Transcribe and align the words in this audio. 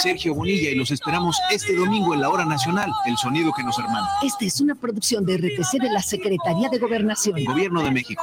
Sergio 0.00 0.34
Bonilla 0.34 0.70
y 0.70 0.74
los 0.74 0.90
esperamos 0.90 1.36
este 1.50 1.74
domingo 1.74 2.14
en 2.14 2.20
la 2.20 2.30
hora 2.30 2.44
nacional, 2.44 2.90
el 3.06 3.16
sonido 3.16 3.52
que 3.52 3.62
nos 3.62 3.78
hermana. 3.78 4.08
Esta 4.22 4.44
es 4.44 4.60
una 4.60 4.74
producción 4.74 5.24
de 5.24 5.36
RTC 5.36 5.80
de 5.80 5.90
la 5.90 6.02
Secretaría 6.02 6.68
de 6.68 6.78
Gobernación. 6.78 7.42
Gobierno 7.44 7.82
de 7.82 7.90
México. 7.90 8.22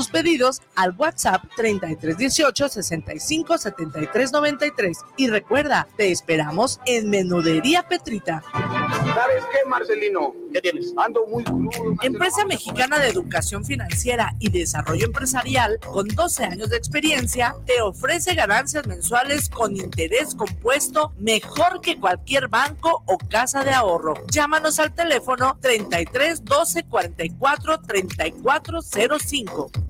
tus 0.00 0.08
pedidos 0.08 0.62
al 0.76 0.94
WhatsApp 0.96 1.44
3318 1.56 2.70
65 2.70 3.58
73 3.58 4.32
93. 4.32 4.98
Y 5.18 5.28
recuerda, 5.28 5.86
te 5.98 6.10
esperamos 6.10 6.80
en 6.86 7.10
Menudería 7.10 7.82
Petrita. 7.86 8.42
¿Sabes 8.50 9.44
qué, 9.52 9.68
Marcelino? 9.68 10.34
¿Qué 10.54 10.62
tienes? 10.62 10.94
Ando 10.96 11.26
muy 11.26 11.44
crudo. 11.44 11.68
Empresa 12.00 12.46
Mexicana 12.46 12.98
de 12.98 13.08
Educación 13.08 13.62
Financiera 13.62 14.34
y 14.38 14.48
Desarrollo 14.48 15.04
Empresarial, 15.04 15.78
con 15.80 16.08
12 16.08 16.44
años 16.44 16.70
de 16.70 16.78
experiencia, 16.78 17.54
te 17.66 17.82
ofrece 17.82 18.34
ganancias 18.34 18.86
mensuales 18.86 19.50
con 19.50 19.76
interés 19.76 20.34
compuesto 20.34 21.12
mejor 21.18 21.82
que 21.82 22.00
cualquier 22.00 22.48
banco 22.48 23.02
o 23.04 23.18
casa 23.18 23.64
de 23.64 23.72
ahorro. 23.72 24.14
Llámanos 24.28 24.78
al 24.78 24.94
teléfono 24.94 25.58
33 25.60 26.42
12 26.42 26.84
44 26.84 27.82
34 27.82 28.80
05. 28.80 29.89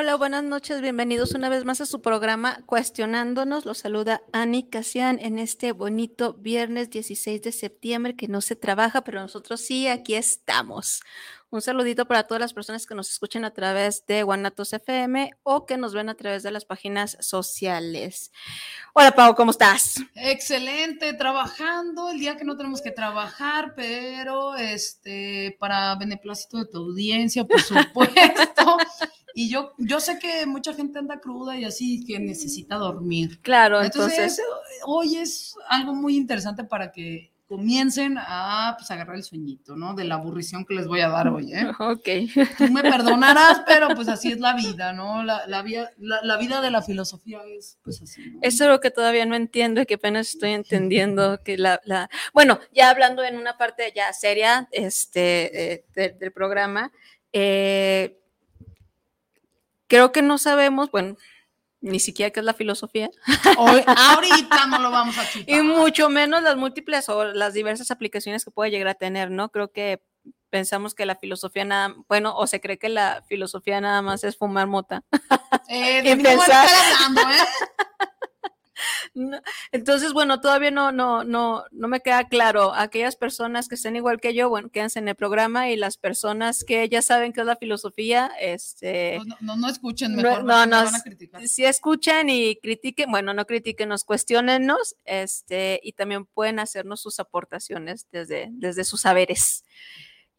Hola, 0.00 0.14
buenas 0.14 0.44
noches, 0.44 0.80
bienvenidos 0.80 1.32
una 1.32 1.48
vez 1.48 1.64
más 1.64 1.80
a 1.80 1.86
su 1.86 2.00
programa 2.00 2.60
Cuestionándonos. 2.66 3.64
Los 3.64 3.78
saluda 3.78 4.22
Ani 4.32 4.62
Casian 4.62 5.18
en 5.18 5.40
este 5.40 5.72
bonito 5.72 6.34
viernes 6.34 6.88
16 6.88 7.42
de 7.42 7.50
septiembre 7.50 8.14
que 8.14 8.28
no 8.28 8.40
se 8.40 8.54
trabaja, 8.54 9.02
pero 9.02 9.20
nosotros 9.20 9.60
sí, 9.60 9.88
aquí 9.88 10.14
estamos. 10.14 11.00
Un 11.50 11.62
saludito 11.62 12.06
para 12.06 12.24
todas 12.24 12.42
las 12.42 12.52
personas 12.52 12.84
que 12.84 12.94
nos 12.94 13.08
escuchen 13.08 13.42
a 13.46 13.54
través 13.54 14.04
de 14.04 14.22
Guanatos 14.22 14.74
FM 14.74 15.30
o 15.44 15.64
que 15.64 15.78
nos 15.78 15.94
ven 15.94 16.10
a 16.10 16.14
través 16.14 16.42
de 16.42 16.50
las 16.50 16.66
páginas 16.66 17.16
sociales. 17.20 18.32
Hola, 18.92 19.12
Pau, 19.12 19.34
¿cómo 19.34 19.52
estás? 19.52 19.94
Excelente, 20.14 21.14
trabajando 21.14 22.10
el 22.10 22.18
día 22.18 22.36
que 22.36 22.44
no 22.44 22.58
tenemos 22.58 22.82
que 22.82 22.90
trabajar, 22.90 23.72
pero 23.74 24.56
este 24.56 25.56
para 25.58 25.94
beneplácito 25.94 26.58
de 26.58 26.66
tu 26.66 26.76
audiencia, 26.80 27.44
por 27.44 27.62
supuesto. 27.62 28.76
y 29.34 29.48
yo, 29.48 29.72
yo 29.78 30.00
sé 30.00 30.18
que 30.18 30.44
mucha 30.44 30.74
gente 30.74 30.98
anda 30.98 31.18
cruda 31.18 31.56
y 31.56 31.64
así 31.64 32.04
que 32.04 32.20
necesita 32.20 32.76
dormir. 32.76 33.40
Claro, 33.40 33.82
Entonces, 33.82 34.38
entonces, 34.38 34.44
hoy 34.84 35.16
es 35.16 35.54
algo 35.70 35.94
muy 35.94 36.14
interesante 36.14 36.64
para 36.64 36.92
que 36.92 37.32
comiencen 37.48 38.16
a 38.18 38.74
pues, 38.78 38.90
agarrar 38.90 39.16
el 39.16 39.22
sueñito, 39.24 39.74
¿no? 39.74 39.94
De 39.94 40.04
la 40.04 40.16
aburrición 40.16 40.66
que 40.66 40.74
les 40.74 40.86
voy 40.86 41.00
a 41.00 41.08
dar 41.08 41.28
hoy, 41.28 41.52
¿eh? 41.54 41.66
ok. 41.80 42.08
Tú 42.58 42.70
me 42.70 42.82
perdonarás, 42.82 43.62
pero 43.66 43.88
pues 43.94 44.06
así 44.08 44.32
es 44.32 44.38
la 44.38 44.54
vida, 44.54 44.92
¿no? 44.92 45.24
La, 45.24 45.46
la, 45.46 45.62
vida- 45.62 45.90
la, 45.96 46.20
la 46.22 46.36
vida 46.36 46.60
de 46.60 46.70
la 46.70 46.82
filosofía 46.82 47.40
es 47.46 47.78
pues 47.82 48.02
así. 48.02 48.30
¿no? 48.30 48.40
Eso 48.42 48.64
es 48.64 48.70
lo 48.70 48.80
que 48.80 48.90
todavía 48.90 49.24
no 49.24 49.34
entiendo 49.34 49.80
y 49.80 49.86
que 49.86 49.94
apenas 49.94 50.28
estoy 50.34 50.50
entendiendo 50.50 51.40
que 51.44 51.56
la, 51.56 51.80
la- 51.84 52.10
bueno, 52.34 52.60
ya 52.74 52.90
hablando 52.90 53.24
en 53.24 53.36
una 53.38 53.56
parte 53.56 53.92
ya 53.96 54.12
seria 54.12 54.68
este, 54.70 55.72
eh, 55.72 55.84
de- 55.94 56.10
del 56.10 56.32
programa, 56.32 56.92
eh, 57.32 58.18
creo 59.86 60.12
que 60.12 60.20
no 60.22 60.36
sabemos, 60.38 60.90
bueno, 60.90 61.16
ni 61.80 62.00
siquiera 62.00 62.30
qué 62.30 62.40
es 62.40 62.46
la 62.46 62.54
filosofía, 62.54 63.08
Hoy, 63.56 63.82
ahorita 63.86 64.66
no 64.66 64.78
lo 64.80 64.90
vamos 64.90 65.16
a 65.18 65.28
chutar. 65.30 65.48
y 65.54 65.62
mucho 65.62 66.08
menos 66.10 66.42
las 66.42 66.56
múltiples 66.56 67.08
o 67.08 67.24
las 67.24 67.54
diversas 67.54 67.90
aplicaciones 67.90 68.44
que 68.44 68.50
puede 68.50 68.70
llegar 68.70 68.88
a 68.88 68.94
tener, 68.94 69.30
¿no? 69.30 69.50
Creo 69.50 69.70
que 69.70 70.02
pensamos 70.50 70.94
que 70.94 71.06
la 71.06 71.14
filosofía 71.14 71.64
nada, 71.64 71.94
bueno, 72.08 72.34
o 72.36 72.46
se 72.46 72.60
cree 72.60 72.78
que 72.78 72.88
la 72.88 73.22
filosofía 73.28 73.80
nada 73.80 74.02
más 74.02 74.24
es 74.24 74.36
fumar 74.36 74.66
mota. 74.66 75.02
Eh, 75.68 76.00
y 76.04 76.08
de 76.14 76.16
pensar- 76.16 76.68
hablando, 76.96 77.20
¿eh? 77.30 77.46
Entonces, 79.72 80.12
bueno, 80.12 80.40
todavía 80.40 80.70
no, 80.70 80.92
no, 80.92 81.24
no, 81.24 81.64
no 81.70 81.88
me 81.88 82.00
queda 82.00 82.24
claro. 82.28 82.74
Aquellas 82.74 83.16
personas 83.16 83.68
que 83.68 83.74
estén 83.74 83.96
igual 83.96 84.20
que 84.20 84.34
yo, 84.34 84.48
bueno, 84.48 84.70
quédense 84.70 84.98
en 84.98 85.08
el 85.08 85.14
programa 85.14 85.70
y 85.70 85.76
las 85.76 85.96
personas 85.96 86.64
que 86.64 86.88
ya 86.88 87.02
saben 87.02 87.32
qué 87.32 87.40
es 87.40 87.46
la 87.46 87.56
filosofía, 87.56 88.30
este, 88.40 89.20
no, 89.26 89.36
no, 89.40 89.56
no 89.56 89.68
escuchen 89.68 90.14
mejor, 90.14 90.44
no, 90.44 90.66
no, 90.66 90.66
no, 90.66 90.84
van 90.84 90.94
a 90.94 91.02
criticar. 91.02 91.46
si 91.48 91.64
escuchan 91.64 92.30
y 92.30 92.56
critiquen, 92.56 93.10
bueno, 93.10 93.34
no 93.34 93.44
critiquen, 93.46 93.88
nos 93.88 94.04
cuestionennos, 94.04 94.96
este, 95.04 95.80
y 95.82 95.92
también 95.92 96.26
pueden 96.26 96.58
hacernos 96.58 97.00
sus 97.00 97.20
aportaciones 97.20 98.06
desde, 98.10 98.48
desde 98.52 98.84
sus 98.84 99.02
saberes. 99.02 99.64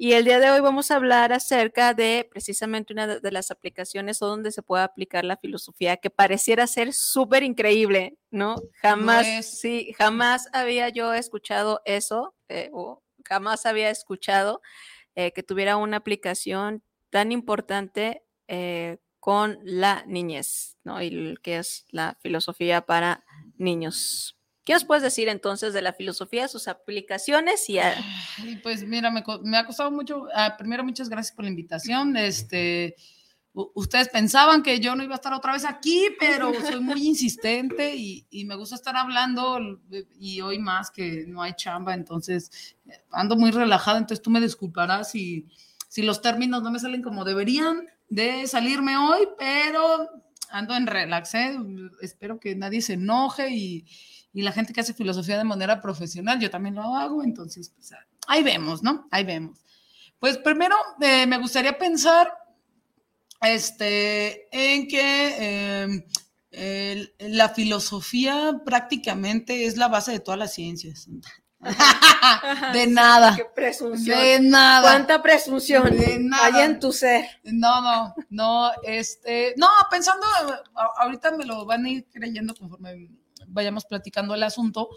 Y 0.02 0.14
el 0.14 0.24
día 0.24 0.40
de 0.40 0.50
hoy 0.50 0.62
vamos 0.62 0.92
a 0.92 0.96
hablar 0.96 1.34
acerca 1.34 1.94
de 1.94 2.26
precisamente 2.32 2.94
una 2.94 3.20
de 3.20 3.32
las 3.34 3.52
aplicaciones 3.52 4.22
o 4.22 4.28
donde 4.28 4.54
se 4.54 4.64
puede 4.64 4.82
aplicar 4.82 5.26
la 5.26 5.36
filosofía, 5.36 5.98
que 5.98 6.10
pareciera 6.10 6.68
ser 6.68 6.94
súper 6.94 7.44
increíble, 7.44 8.18
¿no? 8.32 8.56
Jamás, 8.82 9.28
sí, 9.60 9.94
jamás 9.98 10.48
había 10.54 10.88
yo 10.88 11.14
escuchado 11.14 11.82
eso, 11.84 12.34
eh, 12.48 12.70
o 12.72 13.04
jamás 13.26 13.66
había 13.66 13.90
escuchado 13.90 14.62
eh, 15.16 15.34
que 15.34 15.44
tuviera 15.44 15.76
una 15.76 15.98
aplicación 15.98 16.82
tan 17.10 17.34
importante 17.34 18.24
eh, 18.48 19.00
con 19.20 19.60
la 19.64 20.06
niñez, 20.08 20.78
¿no? 20.86 21.04
Y 21.04 21.36
que 21.44 21.58
es 21.58 21.84
la 21.90 22.18
filosofía 22.22 22.86
para 22.86 23.26
niños. 23.58 24.39
¿Qué 24.70 24.74
nos 24.76 24.86
puedes 24.86 25.02
decir 25.02 25.30
entonces 25.30 25.74
de 25.74 25.82
la 25.82 25.94
filosofía, 25.94 26.48
sus 26.48 26.68
aplicaciones 26.68 27.68
y 27.72 27.80
a- 27.80 27.96
pues 28.62 28.84
mira, 28.84 29.10
me, 29.10 29.24
me 29.42 29.58
ha 29.58 29.66
costado 29.66 29.90
mucho. 29.90 30.28
ah, 30.32 30.58
primero, 30.60 30.84
muchas 30.84 31.10
gracias 31.10 31.36
por 31.36 31.44
la 31.46 31.50
invitación. 31.50 32.16
Este, 32.16 32.96
ustedes 33.74 34.10
pensaban 34.10 34.62
que 34.62 34.80
yo 34.80 34.96
no 34.96 35.02
iba 35.04 35.14
a 35.14 35.16
estar 35.16 35.34
otra 35.34 35.54
vez 35.54 35.66
aquí, 35.66 36.10
pero 36.20 36.54
soy 36.62 36.82
muy 36.82 37.08
insistente 37.08 37.96
y, 37.96 38.28
y 38.30 38.46
me 38.46 38.54
gusta 38.54 38.76
estar 38.76 38.96
hablando 38.96 39.58
y 40.20 40.40
hoy 40.42 40.60
más 40.60 40.92
que 40.92 41.26
no 41.28 41.42
hay 41.42 41.54
chamba, 41.56 41.96
entonces 41.96 42.76
eh, 42.86 42.92
ando 43.10 43.36
muy 43.36 43.50
relajada, 43.50 43.98
entonces 43.98 44.22
tú 44.22 44.30
me 44.30 44.40
disculparás 44.40 45.10
si, 45.10 45.48
si 45.88 46.04
los 46.04 46.22
términos 46.22 46.62
no 46.62 46.70
me 46.70 46.78
salen 46.78 47.02
como 47.02 47.26
deberían 47.26 47.88
de 48.08 48.46
salirme 48.46 48.98
hoy, 48.98 49.28
pero 49.40 50.08
ando 50.52 50.76
en 50.76 50.86
relax, 50.86 51.34
¿eh? 51.34 51.58
espero 52.04 52.40
que 52.40 52.54
nadie 52.56 52.84
se 52.84 52.94
enoje 52.94 53.50
y, 53.50 53.86
y 54.34 54.42
la 54.44 54.52
gente 54.52 54.74
que 54.74 54.82
hace 54.82 54.94
filosofía 54.94 55.38
de 55.38 55.44
manera 55.44 55.82
profesional, 55.82 56.40
yo 56.40 56.50
también 56.50 56.76
lo 56.76 56.96
hago, 56.96 57.24
entonces 57.24 57.70
pues, 57.76 57.92
ahí 58.28 58.44
vemos, 58.44 58.84
¿no? 58.84 59.08
Ahí 59.12 59.24
vemos. 59.24 59.60
Pues 60.20 60.38
primero 60.38 60.76
eh, 61.02 61.26
me 61.26 61.38
gustaría 61.38 61.78
pensar 61.78 62.32
este, 63.42 64.48
en 64.52 64.88
que 64.88 65.36
eh, 65.40 66.06
el- 66.52 67.14
la 67.20 67.50
filosofía 67.50 68.62
prácticamente 68.66 69.66
es 69.66 69.78
la 69.78 69.88
base 69.88 70.12
de 70.12 70.20
todas 70.20 70.40
las 70.40 70.54
ciencias. 70.54 71.08
de 72.74 72.88
nada. 72.88 73.36
Qué 73.36 73.46
presunción. 73.54 74.18
De 74.20 74.40
nada. 74.40 74.82
¿Cuánta 74.82 75.22
presunción 75.22 75.90
De 75.98 76.18
nada. 76.20 76.46
hay 76.46 76.64
en 76.64 76.80
tu 76.80 76.92
ser? 76.94 77.26
No, 77.44 77.82
no, 77.82 78.16
no, 78.30 78.72
este, 78.84 79.54
no, 79.58 79.68
pensando, 79.90 80.26
ahorita 80.98 81.32
me 81.32 81.46
lo 81.46 81.66
van 81.66 81.86
a 81.86 81.90
ir 81.90 82.08
creyendo 82.12 82.56
conforme 82.56 83.10
vayamos 83.50 83.86
platicando 83.86 84.34
el 84.36 84.44
asunto, 84.44 84.90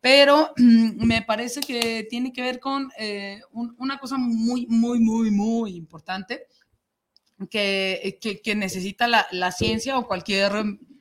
pero 0.00 0.52
mm, 0.56 1.04
me 1.06 1.22
parece 1.22 1.60
que 1.60 2.06
tiene 2.10 2.32
que 2.32 2.42
ver 2.42 2.58
con 2.60 2.90
eh, 2.98 3.40
un- 3.52 3.74
una 3.78 3.98
cosa 3.98 4.16
muy, 4.18 4.66
muy, 4.66 4.98
muy, 5.00 5.30
muy 5.30 5.76
importante 5.76 6.46
que, 7.50 8.18
que- 8.20 8.40
que 8.40 8.54
necesita 8.54 9.06
la, 9.08 9.26
la 9.32 9.50
ciencia 9.52 9.98
o 9.98 10.06
cualquier 10.06 10.52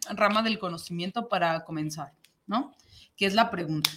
rama 0.09 0.41
del 0.41 0.59
conocimiento 0.59 1.27
para 1.29 1.63
comenzar, 1.63 2.13
¿no? 2.47 2.75
Que 3.15 3.25
es 3.27 3.33
la 3.33 3.51
pregunta. 3.51 3.89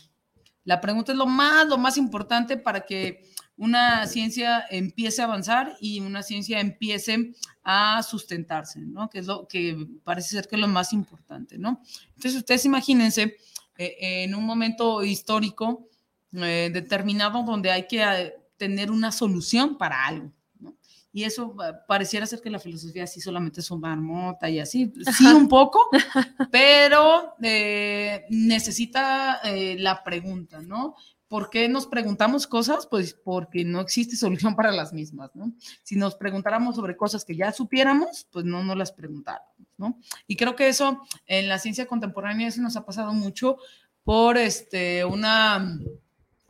La 0.65 0.81
pregunta 0.81 1.12
es 1.12 1.19
lo 1.19 1.27
más, 1.27 1.67
lo 1.67 1.79
más 1.79 1.97
importante 1.97 2.56
para 2.56 2.85
que 2.87 3.31
una 3.56 4.06
ciencia 4.06 4.65
empiece 4.71 5.23
a 5.23 5.27
avanzar 5.27 5.77
y 5.81 6.01
una 6.01 6.23
ciencia 6.23 6.61
empiece 6.61 7.35
a 7.62 8.03
sustentarse, 8.03 8.81
¿no? 8.81 9.09
Que 9.09 9.21
es 9.21 9.27
lo 9.27 9.47
que 9.47 9.87
parece 10.03 10.31
ser 10.31 10.49
que 10.49 10.56
es 10.56 10.61
lo 10.61 10.69
más 10.69 10.93
importante, 10.93 11.59
¿no? 11.59 11.81
Entonces, 12.15 12.37
ustedes 12.37 12.65
imagínense 12.65 13.37
eh, 13.77 13.97
en 14.25 14.35
un 14.35 14.45
momento 14.45 15.05
histórico 15.05 15.89
eh, 16.33 16.71
determinado 16.73 17.43
donde 17.45 17.71
hay 17.71 17.87
que 17.87 18.03
eh, 18.03 18.35
tener 18.56 18.91
una 18.91 19.12
solución 19.12 19.79
para 19.79 20.05
algo, 20.06 20.33
¿no? 20.59 20.77
Y 21.12 21.23
eso 21.23 21.55
pareciera 21.87 22.27
ser 22.27 22.41
que 22.41 22.51
la 22.51 22.59
filosofía 22.59 23.06
sí 23.06 23.21
solamente 23.21 23.61
es 23.61 23.71
una 23.71 23.89
marmota 23.89 24.51
y 24.51 24.59
así, 24.59 24.93
sí 25.17 25.27
un 25.27 25.49
poco, 25.49 25.89
pero 26.51 27.35
eh, 27.41 28.25
necesita 28.31 29.39
eh, 29.45 29.77
la 29.79 30.03
pregunta, 30.03 30.61
¿no? 30.61 30.97
¿Por 31.29 31.50
qué 31.50 31.69
nos 31.69 31.87
preguntamos 31.87 32.47
cosas? 32.47 32.87
Pues 32.87 33.15
porque 33.15 33.65
no 33.65 33.81
existe 33.81 34.17
solución 34.17 34.55
para 34.55 34.71
las 34.73 34.93
mismas, 34.93 35.35
¿no? 35.35 35.53
Si 35.82 35.97
nos 35.97 36.15
preguntáramos 36.15 36.76
sobre 36.76 36.97
cosas 36.97 37.25
que 37.25 37.35
ya 37.37 37.50
supiéramos, 37.53 38.26
pues 38.31 38.44
no 38.44 38.62
nos 38.62 38.76
las 38.76 38.93
preguntáramos, 38.93 39.49
¿no? 39.76 39.99
Y 40.26 40.37
creo 40.37 40.55
que 40.55 40.69
eso 40.69 41.03
en 41.26 41.49
la 41.49 41.59
ciencia 41.59 41.87
contemporánea 41.87 42.49
eso 42.49 42.61
nos 42.61 42.76
ha 42.76 42.85
pasado 42.85 43.12
mucho 43.12 43.56
por 44.05 44.37
este, 44.37 45.05
una, 45.05 45.79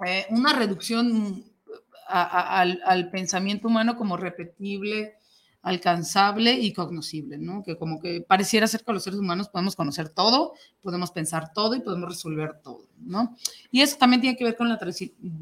eh, 0.05 0.26
una 0.31 0.53
reducción 0.53 1.44
al, 2.06 2.82
al 2.85 3.11
pensamiento 3.11 3.69
humano 3.69 3.97
como 3.97 4.17
repetible, 4.17 5.15
alcanzable 5.65 6.53
y 6.53 6.75
cognoscible, 6.75 7.39
¿no? 7.39 7.63
Que 7.63 7.79
como 7.79 7.99
que 7.99 8.21
pareciera 8.21 8.67
ser 8.67 8.85
que 8.85 8.93
los 8.93 9.03
seres 9.03 9.19
humanos 9.19 9.49
podemos 9.49 9.75
conocer 9.75 10.11
todo, 10.11 10.53
podemos 10.83 11.11
pensar 11.11 11.55
todo 11.55 11.75
y 11.75 11.81
podemos 11.81 12.11
resolver 12.11 12.61
todo, 12.63 12.87
¿no? 13.01 13.35
Y 13.71 13.81
eso 13.81 13.97
también 13.97 14.21
tiene 14.21 14.37
que 14.37 14.45
ver 14.45 14.57
con 14.57 14.69
la, 14.69 14.79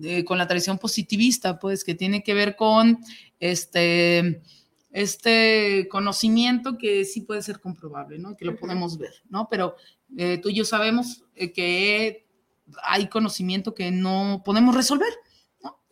eh, 0.05 0.25
con 0.25 0.39
la 0.39 0.47
tradición 0.47 0.79
positivista, 0.79 1.59
pues, 1.59 1.83
que 1.83 1.97
tiene 1.97 2.23
que 2.23 2.35
ver 2.35 2.55
con 2.55 3.01
este, 3.41 4.41
este 4.93 5.89
conocimiento 5.91 6.79
que 6.79 7.05
sí 7.05 7.23
puede 7.23 7.43
ser 7.43 7.61
comprobable, 7.61 8.17
¿no? 8.21 8.37
Que 8.37 8.45
lo 8.45 8.55
podemos 8.55 8.99
ver, 8.99 9.25
¿no? 9.29 9.49
Pero 9.51 9.75
eh, 10.17 10.39
tú 10.41 10.51
y 10.51 10.55
yo 10.55 10.65
sabemos 10.65 11.25
eh, 11.35 11.53
que 11.53 12.29
hay 12.85 13.09
conocimiento 13.09 13.75
que 13.75 13.91
no 13.91 14.43
podemos 14.45 14.77
resolver. 14.77 15.13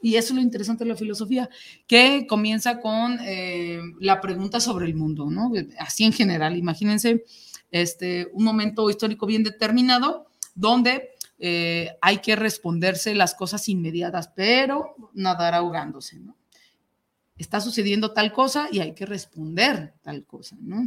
Y 0.02 0.16
eso 0.16 0.32
es 0.32 0.36
lo 0.36 0.42
interesante 0.42 0.84
de 0.84 0.90
la 0.90 0.96
filosofía, 0.96 1.48
que 1.86 2.26
comienza 2.26 2.80
con 2.80 3.18
eh, 3.20 3.80
la 3.98 4.20
pregunta 4.20 4.60
sobre 4.60 4.86
el 4.86 4.94
mundo, 4.94 5.30
¿no? 5.30 5.52
Así 5.78 6.04
en 6.04 6.12
general, 6.12 6.56
imagínense 6.56 7.24
este, 7.70 8.28
un 8.32 8.44
momento 8.44 8.88
histórico 8.88 9.26
bien 9.26 9.44
determinado 9.44 10.26
donde 10.54 11.10
eh, 11.38 11.90
hay 12.00 12.18
que 12.18 12.36
responderse 12.36 13.14
las 13.14 13.34
cosas 13.34 13.68
inmediatas, 13.68 14.28
pero 14.34 14.94
nadar 15.14 15.54
ahogándose, 15.54 16.18
¿no? 16.18 16.36
Está 17.36 17.60
sucediendo 17.60 18.12
tal 18.12 18.32
cosa 18.32 18.68
y 18.70 18.80
hay 18.80 18.92
que 18.92 19.06
responder 19.06 19.94
tal 20.02 20.24
cosa, 20.26 20.56
¿no? 20.60 20.86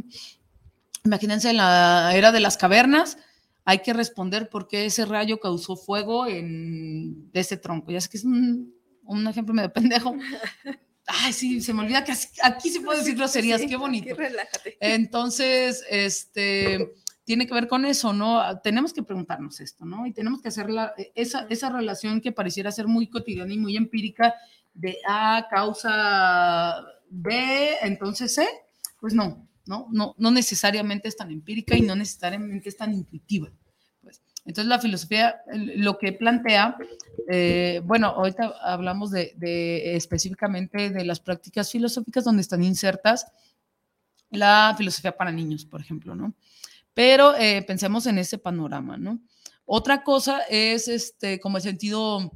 Imagínense 1.04 1.50
en 1.50 1.56
la 1.56 2.12
era 2.14 2.30
de 2.30 2.40
las 2.40 2.56
cavernas, 2.56 3.18
hay 3.64 3.80
que 3.80 3.92
responder 3.92 4.48
por 4.48 4.68
qué 4.68 4.86
ese 4.86 5.04
rayo 5.04 5.40
causó 5.40 5.76
fuego 5.76 6.26
en 6.26 7.30
ese 7.32 7.56
tronco. 7.56 7.90
Ya 7.90 8.00
sé 8.00 8.08
que 8.08 8.18
es 8.18 8.24
un, 8.24 8.74
un 9.06 9.26
ejemplo 9.26 9.54
medio 9.54 9.72
pendejo. 9.72 10.16
Ay, 11.06 11.32
sí, 11.32 11.60
se 11.60 11.74
me 11.74 11.82
olvida 11.82 12.02
que 12.02 12.12
aquí 12.42 12.70
sí 12.70 12.80
puedo 12.80 12.98
decir 12.98 13.14
groserías, 13.16 13.60
Sí, 13.60 13.66
qué 13.66 13.74
aquí 13.74 13.80
bonito. 13.80 14.14
relájate. 14.16 14.76
Entonces, 14.80 15.84
este, 15.90 16.92
tiene 17.24 17.46
que 17.46 17.52
ver 17.52 17.68
con 17.68 17.84
eso, 17.84 18.12
¿no? 18.14 18.42
Tenemos 18.60 18.92
que 18.94 19.02
preguntarnos 19.02 19.60
esto, 19.60 19.84
¿no? 19.84 20.06
Y 20.06 20.12
tenemos 20.12 20.40
que 20.40 20.48
hacer 20.48 20.70
la- 20.70 20.94
esa, 21.14 21.46
esa 21.50 21.68
relación 21.68 22.20
que 22.22 22.32
pareciera 22.32 22.72
ser 22.72 22.86
muy 22.86 23.08
cotidiana 23.08 23.52
y 23.52 23.58
muy 23.58 23.76
empírica 23.76 24.34
de 24.72 24.96
A 25.06 25.46
causa 25.50 26.82
B, 27.10 27.76
entonces 27.82 28.34
C, 28.34 28.46
pues 28.98 29.12
no, 29.14 29.46
no, 29.66 29.86
no, 29.92 30.14
no 30.16 30.30
necesariamente 30.30 31.08
es 31.08 31.16
tan 31.16 31.30
empírica 31.30 31.76
y 31.76 31.82
no 31.82 31.94
necesariamente 31.96 32.68
es 32.70 32.76
tan 32.76 32.92
intuitiva. 32.94 33.50
Entonces 34.44 34.68
la 34.68 34.78
filosofía 34.78 35.40
lo 35.54 35.98
que 35.98 36.12
plantea, 36.12 36.76
eh, 37.28 37.80
bueno, 37.84 38.08
ahorita 38.08 38.54
hablamos 38.62 39.10
de, 39.10 39.96
específicamente 39.96 40.90
de 40.90 41.04
las 41.04 41.20
prácticas 41.20 41.70
filosóficas 41.70 42.24
donde 42.24 42.42
están 42.42 42.62
insertas 42.62 43.26
la 44.30 44.74
filosofía 44.76 45.16
para 45.16 45.32
niños, 45.32 45.64
por 45.64 45.80
ejemplo, 45.80 46.14
¿no? 46.14 46.34
Pero 46.92 47.34
eh, 47.36 47.62
pensemos 47.62 48.06
en 48.06 48.18
ese 48.18 48.36
panorama, 48.36 48.96
¿no? 48.96 49.20
Otra 49.64 50.02
cosa 50.02 50.40
es, 50.50 50.88
este, 50.88 51.40
como 51.40 51.56
el 51.56 51.62
sentido 51.62 52.32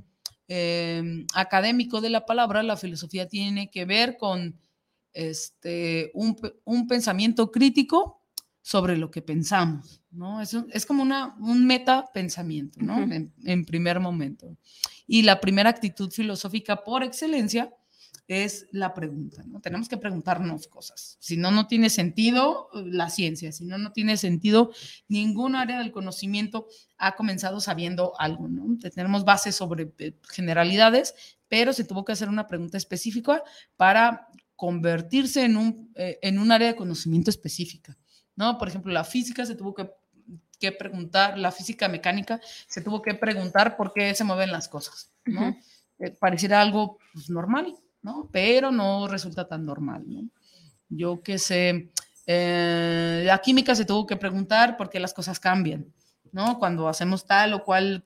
eh, 0.47 1.27
académico 1.35 2.01
de 2.01 2.11
la 2.11 2.25
palabra, 2.25 2.63
la 2.63 2.77
filosofía 2.77 3.29
tiene 3.29 3.71
que 3.71 3.85
ver 3.85 4.17
con 4.17 4.59
este, 5.13 6.11
un, 6.15 6.37
un 6.65 6.87
pensamiento 6.87 7.51
crítico 7.51 8.18
sobre 8.71 8.99
lo 8.99 9.11
que 9.11 9.23
pensamos, 9.23 10.03
¿no? 10.11 10.43
Es, 10.43 10.53
un- 10.53 10.67
es 10.75 10.85
como 10.85 11.03
una, 11.03 11.35
un 11.41 11.67
metapensamiento, 11.67 12.81
¿no? 12.83 12.97
Ujú. 13.03 13.13
en, 13.13 13.33
en 13.45 13.65
primer 13.65 13.99
momento. 13.99 14.59
Y 15.07 15.23
la 15.23 15.41
primera 15.41 15.71
actitud 15.71 16.11
filosófica 16.11 16.85
por 16.85 17.03
excelencia 17.03 17.73
es 18.27 18.67
la 18.73 18.93
pregunta, 18.93 19.43
¿no? 19.47 19.59
Tenemos 19.63 19.89
que 19.89 19.97
preguntarnos 19.97 20.67
cosas. 20.69 21.17
Si 21.19 21.39
no, 21.39 21.51
no 21.51 21.67
tiene 21.67 21.89
sentido 21.89 22.69
eh, 22.75 22.83
la 22.85 23.09
ciencia, 23.09 23.53
si 23.53 23.65
no, 23.65 23.79
no 23.79 23.91
tiene 23.93 24.19
sentido 24.19 24.71
ningún 25.09 25.57
área 25.57 25.79
del 25.79 25.91
conocimiento 25.93 26.67
ha 26.99 27.17
comenzado 27.17 27.61
sabiendo 27.61 28.13
algo, 28.21 28.49
¿no? 28.49 28.67
Tenemos 28.95 29.25
bases 29.25 29.55
sobre 29.57 29.95
eh, 29.99 30.13
generalidades, 30.29 31.15
pero 31.49 31.73
se 31.73 31.85
tuvo 31.85 32.05
que 32.05 32.13
hacer 32.13 32.29
una 32.29 32.47
pregunta 32.47 32.77
específica 32.77 33.43
para 33.79 34.29
convertirse 34.57 35.45
en 35.47 35.57
un, 35.57 35.91
eh, 35.95 36.19
en 36.21 36.39
un 36.39 36.53
área 36.53 36.69
de 36.69 36.77
conocimiento 36.77 37.31
específica, 37.31 37.97
¿no? 38.39 38.57
Por 38.57 38.69
ejemplo, 38.69 38.93
la 38.93 39.03
física 39.05 39.45
se 39.45 39.57
tuvo 39.57 39.75
que, 39.75 39.91
que 40.61 40.71
preguntar, 40.73 41.37
la 41.37 41.51
física 41.51 41.89
mecánica 41.89 42.41
se 42.69 42.81
tuvo 42.81 43.03
que 43.03 43.15
preguntar 43.15 43.77
por 43.77 43.93
qué 43.93 44.15
se 44.15 44.23
mueven 44.25 44.53
las 44.53 44.69
cosas, 44.69 45.11
¿no? 45.25 45.49
Eh, 45.99 46.13
pareciera 46.21 46.61
algo 46.63 46.99
pues, 47.13 47.29
normal, 47.29 47.75
¿no? 48.03 48.29
Pero 48.33 48.71
no 48.71 49.09
resulta 49.09 49.49
tan 49.49 49.67
normal, 49.67 50.05
¿no? 50.07 50.23
Yo 50.89 51.21
qué 51.21 51.37
sé, 51.39 51.91
eh, 52.27 53.25
la 53.27 53.39
química 53.39 53.75
se 53.75 53.85
tuvo 53.85 54.07
que 54.07 54.17
preguntar 54.17 54.77
por 54.77 54.89
qué 54.89 55.01
las 55.01 55.13
cosas 55.13 55.41
cambian, 55.41 55.93
¿no? 56.31 56.59
Cuando 56.61 56.89
hacemos 56.89 57.27
tal 57.27 57.55
o 57.55 57.65
cual 57.65 58.05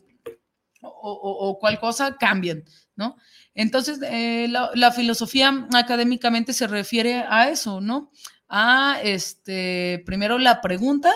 o, 0.80 0.88
o- 1.12 1.48
o 1.50 1.58
cual 1.58 1.78
cosa 1.78 2.16
cambian, 2.16 2.64
¿no? 2.96 3.16
Entonces, 3.54 4.00
eh, 4.02 4.46
la, 4.48 4.70
la 4.74 4.90
filosofía 4.92 5.68
académicamente 5.74 6.52
se 6.54 6.66
refiere 6.66 7.24
a 7.28 7.50
eso, 7.50 7.80
¿no? 7.80 8.10
A, 8.54 9.00
este, 9.02 10.02
primero 10.04 10.38
la 10.38 10.61
pregunta, 10.61 11.11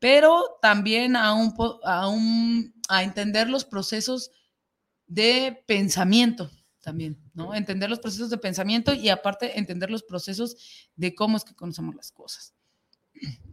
pero 0.00 0.58
también 0.60 1.14
a, 1.14 1.32
un, 1.32 1.54
a, 1.84 2.08
un, 2.08 2.74
a 2.88 3.04
entender 3.04 3.48
los 3.48 3.64
procesos 3.64 4.32
de 5.06 5.62
pensamiento 5.66 6.50
también, 6.80 7.18
¿no? 7.32 7.54
Entender 7.54 7.88
los 7.88 8.00
procesos 8.00 8.28
de 8.28 8.38
pensamiento 8.38 8.92
y 8.92 9.08
aparte 9.08 9.58
entender 9.58 9.88
los 9.88 10.02
procesos 10.02 10.56
de 10.96 11.14
cómo 11.14 11.36
es 11.36 11.44
que 11.44 11.54
conocemos 11.54 11.94
las 11.94 12.10
cosas. 12.10 12.54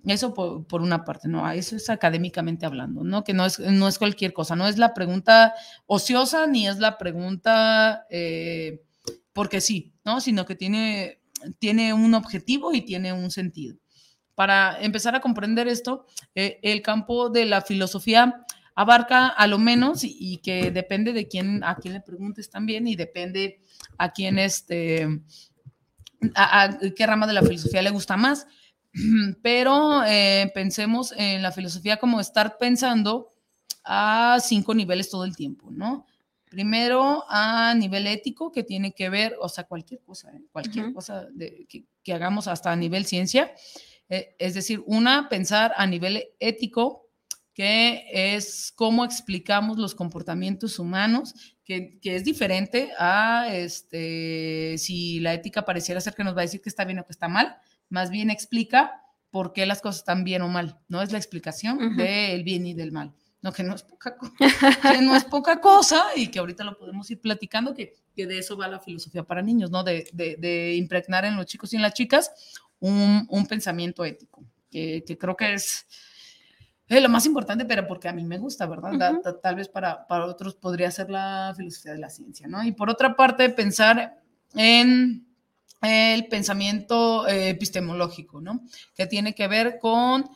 Eso 0.06 0.34
por, 0.34 0.66
por 0.66 0.82
una 0.82 1.06
parte, 1.06 1.28
¿no? 1.28 1.50
Eso 1.51 1.75
es 1.75 1.90
académicamente 1.90 2.66
hablando, 2.66 3.04
¿no? 3.04 3.24
Que 3.24 3.34
no 3.34 3.46
es, 3.46 3.60
no 3.60 3.88
es 3.88 4.00
cualquier 4.00 4.34
cosa, 4.34 4.56
no 4.56 4.68
es 4.68 4.78
la 4.78 4.94
pregunta 4.94 5.54
ociosa 5.86 6.48
ni 6.48 6.68
es 6.68 6.80
la 6.80 6.98
pregunta 6.98 8.06
eh, 8.10 8.84
porque 9.32 9.62
sí, 9.62 9.94
¿no? 10.04 10.20
Sino 10.20 10.46
que 10.46 10.56
tiene, 10.56 11.21
tiene 11.60 11.93
un 11.93 12.13
objetivo 12.13 12.74
y 12.74 12.81
tiene 12.81 13.13
un 13.13 13.31
sentido. 13.31 13.77
Para 14.36 14.81
empezar 14.81 15.15
a 15.15 15.21
comprender 15.21 15.67
esto, 15.67 16.05
eh, 16.36 16.60
el 16.63 16.81
campo 16.81 17.29
de 17.29 17.45
la 17.45 17.62
filosofía 17.62 18.45
abarca 18.75 19.27
a 19.27 19.48
lo 19.48 19.60
menos 19.60 20.03
y, 20.03 20.38
que 20.38 20.71
depende 20.71 21.13
de 21.13 21.27
quién, 21.27 21.63
a 21.63 21.75
quién 21.75 21.93
le 21.95 22.01
preguntes 22.01 22.50
también 22.50 22.88
y 22.88 22.95
depende 22.95 23.60
a 23.98 24.12
quién 24.12 24.39
este, 24.39 25.07
a 26.36 26.77
qué 26.95 27.05
rama 27.05 27.27
de 27.27 27.33
la 27.33 27.43
filosofía 27.43 27.81
le 27.81 27.89
gusta 27.89 28.17
más. 28.17 28.48
Pero 29.41 30.03
eh, 30.05 30.51
pensemos 30.53 31.13
en 31.17 31.41
la 31.41 31.51
filosofía 31.51 31.98
como 31.98 32.19
estar 32.19 32.57
pensando 32.57 33.29
a 33.83 34.38
cinco 34.41 34.74
niveles 34.74 35.10
todo 35.10 35.25
el 35.25 35.36
tiempo, 35.36 35.69
¿no? 35.71 36.05
Primero, 36.51 37.24
a 37.29 37.74
nivel 37.75 38.08
ético, 38.08 38.51
que 38.51 38.63
tiene 38.63 38.91
que 38.91 39.10
ver, 39.10 39.38
o 39.39 39.48
sea, 39.48 39.63
cualquier 39.63 40.01
cosa, 40.03 40.29
¿eh? 40.36 40.41
cualquier 40.51 40.91
cosa 40.93 41.25
de- 41.31 41.65
que, 41.70 41.86
que 42.03 42.13
hagamos 42.13 42.50
hasta 42.50 42.74
a 42.74 42.75
nivel 42.75 43.05
ciencia. 43.05 43.53
Eh, 44.10 44.36
es 44.38 44.53
decir, 44.53 44.84
una, 44.86 45.29
pensar 45.29 45.72
a 45.77 45.88
nivel 45.88 46.25
ético, 46.41 47.08
que 47.53 48.03
es 48.36 48.74
cómo 48.75 49.05
explicamos 49.05 49.77
los 49.77 49.96
comportamientos 49.96 50.77
humanos, 50.77 51.34
que, 51.63 52.00
que 52.01 52.17
es 52.17 52.25
diferente 52.25 52.89
a 53.00 53.48
este, 53.50 54.75
si 54.77 55.22
la 55.22 55.34
ética 55.34 55.63
pareciera 55.63 56.01
ser 56.01 56.15
que 56.15 56.25
nos 56.25 56.36
va 56.36 56.39
a 56.41 56.48
decir 56.50 56.62
que 56.62 56.67
está 56.67 56.84
bien 56.84 57.00
o 57.00 57.05
que 57.05 57.13
está 57.13 57.29
mal, 57.29 57.55
más 57.88 58.10
bien 58.10 58.29
explica 58.29 59.01
por 59.29 59.53
qué 59.53 59.65
las 59.65 59.79
cosas 59.81 60.00
están 60.01 60.25
bien 60.25 60.41
o 60.41 60.50
mal, 60.50 60.79
no 60.89 61.01
es 61.01 61.13
la 61.13 61.17
explicación 61.17 61.96
del 61.96 62.43
bien 62.43 62.65
y 62.65 62.74
del 62.74 62.91
mal. 62.91 63.13
No, 63.41 63.51
que 63.51 63.63
no 63.63 63.74
es 63.74 63.81
poca 63.83 64.15
cosa 64.17 64.36
que 64.98 65.01
no 65.01 65.15
es 65.15 65.24
poca 65.25 65.60
cosa 65.60 66.05
y 66.15 66.27
que 66.27 66.39
ahorita 66.39 66.63
lo 66.63 66.77
podemos 66.77 67.10
ir 67.10 67.19
platicando, 67.19 67.74
que, 67.74 67.93
que 68.15 68.27
de 68.27 68.38
eso 68.38 68.55
va 68.55 68.67
la 68.67 68.79
filosofía 68.79 69.24
para 69.24 69.41
niños, 69.41 69.71
¿no? 69.71 69.83
De, 69.83 70.07
de- 70.13 70.36
de 70.38 70.75
impregnar 70.75 71.25
en 71.25 71.36
los 71.36 71.45
chicos 71.48 71.74
y 71.74 71.75
en 71.77 71.81
las 71.81 71.93
chicas 71.93 72.31
un, 72.79 73.25
un 73.29 73.48
pensamiento 73.48 74.05
ético, 74.05 74.43
que, 74.69 75.03
que 75.05 75.17
creo 75.17 75.36
que 75.36 75.53
es 75.55 75.86
eh, 76.88 77.00
lo 77.01 77.10
más 77.10 77.25
importante, 77.25 77.65
pero 77.65 77.88
porque 77.88 78.10
a 78.10 78.13
mí 78.13 78.24
me 78.24 78.38
gusta, 78.38 78.65
¿verdad? 78.67 78.91
Da- 78.98 79.12
Ujú. 79.12 79.21
ta- 79.21 79.39
tal 79.39 79.55
vez 79.55 79.67
para, 79.69 80.05
para 80.07 80.25
otros 80.25 80.55
podría 80.55 80.91
ser 80.91 81.10
la 81.10 81.53
filosofía 81.57 81.93
de 81.93 82.00
la 82.00 82.10
ciencia, 82.10 82.48
¿no? 82.48 82.63
Y 82.63 82.74
por 82.74 82.89
otra 82.89 83.15
parte, 83.15 83.50
pensar 83.50 84.21
en 84.53 85.25
el 85.81 86.27
pensamiento 86.27 87.27
eh, 87.27 87.50
epistemológico, 87.50 88.39
¿no? 88.41 88.62
Que 88.93 89.07
tiene 89.07 89.33
que 89.33 89.48
ver 89.48 89.79
con 89.79 90.29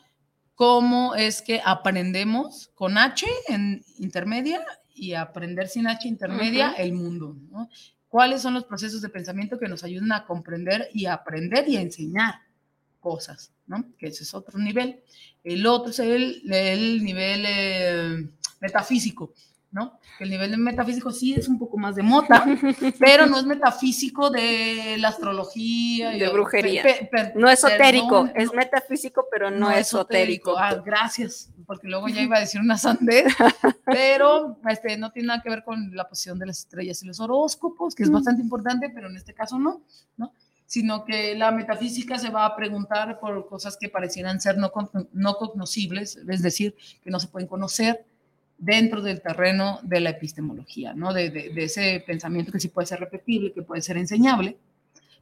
cómo 0.56 1.16
es 1.16 1.42
que 1.42 1.62
aprendemos 1.64 2.72
con 2.74 2.98
H 2.98 3.28
en 3.50 3.84
intermedia 4.00 4.66
y 4.94 5.14
aprender 5.14 5.68
sin 5.68 5.88
H 5.88 6.08
intermedia 6.08 6.72
el 6.72 6.94
mundo, 6.94 7.36
¿no? 7.52 7.70
¿Cuáles 8.08 8.42
son 8.42 8.54
los 8.54 8.64
procesos 8.64 9.02
de 9.02 9.10
pensamiento 9.10 9.60
que 9.60 9.68
nos 9.68 9.84
ayudan 9.84 10.14
a 10.14 10.26
comprender 10.26 10.90
y 10.94 11.06
a 11.06 11.14
aprender 11.14 11.68
y 11.68 11.76
a 11.76 11.82
enseñar 11.82 12.36
cosas, 13.02 13.52
¿no? 13.68 13.86
Que 13.98 14.08
ese 14.08 14.24
es 14.24 14.34
otro 14.34 14.58
nivel. 14.58 15.02
El 15.44 15.68
otro 15.68 15.92
es 15.92 16.00
el, 16.00 16.42
el 16.52 17.04
nivel 17.04 17.44
eh, 17.46 18.30
metafísico, 18.62 19.34
¿no? 19.76 20.00
El 20.22 20.30
nivel 20.30 20.52
de 20.52 20.56
metafísico 20.58 21.12
sí 21.12 21.34
es 21.36 21.50
un 21.50 21.60
poco 21.60 21.78
más 21.78 21.96
de 21.96 22.02
mota, 22.02 22.46
pero 23.00 23.26
no 23.26 23.38
es 23.38 23.46
metafísico 23.46 24.30
de 24.30 24.96
la 25.00 25.10
astrología. 25.10 26.16
y- 26.16 26.20
De 26.20 26.30
brujería. 26.30 26.82
pe- 26.82 27.10
pe- 27.12 27.34
No 27.36 27.50
esotérico, 27.50 28.24
perdón, 28.24 28.32
es 28.36 28.54
metafísico, 28.54 29.26
pero 29.30 29.52
no, 29.52 29.70
esotérico. 29.70 30.58
Ah, 30.58 30.76
gracias, 30.76 31.52
porque 31.68 31.90
luego 31.90 32.08
ya 32.08 32.22
iba 32.22 32.38
a 32.38 32.40
decir 32.40 32.62
una 32.62 32.78
sandez, 32.78 33.26
pero 33.86 34.58
este, 34.70 34.98
no 34.98 35.12
tiene 35.12 35.28
nada 35.28 35.42
que 35.42 35.50
ver 35.50 35.66
con 35.66 35.94
la 35.94 36.08
posición 36.08 36.40
de 36.40 36.46
las 36.46 36.60
estrellas 36.60 37.04
y 37.04 37.08
los 37.08 37.20
horóscopos, 37.20 37.94
que 37.96 38.04
es 38.04 38.10
Mm. 38.10 38.14
bastante 38.14 38.42
importante, 38.42 38.90
pero 38.90 39.10
en 39.10 39.18
este 39.18 39.34
caso 39.34 39.60
no, 39.60 39.82
¿no? 40.16 40.32
Sino 40.68 41.04
que 41.04 41.36
la 41.36 41.52
metafísica 41.52 42.18
se 42.18 42.30
va 42.30 42.46
a 42.46 42.56
preguntar 42.56 43.20
por 43.20 43.46
cosas 43.48 43.78
que 43.78 43.90
parecieran 43.90 44.40
ser 44.40 44.58
no, 44.58 44.72
no 45.12 45.36
cognoscibles, 45.36 46.16
es 46.16 46.42
decir, 46.42 46.76
que 47.04 47.12
no 47.12 47.20
se 47.20 47.28
pueden 47.28 47.48
conocer 47.50 48.06
dentro 48.58 49.02
del 49.02 49.22
terreno 49.22 49.80
de 49.84 50.00
la 50.00 50.12
epistemología, 50.12 50.94
¿no? 50.94 51.14
De, 51.14 51.30
de- 51.30 51.50
de 51.50 51.64
ese 51.66 52.04
pensamiento 52.06 52.52
que 52.52 52.60
sí 52.60 52.70
puede 52.70 52.88
ser 52.88 53.00
repetible, 53.00 53.52
que 53.54 53.62
puede 53.62 53.82
ser 53.82 53.98
enseñable, 53.98 54.58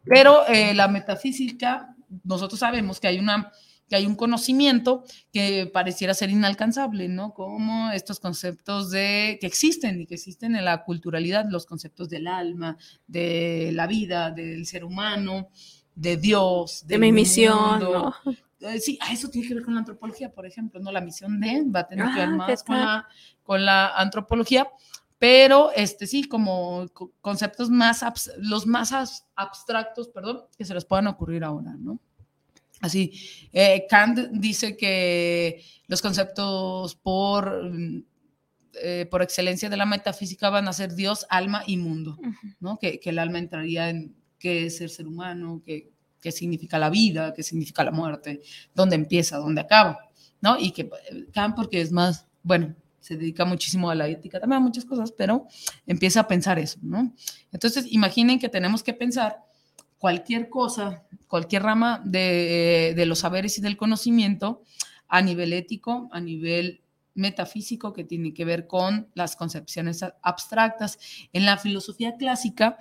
pero 0.05 0.45
eh, 0.47 0.73
la 0.73 0.87
metafísica, 0.87 1.95
nosotros 2.23 2.59
sabemos 2.59 2.99
que 2.99 3.07
hay, 3.07 3.19
una, 3.19 3.51
que 3.89 3.95
hay 3.95 4.05
un 4.05 4.15
conocimiento 4.15 5.03
que 5.31 5.69
pareciera 5.73 6.13
ser 6.13 6.29
inalcanzable, 6.29 7.07
¿no? 7.07 7.33
Como 7.33 7.89
estos 7.91 8.19
conceptos 8.19 8.91
de, 8.91 9.37
que 9.41 9.47
existen 9.47 10.01
y 10.01 10.05
que 10.05 10.15
existen 10.15 10.55
en 10.55 10.65
la 10.65 10.83
culturalidad, 10.83 11.45
los 11.49 11.65
conceptos 11.65 12.09
del 12.09 12.27
alma, 12.27 12.77
de 13.07 13.71
la 13.73 13.87
vida, 13.87 14.29
del 14.31 14.65
ser 14.65 14.83
humano, 14.83 15.49
de 15.95 16.17
Dios, 16.17 16.85
De 16.85 16.97
mi 16.97 17.11
misión. 17.11 17.79
¿no? 17.79 18.13
Eh, 18.63 18.79
Sí, 18.79 18.97
eso 19.11 19.29
tiene 19.29 19.47
que 19.47 19.53
ver 19.55 19.63
con 19.63 19.73
la 19.73 19.79
antropología, 19.81 20.31
por 20.31 20.45
ejemplo, 20.45 20.79
¿no? 20.79 20.91
La 20.91 21.01
misión 21.01 21.39
de 21.39 21.63
va 21.69 21.81
a 21.81 21.87
tener 21.87 22.05
que 22.13 22.19
ver 22.19 22.29
Ah, 22.29 22.31
¿qué 22.31 22.37
más 22.53 22.63
con 22.63 22.75
tal? 22.75 22.85
la, 22.85 23.07
con 23.43 23.65
la 23.65 23.87
antropología, 23.95 24.67
pero 25.19 25.71
este 25.75 26.07
sí, 26.07 26.25
como 26.25 26.87
co- 26.93 27.11
conceptos 27.21 27.69
más, 27.69 28.03
abs- 28.03 28.31
los 28.37 28.65
más 28.67 28.91
abstractos, 29.35 30.09
perdón, 30.09 30.41
que 30.57 30.65
se 30.65 30.73
les 30.73 30.85
puedan 30.85 31.07
ocurrir 31.07 31.43
ahora, 31.43 31.75
¿no? 31.77 31.99
Así, 32.81 33.13
eh, 33.53 33.85
Kant 33.89 34.19
dice 34.33 34.75
que 34.75 35.63
los 35.87 36.01
conceptos 36.01 36.95
por, 36.95 37.63
mm, 37.71 38.03
eh, 38.81 39.07
por 39.09 39.21
excelencia 39.21 39.69
de 39.69 39.77
la 39.77 39.85
metafísica 39.85 40.49
van 40.49 40.67
a 40.67 40.73
ser 40.73 40.93
Dios, 40.93 41.25
alma 41.29 41.63
y 41.65 41.77
mundo. 41.77 42.17
¿no? 42.59 42.77
Que, 42.79 42.99
que 42.99 43.11
el 43.11 43.19
alma 43.19 43.39
entraría 43.39 43.89
en 43.89 44.13
qué 44.37 44.65
es 44.65 44.77
ser 44.77 44.89
ser 44.89 45.07
humano, 45.07 45.61
qué, 45.65 45.92
qué 46.23 46.31
significa 46.31 46.79
la 46.79 46.89
vida, 46.89 47.33
qué 47.33 47.43
significa 47.43 47.83
la 47.83 47.91
muerte, 47.91 48.41
dónde 48.73 48.95
empieza, 48.95 49.37
dónde 49.37 49.61
acaba, 49.61 49.99
¿no? 50.39 50.57
Y 50.57 50.71
que 50.71 50.83
eh, 50.83 51.27
Kant, 51.33 51.53
porque 51.53 51.81
es 51.81 51.91
más, 51.91 52.25
bueno, 52.41 52.73
se 53.01 53.17
dedica 53.17 53.43
muchísimo 53.43 53.89
a 53.89 53.95
la 53.95 54.07
ética, 54.07 54.39
también 54.39 54.61
a 54.61 54.65
muchas 54.65 54.85
cosas, 54.85 55.11
pero 55.11 55.45
empieza 55.85 56.21
a 56.21 56.27
pensar 56.27 56.57
eso, 56.57 56.79
¿no? 56.81 57.13
Entonces, 57.51 57.85
imaginen 57.89 58.39
que 58.39 58.47
tenemos 58.47 58.81
que 58.81 58.93
pensar 58.93 59.43
cualquier 59.97 60.49
cosa, 60.49 61.03
cualquier 61.27 61.63
rama 61.63 62.01
de, 62.05 62.93
de 62.95 63.05
los 63.05 63.19
saberes 63.19 63.57
y 63.57 63.61
del 63.61 63.75
conocimiento 63.75 64.63
a 65.09 65.21
nivel 65.21 65.51
ético, 65.51 66.07
a 66.13 66.21
nivel 66.21 66.81
metafísico, 67.13 67.91
que 67.91 68.05
tiene 68.05 68.33
que 68.33 68.45
ver 68.45 68.65
con 68.65 69.09
las 69.13 69.35
concepciones 69.35 70.03
abstractas. 70.21 70.97
En 71.33 71.45
la 71.45 71.57
filosofía 71.57 72.15
clásica, 72.15 72.77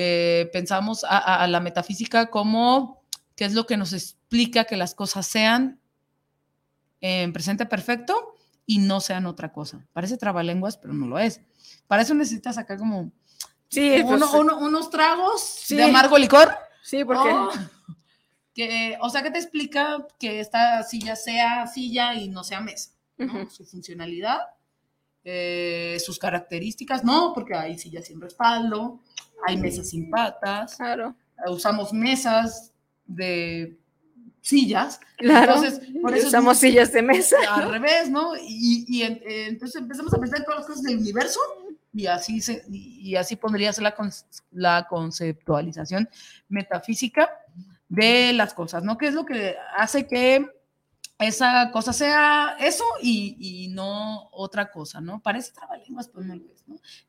eh, 0.00 0.48
pensamos 0.52 1.02
a, 1.02 1.18
a- 1.18 1.42
a 1.42 1.46
la 1.48 1.58
metafísica 1.58 2.30
como 2.30 3.02
qué 3.34 3.44
es 3.46 3.54
lo 3.54 3.66
que 3.66 3.76
nos 3.76 3.92
explica 3.92 4.64
que 4.64 4.76
las 4.76 4.94
cosas 4.94 5.26
sean 5.26 5.80
en 7.00 7.32
presente 7.32 7.66
perfecto 7.66 8.34
y 8.66 8.78
no 8.78 9.00
sean 9.00 9.26
otra 9.26 9.52
cosa. 9.52 9.84
Parece 9.92 10.16
trabalenguas, 10.16 10.76
pero 10.76 10.94
no 10.94 11.06
lo 11.08 11.18
es. 11.18 11.40
Para 11.88 12.02
eso 12.02 12.14
necesitas 12.14 12.58
acá 12.58 12.76
como 12.76 13.10
Sí, 13.70 13.96
pues, 14.02 14.22
uno- 14.22 14.38
uno- 14.38 14.58
unos 14.58 14.88
tragos 14.90 15.42
Sí. 15.42 15.74
de 15.76 15.84
amargo 15.84 16.16
licor. 16.16 16.54
sí, 16.82 17.04
porque 17.04 17.28
Oh, 17.32 17.50
que, 18.54 18.96
o 19.00 19.10
sea, 19.10 19.22
que 19.22 19.30
te 19.30 19.38
explica 19.38 20.06
que 20.18 20.40
esta 20.40 20.82
silla 20.84 21.16
sea 21.16 21.66
silla 21.66 22.14
y 22.14 22.28
no 22.28 22.44
sea 22.44 22.60
mesa. 22.60 22.90
Su 23.50 23.64
funcionalidad, 23.64 24.38
eh, 25.24 25.98
sus 26.04 26.18
características, 26.18 27.02
no, 27.04 27.32
porque 27.34 27.54
hay 27.54 27.78
sillas 27.78 28.06
sin 28.06 28.20
respaldo, 28.20 29.00
hay 29.46 29.56
mesas 29.56 29.90
sin 29.90 30.10
patas, 30.10 30.76
claro, 30.76 31.14
usamos 31.48 31.92
mesas 31.92 32.72
de 33.06 33.78
sillas. 34.40 35.00
claro. 35.16 35.54
Entonces, 35.56 35.80
por 36.00 36.14
eso 36.16 36.28
usamos 36.28 36.58
sillas 36.58 36.92
de 36.92 37.02
mesa. 37.02 37.36
al 37.50 37.70
revés, 37.70 38.10
¿no? 38.10 38.36
Y, 38.36 38.84
y 38.88 39.02
en- 39.02 39.20
entonces 39.24 39.80
empezamos 39.80 40.12
a 40.14 40.18
pensar 40.18 40.38
en 40.38 40.44
todas 40.44 40.60
las 40.60 40.66
cosas 40.66 40.82
del 40.82 40.98
universo 40.98 41.40
y 41.92 42.06
así, 42.06 42.40
se, 42.40 42.64
y, 42.70 43.16
así 43.16 43.36
podría 43.36 43.72
ser 43.72 43.84
la, 43.84 43.94
la 44.52 44.86
conceptualización 44.88 46.08
metafísica 46.48 47.28
de 47.88 48.32
las 48.34 48.52
cosas, 48.54 48.82
¿no? 48.84 48.98
¿Qué 48.98 49.08
es 49.08 49.14
lo 49.14 49.24
que 49.24 49.56
hace 49.76 50.06
que 50.06 50.46
esa 51.18 51.70
cosa 51.72 51.92
sea 51.92 52.56
eso 52.60 52.84
y, 53.02 53.36
y 53.40 53.68
no 53.68 54.28
otra 54.32 54.70
cosa, 54.70 55.00
¿no? 55.00 55.20
Parece 55.20 55.52
trabalenguas, 55.52 56.08
pero 56.08 56.24
no 56.26 56.36
lo 56.36 56.44
es, 56.52 56.57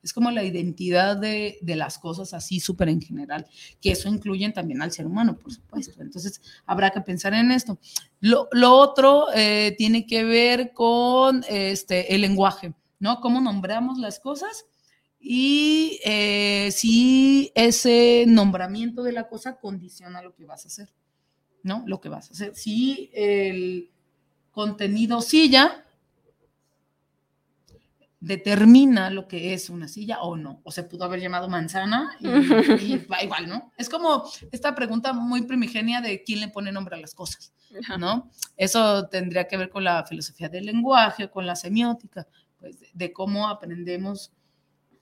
Es 0.02 0.14
como 0.14 0.32
la 0.32 0.44
identidad 0.44 1.18
de, 1.18 1.58
de 1.62 1.76
las 1.76 1.98
cosas 1.98 2.34
así 2.34 2.60
súper 2.60 2.90
en 2.90 3.02
general, 3.02 3.48
que 3.82 3.92
eso 3.92 4.10
incluyen 4.10 4.54
también 4.54 4.82
al 4.82 4.92
ser 4.92 5.06
humano, 5.06 5.38
por 5.38 5.54
supuesto. 5.54 6.02
Entonces, 6.02 6.42
habrá 6.66 6.92
que 6.92 7.02
pensar 7.02 7.34
en 7.34 7.52
esto. 7.52 7.80
Lo, 8.20 8.48
lo 8.52 8.74
otro 8.74 9.28
eh, 9.34 9.76
tiene 9.78 10.06
que 10.06 10.24
ver 10.24 10.74
con 10.74 11.44
este, 11.50 12.14
el 12.14 12.22
lenguaje, 12.22 12.74
¿no? 13.00 13.20
Cómo 13.22 13.42
nombramos 13.42 13.98
las 13.98 14.20
cosas 14.20 14.66
y 15.20 16.00
eh, 16.06 16.70
si 16.72 17.52
ese 17.54 18.26
nombramiento 18.28 19.04
de 19.04 19.12
la 19.12 19.28
cosa 19.28 19.58
condiciona 19.58 20.22
lo 20.22 20.34
que 20.34 20.46
vas 20.46 20.66
a 20.66 20.68
hacer, 20.70 20.94
¿no? 21.64 21.84
Lo 21.86 22.00
que 22.00 22.10
vas 22.10 22.30
a 22.30 22.34
hacer. 22.34 22.56
Si 22.56 23.10
el 23.14 23.92
contenido 24.52 25.22
silla 25.22 25.86
determina 28.20 29.10
lo 29.10 29.28
que 29.28 29.54
es 29.54 29.70
una 29.70 29.88
silla 29.88 30.22
o 30.22 30.36
no, 30.36 30.62
o 30.64 30.72
se 30.72 30.84
pudo 30.84 31.06
haber 31.06 31.22
llamado 31.22 31.48
manzana 31.48 32.18
y, 32.20 32.28
y 32.28 32.98
va 33.12 33.24
igual, 33.24 33.48
¿no? 33.48 33.72
Es 33.78 33.90
como 33.90 34.30
esta 34.52 34.76
pregunta 34.76 35.14
muy 35.14 35.44
primigenia 35.44 36.02
de 36.02 36.24
quién 36.24 36.42
le 36.42 36.50
pone 36.50 36.72
nombre 36.72 36.96
a 36.96 37.00
las 37.00 37.14
cosas. 37.14 37.54
¿no? 38.00 38.30
Eso 38.58 39.08
tendría 39.08 39.48
que 39.48 39.58
ver 39.58 39.70
con 39.70 39.84
la 39.84 40.04
filosofía 40.06 40.50
del 40.50 40.66
lenguaje, 40.66 41.30
con 41.30 41.46
la 41.46 41.56
semiótica, 41.56 42.28
pues 42.58 42.80
de, 42.80 42.90
de 42.94 43.14
cómo 43.14 43.48
aprendemos 43.48 44.34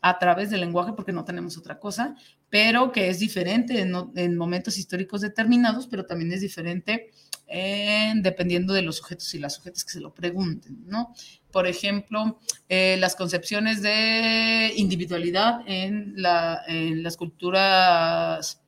a 0.02 0.20
través 0.20 0.50
del 0.50 0.62
lenguaje, 0.62 0.94
porque 0.94 1.12
no 1.12 1.26
tenemos 1.26 1.58
otra 1.58 1.80
cosa, 1.80 2.16
pero 2.50 2.92
que 2.92 3.10
es 3.10 3.20
diferente 3.20 3.82
en, 3.82 3.94
en 4.16 4.38
momentos 4.38 4.78
históricos 4.78 5.22
determinados, 5.22 5.88
pero 5.88 6.06
también 6.06 6.32
es 6.32 6.42
diferente 6.42 7.12
en, 7.48 8.22
dependiendo 8.22 8.74
de 8.74 8.82
los 8.82 8.98
sujetos 8.98 9.34
y 9.34 9.40
las 9.40 9.56
sujetas 9.56 9.84
que 9.86 9.92
se 9.92 10.00
lo 10.00 10.14
pregunten, 10.14 10.86
¿no? 10.86 11.14
Por 11.52 11.66
ejemplo, 11.66 12.40
eh, 12.70 12.98
las 13.00 13.16
concepciones 13.16 13.82
de 13.82 14.74
individualidad 14.76 15.62
en, 15.66 16.14
las 16.18 17.18
culturas, 17.18 18.62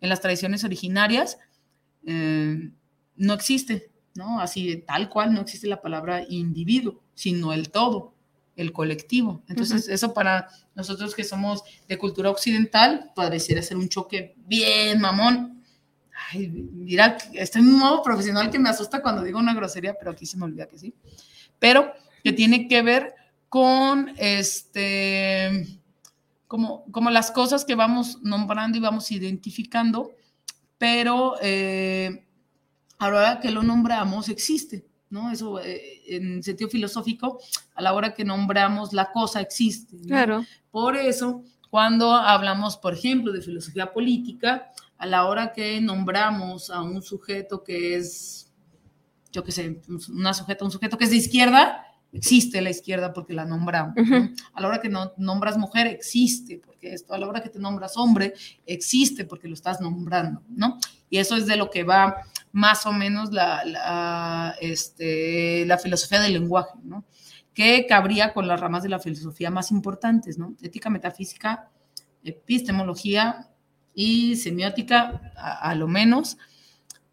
en 0.00 0.08
las 0.08 0.20
tradiciones 0.20 0.64
originarias, 0.64 1.38
eh, 2.06 2.70
no 3.16 3.34
existe, 3.34 3.90
¿no? 4.14 4.40
Así, 4.40 4.84
tal 4.86 5.08
cual, 5.08 5.34
no 5.34 5.40
existe 5.40 5.66
la 5.66 5.82
palabra 5.82 6.24
individuo, 6.28 7.02
sino 7.14 7.52
el 7.52 7.70
todo, 7.70 8.14
el 8.56 8.72
colectivo. 8.72 9.42
Entonces, 9.48 9.86
uh 9.86 9.90
-huh. 9.90 9.94
eso 9.94 10.14
para 10.14 10.48
nosotros 10.74 11.14
que 11.14 11.24
somos 11.24 11.62
de 11.88 11.98
cultura 11.98 12.30
occidental, 12.30 13.12
pareciera 13.14 13.62
ser 13.62 13.76
un 13.76 13.88
choque 13.88 14.34
bien 14.46 15.00
mamón. 15.00 15.62
Ay, 16.32 16.48
mira, 16.48 17.16
estoy 17.32 17.62
un 17.62 17.78
modo 17.78 18.02
profesional 18.02 18.50
que 18.50 18.58
me 18.58 18.68
asusta 18.68 19.00
cuando 19.00 19.22
digo 19.22 19.38
una 19.38 19.54
grosería, 19.54 19.94
pero 19.98 20.10
aquí 20.10 20.26
se 20.26 20.36
me 20.36 20.44
olvida 20.44 20.68
que 20.68 20.78
sí. 20.78 20.94
Pero 21.58 21.92
que 22.22 22.32
tiene 22.32 22.68
que 22.68 22.82
ver 22.82 23.14
con 23.48 24.12
este, 24.16 25.80
como, 26.46 26.84
como 26.92 27.10
las 27.10 27.30
cosas 27.30 27.64
que 27.64 27.74
vamos 27.74 28.20
nombrando 28.22 28.78
y 28.78 28.80
vamos 28.80 29.10
identificando, 29.10 30.12
pero 30.78 31.36
eh, 31.42 32.26
ahora 32.98 33.40
que 33.40 33.50
lo 33.50 33.62
nombramos 33.62 34.28
existe, 34.28 34.86
¿no? 35.10 35.30
Eso 35.30 35.60
eh, 35.60 36.02
en 36.06 36.42
sentido 36.42 36.70
filosófico, 36.70 37.40
a 37.74 37.82
la 37.82 37.92
hora 37.92 38.14
que 38.14 38.24
nombramos 38.24 38.92
la 38.92 39.10
cosa 39.12 39.40
existe. 39.40 39.96
¿no? 39.96 40.06
Claro. 40.06 40.46
Por 40.70 40.96
eso, 40.96 41.42
cuando 41.68 42.12
hablamos, 42.14 42.76
por 42.76 42.94
ejemplo, 42.94 43.32
de 43.32 43.42
filosofía 43.42 43.92
política, 43.92 44.70
a 44.96 45.06
la 45.06 45.26
hora 45.26 45.52
que 45.52 45.80
nombramos 45.80 46.70
a 46.70 46.82
un 46.82 47.02
sujeto 47.02 47.62
que 47.64 47.96
es, 47.96 48.52
yo 49.32 49.42
qué 49.42 49.52
sé, 49.52 49.80
una 50.10 50.34
sujeta, 50.34 50.64
un 50.64 50.70
sujeto 50.70 50.96
que 50.96 51.04
es 51.04 51.10
de 51.10 51.16
izquierda, 51.16 51.86
existe 52.12 52.60
la 52.60 52.70
izquierda 52.70 53.12
porque 53.12 53.32
la 53.32 53.44
nombramos. 53.44 53.94
Uh 53.96 54.00
-huh. 54.00 54.30
¿no? 54.30 54.36
A 54.52 54.60
la 54.60 54.68
hora 54.68 54.80
que 54.80 54.88
no, 54.88 55.12
nombras 55.16 55.56
mujer, 55.56 55.86
existe 55.86 56.60
porque 56.64 56.92
esto. 56.92 57.14
A 57.14 57.18
la 57.18 57.28
hora 57.28 57.42
que 57.42 57.48
te 57.48 57.58
nombras 57.58 57.96
hombre, 57.96 58.34
existe 58.66 59.24
porque 59.24 59.48
lo 59.48 59.54
estás 59.54 59.80
nombrando, 59.80 60.42
¿no? 60.48 60.78
Y 61.08 61.18
eso 61.18 61.36
es 61.36 61.46
de 61.46 61.56
lo 61.56 61.70
que 61.70 61.82
va 61.82 62.16
más 62.52 62.86
o 62.86 62.92
menos 62.92 63.32
la, 63.32 63.64
la, 63.64 64.54
este, 64.60 65.64
la 65.66 65.78
filosofía 65.78 66.20
del 66.20 66.34
lenguaje, 66.34 66.78
¿no? 66.82 67.04
Que 67.54 67.86
cabría 67.86 68.32
con 68.32 68.46
las 68.48 68.60
ramas 68.60 68.82
de 68.82 68.88
la 68.88 68.98
filosofía 68.98 69.50
más 69.50 69.70
importantes, 69.70 70.38
¿no? 70.38 70.54
Ética, 70.62 70.90
metafísica, 70.90 71.70
epistemología 72.22 73.48
y 73.94 74.36
semiótica, 74.36 75.32
a, 75.36 75.70
a 75.70 75.74
lo 75.74 75.88
menos. 75.88 76.36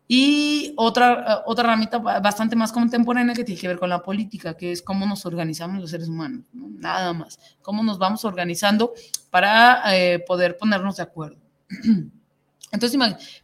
Y 0.08 0.74
otra, 0.78 1.44
otra 1.46 1.66
ramita 1.66 1.98
bastante 1.98 2.56
más 2.56 2.72
contemporánea 2.72 3.36
que 3.36 3.44
tiene 3.44 3.60
que 3.60 3.68
ver 3.68 3.78
con 3.78 3.90
la 3.90 4.02
política, 4.02 4.56
que 4.56 4.72
es 4.72 4.82
cómo 4.82 5.06
nos 5.06 5.26
organizamos 5.26 5.82
los 5.82 5.90
seres 5.90 6.08
humanos, 6.08 6.46
¿no? 6.54 6.70
nada 6.70 7.12
más, 7.12 7.38
cómo 7.62 7.84
nos 7.84 7.98
vamos 7.98 8.24
organizando 8.24 8.94
para 9.30 9.84
eh, 9.94 10.20
poder 10.20 10.58
ponernos 10.58 10.96
de 10.96 11.04
acuerdo. 11.04 11.42
Entonces, 12.72 13.00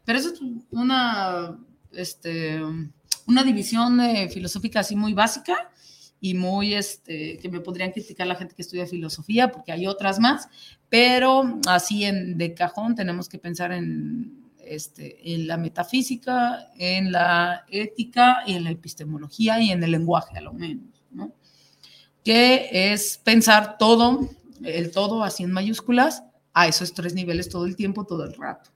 pero 0.06 0.20
eso 0.20 0.34
es 0.34 0.40
una, 0.72 1.58
este, 1.96 2.62
una 3.28 3.44
división 3.44 4.00
filosófica 4.30 4.82
así 4.82 4.96
muy 4.96 5.14
básica 5.14 5.72
y 6.20 6.36
muy, 6.36 6.74
este, 6.74 7.38
que 7.38 7.50
me 7.50 7.60
podrían 7.60 7.92
criticar 7.92 8.26
la 8.28 8.36
gente 8.36 8.56
que 8.56 8.62
estudia 8.62 8.86
filosofía, 8.86 9.52
porque 9.52 9.74
hay 9.74 9.88
otras 9.88 10.20
más, 10.20 10.48
pero 10.88 11.60
así 11.68 12.06
en, 12.06 12.38
de 12.38 12.54
cajón 12.54 12.96
tenemos 12.96 13.28
que 13.28 13.40
pensar 13.40 13.74
en 13.74 14.44
este, 14.66 15.34
en 15.34 15.48
la 15.48 15.58
metafísica, 15.58 16.72
en 16.78 17.12
la 17.12 17.66
ética 17.70 18.44
y 18.48 18.54
en 18.54 18.64
la 18.64 18.72
epistemología 18.72 19.60
y 19.60 19.72
en 19.72 19.84
el 19.84 19.92
lenguaje, 19.92 20.38
a 20.38 20.42
lo 20.42 20.54
menos, 20.54 21.04
¿no? 21.12 21.34
Que 22.24 22.70
es 22.72 23.18
pensar 23.18 23.78
todo, 23.78 24.30
el 24.64 24.92
todo 24.92 25.24
así 25.24 25.44
en 25.44 25.52
mayúsculas, 25.52 26.24
a 26.54 26.68
esos 26.68 26.94
tres 26.94 27.14
niveles 27.14 27.50
todo 27.50 27.66
el 27.66 27.76
tiempo, 27.76 28.06
todo 28.06 28.24
el 28.24 28.34
rato, 28.34 28.72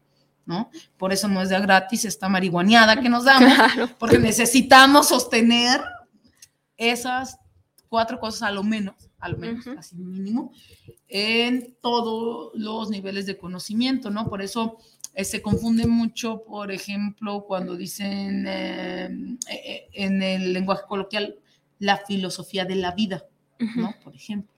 ¿no? 0.48 0.72
Por 0.98 1.13
eso 1.13 1.27
no 1.27 1.42
es 1.42 1.50
de 1.50 1.60
gratis 1.60 2.06
esta 2.06 2.30
marihuaneada 2.30 3.00
que 3.00 3.10
nos 3.10 3.25
damos, 3.25 3.54
claro. 3.54 3.89
porque 4.00 4.18
necesitamos 4.18 5.10
sostener 5.10 5.82
esas 6.77 7.38
cuatro 7.89 8.20
cosas 8.20 8.44
a 8.44 8.51
lo 8.51 8.63
menos, 8.63 8.96
a 9.20 9.30
lo 9.30 9.38
menos, 9.38 9.68
uh 9.68 9.72
-huh. 9.72 9.80
así 9.80 9.96
mínimo, 9.98 10.51
en 11.10 11.76
todos 11.82 12.52
los 12.56 12.89
niveles 12.89 13.26
de 13.26 13.38
conocimiento, 13.38 14.10
¿no? 14.10 14.30
Por 14.30 14.41
eso 14.41 14.78
eh, 15.13 15.26
se 15.26 15.41
confunde 15.41 15.86
mucho, 15.86 16.43
por 16.43 16.72
ejemplo, 16.72 17.43
cuando 17.45 17.76
dicen 17.76 18.45
eh, 18.48 19.38
eh, 19.50 19.88
en 19.93 20.22
el 20.22 20.54
lenguaje 20.54 20.84
coloquial 20.88 21.36
la 21.80 21.98
filosofía 21.98 22.63
de 22.65 22.76
la 22.76 22.91
vida, 22.91 23.26
uh 23.60 23.63
-huh. 23.65 23.76
¿no? 23.76 23.95
Por 24.04 24.15
ejemplo. 24.15 24.54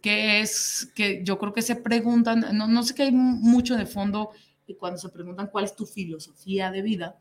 Que 0.00 0.40
es 0.40 0.90
que 0.94 1.22
yo 1.24 1.38
creo 1.38 1.52
que 1.52 1.60
se 1.60 1.74
preguntan, 1.74 2.46
no, 2.52 2.68
no 2.68 2.82
sé 2.84 2.94
que 2.94 3.02
hay 3.02 3.12
mucho 3.12 3.74
de 3.76 3.84
fondo 3.84 4.30
cuando 4.76 4.98
se 4.98 5.08
preguntan 5.08 5.48
cuál 5.48 5.64
es 5.64 5.74
tu 5.74 5.86
filosofía 5.86 6.70
de 6.70 6.82
vida, 6.82 7.18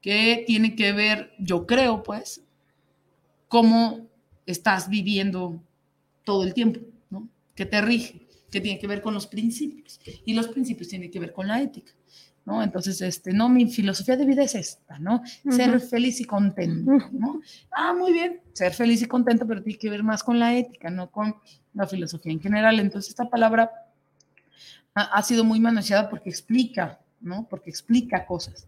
que 0.00 0.44
tiene 0.46 0.74
que 0.74 0.92
ver, 0.92 1.32
yo 1.38 1.66
creo, 1.66 2.02
pues, 2.02 2.42
cómo 3.48 4.08
estás 4.46 4.88
viviendo 4.88 5.62
todo 6.24 6.44
el 6.44 6.54
tiempo, 6.54 6.80
¿no? 7.10 7.28
Que 7.54 7.66
te 7.66 7.80
rige 7.80 8.26
que 8.50 8.60
tiene 8.60 8.78
que 8.78 8.86
ver 8.86 9.00
con 9.00 9.14
los 9.14 9.26
principios 9.26 10.00
y 10.24 10.34
los 10.34 10.48
principios 10.48 10.88
tienen 10.88 11.10
que 11.10 11.20
ver 11.20 11.32
con 11.32 11.46
la 11.46 11.60
ética, 11.60 11.92
¿no? 12.44 12.62
Entonces, 12.62 13.00
este, 13.00 13.32
no, 13.32 13.48
mi 13.48 13.70
filosofía 13.70 14.16
de 14.16 14.26
vida 14.26 14.42
es 14.42 14.54
esta, 14.54 14.98
¿no? 14.98 15.16
Uh 15.44 15.50
-huh. 15.50 15.52
Ser 15.52 15.80
feliz 15.80 16.20
y 16.20 16.24
contento, 16.24 16.92
¿no? 17.12 17.40
Ah, 17.70 17.94
muy 17.94 18.12
bien, 18.12 18.40
ser 18.52 18.72
feliz 18.72 19.02
y 19.02 19.06
contento, 19.06 19.46
pero 19.46 19.62
tiene 19.62 19.78
que 19.78 19.90
ver 19.90 20.02
más 20.02 20.22
con 20.22 20.38
la 20.38 20.56
ética, 20.56 20.90
no 20.90 21.10
con 21.10 21.36
la 21.74 21.86
filosofía 21.86 22.32
en 22.32 22.40
general. 22.40 22.80
Entonces, 22.80 23.10
esta 23.10 23.28
palabra 23.30 23.70
ha, 24.94 25.22
sido 25.22 25.44
muy 25.44 25.60
manoseada 25.60 26.08
porque 26.10 26.30
explica, 26.30 27.00
¿no? 27.20 27.46
Porque 27.48 27.70
explica 27.70 28.26
cosas. 28.26 28.66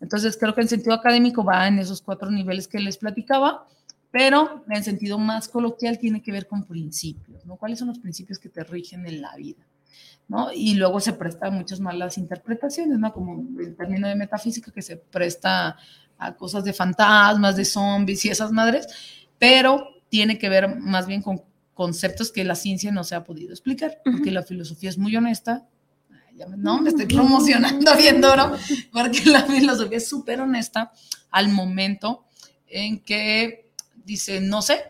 Entonces, 0.00 0.36
creo 0.38 0.54
que 0.54 0.62
en 0.62 0.68
sentido 0.68 0.94
académico 0.94 1.44
va 1.44 1.68
en 1.68 1.78
esos 1.78 2.00
cuatro 2.00 2.30
niveles 2.30 2.66
que 2.66 2.80
les 2.80 2.96
platicaba, 2.96 3.66
pero 4.10 4.64
en 4.68 4.82
sentido 4.82 5.18
más 5.18 5.48
coloquial 5.48 5.98
tiene 5.98 6.22
que 6.22 6.32
ver 6.32 6.46
con 6.46 6.64
principios, 6.64 7.44
¿no? 7.44 7.56
¿Cuáles 7.56 7.78
son 7.78 7.88
los 7.88 7.98
principios 7.98 8.38
que 8.38 8.48
te 8.48 8.64
rigen 8.64 9.06
en 9.06 9.20
la 9.20 9.36
vida? 9.36 9.64
¿no? 10.30 10.52
Y 10.54 10.74
luego 10.74 11.00
se 11.00 11.12
presta 11.12 11.48
a 11.48 11.50
muchas 11.50 11.80
malas 11.80 12.16
interpretaciones, 12.16 13.00
¿no? 13.00 13.12
Como 13.12 13.44
el 13.58 13.74
término 13.76 14.06
de 14.06 14.14
metafísica 14.14 14.70
que 14.70 14.80
se 14.80 14.96
presta 14.96 15.76
a 16.16 16.36
cosas 16.36 16.62
de 16.62 16.72
fantasmas, 16.72 17.56
de 17.56 17.64
zombies 17.64 18.24
y 18.24 18.28
esas 18.28 18.52
madres, 18.52 18.86
pero 19.40 19.88
tiene 20.08 20.38
que 20.38 20.48
ver 20.48 20.78
más 20.78 21.08
bien 21.08 21.20
con 21.20 21.42
conceptos 21.80 22.30
que 22.30 22.44
la 22.44 22.56
ciencia 22.56 22.92
no 22.92 23.04
se 23.04 23.14
ha 23.14 23.24
podido 23.24 23.52
explicar, 23.52 24.02
porque 24.04 24.30
la 24.30 24.42
filosofía 24.42 24.90
es 24.90 24.98
muy 24.98 25.16
honesta. 25.16 25.66
No, 26.58 26.78
me 26.82 26.90
estoy 26.90 27.06
promocionando 27.06 27.96
bien 27.96 28.20
duro, 28.20 28.52
porque 28.92 29.24
la 29.24 29.46
filosofía 29.46 29.96
es 29.96 30.06
súper 30.06 30.42
honesta 30.42 30.92
al 31.30 31.48
momento 31.48 32.26
en 32.66 33.00
que 33.00 33.70
dice, 34.04 34.42
no 34.42 34.60
sé, 34.60 34.82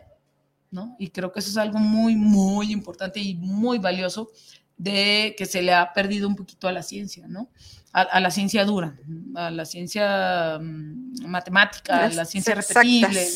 ¿no? 0.69 0.97
Y 0.99 1.11
creo 1.11 1.31
que 1.31 1.39
eso 1.39 1.49
es 1.49 1.55
algo 1.55 1.79
muy, 1.79 2.17
muy 2.17 2.73
importante 2.73 3.21
y 3.21 3.35
muy 3.35 3.79
valioso 3.79 4.29
de 4.75 5.33
que 5.37 5.45
se 5.45 5.61
le 5.61 5.73
ha 5.73 5.93
perdido 5.93 6.27
un 6.27 6.35
poquito 6.35 6.67
a 6.67 6.73
la 6.73 6.83
ciencia, 6.83 7.25
¿no? 7.25 7.51
A, 7.93 8.01
a 8.01 8.19
la 8.19 8.31
ciencia 8.31 8.65
dura, 8.65 8.99
a 9.35 9.49
la 9.49 9.63
ciencia 9.63 10.57
um, 10.59 11.13
matemática, 11.25 12.01
Las 12.01 12.11
a 12.11 12.15
la 12.15 12.25
ciencia 12.25 12.53
repetible. 12.53 13.27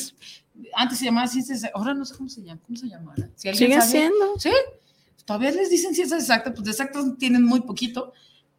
Antes 0.75 0.99
se 0.99 1.05
llamaba 1.05 1.27
ciencias, 1.27 1.63
ahora 1.73 1.93
no 1.93 2.05
sé 2.05 2.15
cómo 2.15 2.29
se 2.29 2.41
llama, 2.41 2.61
¿cómo 2.65 2.77
se 2.77 2.87
llama? 2.87 3.15
Si 3.35 3.53
Sigue 3.53 3.79
sabe, 3.79 3.91
siendo. 3.91 4.39
Sí, 4.39 4.51
todavía 5.25 5.51
les 5.51 5.69
dicen 5.69 5.95
ciencias 5.95 6.21
exactas, 6.21 6.53
pues 6.53 6.65
de 6.65 6.71
exactas 6.71 7.05
tienen 7.17 7.43
muy 7.43 7.61
poquito, 7.61 8.13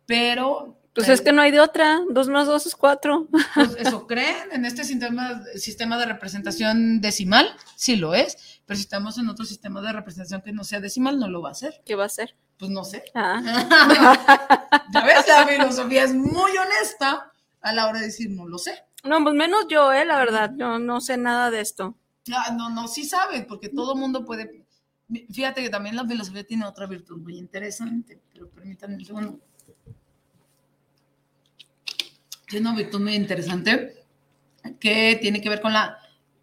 pero 0.06 0.76
pues 0.96 1.10
es 1.10 1.20
que 1.20 1.30
no 1.30 1.42
hay 1.42 1.50
de 1.50 1.60
otra, 1.60 2.00
dos 2.08 2.28
más 2.28 2.46
dos 2.46 2.64
es 2.64 2.74
cuatro. 2.74 3.28
Pues 3.54 3.76
eso 3.78 4.06
creen 4.06 4.50
en 4.50 4.64
este 4.64 4.82
sistema, 4.82 5.42
sistema 5.54 5.98
de 5.98 6.06
representación 6.06 7.02
decimal, 7.02 7.54
sí 7.76 7.96
lo 7.96 8.14
es, 8.14 8.62
pero 8.64 8.76
si 8.78 8.82
estamos 8.82 9.18
en 9.18 9.28
otro 9.28 9.44
sistema 9.44 9.82
de 9.82 9.92
representación 9.92 10.40
que 10.40 10.52
no 10.52 10.64
sea 10.64 10.80
decimal, 10.80 11.18
no 11.18 11.28
lo 11.28 11.42
va 11.42 11.50
a 11.50 11.52
hacer. 11.52 11.82
¿Qué 11.84 11.96
va 11.96 12.06
a 12.06 12.08
ser? 12.08 12.34
Pues 12.58 12.70
no 12.70 12.82
sé. 12.82 13.04
Ah. 13.14 13.42
ya 14.94 15.04
ves, 15.04 15.28
la 15.28 15.46
filosofía 15.46 16.04
es 16.04 16.14
muy 16.14 16.52
honesta 16.56 17.30
a 17.60 17.72
la 17.74 17.88
hora 17.88 17.98
de 17.98 18.06
decir 18.06 18.30
no 18.30 18.48
lo 18.48 18.56
sé. 18.56 18.82
No, 19.04 19.22
pues 19.22 19.34
menos 19.34 19.66
yo, 19.68 19.92
eh, 19.92 20.06
la 20.06 20.18
verdad, 20.18 20.52
yo 20.56 20.78
no 20.78 21.02
sé 21.02 21.18
nada 21.18 21.50
de 21.50 21.60
esto. 21.60 21.94
Ah, 22.32 22.52
no, 22.56 22.70
no, 22.70 22.88
sí 22.88 23.04
sabes, 23.04 23.44
porque 23.44 23.68
todo 23.68 23.94
mundo 23.94 24.24
puede. 24.24 24.66
Fíjate 25.30 25.62
que 25.62 25.70
también 25.70 25.94
la 25.96 26.06
filosofía 26.06 26.44
tiene 26.44 26.64
otra 26.64 26.86
virtud 26.86 27.18
muy 27.18 27.38
interesante, 27.38 28.20
pero 28.32 28.50
permítanme 28.50 28.96
un 28.96 29.04
segundo 29.04 29.40
tiene 32.46 32.68
una 32.68 32.76
virtud 32.76 33.00
muy 33.00 33.14
interesante 33.14 34.04
que 34.80 35.18
tiene 35.20 35.40
que 35.40 35.48
ver 35.48 35.60
con, 35.60 35.72
la, 35.72 35.98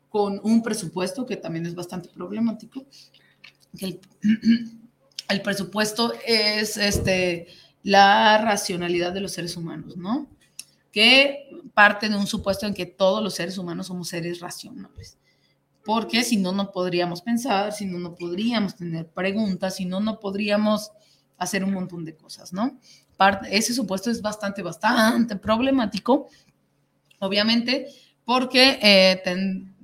con 0.10 0.40
un 0.44 0.62
presupuesto 0.62 1.26
que 1.26 1.38
también 1.38 1.66
es 1.66 1.76
bastante 1.76 2.10
problemático. 2.10 2.86
Que 3.78 3.86
el, 3.86 4.02
el, 5.30 5.42
presupuesto 5.42 6.14
es 6.26 6.78
este, 6.78 7.48
la 7.84 8.38
racionalidad 8.38 9.14
de 9.14 9.22
los 9.22 9.32
seres 9.32 9.56
humanos, 9.58 9.98
¿no? 9.98 10.28
Que 10.92 11.50
parte 11.74 12.08
de 12.08 12.16
un 12.16 12.28
supuesto 12.28 12.68
en 12.68 12.74
que 12.74 12.86
todos 12.86 13.24
los 13.24 13.34
seres 13.34 13.58
humanos 13.58 13.88
somos 13.88 14.10
seres 14.10 14.40
racionales. 14.40 15.18
Porque 15.86 16.24
si 16.24 16.38
no, 16.38 16.52
no 16.52 16.72
podríamos 16.72 17.22
pensar, 17.22 17.74
si 17.74 17.86
no, 17.86 18.00
no 18.00 18.16
podríamos 18.16 18.76
tener 18.76 19.08
preguntas, 19.10 19.76
si 19.76 19.86
no, 19.86 20.00
no 20.00 20.20
podríamos 20.20 20.92
hacer 21.38 21.64
un 21.64 21.74
montón 21.74 22.06
de 22.06 22.16
cosas, 22.16 22.54
¿no? 22.54 22.80
ese 23.50 23.74
supuesto 23.74 24.12
es 24.12 24.22
bastante, 24.22 24.62
bastante 24.62 25.36
problemático, 25.36 26.28
obviamente, 27.20 27.88
porque 28.26 28.80
eh, 28.82 29.22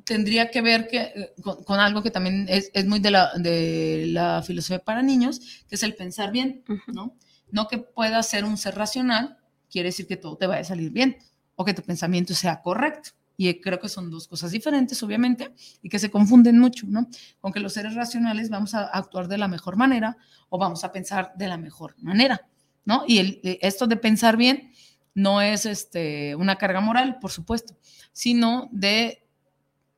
tendría 0.03 0.49
que 0.49 0.61
ver 0.61 0.87
que, 0.87 0.97
eh, 0.97 1.33
con, 1.41 1.79
algo 1.79 2.01
que 2.01 2.11
también 2.11 2.47
es, 2.49 2.71
es, 2.73 2.85
muy 2.85 2.99
de 2.99 3.11
la, 3.11 3.31
de 3.37 4.05
la 4.07 4.41
filosofía 4.41 4.79
para 4.79 5.01
niños, 5.01 5.39
que 5.67 5.75
es 5.75 5.83
el 5.83 5.95
pensar 5.95 6.31
bien, 6.31 6.63
¿no? 6.87 7.15
No 7.51 7.67
que 7.67 7.77
puedas 7.77 8.27
ser 8.27 8.45
un 8.45 8.57
ser 8.57 8.75
racional, 8.75 9.37
quiere 9.69 9.89
decir 9.89 10.07
que 10.07 10.17
todo 10.17 10.35
te 10.37 10.47
vaya 10.47 10.61
a 10.61 10.65
salir 10.65 10.91
bien 10.91 11.17
o 11.55 11.65
que 11.65 11.73
tu 11.73 11.81
pensamiento 11.81 12.33
sea 12.33 12.61
correcto. 12.61 13.11
Y 13.41 13.61
creo 13.61 13.79
que 13.79 13.87
son 13.87 14.11
dos 14.11 14.27
cosas 14.27 14.51
diferentes, 14.51 15.01
obviamente, 15.01 15.53
y 15.81 15.87
que 15.87 15.97
se 15.97 16.11
confunden 16.11 16.59
mucho, 16.59 16.85
¿no? 16.89 17.07
Con 17.39 17.53
que 17.53 17.61
los 17.61 17.71
seres 17.71 17.95
racionales 17.95 18.49
vamos 18.49 18.75
a 18.75 18.83
actuar 18.87 19.29
de 19.29 19.37
la 19.37 19.47
mejor 19.47 19.77
manera 19.77 20.17
o 20.49 20.57
vamos 20.57 20.83
a 20.83 20.91
pensar 20.91 21.31
de 21.37 21.47
la 21.47 21.55
mejor 21.55 21.95
manera, 21.99 22.45
¿no? 22.83 23.05
Y 23.07 23.39
eh, 23.41 23.59
esto 23.61 23.87
de 23.87 23.95
pensar 23.95 24.35
bien 24.35 24.73
no 25.13 25.41
es 25.41 25.65
este, 25.65 26.35
una 26.35 26.57
carga 26.57 26.81
moral, 26.81 27.17
por 27.21 27.31
supuesto, 27.31 27.77
sino 28.11 28.67
de 28.73 29.25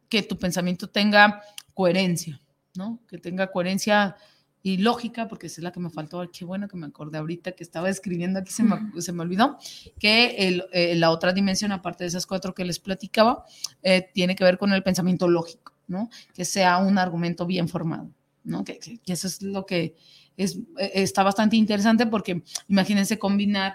que 0.08 0.21
tu 0.21 0.38
pensamiento 0.38 0.88
tenga 0.88 1.41
coherencia, 1.73 2.39
¿no? 2.75 2.99
Que 3.08 3.17
tenga 3.17 3.51
coherencia 3.51 4.17
y 4.63 4.78
lógica, 4.78 5.28
porque 5.28 5.47
esa 5.47 5.62
es 5.62 5.63
la 5.63 5.71
que 5.71 5.80
me 5.80 5.89
faltó, 5.89 6.30
qué 6.32 6.45
bueno 6.45 6.67
que 6.67 6.78
me 6.78 6.86
acordé 6.86 7.17
ahorita 7.17 7.54
que 7.54 7.63
estaba 7.63 7.89
escribiendo 7.89 8.39
aquí, 8.39 8.52
se 8.52 8.63
me, 8.63 8.78
se 9.02 9.12
me 9.12 9.24
olvidó, 9.24 9.58
que 10.00 10.36
el, 10.38 10.65
eh, 10.71 10.95
la 10.95 11.10
otra 11.10 11.34
dimensión, 11.34 11.71
aparte 11.71 12.04
de 12.04 12.10
esas 12.10 12.28
cuatro 12.28 12.54
que 12.54 12.63
les 12.63 12.80
platicaba, 12.80 13.45
eh, 13.82 14.10
tiene 14.13 14.36
que 14.36 14.43
ver 14.43 14.58
con 14.58 14.71
el 14.74 14.84
pensamiento 14.84 15.28
lógico, 15.28 15.74
¿no? 15.88 16.10
Que 16.34 16.45
sea 16.45 16.78
un 16.78 16.97
argumento 17.00 17.45
bien 17.47 17.67
formado, 17.67 18.12
¿no? 18.43 18.63
Que, 18.63 18.78
que, 18.78 19.00
eso 19.08 19.28
es 19.28 19.41
lo 19.41 19.65
que 19.65 19.95
es, 20.38 20.58
eh, 20.78 20.91
está 20.95 21.24
bastante 21.24 21.56
interesante 21.56 22.06
porque 22.06 22.43
imagínense 22.67 23.17
combinar 23.17 23.74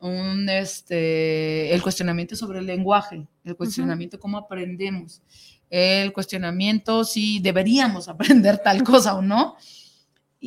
un, 0.00 0.50
este, 0.50 1.74
el 1.74 1.80
cuestionamiento 1.82 2.36
sobre 2.36 2.58
el 2.58 2.66
lenguaje, 2.66 3.26
el 3.42 3.56
cuestionamiento 3.56 4.20
cómo 4.20 4.36
aprendemos, 4.36 5.22
el 5.70 6.12
cuestionamiento 6.12 7.04
si 7.04 7.40
deberíamos 7.40 8.06
aprender 8.08 8.58
tal 8.58 8.82
cosa 8.82 9.14
o 9.14 9.22
no, 9.22 9.56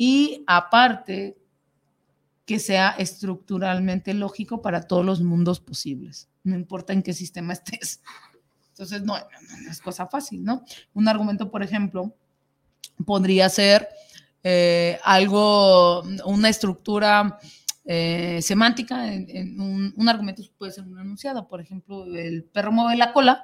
y 0.02 0.44
aparte 0.46 1.36
que 2.46 2.58
sea 2.58 2.92
estructuralmente 2.92 4.14
lógico 4.14 4.62
para 4.62 4.80
todos 4.80 5.04
los 5.04 5.20
mundos 5.20 5.60
posibles, 5.60 6.30
no 6.42 6.54
importa 6.54 6.94
en 6.94 7.02
qué 7.02 7.12
sistema 7.12 7.52
estés. 7.52 8.00
Entonces, 8.70 9.02
no, 9.02 9.14
es 9.68 9.78
cosa 9.82 10.06
fácil, 10.06 10.42
¿no? 10.42 10.64
Un 10.94 11.06
argumento, 11.06 11.50
por 11.50 11.62
ejemplo, 11.62 12.14
podría 13.04 13.50
ser 13.50 13.90
eh, 14.42 14.98
algo, 15.04 16.00
una 16.24 16.48
estructura 16.48 17.38
eh, 17.84 18.40
semántica, 18.40 19.12
en, 19.12 19.60
un, 19.60 20.08
argumento 20.08 20.42
puede 20.56 20.72
ser 20.72 20.84
un 20.84 20.98
enunciado, 20.98 21.46
por 21.46 21.60
ejemplo, 21.60 22.06
el 22.06 22.44
perro 22.44 22.72
mueve 22.72 22.96
la 22.96 23.12
cola, 23.12 23.42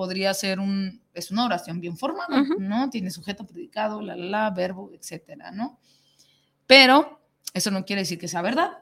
podría 0.00 0.32
ser 0.32 0.60
un, 0.60 1.02
es 1.12 1.30
una 1.30 1.44
oración 1.44 1.78
bien 1.78 1.94
formada, 1.94 2.42
¿no? 2.58 2.88
Tiene 2.88 3.10
sujeto, 3.10 3.44
predicado, 3.46 4.00
la, 4.00 4.16
la, 4.16 4.24
la, 4.24 4.50
verbo, 4.50 4.90
etcétera, 4.94 5.50
¿no? 5.50 5.78
Pero 6.66 7.20
eso 7.52 7.70
no 7.70 7.84
quiere 7.84 8.00
decir 8.00 8.18
que 8.18 8.26
sea 8.26 8.40
verdad, 8.40 8.78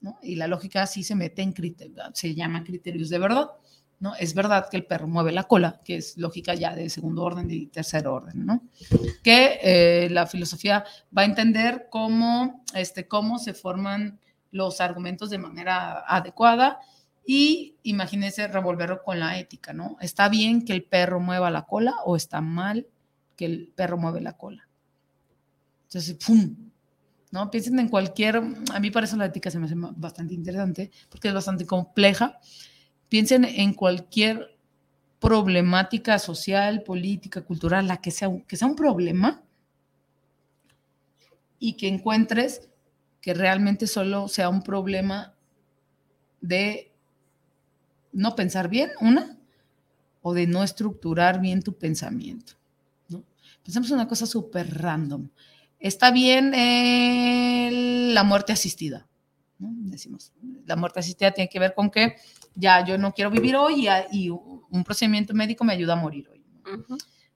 ¿no? 0.00 0.20
Y 0.22 0.36
la 0.36 0.46
lógica 0.46 0.86
sí 0.86 1.02
se 1.02 1.16
mete 1.16 1.42
en 1.42 1.52
criterios, 1.52 2.10
se 2.14 2.32
llama 2.32 2.62
criterios 2.62 3.08
de 3.08 3.18
verdad, 3.18 3.50
¿no? 3.98 4.14
Es 4.14 4.34
verdad 4.34 4.68
que 4.70 4.76
el 4.76 4.86
perro 4.86 5.08
mueve 5.08 5.32
la 5.32 5.48
cola, 5.48 5.80
que 5.84 5.96
es 5.96 6.16
lógica 6.16 6.54
ya 6.54 6.76
de 6.76 6.90
segundo 6.90 7.24
orden 7.24 7.50
y 7.50 7.66
tercer 7.66 8.06
orden, 8.06 8.46
¿no? 8.46 8.62
Que 9.24 9.58
eh, 9.64 10.08
la 10.10 10.28
filosofía 10.28 10.84
va 11.10 11.22
a 11.22 11.24
entender 11.24 11.88
cómo, 11.90 12.62
este, 12.72 13.08
cómo 13.08 13.40
se 13.40 13.52
forman 13.52 14.20
los 14.52 14.80
argumentos 14.80 15.28
de 15.28 15.38
manera 15.38 16.04
adecuada 16.06 16.78
y 17.26 17.74
imagínense 17.82 18.46
revolverlo 18.46 19.02
con 19.02 19.18
la 19.18 19.38
ética, 19.38 19.72
¿no? 19.72 19.96
¿Está 20.00 20.28
bien 20.28 20.64
que 20.64 20.72
el 20.72 20.84
perro 20.84 21.18
mueva 21.18 21.50
la 21.50 21.66
cola 21.66 21.96
o 22.04 22.14
está 22.14 22.40
mal 22.40 22.86
que 23.36 23.46
el 23.46 23.72
perro 23.74 23.98
mueve 23.98 24.20
la 24.20 24.34
cola? 24.34 24.68
Entonces, 25.84 26.16
¡pum! 26.24 26.70
¿No? 27.32 27.50
Piensen 27.50 27.78
en 27.80 27.88
cualquier, 27.88 28.40
a 28.72 28.80
mí 28.80 28.90
para 28.92 29.06
eso 29.06 29.16
la 29.16 29.26
ética 29.26 29.50
se 29.50 29.58
me 29.58 29.66
hace 29.66 29.74
bastante 29.76 30.34
interesante 30.34 30.92
porque 31.10 31.28
es 31.28 31.34
bastante 31.34 31.66
compleja. 31.66 32.38
Piensen 33.08 33.44
en 33.44 33.74
cualquier 33.74 34.56
problemática 35.18 36.20
social, 36.20 36.84
política, 36.84 37.42
cultural, 37.42 37.88
la 37.88 37.96
que 37.96 38.12
sea, 38.12 38.30
que 38.46 38.56
sea 38.56 38.68
un 38.68 38.76
problema 38.76 39.42
y 41.58 41.76
que 41.76 41.88
encuentres 41.88 42.68
que 43.20 43.34
realmente 43.34 43.88
solo 43.88 44.28
sea 44.28 44.48
un 44.48 44.62
problema 44.62 45.34
de 46.40 46.92
no 48.16 48.34
pensar 48.34 48.68
bien, 48.68 48.90
una, 49.00 49.36
o 50.22 50.32
de 50.32 50.46
no 50.46 50.64
estructurar 50.64 51.40
bien 51.40 51.62
tu 51.62 51.74
pensamiento. 51.74 52.54
¿no? 53.08 53.22
Pensamos 53.62 53.88
en 53.90 53.96
una 53.96 54.08
cosa 54.08 54.26
súper 54.26 54.82
random. 54.82 55.28
Está 55.78 56.10
bien 56.10 56.52
la 58.14 58.24
muerte 58.24 58.52
asistida. 58.52 59.06
¿no? 59.58 59.68
Decimos, 59.72 60.32
la 60.64 60.76
muerte 60.76 61.00
asistida 61.00 61.30
tiene 61.30 61.50
que 61.50 61.58
ver 61.58 61.74
con 61.74 61.90
que 61.90 62.16
ya 62.54 62.84
yo 62.84 62.96
no 62.96 63.12
quiero 63.12 63.30
vivir 63.30 63.54
hoy 63.54 63.86
y, 64.10 64.30
un 64.30 64.82
procedimiento 64.84 65.32
médico 65.34 65.64
me 65.64 65.74
ayuda 65.74 65.92
a 65.92 65.96
morir 65.96 66.28
hoy. 66.28 66.42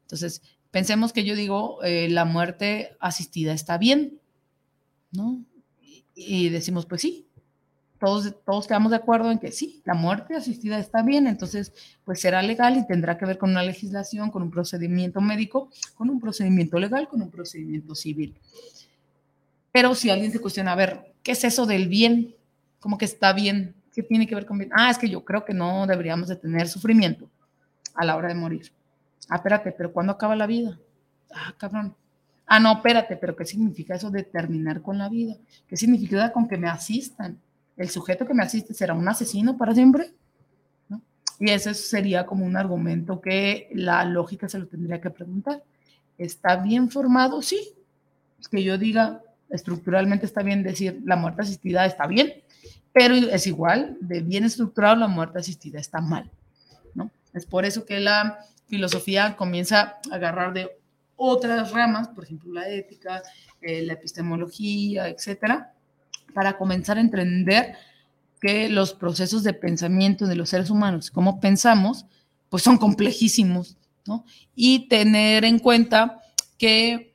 Entonces, 0.03 0.43
pensemos 0.71 1.13
que 1.13 1.25
yo 1.25 1.37
digo, 1.37 1.83
eh, 1.85 2.09
la 2.09 2.25
muerte 2.25 2.97
asistida 3.01 3.53
está 3.53 3.79
bien, 3.79 4.19
¿no? 5.13 5.45
y 6.15 6.51
decimos, 6.51 6.87
pues 6.87 7.01
sí, 7.01 7.27
todos, 8.01 8.35
todos 8.45 8.67
quedamos 8.67 8.91
de 8.91 8.97
acuerdo 8.97 9.31
en 9.31 9.39
que 9.39 9.53
sí, 9.53 9.83
la 9.85 9.95
muerte 9.95 10.35
asistida 10.35 10.79
está 10.79 11.03
bien, 11.03 11.27
entonces 11.27 11.73
pues 12.05 12.21
será 12.21 12.43
legal 12.43 12.77
y 12.79 12.87
tendrá 12.87 13.19
que 13.19 13.27
ver 13.27 13.39
con 13.39 13.51
una 13.51 13.63
legislación, 13.63 14.31
con 14.31 14.43
un 14.43 14.51
procedimiento 14.51 15.21
médico, 15.21 15.69
con 15.95 16.09
un 16.09 16.19
procedimiento 16.19 16.79
legal, 16.79 17.07
con 17.09 17.21
un 17.21 17.31
procedimiento 17.31 17.95
civil. 17.95 18.35
Pero 19.71 19.95
si 19.95 20.11
alguien 20.11 20.33
se 20.33 20.41
cuestiona, 20.41 20.73
a 20.73 20.77
ver, 20.77 21.13
¿qué 21.23 21.33
es 21.33 21.45
eso 21.45 21.67
del 21.67 21.89
bien? 21.89 22.35
¿Cómo 22.81 22.97
que 22.97 23.05
está 23.05 23.33
bien? 23.35 23.75
¿Qué 23.95 24.03
tiene 24.03 24.27
que 24.27 24.35
ver 24.35 24.47
con 24.47 24.59
bien? 24.59 24.71
Ah, 24.75 24.91
es 24.91 24.99
que 24.99 25.09
yo 25.09 25.25
creo 25.25 25.45
que 25.45 25.53
no 25.55 25.87
deberíamos 25.87 26.29
de 26.29 26.37
tener 26.37 26.69
sufrimiento 26.69 27.29
a 27.95 28.05
la 28.05 28.17
hora 28.17 28.29
de 28.29 28.35
morir. 28.35 28.73
Ah, 29.29 29.37
espérate, 29.37 29.73
pero 29.73 29.93
¿cuándo 29.93 30.15
acaba 30.15 30.35
la 30.35 30.47
vida? 30.47 30.79
Ah, 31.33 31.55
cabrón. 31.57 31.95
Ah, 32.47 32.59
no, 32.59 32.73
espérate, 32.73 33.17
pero 33.17 33.37
¿qué 33.37 33.45
significa 33.45 33.95
eso 33.95 34.11
de 34.11 34.23
terminar 34.23 34.81
con 34.81 34.99
la 34.99 35.09
vida? 35.09 35.37
¿Qué 35.69 35.77
significa 35.77 36.33
con 36.33 36.49
que 36.49 36.57
me 36.57 36.69
asistan? 36.69 37.39
El 37.77 37.89
sujeto 37.89 38.27
que 38.27 38.35
me 38.35 38.43
asiste 38.43 38.75
será 38.75 38.95
un 38.95 39.09
asesino 39.09 39.57
para 39.57 39.75
siempre. 39.75 40.13
¿no? 40.89 41.03
Y 41.39 41.51
ese 41.51 41.75
sería 41.75 42.27
como 42.27 42.45
un 42.45 42.57
argumento 42.57 43.21
que 43.21 43.69
la 43.73 44.05
lógica 44.05 44.49
se 44.49 44.59
lo 44.59 44.67
tendría 44.67 45.01
que 45.01 45.11
preguntar. 45.11 45.63
¿Está 46.19 46.57
bien 46.57 46.91
formado? 46.91 47.41
Sí. 47.43 47.75
Que 48.51 48.63
yo 48.63 48.79
diga, 48.79 49.23
estructuralmente 49.51 50.27
está 50.27 50.43
bien 50.43 50.63
decir 50.63 51.01
la 51.05 51.17
muerte 51.17 51.43
asistida 51.43 51.85
está 51.85 52.07
bien, 52.07 52.33
pero 52.93 53.15
es 53.15 53.47
igual, 53.47 53.97
de 54.01 54.21
bien 54.21 54.45
estructurado 54.45 54.97
la 54.97 55.09
muerte 55.09 55.39
asistida 55.39 55.79
está 55.79 56.01
mal. 56.01 56.31
¿no? 56.95 57.11
Es 57.35 57.47
por 57.47 57.65
eso 57.65 57.85
que 57.85 58.01
la 58.01 58.39
filosofía 58.67 59.37
comienza 59.37 59.99
a 60.11 60.15
agarrar 60.15 60.53
de 60.53 60.71
otras 61.17 61.73
ramas, 61.73 62.09
por 62.09 62.25
ejemplo, 62.25 62.53
la 62.53 62.69
ética, 62.69 63.23
eh, 63.61 63.83
la 63.83 63.93
epistemología, 63.93 65.09
etcétera, 65.09 65.75
para 66.35 66.57
comenzar 66.57 66.99
a 66.99 67.01
entender 67.01 67.75
que 68.41 68.69
los 68.69 68.95
procesos 68.95 69.43
de 69.43 69.53
pensamiento 69.53 70.27
de 70.27 70.35
los 70.35 70.49
seres 70.49 70.71
humanos, 70.71 71.11
cómo 71.11 71.41
pensamos, 71.41 72.07
pues 72.49 72.63
son 72.63 72.79
complejísimos, 72.79 73.77
¿no? 74.07 74.25
Y 74.55 74.89
tener 74.89 75.45
en 75.45 75.59
cuenta 75.59 76.23
que 76.59 77.15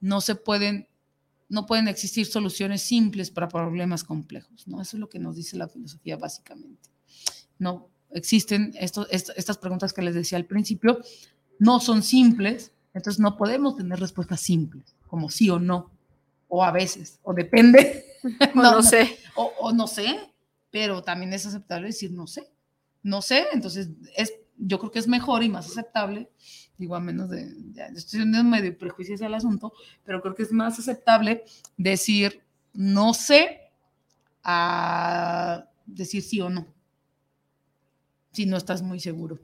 no 0.00 0.20
se 0.20 0.34
pueden, 0.34 0.88
no 1.48 1.66
pueden 1.66 1.86
existir 1.86 2.26
soluciones 2.26 2.82
simples 2.82 3.30
para 3.30 3.48
problemas 3.48 4.04
complejos, 4.04 4.66
¿no? 4.66 4.80
Eso 4.80 4.96
es 4.96 5.00
lo 5.00 5.08
que 5.08 5.18
nos 5.18 5.36
dice 5.36 5.56
la 5.56 5.68
filosofía 5.68 6.16
básicamente. 6.16 6.88
No 7.58 7.88
existen 8.10 8.72
estas 8.80 9.58
preguntas 9.58 9.92
que 9.92 10.02
les 10.02 10.14
decía 10.14 10.38
al 10.38 10.46
principio, 10.46 11.00
no 11.58 11.78
son 11.78 12.02
simples, 12.02 12.72
entonces 12.94 13.20
no 13.20 13.36
podemos 13.36 13.76
tener 13.76 14.00
respuestas 14.00 14.40
simples, 14.40 14.96
como 15.06 15.28
sí 15.28 15.50
o 15.50 15.58
no, 15.58 15.90
o 16.48 16.64
a 16.64 16.72
veces, 16.72 17.18
o 17.22 17.34
depende 17.34 18.07
no, 18.54 18.72
no, 18.72 18.82
sé. 18.82 19.18
O, 19.34 19.72
no 19.72 19.86
sé, 19.86 20.32
pero 20.70 21.02
también 21.02 21.32
es 21.32 21.46
aceptable 21.46 21.88
decir 21.88 22.12
no 22.12 22.26
sé. 22.26 22.50
No 23.02 23.22
sé, 23.22 23.46
entonces 23.52 23.90
es, 24.16 24.32
yo 24.56 24.78
creo 24.78 24.90
que 24.90 24.98
es 24.98 25.08
mejor 25.08 25.42
y 25.42 25.48
más 25.48 25.66
aceptable, 25.66 26.30
digo 26.76 26.96
a 26.96 27.00
menos 27.00 27.30
de, 27.30 27.48
ya, 27.72 27.86
estoy 27.86 28.20
teniendo 28.20 28.50
medio 28.50 28.76
prejuicios 28.76 29.22
al 29.22 29.34
asunto, 29.34 29.72
pero 30.04 30.20
creo 30.20 30.34
que 30.34 30.42
es 30.42 30.52
más 30.52 30.78
aceptable 30.78 31.44
decir 31.76 32.42
no 32.72 33.14
sé 33.14 33.70
a 34.42 35.68
decir 35.86 36.22
sí 36.22 36.40
o 36.40 36.50
no, 36.50 36.66
si 38.32 38.46
no 38.46 38.56
estás 38.56 38.82
muy 38.82 39.00
seguro. 39.00 39.38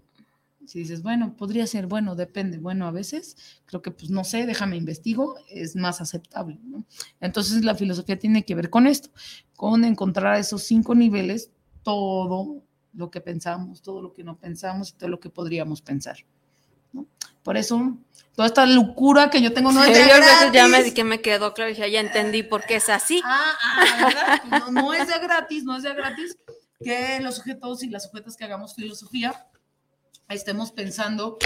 Si 0.67 0.79
dices, 0.81 1.03
bueno, 1.03 1.37
podría 1.37 1.67
ser, 1.67 1.87
bueno, 1.87 2.15
depende, 2.15 2.59
bueno, 2.59 2.87
a 2.87 2.91
veces 2.91 3.37
creo 3.67 3.83
que, 3.83 3.91
pues 3.91 4.11
no 4.11 4.25
sé, 4.25 4.47
déjame 4.47 4.77
investigo, 4.77 5.37
es 5.49 5.77
más 5.77 6.01
aceptable. 6.01 6.59
¿no? 6.63 6.85
Entonces 7.21 7.65
la 7.65 7.75
filosofía 7.75 8.19
tiene 8.19 8.45
que 8.45 8.55
ver 8.55 8.71
con 8.71 8.87
esto, 8.87 9.11
con 9.57 9.85
encontrar 9.85 10.39
esos 10.39 10.63
cinco 10.63 10.95
niveles, 10.95 11.51
todo 11.83 12.63
lo 12.95 13.11
que 13.11 13.21
pensamos, 13.21 13.83
todo 13.83 14.01
lo 14.01 14.15
que 14.15 14.25
no 14.25 14.39
pensamos 14.39 14.91
y 14.91 14.93
todo 14.95 15.09
lo 15.11 15.21
que 15.21 15.31
podríamos 15.31 15.83
pensar. 15.83 16.17
¿no? 16.93 17.07
Por 17.43 17.57
eso, 17.57 17.99
toda 18.35 18.49
esta 18.49 18.65
locura 18.65 19.29
que 19.29 19.43
yo 19.43 19.53
tengo 19.53 19.71
no 19.71 19.85
Sí, 19.85 19.91
es 19.91 19.99
de 19.99 20.51
ya 20.53 20.67
me, 20.67 20.95
que 20.95 21.05
me 21.05 21.21
quedó 21.21 21.53
claro, 21.53 21.69
dije, 21.71 21.91
ya 21.91 22.01
entendí 22.01 22.43
por 22.43 22.65
qué 22.65 22.77
es 22.77 22.89
así. 22.89 23.21
Ah, 23.25 23.53
ah, 23.63 24.07
¿verdad? 24.07 24.71
No, 24.73 24.83
no 24.83 24.95
es 24.95 25.09
de 25.09 25.19
gratis, 25.19 25.65
no 25.65 25.77
es 25.77 25.83
de 25.83 25.95
gratis 25.95 26.39
que 26.83 27.21
los 27.21 27.37
sujetos 27.37 27.83
y 27.83 27.91
las 27.91 28.05
sujetas 28.05 28.37
que 28.37 28.45
hagamos 28.45 28.75
filosofía 28.75 29.47
estemos 30.29 30.73
pensando 30.73 31.37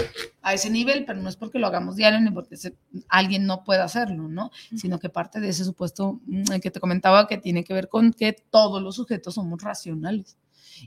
a 0.41 0.53
ese 0.53 0.69
nivel, 0.69 1.05
pero 1.05 1.21
no 1.21 1.29
es 1.29 1.35
porque 1.35 1.59
lo 1.59 1.67
hagamos 1.67 1.95
diario 1.97 2.19
ni 2.21 2.31
porque 2.31 2.55
se- 2.57 2.75
alguien 3.09 3.45
no 3.45 3.63
pueda 3.63 3.83
hacerlo, 3.83 4.27
¿no? 4.29 4.51
Sino 4.75 4.99
que 4.99 5.09
parte 5.09 5.39
de 5.39 5.49
ese 5.49 5.65
supuesto 5.65 6.19
mm, 6.25 6.59
que 6.61 6.71
te 6.71 6.79
comentaba 6.79 7.27
que 7.27 7.37
tiene 7.37 7.63
que 7.63 7.73
ver 7.73 7.89
con 7.89 8.13
que 8.13 8.33
todos 8.33 8.81
los 8.81 8.95
sujetos 8.95 9.35
somos 9.35 9.61
racionales 9.61 10.37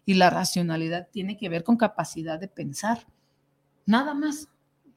y 0.06 0.14
la 0.14 0.30
racionalidad 0.30 1.08
tiene 1.12 1.36
que 1.36 1.48
ver 1.48 1.64
con 1.64 1.76
capacidad 1.76 2.40
de 2.40 2.48
pensar, 2.48 3.06
nada 3.86 4.14
más. 4.14 4.48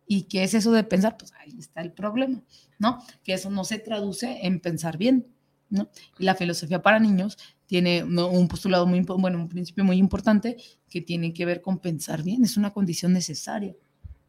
¿Y 0.07 0.23
qué 0.23 0.43
es 0.43 0.53
eso 0.53 0.71
de 0.71 0.83
pensar? 0.83 1.17
Pues 1.17 1.33
ahí 1.39 1.55
está 1.57 1.81
el 1.81 1.91
problema, 1.91 2.41
¿no? 2.77 3.03
Que 3.23 3.33
eso 3.33 3.49
no 3.49 3.63
se 3.63 3.79
traduce 3.79 4.45
en 4.45 4.59
pensar 4.59 4.97
bien, 4.97 5.27
¿no? 5.69 5.89
Y 6.19 6.25
la 6.25 6.35
filosofía 6.35 6.81
para 6.83 6.99
niños 6.99 7.37
tiene 7.67 8.03
un 8.03 8.47
postulado 8.47 8.85
muy, 8.85 9.01
bueno, 9.01 9.39
un 9.39 9.49
principio 9.49 9.83
muy 9.83 9.97
importante 9.97 10.57
que 10.89 11.01
tiene 11.01 11.33
que 11.33 11.45
ver 11.45 11.61
con 11.61 11.79
pensar 11.79 12.23
bien, 12.23 12.43
es 12.43 12.57
una 12.57 12.71
condición 12.71 13.13
necesaria. 13.13 13.75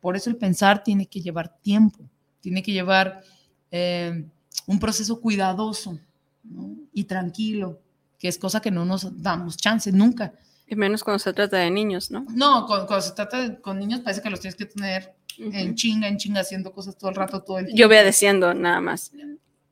Por 0.00 0.16
eso 0.16 0.30
el 0.30 0.36
pensar 0.36 0.82
tiene 0.82 1.06
que 1.06 1.20
llevar 1.20 1.56
tiempo, 1.60 2.08
tiene 2.40 2.62
que 2.62 2.72
llevar 2.72 3.22
eh, 3.70 4.24
un 4.66 4.78
proceso 4.78 5.20
cuidadoso 5.20 5.98
¿no? 6.44 6.76
y 6.92 7.04
tranquilo, 7.04 7.80
que 8.18 8.28
es 8.28 8.38
cosa 8.38 8.60
que 8.60 8.70
no 8.70 8.84
nos 8.84 9.22
damos 9.22 9.56
chance 9.56 9.90
nunca. 9.92 10.32
Y 10.66 10.74
menos 10.74 11.04
cuando 11.04 11.18
se 11.18 11.32
trata 11.32 11.58
de 11.58 11.70
niños, 11.70 12.10
¿no? 12.10 12.26
No, 12.30 12.66
cuando, 12.66 12.86
cuando 12.86 13.06
se 13.06 13.12
trata 13.12 13.40
de, 13.40 13.60
con 13.60 13.78
niños 13.78 14.00
parece 14.00 14.22
que 14.22 14.30
los 14.30 14.40
tienes 14.40 14.56
que 14.56 14.66
tener 14.66 15.14
en 15.38 15.74
chinga, 15.74 16.08
en 16.08 16.16
chinga, 16.16 16.40
haciendo 16.40 16.72
cosas 16.72 16.96
todo 16.96 17.10
el 17.10 17.16
rato, 17.16 17.42
todo 17.42 17.58
el 17.58 17.66
tiempo. 17.66 17.78
Yo 17.78 17.86
obedeciendo 17.86 18.54
nada 18.54 18.80
más. 18.80 19.12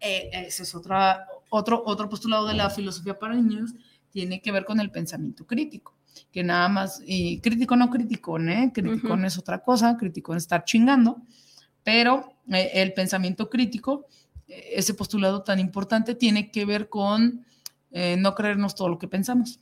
Eh, 0.01 0.31
es 0.47 0.75
otra, 0.75 1.27
otro, 1.57 1.83
otro 1.87 2.09
postulado 2.09 2.47
de 2.47 2.55
la 2.55 2.69
filosofía 2.69 3.19
para 3.19 3.35
niños, 3.35 3.75
tiene 4.11 4.41
que 4.41 4.53
ver 4.53 4.65
con 4.65 4.81
el 4.81 4.91
pensamiento 4.91 5.47
crítico, 5.47 5.95
que 6.33 6.43
nada 6.43 6.69
más, 6.69 7.03
y 7.07 7.41
crítico 7.41 7.77
no 7.77 7.91
crítico, 7.91 8.39
¿eh? 8.39 8.71
Crítico 8.75 9.15
Ujú. 9.15 9.25
es 9.25 9.39
otra 9.39 9.61
cosa, 9.63 9.97
crítico 9.97 10.35
es 10.35 10.43
estar 10.43 10.65
chingando, 10.65 11.23
pero 11.83 12.35
eh, 12.49 12.71
el 12.75 12.93
pensamiento 12.93 13.49
crítico, 13.49 14.07
eh, 14.49 14.73
ese 14.75 14.95
postulado 14.95 15.43
tan 15.43 15.61
importante, 15.61 16.15
tiene 16.15 16.51
que 16.51 16.65
ver 16.65 16.89
con 16.89 17.45
eh, 17.93 18.17
no 18.19 18.35
creernos 18.35 18.75
todo 18.75 18.89
lo 18.89 18.99
que 18.99 19.09
pensamos. 19.09 19.61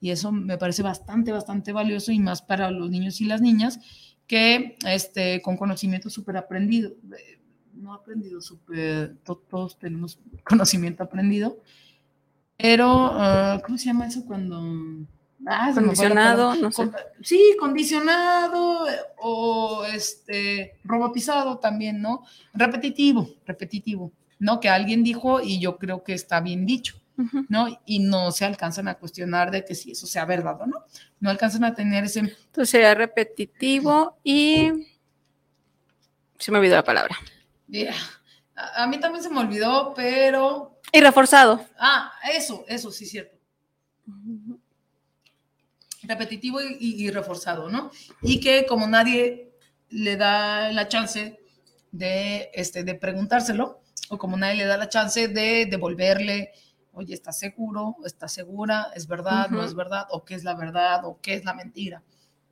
Y 0.00 0.10
eso 0.10 0.32
me 0.32 0.56
parece 0.56 0.82
bastante, 0.82 1.32
bastante 1.32 1.72
valioso 1.72 2.12
y 2.12 2.20
más 2.20 2.40
para 2.40 2.70
los 2.70 2.90
niños 2.90 3.20
y 3.20 3.24
las 3.24 3.40
niñas 3.40 3.80
que 4.26 4.76
este, 4.86 5.42
con 5.42 5.56
conocimiento 5.56 6.08
súper 6.10 6.36
aprendido, 6.36 6.90
eh, 6.90 7.40
no 7.78 7.94
aprendido, 7.94 8.40
súper, 8.40 9.16
to- 9.24 9.42
todos 9.48 9.78
tenemos 9.78 10.18
conocimiento 10.44 11.02
aprendido, 11.02 11.58
pero, 12.56 13.10
ah, 13.12 13.60
¿cómo 13.64 13.78
se 13.78 13.86
llama 13.86 14.06
eso 14.06 14.24
cuando... 14.26 15.06
Ah, 15.46 15.70
Condicionado, 15.72 16.56
no 16.56 16.72
sé. 16.72 16.90
Sí, 17.22 17.56
condicionado 17.60 18.86
o 19.18 19.84
este, 19.84 20.74
robotizado 20.82 21.58
también, 21.58 22.02
¿no? 22.02 22.24
Repetitivo, 22.52 23.30
repetitivo, 23.46 24.12
¿no? 24.40 24.58
Que 24.58 24.68
alguien 24.68 25.04
dijo 25.04 25.40
y 25.40 25.60
yo 25.60 25.78
creo 25.78 26.02
que 26.02 26.14
está 26.14 26.40
bien 26.40 26.66
dicho. 26.66 26.96
¿no? 27.48 27.66
Y 27.84 27.98
no 27.98 28.30
se 28.30 28.44
alcanzan 28.44 28.86
a 28.86 28.94
cuestionar 28.94 29.50
de 29.50 29.64
que 29.64 29.74
si 29.74 29.90
eso 29.90 30.06
sea 30.06 30.24
verdad 30.24 30.60
o 30.60 30.66
no. 30.66 30.84
No 31.18 31.30
alcanzan 31.30 31.64
a 31.64 31.74
tener 31.74 32.04
ese... 32.04 32.20
Entonces 32.20 32.70
sería 32.70 32.94
repetitivo 32.94 34.18
y... 34.22 34.70
Se 36.38 36.52
me 36.52 36.58
olvidó 36.58 36.76
la 36.76 36.84
palabra. 36.84 37.16
Yeah. 37.68 37.94
A, 38.56 38.82
a 38.84 38.86
mí 38.86 38.98
también 38.98 39.22
se 39.22 39.30
me 39.30 39.40
olvidó, 39.40 39.92
pero... 39.94 40.80
Y 40.92 41.00
reforzado. 41.00 41.64
Ah, 41.78 42.12
eso, 42.34 42.64
eso 42.66 42.90
sí 42.90 43.06
cierto. 43.06 43.36
Repetitivo 46.02 46.60
y, 46.62 46.76
y- 46.80 47.06
y 47.06 47.10
reforzado, 47.10 47.68
¿no? 47.68 47.90
Y 48.22 48.40
que 48.40 48.66
como 48.66 48.86
nadie 48.86 49.52
le 49.90 50.16
da 50.16 50.70
la 50.72 50.88
chance 50.88 51.38
de, 51.90 52.50
este, 52.54 52.84
de 52.84 52.94
preguntárselo, 52.94 53.80
o 54.08 54.16
como 54.18 54.36
nadie 54.36 54.56
le 54.56 54.64
da 54.66 54.76
la 54.76 54.88
chance 54.88 55.28
de 55.28 55.66
devolverle, 55.66 56.52
oye, 56.92 57.14
¿estás 57.14 57.38
seguro? 57.38 57.96
¿Estás 58.06 58.32
segura? 58.32 58.88
¿Es 58.94 59.06
verdad? 59.06 59.50
¿No 59.50 59.58
Ujú. 59.58 59.66
es 59.66 59.74
verdad? 59.74 60.06
¿O 60.10 60.24
qué 60.24 60.34
es 60.34 60.44
la 60.44 60.54
verdad? 60.54 61.04
¿O 61.04 61.20
qué 61.20 61.34
es 61.34 61.44
la 61.44 61.52
mentira? 61.54 62.02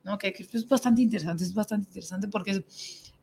¿No? 0.03 0.17
Que, 0.17 0.33
que 0.33 0.43
es 0.43 0.67
bastante 0.67 1.01
interesante, 1.01 1.43
es 1.43 1.53
bastante 1.53 1.87
interesante 1.87 2.27
porque 2.27 2.65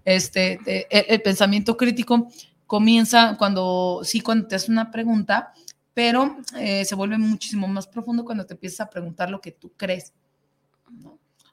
este, 0.05 0.61
eh, 0.67 0.87
el, 0.90 1.23
pensamiento 1.23 1.77
crítico 1.77 2.29
comienza 2.67 3.37
cuando, 3.38 4.01
sí, 4.05 4.21
cuando 4.21 4.47
te 4.47 4.57
haces 4.57 4.69
una 4.69 4.90
pregunta, 4.90 5.53
pero 5.95 6.37
eh, 6.59 6.85
se 6.85 6.95
vuelve 6.95 7.19
muchísimo 7.19 7.69
más 7.69 7.87
profundo 7.87 8.25
cuando 8.25 8.45
te 8.45 8.55
empiezas 8.55 8.81
a 8.81 8.90
preguntar 8.90 9.31
lo 9.31 9.40
que 9.40 9.53
tú 9.53 9.73
crees. 9.77 10.12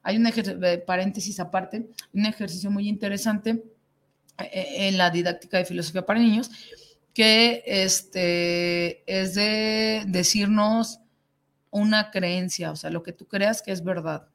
Hay 0.04 0.18
un 0.18 0.26
ejercicio, 0.26 0.60
paréntesis 0.86 1.40
aparte, 1.40 1.90
un 2.14 2.26
ejercicio 2.26 2.72
muy 2.72 2.90
interesante 2.90 3.64
eh, 4.40 4.88
en 4.88 4.98
la 4.98 5.12
didáctica 5.12 5.58
de 5.58 5.66
filosofía 5.66 6.06
para 6.06 6.20
niños, 6.20 6.50
que 7.14 7.64
este, 7.66 9.04
es 9.06 9.36
de 9.36 10.04
decirnos 10.08 11.00
una 11.70 12.10
creencia, 12.12 12.72
o 12.72 12.76
sea, 12.76 12.90
lo 12.90 13.04
que 13.04 13.14
tú 13.14 13.28
creas 13.28 13.62
que 13.62 13.72
es 13.72 13.84
verdad. 13.84 14.28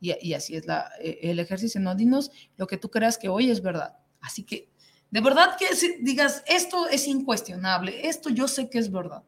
¿No? 0.00 0.06
Y, 0.20 0.28
y 0.28 0.34
así 0.34 0.56
es 0.56 0.66
la, 0.66 0.90
eh, 1.00 1.18
el 1.22 1.38
ejercicio, 1.38 1.80
¿no? 1.80 1.94
Dinos 1.94 2.30
lo 2.56 2.66
que 2.66 2.76
tú 2.76 2.90
creas 2.90 3.18
que 3.18 3.28
hoy 3.28 3.50
es 3.50 3.62
verdad. 3.62 3.96
Así 4.20 4.42
que, 4.44 4.68
de 5.10 5.20
verdad 5.20 5.56
que 5.58 5.74
si 5.74 5.96
digas, 6.02 6.42
esto 6.46 6.88
es 6.88 7.06
incuestionable, 7.08 8.08
esto 8.08 8.30
yo 8.30 8.48
sé 8.48 8.68
que 8.70 8.78
es 8.78 8.90
verdad, 8.90 9.22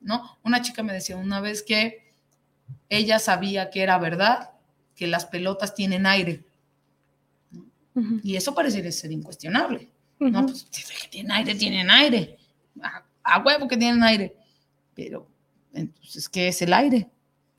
¿no? 0.00 0.38
Una 0.44 0.62
chica 0.62 0.82
me 0.82 0.92
decía 0.92 1.16
una 1.16 1.40
vez 1.40 1.62
que 1.62 2.12
ella 2.88 3.18
sabía 3.18 3.70
que 3.70 3.82
era 3.82 3.98
verdad, 3.98 4.50
que 4.94 5.06
las 5.06 5.26
pelotas 5.26 5.74
tienen 5.74 6.06
aire, 6.06 6.44
Ujú. 7.94 8.20
y 8.22 8.36
eso 8.36 8.54
parecería 8.54 8.92
ser 8.92 9.10
incuestionable. 9.12 9.90
No, 10.20 10.40
Ujú. 10.40 10.48
pues 10.48 10.64
que 11.02 11.08
tienen 11.08 11.32
aire, 11.32 11.54
tienen 11.54 11.90
aire. 11.90 12.38
A, 12.82 13.04
a 13.22 13.42
huevo 13.42 13.68
que 13.68 13.76
tienen 13.76 14.02
aire. 14.02 14.34
Pero, 14.94 15.28
entonces, 15.72 16.28
¿qué 16.28 16.48
es 16.48 16.60
el 16.62 16.72
aire? 16.72 17.08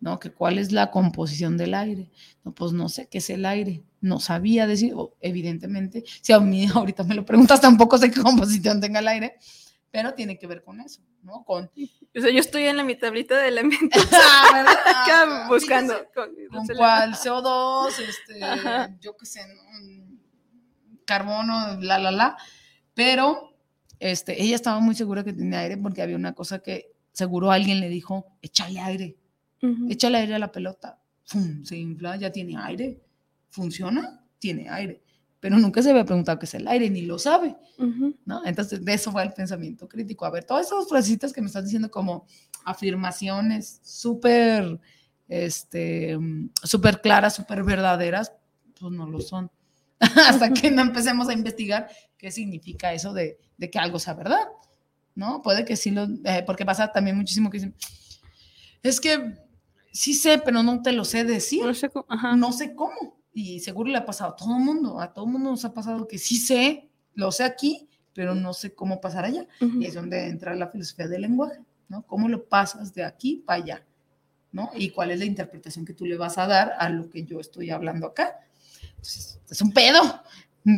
¿No? 0.01 0.19
¿Que 0.19 0.31
¿Cuál 0.31 0.57
es 0.59 0.71
la 0.71 0.91
composición 0.91 1.57
del 1.57 1.73
aire? 1.73 2.09
No, 2.45 2.53
pues 2.53 2.71
no 2.71 2.87
sé 2.87 3.07
qué 3.09 3.17
es 3.17 3.29
el 3.29 3.45
aire. 3.45 3.83
No 3.99 4.19
sabía 4.21 4.65
decir, 4.65 4.93
evidentemente. 5.19 6.03
Si 6.21 6.31
a 6.31 6.39
mí 6.39 6.67
ahorita 6.73 7.03
me 7.03 7.15
lo 7.15 7.25
preguntas, 7.25 7.59
tampoco 7.61 7.97
sé 7.97 8.09
qué 8.09 8.21
composición 8.21 8.79
tenga 8.79 8.99
el 8.99 9.07
aire, 9.09 9.35
pero 9.91 10.13
tiene 10.13 10.37
que 10.39 10.47
ver 10.47 10.63
con 10.63 10.79
eso, 10.81 11.01
¿no? 11.23 11.43
Con. 11.43 11.69
O 12.17 12.21
sea, 12.21 12.31
yo 12.31 12.39
estoy 12.39 12.63
en 12.63 12.75
la 12.75 12.83
mi 12.83 12.95
tablita 12.95 13.37
de 13.37 13.49
elementos. 13.49 14.03
Ah, 14.13 14.61
acá 14.61 15.23
Ah, 15.27 15.45
buscando. 15.47 15.93
con- 16.15 16.31
con 16.49 16.67
cuál 16.75 17.13
CO2, 17.13 17.89
este, 17.99 18.43
Ajá. 18.43 18.97
yo 18.99 19.15
qué 19.15 19.25
sé, 19.27 19.41
¿no? 19.47 19.61
carbono, 21.05 21.77
la, 21.81 21.99
la, 21.99 22.11
la, 22.11 22.37
pero 22.93 23.53
este, 23.99 24.41
ella 24.41 24.55
estaba 24.55 24.79
muy 24.79 24.95
segura 24.95 25.23
que 25.23 25.33
tenía 25.33 25.59
aire 25.59 25.77
porque 25.77 26.01
había 26.01 26.15
una 26.15 26.33
cosa 26.33 26.59
que 26.59 26.91
seguro 27.11 27.51
alguien 27.51 27.79
le 27.79 27.89
dijo, 27.89 28.25
échale 28.41 28.79
aire, 28.79 29.17
Ujú. 29.61 29.87
échale 29.89 30.17
aire 30.17 30.35
a 30.35 30.39
la 30.39 30.51
pelota, 30.51 30.99
¡Fum! 31.25 31.63
se 31.63 31.77
infla, 31.77 32.15
ya 32.15 32.31
tiene 32.31 32.55
aire, 32.57 32.99
funciona, 33.49 34.23
tiene 34.39 34.69
aire, 34.69 35.01
pero 35.39 35.57
nunca 35.57 35.81
se 35.81 35.89
había 35.91 36.05
preguntado 36.05 36.37
qué 36.39 36.45
es 36.45 36.53
el 36.53 36.67
aire, 36.67 36.89
ni 36.89 37.03
lo 37.03 37.17
sabe, 37.19 37.55
Ujú. 37.77 38.15
¿no? 38.25 38.45
Entonces, 38.45 38.83
de 38.83 38.93
eso 38.93 39.11
fue 39.11 39.23
el 39.23 39.31
pensamiento 39.33 39.87
crítico. 39.87 40.25
A 40.25 40.29
ver, 40.31 40.43
todas 40.43 40.67
esas 40.67 40.87
frasecitas 40.87 41.31
que 41.31 41.41
me 41.41 41.47
estás 41.47 41.63
diciendo 41.63 41.89
como 41.89 42.25
afirmaciones 42.65 43.79
súper, 43.83 44.79
este, 45.27 46.17
súper 46.63 47.01
claras, 47.01 47.35
súper 47.35 47.63
verdaderas, 47.63 48.33
pues 48.79 48.91
no 48.93 49.07
lo 49.07 49.19
son. 49.21 49.49
Hasta 49.99 50.51
que 50.53 50.71
no 50.71 50.81
empecemos 50.81 51.29
a 51.29 51.33
investigar 51.33 51.89
qué 52.17 52.31
significa 52.31 52.93
eso 52.93 53.13
de, 53.13 53.37
de 53.57 53.69
que 53.69 53.79
algo 53.79 53.99
sea 53.99 54.13
verdad, 54.13 54.47
¿no? 55.15 55.41
Puede 55.41 55.65
que 55.65 55.75
sí 55.75 55.91
lo, 55.91 56.07
eh, 56.23 56.43
porque 56.45 56.65
pasa 56.65 56.91
también 56.91 57.17
muchísimo 57.17 57.49
que 57.49 57.57
dicen, 57.57 57.75
es 58.83 58.99
que 59.01 59.33
sí 59.91 60.13
sé, 60.13 60.39
pero 60.43 60.63
no 60.63 60.81
te 60.81 60.91
lo 60.91 61.05
sé 61.05 61.23
decir 61.23 61.65
No 61.65 61.73
sé 61.73 61.89
cómo- 61.89 62.05
ajá. 62.09 62.35
no 62.35 62.51
sé 62.51 62.73
cómo. 62.75 63.17
Y 63.33 63.59
seguro 63.59 63.89
le 63.91 63.97
ha 63.97 64.05
pasado 64.05 64.31
a 64.31 64.35
todo 64.35 64.55
el 64.57 64.63
mundo, 64.63 64.99
a 64.99 65.13
todo 65.13 65.25
el 65.25 65.31
mundo 65.31 65.51
nos 65.51 65.63
ha 65.65 65.73
pasado 65.73 66.07
que 66.07 66.17
sí 66.17 66.37
sé, 66.37 66.89
lo 67.13 67.31
sé 67.31 67.43
aquí, 67.43 67.87
pero 68.13 68.35
no 68.35 68.53
sé 68.53 68.73
cómo 68.73 68.99
pasar 68.99 69.25
allá. 69.25 69.47
Ujú. 69.61 69.81
Y 69.81 69.85
es 69.85 69.93
donde 69.93 70.27
entra 70.27 70.55
la 70.55 70.67
filosofía 70.67 71.07
del 71.07 71.21
lenguaje. 71.21 71.59
¿no? 71.87 72.03
¿Cómo 72.03 72.29
lo 72.29 72.45
pasas 72.45 72.93
de 72.93 73.03
aquí 73.03 73.43
para 73.45 73.63
allá? 73.63 73.85
¿no? 74.51 74.71
Y 74.75 74.89
cuál 74.89 75.11
es 75.11 75.19
la 75.19 75.25
interpretación 75.25 75.85
que 75.85 75.93
tú 75.93 76.05
le 76.05 76.17
vas 76.17 76.37
a 76.37 76.47
dar 76.47 76.73
a 76.79 76.89
lo 76.89 77.09
que 77.09 77.23
yo 77.23 77.39
estoy 77.39 77.69
hablando 77.69 78.07
acá. 78.07 78.39
Entonces, 78.91 79.39
es 79.49 79.61
un 79.61 79.71
pedo. 79.71 80.01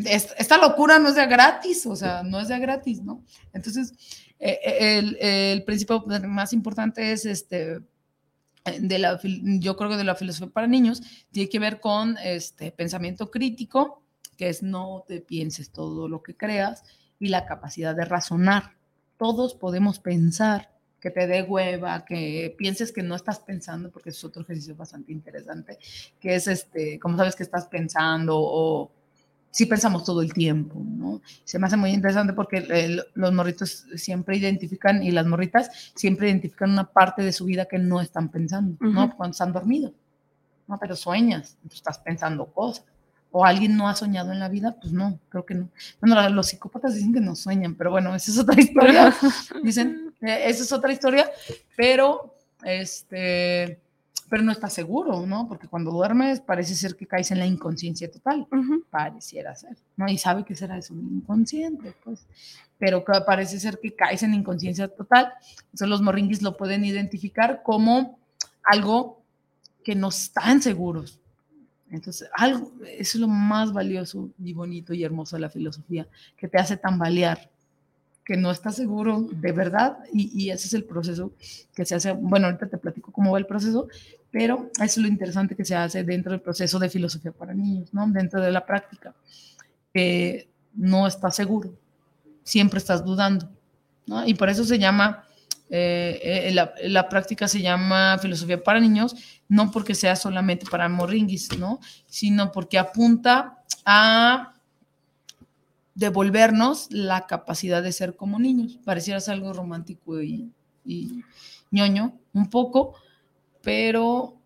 esta 0.06 0.58
locura 0.58 1.00
no 1.00 1.10
es 1.10 1.16
de 1.16 1.26
gratis, 1.26 1.86
o 1.86 1.96
sea, 1.96 2.24
no 2.24 2.40
es 2.40 2.48
de 2.48 2.60
gratis, 2.60 3.02
¿no? 3.02 3.24
Entonces, 3.54 3.94
eh, 4.40 4.60
eh, 4.64 4.98
el, 5.00 5.18
el, 5.20 5.64
principio 5.64 6.04
más 6.28 6.54
importante 6.54 7.12
es 7.12 7.26
este, 7.26 7.80
de 8.80 9.00
la, 9.00 9.20
yo 9.24 9.76
creo 9.76 9.90
que 9.90 9.98
de 9.98 10.04
la 10.04 10.16
filosofía 10.16 10.54
para 10.54 10.68
niños, 10.68 11.02
tiene 11.32 11.50
que 11.50 11.60
ver 11.60 11.80
con 11.80 12.18
este 12.24 12.72
pensamiento 12.72 13.32
crítico, 13.32 14.04
que 14.38 14.50
es 14.50 14.64
no 14.64 15.04
te 15.08 15.22
pienses 15.22 15.72
todo 15.72 16.08
lo 16.08 16.22
que 16.24 16.36
creas, 16.36 16.84
y 17.20 17.30
la 17.30 17.46
capacidad 17.46 17.96
de 17.96 18.06
razonar. 18.06 18.76
Todos 19.18 19.54
podemos 19.54 20.00
pensar, 20.00 20.72
que 21.00 21.10
te 21.10 21.28
dé 21.28 21.42
hueva, 21.42 22.06
que 22.06 22.56
pienses 22.58 22.92
que 22.92 23.02
no 23.02 23.16
estás 23.16 23.40
pensando, 23.40 23.92
porque 23.92 24.12
es 24.12 24.24
otro 24.24 24.44
ejercicio 24.44 24.76
bastante 24.76 25.12
interesante, 25.12 25.80
que 26.20 26.36
es 26.36 26.48
este, 26.48 27.00
¿cómo 27.00 27.18
sabes 27.18 27.36
que 27.36 27.44
estás 27.44 27.66
pensando? 27.68 28.92
Si 29.52 29.66
pensamos 29.66 30.04
todo 30.04 30.22
el 30.22 30.34
tiempo, 30.34 30.82
¿no? 30.84 31.22
Se 31.44 31.60
me 31.60 31.68
hace 31.68 31.78
muy 31.78 31.92
interesante 31.92 32.34
porque 32.34 32.98
los 33.14 33.34
morritos 33.34 33.86
siempre 33.96 34.38
identifican, 34.38 35.04
y 35.04 35.12
las 35.12 35.28
morritas 35.28 35.92
siempre 35.94 36.30
identifican 36.30 36.72
una 36.72 36.86
parte 36.86 37.22
de 37.22 37.34
su 37.34 37.46
vida 37.46 37.66
que 37.66 37.78
no 37.78 38.02
están 38.02 38.30
pensando, 38.30 38.78
¿no? 38.80 39.16
Cuando 39.16 39.34
están 39.34 39.54
dormidos, 39.54 39.92
¿no? 40.68 40.80
Pero 40.80 40.96
sueñas, 40.96 41.58
estás 41.70 42.00
pensando 42.00 42.46
cosas 42.46 42.86
o 43.32 43.46
alguien 43.46 43.78
no 43.78 43.88
ha 43.88 43.96
soñado 43.96 44.32
en 44.32 44.40
la 44.40 44.50
vida, 44.50 44.76
pues 44.80 44.92
no, 44.92 45.18
creo 45.30 45.46
que 45.46 45.56
no. 45.56 45.70
Bueno, 46.02 46.30
los 46.30 46.48
psicópatas 46.48 46.96
dicen 46.96 47.14
que 47.14 47.22
no 47.22 47.36
sueñan, 47.36 47.76
pero 47.76 47.92
bueno, 47.92 48.14
esa 48.14 48.32
es 48.32 48.38
otra 48.38 48.56
historia. 48.62 49.16
Dicen, 49.64 50.14
eh, 50.22 50.44
esa 50.46 50.64
es 50.64 50.72
otra 50.72 50.92
historia, 50.92 51.30
pero 51.76 52.36
este, 52.64 53.80
pero 54.30 54.44
no 54.44 54.52
está 54.52 54.70
seguro, 54.70 55.26
¿no? 55.26 55.48
Porque 55.48 55.68
cuando 55.68 55.92
duermes 55.92 56.40
parece 56.40 56.76
ser 56.76 56.96
que 56.96 57.06
caes 57.06 57.32
en 57.32 57.40
la 57.40 57.46
inconsciencia 57.46 58.10
total, 58.10 58.48
pareciera 58.90 59.56
ser, 59.56 59.78
¿no? 59.98 60.08
Y 60.08 60.18
sabe 60.18 60.46
que 60.46 60.56
será 60.56 60.78
eso, 60.78 60.94
inconsciente, 60.94 61.94
pues, 62.04 62.26
pero 62.78 63.04
que 63.04 63.14
parece 63.26 63.60
ser 63.60 63.80
que 63.80 63.94
caes 63.94 64.24
en 64.24 64.34
inconsciencia 64.34 64.88
total. 64.88 65.34
Entonces 65.66 65.88
los 65.88 66.02
morringuis 66.02 66.42
lo 66.42 66.56
pueden 66.56 66.86
identificar 66.86 67.62
como 67.64 68.20
algo 68.64 69.22
que 69.84 69.96
no 69.96 70.10
están 70.10 70.62
seguros, 70.62 71.22
entonces, 71.92 72.30
algo, 72.36 72.72
eso 72.88 73.18
es 73.18 73.22
lo 73.22 73.28
más 73.28 73.74
valioso 73.74 74.30
y 74.40 74.54
bonito 74.54 74.94
y 74.94 75.04
hermoso 75.04 75.36
de 75.36 75.42
la 75.42 75.50
filosofía, 75.50 76.08
que 76.38 76.48
te 76.48 76.58
hace 76.58 76.78
tambalear, 76.78 77.51
que 78.24 78.38
no 78.38 78.52
estás 78.52 78.76
seguro 78.76 79.28
de 79.32 79.52
verdad 79.52 79.98
y, 80.14 80.50
ese 80.50 80.68
es 80.68 80.74
el 80.74 80.84
proceso 80.84 81.34
que 81.74 81.86
se 81.86 81.96
hace. 81.96 82.12
Bueno, 82.12 82.48
ahorita 82.48 82.68
te 82.68 82.78
platico 82.78 83.12
cómo 83.12 83.32
va 83.32 83.40
el 83.40 83.46
proceso, 83.46 83.88
pero 84.30 84.70
es 84.82 84.98
lo 84.98 85.08
interesante 85.08 85.56
que 85.56 85.66
se 85.66 85.76
hace 85.76 86.04
dentro 86.04 86.32
del 86.32 86.42
proceso 86.42 86.80
de 86.80 86.90
filosofía 86.90 87.32
para 87.32 87.54
niños, 87.54 87.94
¿no? 87.94 88.08
Dentro 88.08 88.42
de 88.42 88.52
la 88.52 88.66
práctica. 88.66 89.14
que 89.94 90.48
no 90.74 91.06
estás 91.06 91.36
seguro, 91.36 91.74
siempre 92.44 92.78
estás 92.78 93.04
dudando, 93.04 93.50
¿no? 94.08 94.26
Y 94.26 94.36
por 94.36 94.50
eso 94.50 94.64
se 94.64 94.80
llama 94.80 95.26
eh, 95.74 96.50
eh, 96.50 96.90
la, 96.90 97.08
práctica 97.08 97.48
se 97.48 97.62
llama 97.62 98.18
filosofía 98.22 98.62
para 98.62 98.82
niños, 98.82 99.16
no 99.48 99.72
porque 99.72 99.96
sea 99.96 100.18
solamente 100.18 100.66
para 100.70 100.90
morringuis, 100.90 101.58
¿no? 101.58 101.80
Sino 102.08 102.52
porque 102.52 102.78
apunta 102.78 103.64
a 103.86 104.51
devolvernos 106.02 106.88
la 106.90 107.28
capacidad 107.28 107.82
de 107.82 107.94
ser 107.94 108.16
como 108.16 108.40
niños. 108.40 108.80
Pareciera 108.84 109.20
ser 109.20 109.36
algo 109.36 109.54
romántico 109.54 110.22
y, 110.22 110.52
ñoño, 111.70 112.20
un 112.34 112.50
poco, 112.50 112.96
pero 113.62 114.38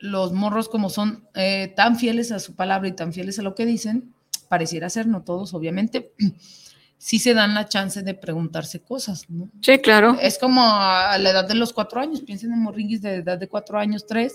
los 0.00 0.32
morros 0.32 0.68
como 0.68 0.90
son 0.90 1.28
eh, 1.34 1.72
tan 1.74 1.96
fieles 1.96 2.32
a 2.32 2.40
su 2.40 2.54
palabra 2.54 2.88
y 2.88 2.92
tan 2.92 3.12
fieles 3.12 3.38
a 3.38 3.42
lo 3.42 3.54
que 3.54 3.66
dicen, 3.66 4.12
pareciera 4.48 4.90
ser, 4.90 5.06
no 5.06 5.22
todos, 5.22 5.54
obviamente, 5.54 6.12
sí 6.98 7.20
se 7.20 7.34
dan 7.34 7.54
la 7.54 7.68
chance 7.68 8.02
de 8.02 8.14
preguntarse 8.14 8.80
cosas, 8.80 9.30
¿no? 9.30 9.48
Sí, 9.62 9.78
claro. 9.78 10.18
Es 10.20 10.38
como 10.38 10.62
a 10.64 11.16
la 11.18 11.30
edad 11.30 11.46
de 11.48 11.54
los 11.54 11.72
cuatro 11.72 12.00
años, 12.00 12.20
piensen 12.22 12.52
en 12.52 12.62
morringuis 12.62 13.00
de 13.00 13.16
edad 13.16 13.38
de 13.38 13.48
cuatro 13.48 13.78
años, 13.78 14.06
tres, 14.06 14.34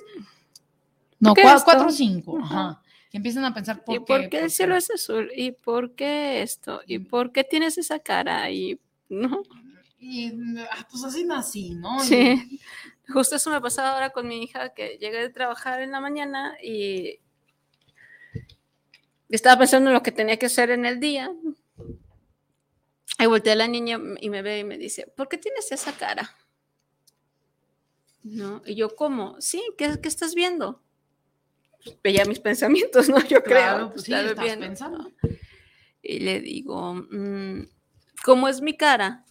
no, 1.19 1.33
cuatro, 1.35 1.87
o 1.87 1.91
cinco, 1.91 2.39
ajá. 2.41 2.81
Que 3.13 3.17
empiezan 3.17 3.45
a 3.45 3.53
pensar 3.53 3.83
por 3.83 3.95
¿Y 3.95 3.99
por 3.99 4.27
qué 4.27 4.39
el 4.39 4.49
cielo 4.49 4.75
es 4.75 4.89
azul? 4.89 5.31
¿Y 5.35 5.51
por 5.51 5.91
qué 5.91 6.41
esto? 6.41 6.81
¿Y 6.87 6.97
por 6.97 7.31
qué 7.31 7.43
tienes 7.43 7.77
esa 7.77 7.99
cara? 7.99 8.49
Y, 8.49 8.79
¿no? 9.07 9.43
Y 9.99 10.31
ah, 10.71 10.87
pues 10.89 11.03
así 11.03 11.23
nací, 11.23 11.75
¿no? 11.75 11.99
Sí. 11.99 12.59
Justo 13.07 13.35
eso 13.35 13.51
me 13.51 13.61
pasaba 13.61 13.91
ahora 13.91 14.09
con 14.09 14.27
mi 14.27 14.41
hija, 14.41 14.73
que 14.73 14.97
llegué 14.97 15.19
de 15.19 15.29
trabajar 15.29 15.83
en 15.83 15.91
la 15.91 16.01
mañana 16.01 16.57
y 16.59 17.19
estaba 19.29 19.59
pensando 19.59 19.91
en 19.91 19.93
lo 19.93 20.01
que 20.01 20.11
tenía 20.11 20.39
que 20.39 20.47
hacer 20.47 20.71
en 20.71 20.87
el 20.87 20.99
día, 20.99 21.31
y 23.19 23.25
volteé 23.27 23.53
a 23.53 23.57
la 23.57 23.67
niña 23.67 23.99
y 24.21 24.29
me 24.31 24.41
ve 24.41 24.57
y 24.57 24.63
me 24.63 24.79
dice, 24.79 25.05
¿por 25.15 25.29
qué 25.29 25.37
tienes 25.37 25.71
esa 25.71 25.95
cara? 25.95 26.35
¿No? 28.23 28.63
Y 28.65 28.73
yo, 28.73 28.95
¿cómo? 28.95 29.39
Sí, 29.39 29.61
¿qué, 29.77 30.01
qué 30.01 30.07
estás 30.07 30.33
viendo? 30.33 30.81
Pues, 31.83 31.97
veía 32.03 32.25
mis 32.25 32.39
pensamientos, 32.39 33.09
¿no? 33.09 33.21
Yo 33.27 33.43
creo. 33.43 33.91
Pues, 33.91 34.03
sí, 34.03 34.13
estás 34.13 34.57
pensando. 34.57 35.11
Y 36.01 36.19
le 36.19 36.41
digo, 36.41 36.93
mm, 36.95 37.67
¿cómo 38.23 38.47
es 38.47 38.61
mi 38.61 38.75
cara? 38.75 39.23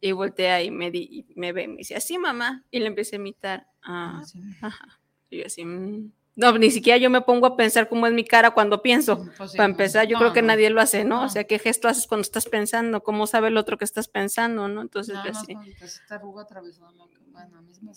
Y 0.00 0.12
voltea 0.12 0.62
y 0.62 0.70
me, 0.70 0.90
di, 0.90 1.26
me 1.34 1.52
ve 1.52 1.64
y 1.64 1.68
me 1.68 1.76
dice, 1.78 1.96
así 1.96 2.18
mamá. 2.18 2.64
Y 2.70 2.78
le 2.78 2.86
empecé 2.86 3.16
a 3.16 3.18
imitar. 3.18 3.66
Ah, 3.82 4.22
ah 4.22 4.66
ajá. 4.66 5.00
Y 5.30 5.38
yo 5.38 5.46
así, 5.46 5.64
mm". 5.64 6.12
No, 6.38 6.56
ni 6.56 6.70
siquiera 6.70 6.98
yo 6.98 7.10
me 7.10 7.20
pongo 7.20 7.46
a 7.48 7.56
pensar 7.56 7.88
cómo 7.88 8.06
es 8.06 8.12
mi 8.12 8.22
cara 8.22 8.52
cuando 8.52 8.80
pienso. 8.80 9.26
Pues 9.36 9.56
Para 9.56 9.64
empezar, 9.64 10.06
yo 10.06 10.16
creo 10.18 10.32
que 10.32 10.40
nadie 10.40 10.70
lo 10.70 10.80
hace, 10.80 11.04
¿no? 11.04 11.24
O 11.24 11.28
sea, 11.28 11.42
¿qué 11.42 11.58
gesto 11.58 11.88
haces 11.88 12.06
cuando 12.06 12.22
estás 12.22 12.46
pensando? 12.46 13.02
¿Cómo 13.02 13.26
sabe 13.26 13.48
el 13.48 13.56
otro 13.56 13.76
que 13.76 13.84
estás 13.84 14.06
pensando, 14.06 14.68
no? 14.68 14.80
Entonces, 14.80 15.16
no, 15.16 15.22
así. 15.28 15.56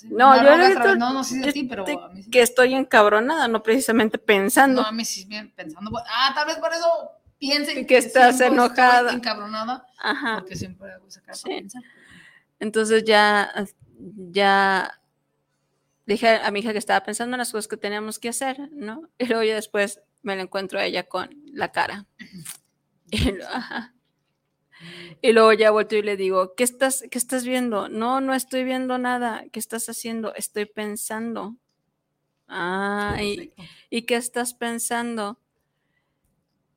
No, 0.09 0.35
yo 0.43 0.57
no, 0.57 0.95
no, 0.95 1.13
no, 1.13 1.23
sí 1.23 1.39
de 1.39 1.51
ti, 1.51 1.63
pero 1.63 1.85
a 2.03 2.09
mí 2.09 2.23
sí. 2.23 2.29
que 2.29 2.41
estoy 2.41 2.73
encabronada, 2.73 3.47
no 3.47 3.63
precisamente 3.63 4.17
pensando. 4.17 4.81
No, 4.81 4.87
a 4.87 4.91
mí 4.91 5.05
sí 5.05 5.25
bien 5.25 5.51
pensando. 5.55 5.91
Ah, 6.07 6.31
tal 6.35 6.47
vez 6.47 6.57
por 6.57 6.71
eso 6.71 6.87
piensen 7.37 7.85
que, 7.87 7.97
estás 7.97 8.39
enojada, 8.41 9.11
encabronada, 9.11 9.85
Ajá. 9.99 10.39
porque 10.39 10.55
siempre 10.55 10.91
hago 10.91 11.07
para 11.25 11.37
pensar. 11.43 11.81
Entonces 12.59 13.03
ya, 13.03 13.51
ya 14.31 15.01
dije 16.05 16.27
a 16.29 16.51
mi 16.51 16.59
hija 16.59 16.71
que 16.71 16.77
estaba 16.77 17.03
pensando 17.03 17.35
en 17.35 17.39
las 17.39 17.51
cosas 17.51 17.67
que 17.67 17.77
teníamos 17.77 18.19
que 18.19 18.29
hacer, 18.29 18.69
¿no? 18.71 19.09
Y 19.17 19.25
luego 19.25 19.43
yo 19.43 19.55
después 19.55 20.01
me 20.21 20.35
la 20.35 20.43
encuentro 20.43 20.79
a 20.79 20.85
ella 20.85 21.03
con 21.03 21.29
la 21.53 21.71
cara. 21.71 22.05
Y, 23.13 23.33
luego 25.23 25.53
ya 25.53 25.71
vuelto 25.71 25.95
y 25.95 26.01
le 26.01 26.17
digo, 26.17 26.55
¿qué 26.55 26.63
estás, 26.63 27.03
¿qué 27.09 27.17
estás 27.17 27.45
viendo? 27.45 27.89
No, 27.89 28.21
no 28.21 28.33
estoy 28.33 28.63
viendo 28.63 28.97
nada. 28.97 29.43
¿Qué 29.51 29.59
estás 29.59 29.87
haciendo? 29.89 30.33
Estoy 30.35 30.65
pensando. 30.65 31.55
Ah, 32.47 33.17
y, 33.21 33.53
¿y 33.89 34.01
qué 34.03 34.15
estás 34.15 34.53
pensando? 34.53 35.39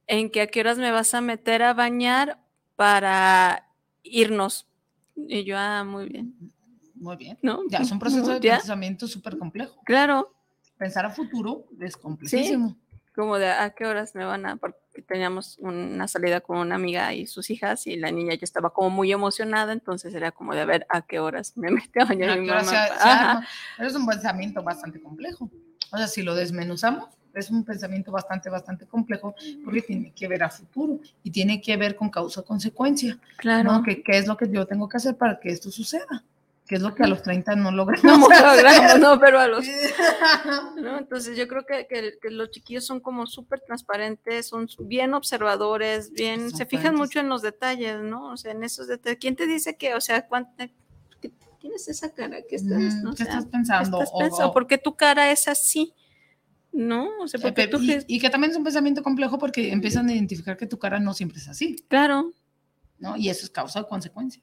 En 0.07 0.31
que 0.31 0.43
a 0.43 0.47
qué 0.47 0.61
horas 0.61 0.79
me 0.79 0.91
vas 0.91 1.15
a 1.15 1.21
meter 1.21 1.63
a 1.63 1.75
bañar 1.75 2.39
para 2.77 3.71
irnos. 4.03 4.69
Y 5.17 5.45
yo, 5.45 5.57
ah, 5.59 5.85
muy 5.85 6.09
bien. 6.09 6.53
Muy 6.95 7.17
bien. 7.17 7.39
¿No? 7.43 7.63
Ya 7.69 7.79
es 7.79 7.91
un 7.91 7.99
proceso 7.99 8.39
de 8.39 8.41
pensamiento 8.51 9.07
súper 9.07 9.39
complejo. 9.39 9.81
Claro. 9.85 10.35
Pensar 10.79 11.07
a 11.07 11.11
futuro 11.11 11.67
es 11.81 11.97
complejísimo. 11.97 12.77
Como 13.15 13.39
de 13.39 13.49
a 13.49 13.71
qué 13.71 13.87
horas 13.87 14.15
me 14.15 14.25
van 14.25 14.47
a. 14.47 14.59
Teníamos 15.03 15.59
una 15.59 16.09
salida 16.09 16.41
con 16.41 16.59
una 16.59 16.77
amiga 16.77 17.13
y 17.15 17.27
sus 17.27 17.51
hijas, 17.51 17.87
y 17.87 17.97
la 17.97 18.11
niña 18.11 18.35
ya 18.35 18.45
estaba 18.45 18.71
como 18.71 18.91
muy 18.91 19.13
emocionada, 19.13 19.73
entonces 19.73 20.15
era 20.15 20.31
como 20.33 20.55
de 20.55 20.61
a 20.61 20.65
ver 20.65 20.87
a 20.89 21.03
qué 21.03 21.19
horas 21.21 21.57
me 21.57 21.71
mete 21.71 22.01
a 22.01 22.05
bañar 22.05 22.39
mi 22.39 22.49
mamá. 22.49 23.47
es 23.79 23.95
un 23.95 24.07
pensamiento 24.07 24.63
bastante 24.63 25.01
complejo. 25.01 25.51
O 25.93 25.97
sea, 25.97 26.07
si 26.07 26.23
lo 26.23 26.35
desmenuzamos, 26.35 27.09
es 27.35 27.51
un 27.51 27.65
pensamiento 27.65 28.13
bastante, 28.13 28.49
bastante 28.49 28.87
complejo 28.87 29.35
porque 29.65 29.83
tiene 29.83 30.13
que 30.13 30.29
ver 30.29 30.43
a 30.43 30.51
futuro 30.51 31.01
y 31.23 31.31
tiene 31.31 31.61
que 31.61 31.77
ver 31.77 31.97
con 31.97 32.11
causa-consecuencia. 32.11 33.19
Claro. 33.37 33.73
¿no? 33.73 33.83
¿Qué, 33.83 34.03
¿Qué, 34.03 34.19
es 34.19 34.27
lo 34.27 34.37
que 34.37 34.49
yo 34.51 34.67
tengo 34.67 34.89
que 34.89 34.97
hacer 34.97 35.17
para 35.17 35.39
que 35.39 35.51
esto 35.51 35.71
suceda? 35.71 36.25
Que 36.67 36.77
es 36.77 36.81
lo 36.83 36.95
que 36.95 37.03
a 37.03 37.07
los 37.07 37.23
30 37.23 37.57
no 37.57 37.71
logramos. 37.71 38.05
No, 38.29 38.57
logramos, 38.57 39.01
no, 39.01 39.21
pero 39.21 39.39
a 39.39 39.49
los... 39.49 39.67
¿no? 40.77 40.99
Entonces 40.99 41.37
yo 41.37 41.47
creo 41.47 41.65
que, 41.67 41.87
que, 41.87 42.31
los 42.31 42.51
chiquillos 42.51 42.87
son 42.87 43.01
como 43.01 43.27
súper 43.27 43.61
transparentes, 43.61 44.49
son 44.49 44.67
bien 44.81 45.15
observadores, 45.15 46.13
bien, 46.13 46.51
se 46.51 46.67
fijan 46.67 46.95
mucho 46.95 47.21
en 47.21 47.29
los 47.29 47.43
detalles, 47.43 48.01
¿no? 48.01 48.33
O 48.33 48.37
sea, 48.37 48.53
en 48.53 48.65
esos 48.65 48.89
detalles. 48.89 49.19
¿Quién 49.21 49.37
te 49.37 49.47
dice 49.47 49.77
que, 49.77 49.95
o 49.95 50.01
sea, 50.01 50.27
cuánto, 50.27 50.65
tienes 51.61 51.89
esa 51.89 52.13
cara? 52.13 52.39
¿Qué 52.49 52.57
estás, 52.57 52.79
¿qué 53.17 53.23
estás 53.23 53.47
pensando? 53.47 53.99
¿qué 53.99 54.05
estás 54.05 54.19
pensando? 54.19 54.53
¿Por 54.53 54.67
qué 54.67 54.79
tu 54.79 54.97
cara 54.97 55.31
es 55.31 55.49
así? 55.49 55.95
¿no? 56.73 57.09
O 57.21 57.29
sea, 57.29 57.41
porque 57.41 57.69
tú... 57.69 57.79
y, 57.81 58.19
que 58.19 58.31
también 58.31 58.51
es 58.51 58.57
un 58.57 58.65
pensamiento 58.65 59.03
complejo 59.03 59.39
porque 59.39 59.71
empiezan 59.71 60.09
a 60.09 60.13
identificar 60.13 60.57
que 60.57 60.67
tu 60.67 60.77
cara 60.77 60.99
no 60.99 61.15
siempre 61.15 61.39
es 61.39 61.47
así. 61.47 61.77
Claro. 61.89 62.33
¿no? 62.99 63.17
Y 63.17 63.29
eso 63.29 63.45
es 63.45 63.51
causa 63.51 63.81
o 63.81 63.87
consecuencia. 63.87 64.43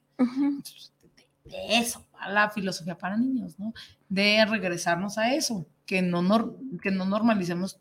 De 1.46 1.78
eso, 1.80 2.06
a 2.20 2.30
la 2.30 2.50
filosofía 2.50 2.98
para 2.98 3.18
niños, 3.18 3.58
¿no? 3.60 3.74
De 4.10 4.46
regresarnos 4.46 5.18
a 5.18 5.34
eso, 5.34 5.66
que 5.86 6.02
no, 6.02 6.22
nor- 6.22 6.56
que 6.82 6.92
no 6.92 7.06
normalicemos 7.06 7.80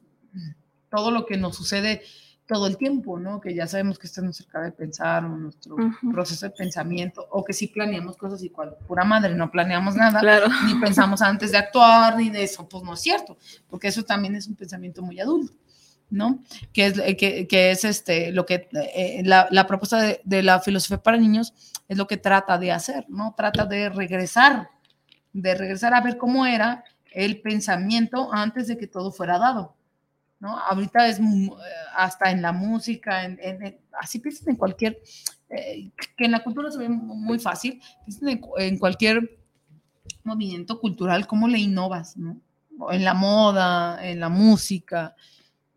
todo 0.90 1.11
lo 1.11 1.26
que 1.26 1.36
nos 1.36 1.56
sucede 1.56 2.02
todo 2.46 2.66
el 2.66 2.76
tiempo, 2.76 3.16
¿no? 3.20 3.40
Que 3.40 3.54
ya 3.54 3.68
sabemos 3.68 3.96
que 3.98 4.08
está 4.08 4.20
en 4.22 4.24
nuestra 4.24 4.46
cabeza 4.48 4.70
de 4.72 4.76
pensar 4.76 5.24
o 5.24 5.28
nuestro 5.36 5.76
proceso 6.11 6.46
de 6.46 6.50
pensamiento, 6.50 7.24
o 7.30 7.44
que 7.44 7.52
sí 7.52 7.68
planeamos 7.68 8.16
cosas 8.16 8.42
y 8.42 8.50
cual 8.50 8.76
pura 8.88 9.04
madre, 9.04 9.32
no 9.36 9.52
planeamos 9.52 9.94
nada, 9.94 10.18
Claro. 10.18 10.48
ni 10.66 10.74
pensamos 10.80 11.22
antes 11.22 11.52
de 11.52 11.58
actuar, 11.58 12.16
ni 12.16 12.28
de 12.28 12.42
eso, 12.42 12.68
pues 12.68 12.82
no 12.82 12.94
es 12.94 13.00
cierto, 13.00 13.38
porque 13.68 13.86
eso 13.86 14.02
también 14.02 14.34
es 14.34 14.48
un 14.48 14.56
pensamiento 14.56 15.00
muy 15.00 15.20
adulto, 15.20 15.52
¿no? 16.11 16.40
Que 16.72 16.86
es, 16.86 16.98
eh, 16.98 17.16
que, 17.16 17.46
que 17.46 17.70
es 17.70 17.84
este, 17.84 18.32
lo 18.32 18.44
que 18.46 18.68
eh, 18.94 19.22
la, 19.24 19.48
la 19.50 19.66
propuesta 19.66 20.00
de, 20.00 20.20
de 20.24 20.42
la 20.42 20.61
filosofía 20.61 21.02
para 21.02 21.16
niños 21.16 21.52
es 21.88 21.96
lo 21.96 22.06
que 22.06 22.16
trata 22.16 22.58
de 22.58 22.72
hacer, 22.72 23.06
¿no? 23.08 23.34
Trata 23.36 23.64
de 23.66 23.88
regresar, 23.88 24.68
de 25.32 25.54
regresar 25.54 25.94
a 25.94 26.00
ver 26.00 26.16
cómo 26.18 26.46
era 26.46 26.84
el 27.12 27.40
pensamiento 27.40 28.32
antes 28.32 28.66
de 28.68 28.76
que 28.76 28.86
todo 28.86 29.11
fuera 29.12 29.38
dado. 29.38 29.74
¿no? 30.38 30.56
Ahorita 30.58 31.06
es 31.06 31.18
eh, 31.18 31.50
hasta 31.96 32.30
en 32.30 32.40
la 32.40 32.52
música, 32.52 33.24
en, 33.24 33.38
en- 33.42 33.62
en- 33.62 33.78
así 34.00 34.20
piensen 34.20 34.48
en 34.50 34.56
cualquier, 34.56 34.98
eh, 35.50 35.90
que 36.16 36.24
en 36.24 36.30
la 36.32 36.42
cultura 36.42 36.70
se 36.70 36.78
ve 36.78 36.88
mu- 36.88 37.14
muy 37.14 37.38
fácil, 37.38 37.78
piensen 38.06 38.28
en, 38.30 38.38
cu- 38.38 38.56
en 38.58 38.78
cualquier 38.78 39.38
movimiento 40.24 40.80
cultural, 40.80 41.26
cómo 41.26 41.46
le 41.48 41.58
innovas, 41.58 42.16
¿no? 42.16 42.40
En 42.90 43.04
la 43.04 43.12
moda, 43.12 43.98
en 44.06 44.20
la 44.20 44.30
música, 44.30 45.14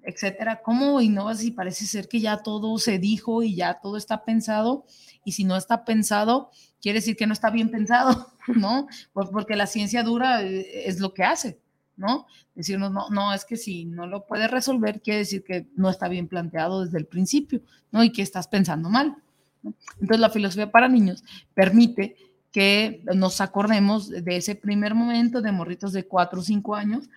etcétera, 0.04 0.62
cómo 0.64 1.00
innovas 1.02 1.44
y 1.44 1.52
parece 1.52 1.86
ser 1.86 2.08
que 2.08 2.20
ya 2.20 2.38
todo 2.44 2.78
se 2.78 3.00
dijo 3.00 3.42
y 3.44 3.56
ya 3.56 3.80
todo 3.82 3.98
está 3.98 4.24
pensado, 4.24 4.86
y 5.26 5.32
si 5.32 5.44
no 5.46 5.56
está 5.56 5.86
pensado, 5.86 6.52
quiere 6.82 7.00
decir 7.00 7.16
que 7.16 7.26
no 7.28 7.34
está 7.34 7.50
bien 7.50 7.70
pensado, 7.72 8.28
¿no? 8.56 8.88
Por- 9.14 9.32
Porque 9.32 9.56
la 9.56 9.68
ciencia 9.68 10.04
dura 10.04 10.42
eh, 10.44 10.88
es 10.88 11.00
lo 11.00 11.14
que 11.14 11.24
hace, 11.24 11.60
¿no? 11.96 12.26
Decirnos, 12.56 12.92
no, 12.92 13.10
no, 13.10 13.34
es 13.34 13.46
que 13.46 13.56
si 13.58 13.86
no 13.86 14.06
lo 14.06 14.26
puedes 14.26 14.52
resolver, 14.52 15.02
quiere 15.02 15.20
decir 15.20 15.44
que 15.44 15.68
no 15.76 15.90
está 15.90 16.08
bien 16.08 16.28
planteado 16.28 16.84
desde 16.84 16.98
el 16.98 17.06
principio, 17.06 17.62
¿no? 17.92 18.04
Y 18.04 18.12
que 18.12 18.22
estás 18.22 18.48
pensando 18.48 18.90
mal. 18.90 19.16
¿no? 19.64 19.74
Entonces, 20.02 20.20
la 20.20 20.30
filosofía 20.30 20.70
para 20.72 20.90
niños 20.90 21.24
permite 21.54 22.16
que 22.52 23.04
nos 23.16 23.42
acordemos 23.42 24.10
de 24.10 24.36
ese 24.38 24.56
primer 24.56 24.94
momento 24.94 25.42
de 25.42 25.52
morritos 25.52 25.94
de 25.94 26.06
4 26.06 26.40
o 26.40 26.44
5 26.44 26.76
años 26.76 27.10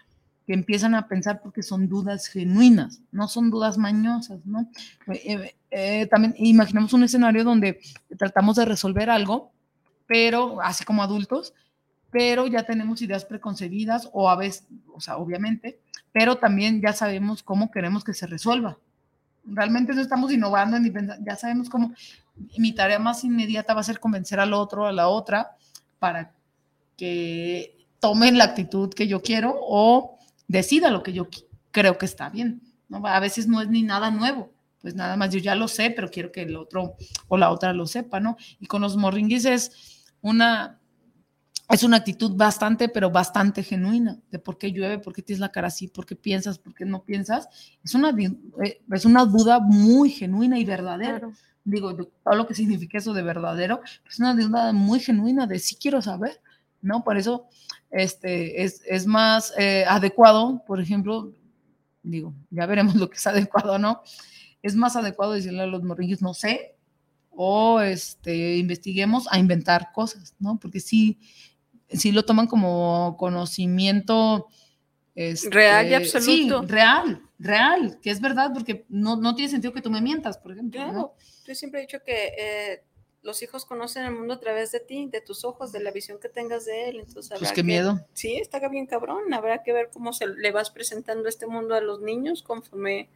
que 0.47 0.55
empiezan 0.55 0.94
a 0.94 1.09
pensar 1.09 1.40
porque 1.42 1.62
son 1.62 1.88
dudas 1.88 2.28
genuinas, 2.28 3.01
no 3.11 3.26
son 3.26 3.51
dudas 3.51 3.78
mañosas, 3.78 4.47
¿no? 4.47 4.68
Eh, 5.09 5.57
eh, 5.70 6.07
también 6.07 6.34
imaginemos 6.38 6.92
un 6.92 7.03
escenario 7.03 7.42
donde 7.42 7.80
tratamos 8.16 8.57
de 8.57 8.64
resolver 8.64 9.11
algo, 9.11 9.51
pero 10.07 10.61
así 10.62 10.84
como 10.84 11.03
adultos, 11.03 11.53
pero 12.12 12.47
ya 12.47 12.62
tenemos 12.62 13.03
ideas 13.03 13.24
preconcebidas 13.24 14.09
o 14.12 14.30
a 14.30 14.36
veces, 14.36 14.66
o 14.94 15.01
sea, 15.01 15.16
obviamente, 15.16 15.80
pero 16.12 16.36
también 16.36 16.80
ya 16.80 16.92
sabemos 16.92 17.42
cómo 17.42 17.72
queremos 17.72 18.05
que 18.05 18.14
se 18.14 18.28
resuelva. 18.28 18.78
Realmente 19.44 19.94
no 19.94 20.01
estamos 20.01 20.32
innovando 20.32 20.78
ni 20.78 20.90
pensando, 20.90 21.24
ya 21.26 21.36
sabemos 21.36 21.68
cómo. 21.68 21.92
Mi 22.57 22.72
tarea 22.72 22.99
más 22.99 23.24
inmediata 23.24 23.74
va 23.74 23.80
a 23.80 23.84
ser 23.84 23.99
convencer 23.99 24.38
al 24.38 24.53
otro, 24.53 24.86
a 24.86 24.92
la 24.92 25.09
otra, 25.09 25.57
para 25.99 26.32
que 26.97 27.86
tomen 27.99 28.38
la 28.38 28.44
actitud 28.44 28.92
que 28.94 29.09
yo 29.09 29.22
quiero 29.22 29.57
o 29.61 30.15
decida 30.49 30.90
lo 30.90 31.03
que 31.03 31.12
yo 31.12 31.28
creo 31.70 31.99
que 31.99 32.07
está 32.07 32.30
bien. 32.30 32.62
¿no? 32.88 33.07
A 33.07 33.20
veces 33.20 33.47
no 33.49 33.61
es 33.61 33.68
ni 33.68 33.82
nada 33.82 34.11
nuevo, 34.11 34.53
pues 34.80 34.94
nada 34.94 35.16
más 35.16 35.30
yo 35.30 35.38
ya 35.38 35.55
lo 35.55 35.68
sé, 35.68 35.90
pero 35.90 36.11
quiero 36.11 36.32
que 36.32 36.42
el 36.42 36.57
otro 36.57 36.97
o 37.28 37.36
la 37.36 37.51
otra 37.51 37.72
lo 37.72 37.86
sepa, 37.86 38.20
¿no? 38.20 38.36
Y 38.61 38.66
con 38.66 38.82
los 38.82 38.97
morringuis 38.97 39.44
es 39.44 40.05
una, 40.20 40.78
es 41.68 41.82
una 41.82 41.97
actitud 41.99 42.36
bastante, 42.36 42.88
pero 42.88 43.11
bastante 43.11 43.62
genuina, 43.62 44.18
de 44.30 44.38
por 44.38 44.59
qué 44.59 44.70
llueve, 44.70 44.99
por 44.99 45.12
qué 45.12 45.22
tienes 45.22 45.40
la 45.40 45.51
cara 45.51 45.68
así, 45.68 45.88
por 45.88 46.07
qué 46.07 46.14
piensas, 46.14 46.59
por 46.59 46.74
qué 46.74 46.84
no 46.84 47.03
piensas. 47.03 47.49
Es 47.82 47.94
una, 47.94 48.11
eh, 48.11 48.80
es 48.92 49.05
una 49.05 49.24
duda 49.24 49.59
muy 49.61 50.11
genuina 50.11 50.59
y 50.59 50.64
verdadera. 50.64 51.18
Claro. 51.18 51.32
Digo, 51.64 51.97
todo 51.97 52.34
lo 52.36 52.47
que 52.47 52.55
significa 52.55 52.99
eso 52.99 53.12
de 53.12 53.22
verdadero, 53.24 53.80
es 54.09 54.20
una 54.20 54.34
duda 54.34 54.72
muy 54.72 55.01
genuina 55.01 55.49
de 55.49 55.59
sí 55.59 55.74
quiero 55.74 56.01
saber, 56.01 56.40
¿no? 56.80 57.03
Por 57.03 57.16
eso 57.16 57.49
este, 57.91 58.62
es, 58.62 58.82
es 58.87 59.07
más 59.07 59.53
eh, 59.59 59.84
adecuado, 59.89 60.62
por 60.66 60.80
ejemplo, 60.80 61.32
digo, 62.03 62.34
ya 62.51 62.66
veremos 62.66 62.95
lo 62.97 63.09
que 63.11 63.16
es 63.16 63.26
adecuado 63.26 63.74
o 63.74 63.78
no, 63.78 64.03
es 64.62 64.74
más 64.74 64.97
adecuado 64.97 65.32
decirle 65.32 65.62
a 65.62 65.66
los 65.66 65.82
morrillos, 65.82 66.22
no 66.22 66.34
sé, 66.34 66.76
o 67.30 67.80
este, 67.80 68.57
investiguemos 68.57 69.26
a 69.30 69.39
inventar 69.39 69.93
cosas, 69.93 70.34
¿no? 70.39 70.59
Porque 70.59 70.80
sí, 70.80 71.18
sí 71.89 72.11
lo 72.12 72.24
toman 72.24 72.47
como 72.47 73.16
conocimiento. 73.18 74.49
este, 75.14 75.51
Real 75.51 75.87
y 75.87 75.89
Sí, 75.89 75.95
absoluto. 75.95 76.62
real, 76.66 77.22
real, 77.39 77.99
que 78.03 78.11
es 78.11 78.20
verdad, 78.20 78.51
porque 78.55 78.87
no, 78.89 79.16
no 79.16 79.34
tiene 79.34 79.51
sentido 79.51 79.72
que 79.74 79.82
tú 79.82 79.91
me 79.91 80.01
mientas, 80.01 80.39
por 80.39 80.53
ejemplo. 80.53 80.80
¿no? 80.80 80.93
Claro, 80.93 81.14
yo 81.47 81.55
siempre 81.55 81.80
he 81.80 81.82
dicho 81.82 81.99
que 82.05 82.32
eh, 82.39 82.84
los 83.26 83.42
hijos 83.42 83.64
conocen 83.66 84.04
el 84.04 84.12
mundo 84.14 84.34
a 84.34 84.40
través 84.40 84.72
de 84.72 84.80
ti, 84.80 85.08
de 85.12 85.20
tus 85.20 85.44
ojos, 85.44 85.72
de 85.72 85.80
la 85.80 85.90
visión 85.90 86.18
que 86.18 86.28
tengas 86.30 86.64
de 86.64 86.88
él. 86.88 87.00
Entonces, 87.00 87.38
Pues 87.38 87.50
qué 87.50 87.56
que- 87.56 87.62
miedo. 87.64 88.00
Sí, 88.14 88.36
está 88.36 88.66
bien 88.68 88.86
cabrón. 88.86 89.34
Habrá 89.34 89.62
que 89.62 89.72
ver 89.72 89.90
cómo 89.92 90.12
se 90.12 90.26
le 90.28 90.52
vas 90.52 90.70
presentando 90.70 91.28
este 91.28 91.46
mundo 91.46 91.74
a 91.74 91.80
los 91.80 92.00
niños 92.00 92.42
conforme 92.42 93.08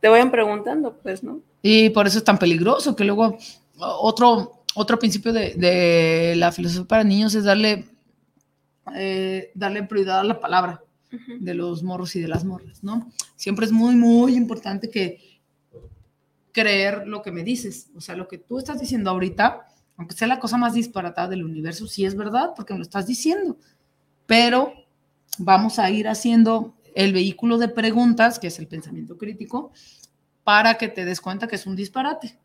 te 0.00 0.08
vayan 0.08 0.30
preguntando, 0.30 0.96
pues, 1.02 1.22
¿no? 1.24 1.40
Y 1.62 1.90
por 1.90 2.06
eso 2.06 2.18
es 2.18 2.24
tan 2.24 2.38
peligroso, 2.38 2.94
que 2.94 3.04
luego 3.04 3.36
otro, 3.78 4.62
otro 4.74 4.98
principio 4.98 5.32
de, 5.32 5.54
de 5.54 6.34
la 6.36 6.52
filosofía 6.52 6.86
para 6.86 7.04
niños 7.04 7.34
es 7.34 7.44
darle, 7.44 7.86
eh, 8.94 9.50
darle 9.54 9.82
prioridad 9.84 10.20
a 10.20 10.24
la 10.24 10.40
palabra 10.40 10.82
de 11.40 11.54
los 11.54 11.82
morros 11.82 12.14
y 12.14 12.20
de 12.20 12.28
las 12.28 12.44
morras, 12.44 12.84
¿no? 12.84 13.10
Siempre 13.36 13.66
es 13.66 13.72
muy, 13.72 13.96
muy 13.96 14.34
importante 14.36 14.88
que 14.90 15.29
creer 16.52 17.06
lo 17.06 17.22
que 17.22 17.32
me 17.32 17.42
dices, 17.42 17.90
o 17.94 18.00
sea, 18.00 18.16
lo 18.16 18.28
que 18.28 18.38
tú 18.38 18.58
estás 18.58 18.80
diciendo 18.80 19.10
ahorita, 19.10 19.66
aunque 19.96 20.14
sea 20.14 20.28
la 20.28 20.40
cosa 20.40 20.56
más 20.56 20.74
disparatada 20.74 21.28
del 21.28 21.44
universo, 21.44 21.86
sí 21.86 22.04
es 22.04 22.16
verdad, 22.16 22.50
porque 22.56 22.72
me 22.72 22.78
lo 22.78 22.84
estás 22.84 23.06
diciendo, 23.06 23.58
pero 24.26 24.72
vamos 25.38 25.78
a 25.78 25.90
ir 25.90 26.08
haciendo 26.08 26.74
el 26.94 27.12
vehículo 27.12 27.58
de 27.58 27.68
preguntas, 27.68 28.38
que 28.38 28.48
es 28.48 28.58
el 28.58 28.66
pensamiento 28.66 29.16
crítico, 29.16 29.72
para 30.44 30.74
que 30.78 30.88
te 30.88 31.04
des 31.04 31.20
cuenta 31.20 31.46
que 31.46 31.56
es 31.56 31.66
un 31.66 31.76
disparate 31.76 32.38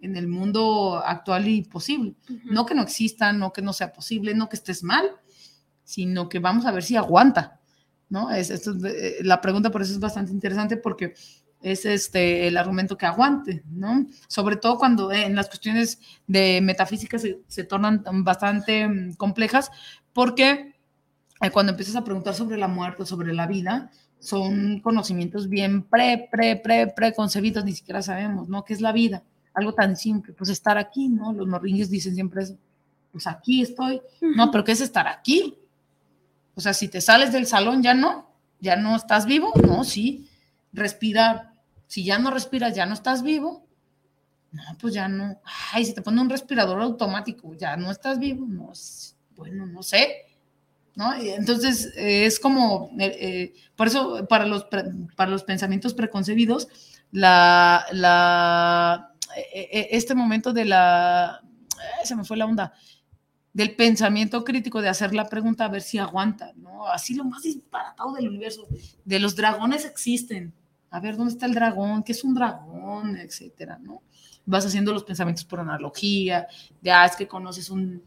en 0.00 0.16
el 0.16 0.28
mundo 0.28 1.02
actual 1.04 1.48
y 1.48 1.62
posible. 1.62 2.14
No 2.44 2.64
que 2.64 2.74
no 2.74 2.82
exista, 2.82 3.32
no 3.32 3.52
que 3.52 3.62
no 3.62 3.72
sea 3.72 3.92
posible, 3.92 4.34
no 4.34 4.48
que 4.48 4.56
estés 4.56 4.82
mal, 4.82 5.06
sino 5.84 6.28
que 6.28 6.38
vamos 6.38 6.66
a 6.66 6.72
ver 6.72 6.82
si 6.82 6.96
aguanta, 6.96 7.60
¿no? 8.08 8.30
Es, 8.30 8.50
esto 8.50 8.72
es, 8.72 8.84
eh, 8.84 9.16
la 9.22 9.40
pregunta 9.40 9.70
por 9.70 9.82
eso 9.82 9.92
es 9.92 10.00
bastante 10.00 10.32
interesante 10.32 10.76
porque 10.76 11.14
es 11.62 11.84
este, 11.84 12.48
el 12.48 12.56
argumento 12.56 12.96
que 12.96 13.06
aguante, 13.06 13.62
¿no? 13.70 14.06
Sobre 14.28 14.56
todo 14.56 14.78
cuando 14.78 15.12
eh, 15.12 15.24
en 15.24 15.36
las 15.36 15.48
cuestiones 15.48 16.00
de 16.26 16.60
metafísica 16.62 17.18
se, 17.18 17.40
se 17.46 17.64
tornan 17.64 18.02
bastante 18.24 18.88
mm, 18.88 19.14
complejas 19.14 19.70
porque 20.12 20.74
eh, 21.40 21.50
cuando 21.50 21.72
empiezas 21.72 21.96
a 21.96 22.04
preguntar 22.04 22.34
sobre 22.34 22.56
la 22.56 22.68
muerte, 22.68 23.06
sobre 23.06 23.32
la 23.32 23.46
vida, 23.46 23.90
son 24.18 24.80
conocimientos 24.80 25.48
bien 25.48 25.82
pre, 25.82 26.28
pre, 26.30 26.56
pre, 26.56 26.86
preconcebidos, 26.88 27.64
ni 27.64 27.72
siquiera 27.72 28.02
sabemos, 28.02 28.48
¿no? 28.48 28.64
¿Qué 28.64 28.74
es 28.74 28.80
la 28.80 28.92
vida? 28.92 29.24
Algo 29.54 29.72
tan 29.72 29.96
simple, 29.96 30.34
pues 30.34 30.50
estar 30.50 30.78
aquí, 30.78 31.08
¿no? 31.08 31.32
Los 31.32 31.48
morringues 31.48 31.90
dicen 31.90 32.14
siempre 32.14 32.42
eso, 32.42 32.56
pues 33.10 33.26
aquí 33.26 33.62
estoy, 33.62 34.00
no, 34.20 34.50
pero 34.50 34.62
¿qué 34.62 34.72
es 34.72 34.80
estar 34.80 35.08
aquí? 35.08 35.56
O 36.54 36.60
sea, 36.60 36.74
si 36.74 36.88
te 36.88 37.00
sales 37.00 37.32
del 37.32 37.46
salón, 37.46 37.82
ya 37.82 37.94
no, 37.94 38.30
ya 38.60 38.76
no 38.76 38.94
estás 38.94 39.26
vivo, 39.26 39.52
no, 39.66 39.82
sí, 39.84 40.28
respirar, 40.72 41.49
si 41.90 42.04
ya 42.04 42.20
no 42.20 42.30
respiras, 42.30 42.72
ya 42.72 42.86
no 42.86 42.94
estás 42.94 43.24
vivo, 43.24 43.66
no, 44.52 44.62
pues 44.80 44.94
ya 44.94 45.08
no, 45.08 45.40
ay, 45.72 45.84
si 45.84 45.92
te 45.92 46.02
pone 46.02 46.20
un 46.20 46.30
respirador 46.30 46.80
automático, 46.80 47.52
ya 47.56 47.76
no 47.76 47.90
estás 47.90 48.20
vivo, 48.20 48.46
no, 48.46 48.70
bueno, 49.34 49.66
no 49.66 49.82
sé, 49.82 50.26
¿no? 50.94 51.12
Entonces 51.14 51.92
eh, 51.96 52.26
es 52.26 52.38
como, 52.38 52.90
eh, 52.96 53.16
eh, 53.20 53.54
por 53.74 53.88
eso 53.88 54.24
para 54.28 54.46
los, 54.46 54.66
para 55.16 55.30
los 55.32 55.42
pensamientos 55.42 55.92
preconcebidos, 55.92 56.68
la, 57.10 57.84
este 59.34 60.14
momento 60.14 60.52
de 60.52 60.66
la, 60.66 61.42
se 62.04 62.14
me 62.14 62.22
fue 62.22 62.36
la 62.36 62.46
onda, 62.46 62.72
del 63.52 63.74
pensamiento 63.74 64.44
crítico, 64.44 64.80
de 64.80 64.90
hacer 64.90 65.12
la 65.12 65.28
pregunta 65.28 65.64
a 65.64 65.68
ver 65.68 65.82
si 65.82 65.98
aguanta, 65.98 66.52
¿no? 66.54 66.86
Así 66.86 67.14
lo 67.14 67.24
más 67.24 67.42
disparatado 67.42 68.12
del 68.12 68.28
universo, 68.28 68.68
de 69.04 69.18
los 69.18 69.34
dragones 69.34 69.84
existen, 69.84 70.54
a 70.90 71.00
ver 71.00 71.16
dónde 71.16 71.32
está 71.32 71.46
el 71.46 71.54
dragón, 71.54 72.02
qué 72.02 72.12
es 72.12 72.24
un 72.24 72.34
dragón, 72.34 73.16
etcétera, 73.16 73.78
¿no? 73.80 74.02
Vas 74.44 74.66
haciendo 74.66 74.92
los 74.92 75.04
pensamientos 75.04 75.44
por 75.44 75.60
analogía, 75.60 76.46
de, 76.80 76.90
ah, 76.90 77.04
es 77.04 77.14
que 77.14 77.28
conoces 77.28 77.70
un, 77.70 78.02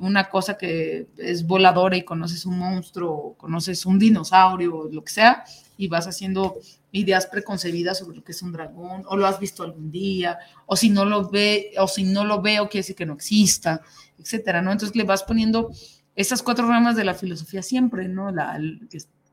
una 0.00 0.28
cosa 0.28 0.56
que 0.56 1.08
es 1.18 1.46
voladora 1.46 1.96
y 1.96 2.04
conoces 2.04 2.46
un 2.46 2.58
monstruo, 2.58 3.34
conoces 3.36 3.84
un 3.84 3.98
dinosaurio, 3.98 4.88
lo 4.90 5.04
que 5.04 5.12
sea, 5.12 5.44
y 5.76 5.88
vas 5.88 6.06
haciendo 6.06 6.56
ideas 6.92 7.26
preconcebidas 7.26 7.98
sobre 7.98 8.16
lo 8.16 8.24
que 8.24 8.32
es 8.32 8.42
un 8.42 8.52
dragón, 8.52 9.04
o 9.06 9.16
lo 9.16 9.26
has 9.26 9.38
visto 9.38 9.62
algún 9.62 9.90
día, 9.90 10.38
o 10.66 10.76
si 10.76 10.90
no 10.90 11.04
lo 11.04 11.28
ve, 11.28 11.72
o 11.78 11.88
si 11.88 12.04
no 12.04 12.24
lo 12.24 12.40
veo, 12.40 12.68
quiere 12.68 12.82
decir 12.82 12.96
que 12.96 13.06
no 13.06 13.14
exista, 13.14 13.82
etcétera, 14.18 14.62
¿no? 14.62 14.72
Entonces 14.72 14.96
le 14.96 15.04
vas 15.04 15.22
poniendo 15.22 15.70
esas 16.14 16.42
cuatro 16.42 16.68
ramas 16.68 16.96
de 16.96 17.04
la 17.04 17.14
filosofía 17.14 17.62
siempre, 17.62 18.08
¿no? 18.08 18.30
La, 18.30 18.58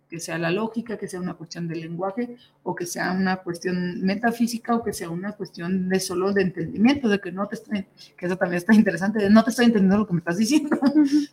que 0.09 0.19
sea 0.19 0.39
la 0.39 0.49
lógica, 0.49 0.97
que 0.97 1.07
sea 1.07 1.21
una 1.21 1.35
cuestión 1.35 1.67
del 1.67 1.81
lenguaje, 1.81 2.35
o 2.63 2.75
que 2.75 2.85
sea 2.85 3.11
una 3.11 3.37
cuestión 3.37 4.01
metafísica, 4.01 4.75
o 4.75 4.83
que 4.83 4.91
sea 4.91 5.09
una 5.09 5.33
cuestión 5.33 5.87
de 5.87 5.99
solo 5.99 6.33
de 6.33 6.41
entendimiento, 6.41 7.07
de 7.07 7.19
que 7.19 7.31
no 7.31 7.47
te 7.47 7.55
estoy, 7.55 7.85
que 8.17 8.25
eso 8.25 8.35
también 8.35 8.57
está 8.57 8.73
interesante, 8.73 9.19
de 9.19 9.29
no 9.29 9.43
te 9.43 9.51
estoy 9.51 9.65
entendiendo 9.65 9.99
lo 9.99 10.07
que 10.07 10.13
me 10.13 10.19
estás 10.19 10.37
diciendo. 10.37 10.77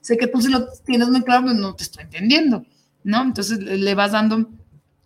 sé 0.01 0.19
que 0.19 0.27
tú 0.27 0.43
sí 0.43 0.51
lo 0.51 0.69
tienes 0.85 1.09
muy 1.09 1.23
claro, 1.23 1.47
pero 1.47 1.59
no 1.59 1.75
te 1.75 1.85
estoy 1.85 2.05
entendiendo, 2.05 2.67
¿no? 3.03 3.23
Entonces 3.23 3.59
le 3.59 3.95
vas 3.95 4.13
dando 4.13 4.51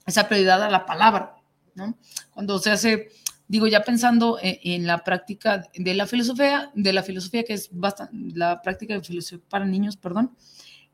esa 0.04 0.26
prioridad 0.26 0.62
a 0.64 0.70
la 0.70 0.84
palabra, 0.84 1.36
¿no? 1.76 1.96
Cuando 2.34 2.58
se 2.58 2.72
hace, 2.72 3.08
digo, 3.46 3.68
ya 3.68 3.84
pensando 3.84 4.38
en, 4.42 4.58
en 4.64 4.86
la 4.88 5.04
práctica 5.04 5.68
de 5.76 5.94
la 5.94 6.06
filosofía, 6.06 6.72
de 6.74 6.92
la 6.92 7.04
filosofía 7.04 7.44
que 7.44 7.54
es 7.54 7.68
bastante, 7.70 8.16
la 8.36 8.60
práctica 8.62 8.94
de 8.94 9.04
filosofía 9.04 9.44
para 9.48 9.64
niños, 9.64 9.96
perdón, 9.96 10.32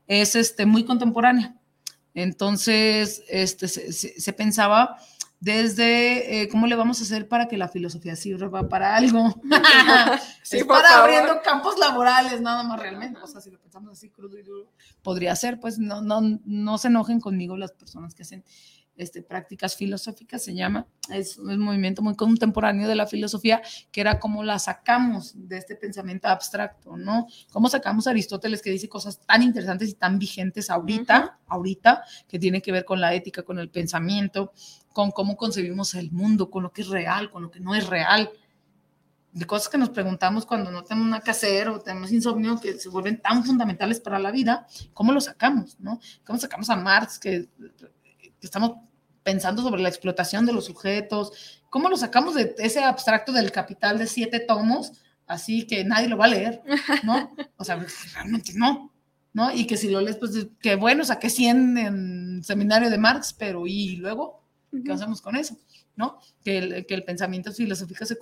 es 0.05 0.35
este, 0.35 0.67
muy 0.67 0.85
contemporánea. 0.85 1.55
Entonces, 2.17 3.21
este, 3.29 3.67
se, 3.67 3.93
se, 3.93 4.19
se 4.19 4.33
pensaba 4.33 4.97
desde 5.39 6.41
eh, 6.41 6.49
cómo 6.49 6.65
le 6.65 6.75
vamos 6.75 6.99
a 6.99 7.03
hacer 7.03 7.27
para 7.27 7.47
que 7.47 7.57
la 7.57 7.67
filosofía 7.67 8.15
sirva 8.15 8.67
para 8.67 8.95
algo. 8.95 9.35
sí, 10.43 10.57
es 10.57 10.65
para 10.65 10.89
favor. 10.89 11.09
abriendo 11.11 11.41
campos 11.43 11.77
laborales, 11.77 12.41
nada 12.41 12.63
más 12.63 12.79
realmente. 12.79 13.19
O 13.21 13.27
sea, 13.27 13.39
si 13.39 13.51
lo 13.51 13.59
pensamos 13.59 13.91
así 13.91 14.09
crudo 14.09 14.35
y 14.39 14.41
duro, 14.41 14.71
podría 15.03 15.35
ser, 15.35 15.59
pues 15.59 15.77
no, 15.77 16.01
no, 16.01 16.21
no 16.43 16.77
se 16.79 16.87
enojen 16.87 17.19
conmigo 17.19 17.55
las 17.55 17.71
personas 17.71 18.15
que 18.15 18.23
hacen 18.23 18.43
este, 18.97 19.21
prácticas 19.21 19.75
filosóficas, 19.75 20.43
se 20.43 20.55
llama, 20.55 20.87
es 21.09 21.37
un 21.37 21.59
movimiento 21.59 22.01
muy 22.01 22.15
contemporáneo 22.15 22.87
de 22.87 22.95
la 22.95 23.05
filosofía, 23.05 23.61
que 23.91 24.01
era 24.01 24.19
cómo 24.19 24.43
la 24.43 24.59
sacamos 24.59 25.33
de 25.35 25.57
este 25.57 25.75
pensamiento 25.75 26.27
abstracto, 26.27 26.97
¿no? 26.97 27.27
Cómo 27.51 27.69
sacamos 27.69 28.07
a 28.07 28.09
Aristóteles 28.09 28.61
que 28.61 28.71
dice 28.71 28.89
cosas 28.89 29.21
tan 29.25 29.43
interesantes 29.43 29.89
y 29.89 29.93
tan 29.93 30.17
vigentes 30.17 30.69
ahorita, 30.69 31.19
uh 31.19 31.23
-huh. 31.23 31.43
ahorita, 31.47 32.03
que 32.27 32.39
tiene 32.39 32.61
que 32.61 32.71
ver 32.71 32.85
con 32.85 32.99
la 32.99 33.13
ética, 33.13 33.43
con 33.43 33.59
el 33.59 33.69
pensamiento, 33.69 34.51
con 34.91 35.11
cómo 35.11 35.37
concebimos 35.37 35.93
el 35.93 36.11
mundo, 36.11 36.49
con 36.49 36.63
lo 36.63 36.71
que 36.71 36.81
es 36.81 36.87
real, 36.87 37.29
con 37.29 37.43
lo 37.43 37.51
que 37.51 37.59
no 37.59 37.75
es 37.75 37.87
real, 37.87 38.31
de 39.31 39.45
cosas 39.45 39.69
que 39.69 39.77
nos 39.77 39.91
preguntamos 39.91 40.47
cuando 40.47 40.71
no 40.71 40.83
tenemos 40.83 41.09
nada 41.09 41.21
que 41.21 41.29
hacer 41.29 41.69
o 41.69 41.79
tenemos 41.79 42.11
insomnio 42.11 42.59
que 42.59 42.79
se 42.79 42.89
vuelven 42.89 43.21
tan 43.21 43.43
fundamentales 43.43 43.99
para 43.99 44.17
la 44.17 44.31
vida, 44.31 44.65
¿cómo 44.93 45.11
lo 45.11 45.21
sacamos, 45.21 45.79
no? 45.79 45.99
¿Cómo 46.25 46.39
sacamos 46.39 46.71
a 46.71 46.75
Marx 46.75 47.19
que 47.19 47.47
que 48.39 48.45
estamos 48.45 48.77
pensando 49.27 49.61
sobre 49.61 49.81
la 49.81 49.89
explotación 49.89 50.45
de 50.45 50.53
los 50.53 50.63
sujetos, 50.63 51.59
cómo 51.69 51.89
lo 51.89 51.97
sacamos 51.97 52.33
de 52.33 52.55
ese 52.59 52.81
abstracto 52.81 53.33
del 53.33 53.51
capital 53.51 53.97
de 53.97 54.07
siete 54.07 54.39
tomos, 54.39 54.93
así 55.25 55.67
que 55.67 55.83
nadie 55.83 56.07
lo 56.07 56.15
va 56.15 56.23
a 56.23 56.29
leer, 56.29 56.61
¿no? 57.03 57.35
O 57.57 57.65
sea, 57.65 57.85
realmente 58.13 58.53
no, 58.55 58.93
¿no? 59.33 59.53
Y 59.53 59.67
que 59.67 59.75
si 59.75 59.89
lo 59.89 59.99
lees, 59.99 60.15
pues, 60.15 60.47
que 60.61 60.77
bueno, 60.77 61.03
saqué 61.03 61.29
100 61.29 61.77
en 61.77 62.41
seminario 62.41 62.89
de 62.89 62.97
Marx, 62.97 63.33
pero 63.33 63.67
¿y 63.67 63.97
luego? 63.97 64.45
¿Qué 64.85 64.93
hacemos 64.93 65.21
con 65.21 65.35
eso? 65.35 65.57
¿No? 65.97 66.19
Que 66.41 66.59
el, 66.59 66.85
que 66.85 66.93
el 66.93 67.03
pensamiento 67.03 67.51
filosófico 67.51 68.05
se, 68.05 68.17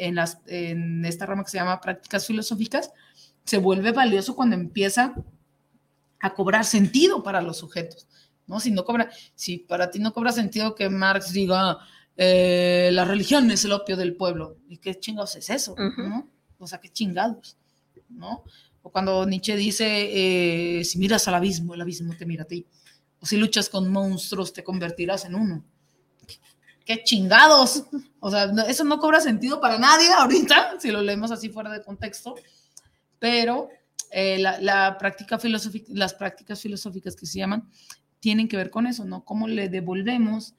en, 0.00 0.16
las, 0.16 0.40
en 0.46 1.04
esta 1.04 1.26
rama 1.26 1.44
que 1.44 1.50
se 1.52 1.58
llama 1.58 1.80
prácticas 1.80 2.26
filosóficas 2.26 2.90
se 3.44 3.58
vuelve 3.58 3.92
valioso 3.92 4.34
cuando 4.34 4.56
empieza 4.56 5.14
a 6.18 6.34
cobrar 6.34 6.64
sentido 6.64 7.22
para 7.22 7.40
los 7.40 7.58
sujetos. 7.58 8.08
¿No? 8.48 8.58
Si 8.58 8.72
no 8.72 8.84
cobra, 8.84 9.10
si 9.34 9.58
para 9.58 9.90
ti 9.90 10.00
no 10.00 10.12
cobra 10.12 10.32
sentido 10.32 10.74
que 10.74 10.88
Marx 10.88 11.32
diga 11.32 11.78
eh, 12.16 12.90
la 12.92 13.04
religión 13.04 13.48
es 13.52 13.64
el 13.64 13.72
opio 13.72 13.96
del 13.96 14.16
pueblo, 14.16 14.56
¿y 14.68 14.78
qué 14.78 14.98
chingados 14.98 15.36
es 15.36 15.50
eso? 15.50 15.74
Uh 15.74 15.76
-huh. 15.76 16.08
¿no? 16.08 16.28
O 16.58 16.66
sea, 16.66 16.80
qué 16.80 16.88
chingados, 16.88 17.56
¿no? 18.08 18.42
O 18.82 18.90
cuando 18.90 19.24
Nietzsche 19.24 19.54
dice, 19.54 20.78
eh, 20.80 20.84
si 20.84 20.98
miras 20.98 21.28
al 21.28 21.34
abismo, 21.36 21.74
el 21.74 21.80
abismo 21.80 22.16
te 22.16 22.26
mira 22.26 22.42
a 22.42 22.46
ti. 22.46 22.66
O 23.20 23.26
si 23.26 23.36
luchas 23.36 23.68
con 23.68 23.90
monstruos, 23.92 24.52
te 24.52 24.64
convertirás 24.64 25.24
en 25.26 25.34
uno. 25.34 25.64
¡Qué 26.84 27.04
chingados! 27.04 27.84
O 28.18 28.30
sea, 28.30 28.50
eso 28.66 28.82
no 28.82 28.98
cobra 28.98 29.20
sentido 29.20 29.60
para 29.60 29.78
nadie 29.78 30.10
ahorita, 30.12 30.76
si 30.80 30.90
lo 30.90 31.02
leemos 31.02 31.30
así 31.30 31.50
fuera 31.50 31.70
de 31.70 31.82
contexto, 31.82 32.34
pero 33.18 33.68
eh, 34.10 34.38
la, 34.38 34.58
la, 34.60 34.96
práctica 34.98 35.38
filosófica, 35.38 35.86
las 35.94 36.14
prácticas 36.14 36.60
filosóficas 36.60 37.14
que 37.14 37.26
se 37.26 37.38
llaman 37.38 37.68
tienen 38.20 38.48
que 38.48 38.56
ver 38.56 38.70
con 38.70 38.86
eso, 38.86 39.04
¿no? 39.04 39.24
¿Cómo 39.24 39.48
le 39.48 39.68
devolvemos 39.68 40.54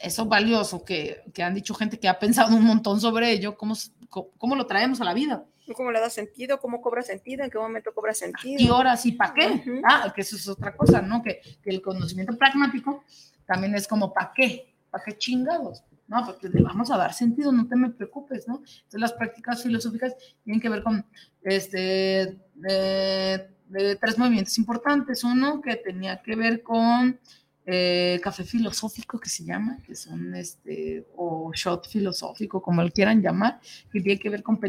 eso 0.00 0.26
valioso 0.26 0.84
que, 0.84 1.22
que 1.32 1.42
han 1.42 1.54
dicho 1.54 1.74
gente 1.74 1.98
que 1.98 2.08
ha 2.08 2.18
pensado 2.18 2.56
un 2.56 2.64
montón 2.64 3.00
sobre 3.00 3.30
ello, 3.30 3.56
cómo, 3.56 3.74
cómo 4.08 4.56
lo 4.56 4.66
traemos 4.66 5.00
a 5.00 5.04
la 5.04 5.14
vida? 5.14 5.44
¿Cómo 5.76 5.90
le 5.92 6.00
da 6.00 6.10
sentido? 6.10 6.58
¿Cómo 6.60 6.80
cobra 6.82 7.02
sentido? 7.02 7.42
¿En 7.42 7.50
qué 7.50 7.58
momento 7.58 7.94
cobra 7.94 8.12
sentido? 8.12 8.62
¿Y 8.62 8.68
horas 8.68 9.06
y 9.06 9.12
para 9.12 9.32
qué? 9.32 9.46
Uh 9.46 9.64
-huh. 9.64 9.80
Ah, 9.84 10.12
que 10.14 10.20
eso 10.20 10.36
es 10.36 10.46
otra 10.46 10.76
cosa, 10.76 11.00
¿no? 11.00 11.22
Que, 11.22 11.40
que 11.62 11.70
el 11.70 11.80
conocimiento 11.80 12.36
pragmático 12.36 13.02
también 13.46 13.74
es 13.74 13.88
como 13.88 14.12
¿para 14.12 14.32
qué? 14.34 14.74
¿Para 14.90 15.04
qué 15.04 15.16
chingados? 15.16 15.82
No, 16.06 16.22
porque 16.26 16.48
le 16.50 16.62
vamos 16.62 16.90
a 16.90 16.98
dar 16.98 17.14
sentido, 17.14 17.50
no 17.50 17.66
te 17.66 17.76
me 17.76 17.88
preocupes, 17.88 18.46
¿no? 18.46 18.56
Entonces 18.56 19.00
las 19.00 19.12
prácticas 19.14 19.62
filosóficas 19.62 20.14
tienen 20.44 20.60
que 20.60 20.68
ver 20.68 20.82
con 20.82 21.06
este, 21.42 22.38
eh, 22.68 23.53
de 23.82 23.96
tres 23.96 24.18
movimientos 24.18 24.56
importantes. 24.58 25.24
Uno 25.24 25.60
que 25.60 25.76
tenía 25.76 26.22
que 26.22 26.36
ver 26.36 26.62
con 26.62 27.18
eh, 27.66 28.20
café 28.22 28.44
filosófico, 28.44 29.18
que 29.18 29.28
se 29.28 29.44
llama, 29.44 29.78
que 29.86 29.94
son 29.94 30.34
este, 30.34 31.06
o 31.16 31.50
shot 31.54 31.88
filosófico, 31.88 32.60
como 32.60 32.82
lo 32.82 32.90
quieran 32.90 33.22
llamar, 33.22 33.60
que 33.90 34.00
tiene 34.00 34.20
que 34.20 34.30
ver 34.30 34.42
con, 34.42 34.60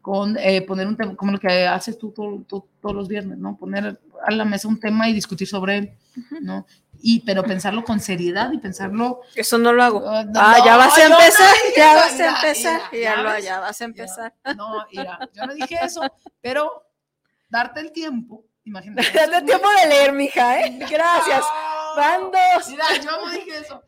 con 0.00 0.36
eh, 0.38 0.62
poner 0.62 0.86
un 0.86 0.96
tema, 0.96 1.16
como 1.16 1.32
lo 1.32 1.40
que 1.40 1.66
haces 1.66 1.98
tú 1.98 2.12
todo, 2.12 2.42
todo, 2.46 2.66
todos 2.80 2.94
los 2.94 3.08
viernes, 3.08 3.38
¿no? 3.38 3.56
Poner 3.56 3.98
a 4.24 4.30
la 4.30 4.44
mesa 4.44 4.68
un 4.68 4.78
tema 4.78 5.08
y 5.08 5.12
discutir 5.12 5.48
sobre 5.48 5.78
él. 5.78 5.92
¿no? 6.40 6.66
Y, 7.02 7.20
pero 7.20 7.42
pensarlo 7.42 7.82
con 7.82 7.98
seriedad 8.00 8.52
y 8.52 8.58
pensarlo. 8.58 9.22
Eso 9.34 9.58
no 9.58 9.72
lo 9.72 9.82
hago. 9.82 9.98
Uh, 9.98 10.24
no, 10.24 10.32
ah, 10.34 10.58
ya 10.64 10.76
vas 10.76 10.98
a 10.98 11.06
empezar, 11.06 11.54
no, 11.56 11.76
ya 11.76 11.94
vas 11.94 12.20
a 12.20 12.28
empezar, 12.28 12.80
ya, 12.92 13.00
ya, 13.00 13.22
lo, 13.22 13.38
ya 13.38 13.60
vas 13.60 13.80
a 13.80 13.84
empezar. 13.84 14.34
Ya, 14.44 14.54
no, 14.54 14.86
mira, 14.92 15.18
yo 15.32 15.46
no 15.46 15.54
dije 15.54 15.78
eso, 15.82 16.02
pero 16.40 16.89
darte 17.50 17.80
el 17.80 17.92
tiempo, 17.92 18.46
imagínate. 18.64 19.02
Darte 19.14 19.36
el 19.36 19.44
tiempo 19.44 19.68
de 19.82 19.88
leer, 19.88 20.12
mija, 20.12 20.60
¿eh? 20.60 20.78
Gracias. 20.90 21.44
Van 21.96 22.30
dos. 22.30 22.68
Mira, 22.68 22.84
yo 23.02 23.10
no 23.10 23.30
dije 23.30 23.58
eso. 23.58 23.82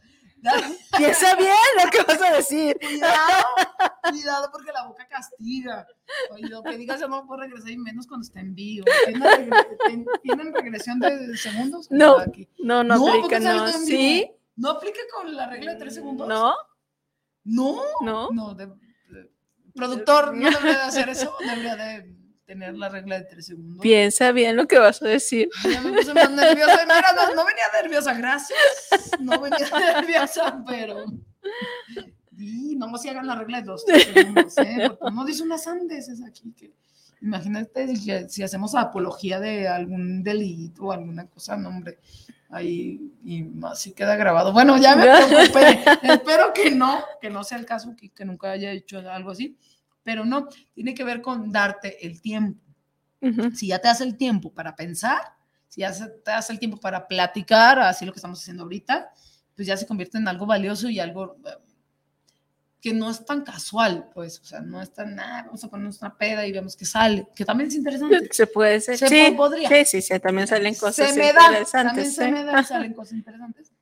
Piensa 0.97 1.37
bien 1.39 1.55
lo 1.83 1.91
que 1.91 2.03
vas 2.03 2.21
a 2.21 2.33
decir. 2.35 2.77
Cuidado, 2.81 3.47
cuidado 4.11 4.49
porque 4.51 4.73
la 4.73 4.87
boca 4.87 5.07
castiga. 5.09 5.87
Oye, 6.33 6.49
lo 6.49 6.63
que 6.63 6.77
digas 6.77 7.01
yo 7.01 7.09
no 7.09 7.25
puedo 7.27 7.43
regresar 7.43 7.71
y 7.71 7.79
menos 7.79 8.07
cuando 8.07 8.27
está 8.27 8.41
en 8.41 8.55
vivo. 8.55 8.85
¿Tienen, 9.07 9.23
regre 9.23 10.07
¿tienen 10.23 10.53
regresión 10.53 10.99
de 10.99 11.37
segundos? 11.37 11.89
No, 11.91 12.19
no, 12.59 12.83
no, 12.83 12.99
no 12.99 13.09
aplica, 13.09 13.39
no. 13.39 13.69
¿Sí? 13.69 14.31
¿No 14.57 14.71
aplica 14.71 15.01
con 15.15 15.35
la 15.35 15.47
regla 15.49 15.75
de 15.75 15.79
tres 15.79 15.95
segundos? 15.95 16.27
No. 16.27 16.55
¿No? 17.45 17.83
No. 18.01 18.31
No, 18.33 18.55
de, 18.55 18.67
de, 18.67 19.31
productor 19.75 20.35
no 20.35 20.51
debería 20.51 20.79
de 20.79 20.83
hacer 20.83 21.09
eso, 21.09 21.37
debería 21.41 21.77
de 21.77 22.22
tener 22.45 22.77
la 22.77 22.89
regla 22.89 23.19
de 23.19 23.25
tres 23.25 23.47
segundos. 23.47 23.83
Piensa 23.83 24.33
bien 24.33 24.57
lo 24.57 24.67
que 24.67 24.79
vas 24.79 25.03
a 25.03 25.07
decir. 25.07 25.49
Ya 25.65 25.81
me 25.81 25.93
puse 25.93 26.15
más 26.15 26.31
nerviosa. 26.31 26.83
Mira, 26.85 27.13
no, 27.15 27.35
no, 27.35 27.45
venía 27.45 27.65
nerviosa, 27.81 28.15
gracias. 28.15 28.59
No 29.21 29.41
venía 29.41 29.59
nerviosa, 29.95 30.63
pero. 30.67 31.05
Y 32.37 32.77
no 32.77 32.97
si 32.99 33.09
hagan 33.09 33.27
la 33.27 33.37
regla 33.37 33.61
de 33.61 33.67
dos 33.67 33.85
segundos, 33.85 34.59
¿eh? 34.59 34.91
Porque 34.99 35.15
no 35.15 35.25
dice 35.25 35.43
unas 35.43 35.67
andeses 35.67 36.23
aquí. 36.25 36.53
Que... 36.53 36.73
Imagínate 37.21 37.97
si, 37.97 38.29
si 38.29 38.43
hacemos 38.43 38.75
apología 38.75 39.39
de 39.39 39.69
algún 39.69 40.25
delito 40.25 40.87
o 40.87 40.93
alguna 40.93 41.27
cosa, 41.27 41.57
no, 41.57 41.69
hombre. 41.69 41.99
Ahí, 42.51 43.01
y 43.25 43.47
así 43.65 43.93
queda 43.93 44.17
grabado. 44.17 44.53
Bueno, 44.53 44.77
ya 44.77 44.95
me 44.95 45.05
preocupé. 45.29 45.85
Espero 46.03 46.53
que 46.53 46.71
no, 46.71 47.03
que 47.21 47.31
no 47.31 47.45
sea 47.45 47.59
el 47.59 47.65
caso, 47.65 47.95
que, 47.97 48.11
que 48.11 48.25
nunca 48.25 48.51
haya 48.51 48.73
hecho 48.73 48.99
algo 49.11 49.31
así 49.31 49.57
pero 50.03 50.25
no, 50.25 50.49
tiene 50.75 50.95
que 50.95 51.05
ver 51.05 51.21
con 51.23 51.51
darte 51.51 52.07
el 52.07 52.21
tiempo. 52.21 52.61
Uh 53.21 53.29
-huh. 53.29 53.55
Si 53.55 53.69
ya 53.69 53.79
te 53.79 53.89
das 53.89 54.01
el 54.01 54.17
tiempo 54.17 54.53
para 54.53 54.75
pensar, 54.75 55.21
si 55.69 55.81
ya 55.81 55.93
te 55.93 56.31
das 56.31 56.51
el 56.51 56.59
tiempo 56.59 56.79
para 56.79 57.07
platicar, 57.09 57.79
así 57.79 58.05
lo 58.05 58.13
que 58.13 58.19
estamos 58.19 58.41
haciendo 58.41 58.65
ahorita, 58.65 59.11
pues 59.55 59.67
ya 59.67 59.77
se 59.77 59.87
convierte 59.87 60.19
en 60.19 60.29
algo 60.29 60.45
valioso 60.45 60.89
y 60.91 61.01
algo 61.01 61.37
eh, 61.47 61.51
que 62.83 62.93
no 62.93 63.09
es 63.09 63.25
tan 63.25 63.43
casual, 63.43 64.11
pues, 64.13 64.41
o 64.41 64.45
sea, 64.45 64.61
no 64.61 64.83
es 64.83 64.93
tan, 64.93 65.15
nada, 65.15 65.45
vamos 65.45 65.63
a 65.63 65.69
ponernos 65.69 66.01
una 66.03 66.19
peda 66.19 66.45
y 66.45 66.53
vemos 66.53 66.75
que 66.77 66.85
sale, 66.85 67.29
que 67.35 67.45
también 67.45 67.69
es 67.69 67.77
interesante. 67.77 68.29
Se 68.33 68.47
puede 68.49 68.81
ser, 68.81 68.99
se 68.99 69.09
sí, 69.09 69.31
podría. 69.37 69.69
Sí, 69.69 69.85
sí, 69.85 70.03
sí, 70.03 70.19
también 70.19 70.49
salen 70.49 70.75
cosas 70.75 71.11
se 71.11 71.19
me 71.19 71.33
da, 71.33 71.47
interesantes. 71.47 71.71
También 71.71 72.11
sí. 72.11 72.15
se 72.17 72.31
me 72.33 72.45
da, 72.45 72.65
salen 72.65 72.93
cosas 72.93 73.13
interesantes, 73.15 73.73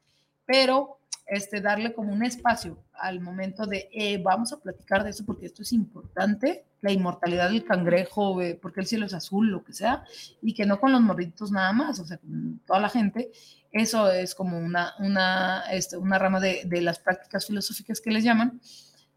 pero 0.44 0.99
este, 1.30 1.60
darle 1.60 1.94
como 1.94 2.12
un 2.12 2.24
espacio 2.24 2.82
al 2.92 3.20
momento 3.20 3.64
de 3.64 3.88
eh, 3.92 4.20
vamos 4.20 4.52
a 4.52 4.58
platicar 4.58 5.04
de 5.04 5.10
eso 5.10 5.24
porque 5.24 5.46
esto 5.46 5.62
es 5.62 5.72
importante, 5.72 6.64
la 6.80 6.90
inmortalidad 6.90 7.50
del 7.50 7.64
cangrejo, 7.64 8.42
eh, 8.42 8.58
porque 8.60 8.80
el 8.80 8.86
cielo 8.86 9.06
es 9.06 9.14
azul, 9.14 9.48
lo 9.48 9.62
que 9.62 9.72
sea, 9.72 10.02
y 10.42 10.54
que 10.54 10.66
no 10.66 10.80
con 10.80 10.90
los 10.90 11.00
morritos 11.00 11.52
nada 11.52 11.72
más, 11.72 12.00
o 12.00 12.04
sea, 12.04 12.18
con 12.18 12.60
toda 12.66 12.80
la 12.80 12.88
gente. 12.88 13.30
Eso 13.70 14.10
es 14.10 14.34
como 14.34 14.58
una, 14.58 14.94
una, 14.98 15.62
este, 15.70 15.96
una 15.96 16.18
rama 16.18 16.40
de, 16.40 16.62
de 16.64 16.80
las 16.80 16.98
prácticas 16.98 17.46
filosóficas 17.46 18.00
que 18.00 18.10
les 18.10 18.24
llaman, 18.24 18.60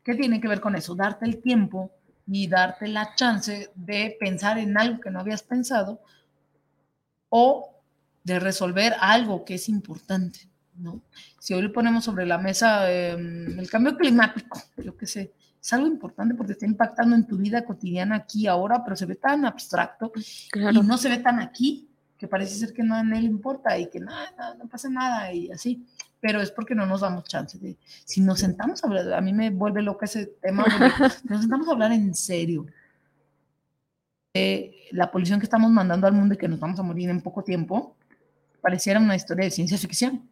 que 0.03 0.13
tiene 0.13 0.39
que 0.39 0.47
ver 0.47 0.61
con 0.61 0.75
eso, 0.75 0.93
darte 0.93 1.25
el 1.25 1.41
tiempo 1.41 1.91
y 2.27 2.47
darte 2.47 2.87
la 2.89 3.15
chance 3.15 3.71
de 3.73 4.15
pensar 4.19 4.59
en 4.59 4.77
algo 4.77 5.01
que 5.01 5.09
no 5.09 5.19
habías 5.19 5.41
pensado 5.41 5.99
o 7.29 7.81
de 8.23 8.39
resolver 8.39 8.93
algo 8.99 9.43
que 9.45 9.55
es 9.55 9.67
importante. 9.67 10.52
¿No? 10.77 11.01
Si 11.39 11.53
hoy 11.53 11.61
le 11.61 11.69
ponemos 11.69 12.03
sobre 12.03 12.25
la 12.25 12.37
mesa 12.37 12.91
em, 12.91 13.59
el 13.59 13.69
cambio 13.69 13.97
climático, 13.97 14.61
yo 14.77 14.95
qué 14.97 15.07
sé, 15.07 15.33
es 15.61 15.73
algo 15.73 15.87
importante 15.87 16.35
porque 16.35 16.53
está 16.53 16.65
impactando 16.65 17.15
en 17.15 17.25
tu 17.25 17.37
vida 17.37 17.63
cotidiana 17.63 18.17
aquí 18.17 18.47
ahora, 18.47 18.83
pero 18.83 18.95
se 18.95 19.05
ve 19.05 19.15
tan 19.15 19.45
abstracto 19.45 20.11
y 20.53 20.79
no 20.81 20.97
se 20.97 21.09
ve 21.09 21.19
tan 21.19 21.39
aquí 21.39 21.87
que 22.17 22.27
parece 22.27 22.55
ser 22.55 22.73
que 22.73 22.83
no 22.83 22.95
a 22.95 23.01
él 23.01 23.25
importa 23.25 23.77
y 23.77 23.89
que 23.89 23.99
nada, 23.99 24.55
no 24.57 24.67
pasa 24.67 24.89
nada 24.89 25.31
y 25.33 25.51
así, 25.51 25.85
pero 26.19 26.41
es 26.41 26.51
porque 26.51 26.73
no 26.73 26.85
nos 26.85 27.01
damos 27.01 27.25
chance 27.25 27.57
de, 27.59 27.77
si 28.05 28.21
nos 28.21 28.39
sentamos 28.39 28.83
a 28.83 28.87
hablar, 28.87 29.13
a 29.13 29.21
mí 29.21 29.33
me 29.33 29.49
vuelve 29.49 29.81
loca 29.81 30.05
ese 30.05 30.27
tema, 30.41 30.63
nos 31.25 31.41
sentamos 31.41 31.67
a 31.67 31.71
hablar 31.71 31.91
en 31.91 32.13
serio. 32.13 32.65
Eh, 34.33 34.87
la 34.91 35.11
polución 35.11 35.39
que 35.39 35.45
estamos 35.45 35.69
mandando 35.69 36.07
al 36.07 36.13
mundo 36.13 36.33
y 36.33 36.37
que 36.37 36.47
nos 36.47 36.59
vamos 36.59 36.79
a 36.79 36.83
morir 36.83 37.09
en 37.09 37.21
poco 37.21 37.43
tiempo, 37.43 37.97
pareciera 38.63 38.97
una 38.97 39.13
historia 39.13 39.43
de 39.43 39.51
ciencia 39.51 39.77
ficción, 39.77 40.25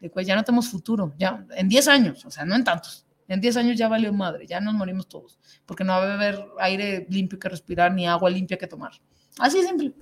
de 0.00 0.10
cual 0.10 0.24
ya 0.24 0.34
no 0.34 0.42
tenemos 0.42 0.68
futuro, 0.68 1.14
ya 1.16 1.46
en 1.50 1.68
10 1.68 1.86
años, 1.86 2.24
o 2.24 2.30
sea, 2.32 2.44
no 2.44 2.56
en 2.56 2.64
tantos, 2.64 3.06
en 3.28 3.40
10 3.40 3.58
años 3.58 3.78
ya 3.78 3.86
valió 3.86 4.12
madre, 4.12 4.44
ya 4.44 4.60
nos 4.60 4.74
morimos 4.74 5.08
todos, 5.08 5.38
porque 5.64 5.84
no 5.84 5.92
va 5.92 6.10
a 6.10 6.14
haber 6.14 6.44
aire 6.58 7.06
limpio 7.08 7.38
que 7.38 7.48
respirar 7.48 7.94
ni 7.94 8.08
agua 8.08 8.28
limpia 8.28 8.58
que 8.58 8.66
tomar. 8.66 8.90
Así 9.38 9.62
de 9.62 9.68
simple. 9.68 9.94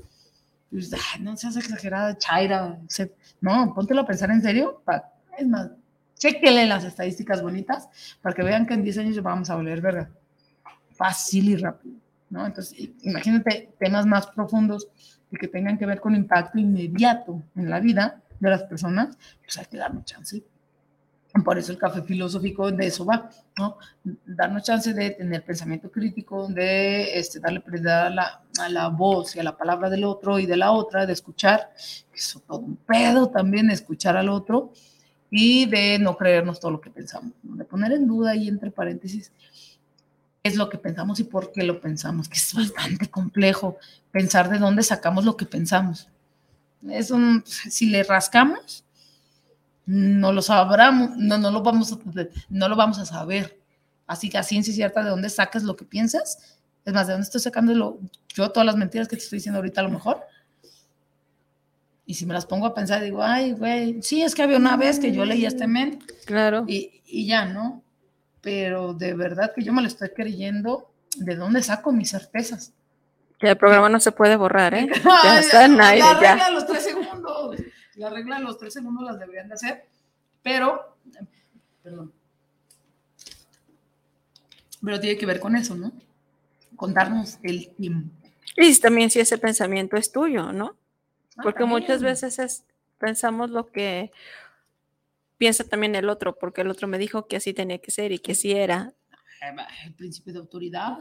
no 1.21 1.37
seas 1.37 1.57
exagerada, 1.59 2.17
Chaira. 2.17 2.81
No, 3.43 3.75
póntelo 3.75 4.01
a 4.01 4.07
pensar 4.07 4.31
en 4.31 4.41
serio. 4.41 4.83
es 5.37 5.47
más, 5.47 5.71
chequele 6.17 6.65
las 6.65 6.85
estadísticas 6.85 7.43
bonitas 7.43 8.17
para 8.23 8.35
que 8.35 8.43
vean 8.43 8.67
que 8.67 8.73
en 8.73 8.83
10 8.83 8.99
años 8.99 9.23
vamos 9.23 9.51
a 9.51 9.57
volver 9.57 9.83
verga. 9.83 10.11
Fácil 10.93 11.51
y 11.51 11.57
rápido. 11.57 11.97
¿no? 12.31 12.47
Entonces, 12.47 12.75
imagínate 13.03 13.75
temas 13.79 14.07
más 14.07 14.27
profundos 14.29 14.89
que 15.39 15.49
tengan 15.49 15.79
que 15.79 15.87
ver 15.87 16.01
con 16.01 16.15
impacto 16.15 16.59
inmediato 16.59 17.43
en 17.57 17.71
la 17.71 17.81
vida 17.81 18.23
de 18.39 18.51
las 18.51 18.65
personas, 18.65 19.17
pues 19.43 19.59
hay 19.59 19.67
que 19.67 19.77
darnos 19.77 20.05
chance. 20.05 20.43
Por 21.45 21.59
eso 21.59 21.73
el 21.73 21.79
café 21.79 22.01
filosófico 22.03 22.71
de 22.71 22.87
eso 22.87 23.05
va, 23.05 23.29
¿no? 23.59 23.77
Darnos 24.25 24.63
chance 24.63 24.95
de 24.95 25.11
tener 25.11 25.45
pensamiento 25.45 25.91
crítico, 25.91 26.47
de 26.47 27.19
este, 27.19 27.41
darle 27.41 27.61
prioridad 27.61 28.07
a 28.07 28.11
la, 28.11 28.43
a 28.61 28.69
la 28.69 28.89
voz 28.89 29.35
y 29.35 29.41
a 29.41 29.43
la 29.43 29.57
palabra 29.57 29.91
del 29.91 30.05
otro 30.05 30.39
y 30.39 30.47
de 30.47 30.57
la 30.57 30.71
otra, 30.71 31.07
de 31.07 31.13
escuchar, 31.13 31.73
eso 32.15 32.41
todo 32.47 32.61
un 32.61 32.77
pedo 32.77 33.31
también, 33.31 33.69
escuchar 33.71 34.17
al 34.17 34.29
otro 34.29 34.73
y 35.29 35.67
de 35.67 35.99
no 35.99 36.17
creernos 36.17 36.61
todo 36.61 36.71
lo 36.71 36.81
que 36.81 36.91
pensamos, 36.91 37.33
de 37.43 37.65
poner 37.65 37.91
en 37.93 38.07
duda 38.07 38.31
ahí 38.31 38.47
entre 38.47 38.71
paréntesis 38.71 39.33
es 40.45 40.57
lo 40.57 40.69
que 40.69 40.79
pensamos 40.79 41.19
y 41.21 41.25
por 41.25 41.53
qué 41.53 41.65
lo 41.65 41.81
pensamos, 41.81 42.29
que 42.29 42.37
es 42.37 42.55
bastante 42.55 43.09
complejo 43.11 43.79
pensar 44.13 44.51
de 44.51 44.59
dónde 44.59 44.83
sacamos 44.83 45.25
lo 45.25 45.37
que 45.37 45.47
pensamos. 45.47 46.09
Es 46.89 47.11
un, 47.11 47.43
si 47.47 47.89
le 47.89 48.03
rascamos, 48.03 48.85
no 49.87 50.33
lo 50.33 50.43
sabramos, 50.43 51.17
no, 51.17 51.39
no, 51.39 51.51
lo 51.51 51.63
vamos 51.63 51.93
a, 51.93 51.99
no 52.51 52.69
lo 52.69 52.77
vamos 52.77 52.99
a 52.99 53.07
saber. 53.07 53.59
Así 54.07 54.29
que 54.29 54.37
a 54.37 54.43
ciencia 54.43 54.73
cierta 54.75 55.03
de 55.03 55.09
dónde 55.09 55.31
sacas 55.31 55.63
lo 55.63 55.77
que 55.77 55.87
piensas, 55.87 56.59
es 56.85 56.93
más, 56.93 57.07
de 57.07 57.15
dónde 57.15 57.25
estoy 57.25 57.41
sacando 57.41 57.99
yo 58.29 58.51
todas 58.51 58.67
las 58.67 58.77
mentiras 58.77 59.09
que 59.09 59.17
te 59.17 59.23
estoy 59.23 59.39
diciendo 59.39 59.59
ahorita 59.59 59.81
a 59.81 59.85
lo 59.85 59.91
mejor. 59.91 60.21
Y 62.05 62.13
si 62.13 62.27
me 62.27 62.35
las 62.35 62.45
pongo 62.45 62.67
a 62.67 62.75
pensar, 62.75 63.03
digo, 63.03 63.23
ay, 63.23 63.53
güey, 63.53 64.03
sí, 64.03 64.23
es 64.23 64.35
que 64.35 64.43
había 64.43 64.59
una 64.59 64.77
vez 64.77 65.01
que 65.01 65.11
yo 65.11 65.25
leí 65.25 65.47
este 65.47 65.67
men. 65.67 66.01
Claro. 66.27 66.67
Y, 66.69 67.01
y 67.07 67.27
ya, 67.27 67.47
¿no? 67.47 67.84
Pero 68.45 68.93
de 68.93 69.15
verdad 69.15 69.53
que 69.55 69.65
yo 69.65 69.73
me 69.73 69.81
lo 69.81 69.89
estoy 69.89 70.11
creyendo. 70.11 70.91
¿De 71.17 71.35
dónde 71.35 71.63
saco 71.63 71.93
mis 71.93 72.11
certezas? 72.11 72.73
Que 73.39 73.49
el 73.49 73.57
programa 73.57 73.89
no 73.89 73.99
se 73.99 74.13
puede 74.13 74.37
borrar, 74.37 74.75
¿eh? 74.75 74.89
Ya 75.25 75.41
está 75.41 75.65
en 75.65 75.81
aire. 75.81 76.01
La 76.01 76.15
regla 76.21 76.47
de 76.47 76.53
los 76.53 76.67
tres 76.67 76.85
segundos. 76.85 77.57
La 77.95 78.11
regla 78.11 78.37
de 78.37 78.43
los 78.45 78.59
tres 78.59 78.75
segundos 78.75 79.05
las 79.05 79.19
deberían 79.19 79.49
de 79.49 79.55
hacer, 79.55 79.87
pero, 80.43 80.97
perdón. 81.83 82.13
Pero 84.85 85.01
tiene 85.01 85.17
que 85.17 85.27
ver 85.27 85.41
con 85.41 85.57
eso, 85.57 85.75
¿no? 85.77 85.93
Con 86.77 86.93
darnos 86.93 87.39
el 87.43 87.71
tiempo. 87.77 88.11
Y 88.57 88.79
también 88.81 89.11
si 89.11 89.21
ese 89.21 89.39
pensamiento 89.39 89.97
es 89.97 90.13
tuyo, 90.13 90.53
¿no? 90.53 90.77
Ah, 91.37 91.43
Porque 91.45 91.65
muchas 91.65 92.03
veces 92.03 92.39
es, 92.41 92.65
pensamos 92.99 93.51
lo 93.51 93.69
que 93.69 94.11
piensa 95.39 95.65
también 95.65 95.95
el 95.95 96.09
otro, 96.09 96.37
porque 96.37 96.63
el 96.63 96.71
otro 96.71 96.89
me 96.89 96.99
dijo 96.99 97.27
que 97.27 97.37
así 97.37 97.55
tenía 97.55 97.79
que 97.79 97.91
ser 97.91 98.13
y 98.13 98.19
que 98.19 98.33
así 98.33 98.53
era. 98.53 98.95
El 99.85 99.95
principio 99.95 100.33
de 100.33 100.39
autoridad. 100.39 100.99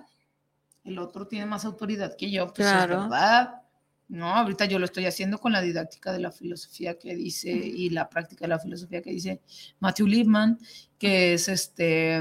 El 0.84 1.00
otro 1.00 1.28
tiene 1.28 1.46
más 1.46 1.64
autoridad 1.64 2.16
que 2.18 2.30
yo, 2.30 2.54
pues 2.54 2.68
es 2.68 2.88
verdad. 2.88 3.62
No, 4.10 4.28
ahorita 4.28 4.66
yo 4.66 4.80
lo 4.80 4.86
estoy 4.86 5.06
haciendo 5.06 5.38
con 5.38 5.54
la 5.54 5.62
didáctica 5.62 6.12
de 6.12 6.20
la 6.20 6.32
filosofía 6.32 7.00
que 7.00 7.16
dice 7.16 7.50
y 7.52 7.90
la 7.90 8.10
práctica 8.10 8.44
de 8.44 8.50
la 8.50 8.60
filosofía 8.60 9.02
que 9.02 9.12
dice 9.12 9.42
Matthew 9.80 10.08
Liebman, 10.08 10.60
que 11.00 11.34
es 11.34 11.48
este, 11.48 12.18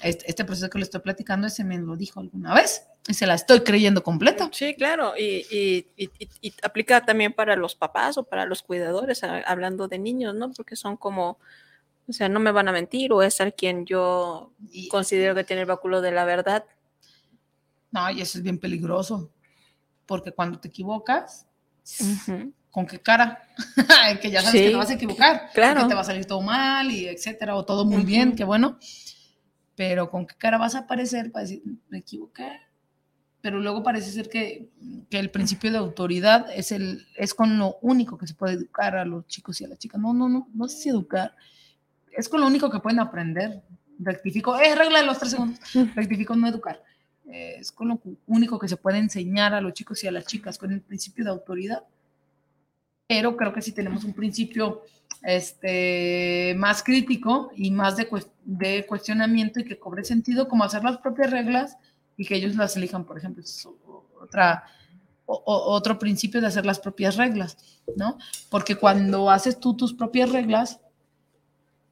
este, 0.00 0.30
este 0.30 0.44
proceso 0.44 0.70
que 0.70 0.78
le 0.78 0.84
estoy 0.84 1.00
platicando, 1.00 1.48
ese 1.48 1.64
me 1.64 1.76
lo 1.78 1.96
dijo 1.96 2.20
alguna 2.20 2.54
vez 2.54 2.86
y 3.06 3.14
se 3.14 3.26
la 3.26 3.34
estoy 3.34 3.60
creyendo 3.60 4.02
completa. 4.02 4.48
Sí, 4.52 4.74
claro, 4.74 5.14
y, 5.16 5.44
y, 5.50 5.86
y, 6.40 6.54
aplica 6.62 7.04
también 7.04 7.32
para 7.34 7.54
los 7.54 7.74
papás 7.74 8.16
o 8.16 8.24
para 8.24 8.46
los 8.46 8.62
cuidadores, 8.62 9.22
hablando 9.24 9.88
de 9.88 9.98
niños, 9.98 10.34
¿no? 10.34 10.50
Porque 10.52 10.74
son 10.74 10.96
como, 10.96 11.38
o 12.08 12.12
sea, 12.12 12.30
no 12.30 12.40
me 12.40 12.50
van 12.50 12.68
a 12.68 12.72
mentir 12.72 13.12
o 13.12 13.22
es 13.22 13.40
al 13.40 13.54
quien 13.54 13.84
yo 13.84 14.52
considero 14.90 15.34
que 15.34 15.44
tiene 15.44 15.62
el 15.62 15.68
báculo 15.68 16.00
de 16.00 16.12
la 16.12 16.24
verdad. 16.24 16.64
No, 17.90 18.10
y 18.10 18.22
eso 18.22 18.38
es 18.38 18.44
bien 18.44 18.58
peligroso, 18.58 19.30
porque 20.06 20.32
cuando 20.32 20.58
te 20.58 20.68
equivocas, 20.68 21.46
¿con 22.70 22.86
qué 22.86 23.00
cara? 23.00 23.42
que 24.22 24.30
ya 24.30 24.40
sabes 24.40 24.62
que 24.62 24.70
te 24.70 24.76
vas 24.76 24.90
a 24.90 24.94
equivocar, 24.94 25.50
claro. 25.52 25.82
que 25.82 25.88
te 25.88 25.94
va 25.94 26.00
a 26.00 26.04
salir 26.04 26.24
todo 26.24 26.40
mal 26.40 26.90
y 26.90 27.06
etcétera, 27.06 27.54
o 27.54 27.66
todo 27.66 27.84
muy 27.84 28.02
bien, 28.02 28.34
qué 28.34 28.44
bueno. 28.44 28.78
Pero 29.76 30.08
¿con 30.08 30.26
qué 30.26 30.36
cara 30.36 30.56
vas 30.56 30.74
a 30.74 30.80
aparecer 30.80 31.30
para 31.30 31.42
decir, 31.42 31.62
me 31.88 31.98
equivoqué? 31.98 32.60
Pero 33.44 33.60
luego 33.60 33.82
parece 33.82 34.10
ser 34.10 34.30
que, 34.30 34.70
que, 35.10 35.18
el 35.18 35.30
principio 35.30 35.70
de 35.70 35.76
autoridad 35.76 36.46
es, 36.56 36.72
el, 36.72 37.06
es 37.14 37.34
con 37.34 37.58
lo 37.58 37.76
único 37.82 38.16
que 38.16 38.26
se 38.26 38.32
puede 38.32 38.54
educar 38.54 38.96
a 38.96 39.04
los 39.04 39.26
chicos 39.26 39.60
y 39.60 39.66
a 39.66 39.68
las 39.68 39.78
chicas. 39.78 40.00
No, 40.00 40.14
no, 40.14 40.30
no, 40.30 40.48
no 40.54 40.66
sé 40.66 40.78
si 40.78 40.88
educar, 40.88 41.36
es 42.10 42.26
con 42.30 42.40
lo 42.40 42.46
único 42.46 42.70
que 42.70 42.80
pueden 42.80 43.00
aprender. 43.00 43.60
Rectifico, 43.98 44.56
es 44.56 44.78
regla 44.78 45.00
de 45.00 45.04
los 45.04 45.18
tres 45.18 45.32
segundos, 45.32 45.60
rectifico 45.94 46.34
no 46.34 46.48
educar. 46.48 46.82
es 47.26 47.70
con 47.70 47.88
lo 47.88 48.00
único 48.24 48.58
que 48.58 48.66
se 48.66 48.78
puede 48.78 48.96
enseñar 48.96 49.52
a 49.52 49.60
los 49.60 49.74
chicos 49.74 50.02
y 50.02 50.06
a 50.06 50.12
las 50.12 50.24
chicas, 50.24 50.56
con 50.56 50.72
el 50.72 50.80
principio 50.80 51.24
de 51.24 51.30
autoridad. 51.30 51.84
Pero 53.06 53.36
creo 53.36 53.52
que 53.52 53.60
si 53.60 53.72
tenemos 53.72 54.04
un 54.04 54.14
principio 54.14 54.84
este, 55.22 56.54
más 56.56 56.82
crítico 56.82 57.50
y 57.54 57.70
más 57.72 57.98
de, 57.98 58.08
de 58.46 58.86
cuestionamiento 58.86 59.60
y 59.60 59.64
que 59.64 59.78
cobre 59.78 60.02
sentido, 60.02 60.48
como 60.48 60.64
hacer 60.64 60.82
las 60.82 60.96
propias 60.96 61.30
reglas, 61.30 61.76
y 62.16 62.24
que 62.24 62.36
ellos 62.36 62.54
las 62.56 62.76
elijan, 62.76 63.04
por 63.04 63.18
ejemplo, 63.18 63.42
es 63.42 63.66
otra, 64.20 64.64
otro 65.26 65.98
principio 65.98 66.40
de 66.40 66.46
hacer 66.46 66.66
las 66.66 66.78
propias 66.78 67.16
reglas, 67.16 67.56
¿no? 67.96 68.18
Porque 68.50 68.76
cuando 68.76 69.30
haces 69.30 69.58
tú 69.58 69.76
tus 69.76 69.94
propias 69.94 70.30
reglas 70.30 70.80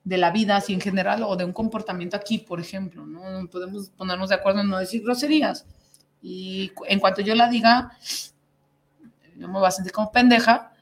de 0.04 0.18
la 0.18 0.30
vida, 0.30 0.56
así 0.56 0.72
en 0.72 0.80
general, 0.80 1.22
o 1.22 1.36
de 1.36 1.44
un 1.44 1.52
comportamiento 1.52 2.16
aquí, 2.16 2.38
por 2.38 2.60
ejemplo, 2.60 3.06
¿no? 3.06 3.46
Podemos 3.48 3.90
ponernos 3.90 4.28
de 4.28 4.34
acuerdo 4.34 4.60
en 4.60 4.68
no 4.68 4.78
decir 4.78 5.02
groserías. 5.02 5.66
Y 6.20 6.72
en 6.88 7.00
cuanto 7.00 7.20
yo 7.22 7.34
la 7.34 7.48
diga, 7.48 7.96
yo 9.36 9.48
me 9.48 9.54
voy 9.54 9.66
a 9.66 9.70
sentir 9.70 9.92
como 9.92 10.12
pendeja 10.12 10.72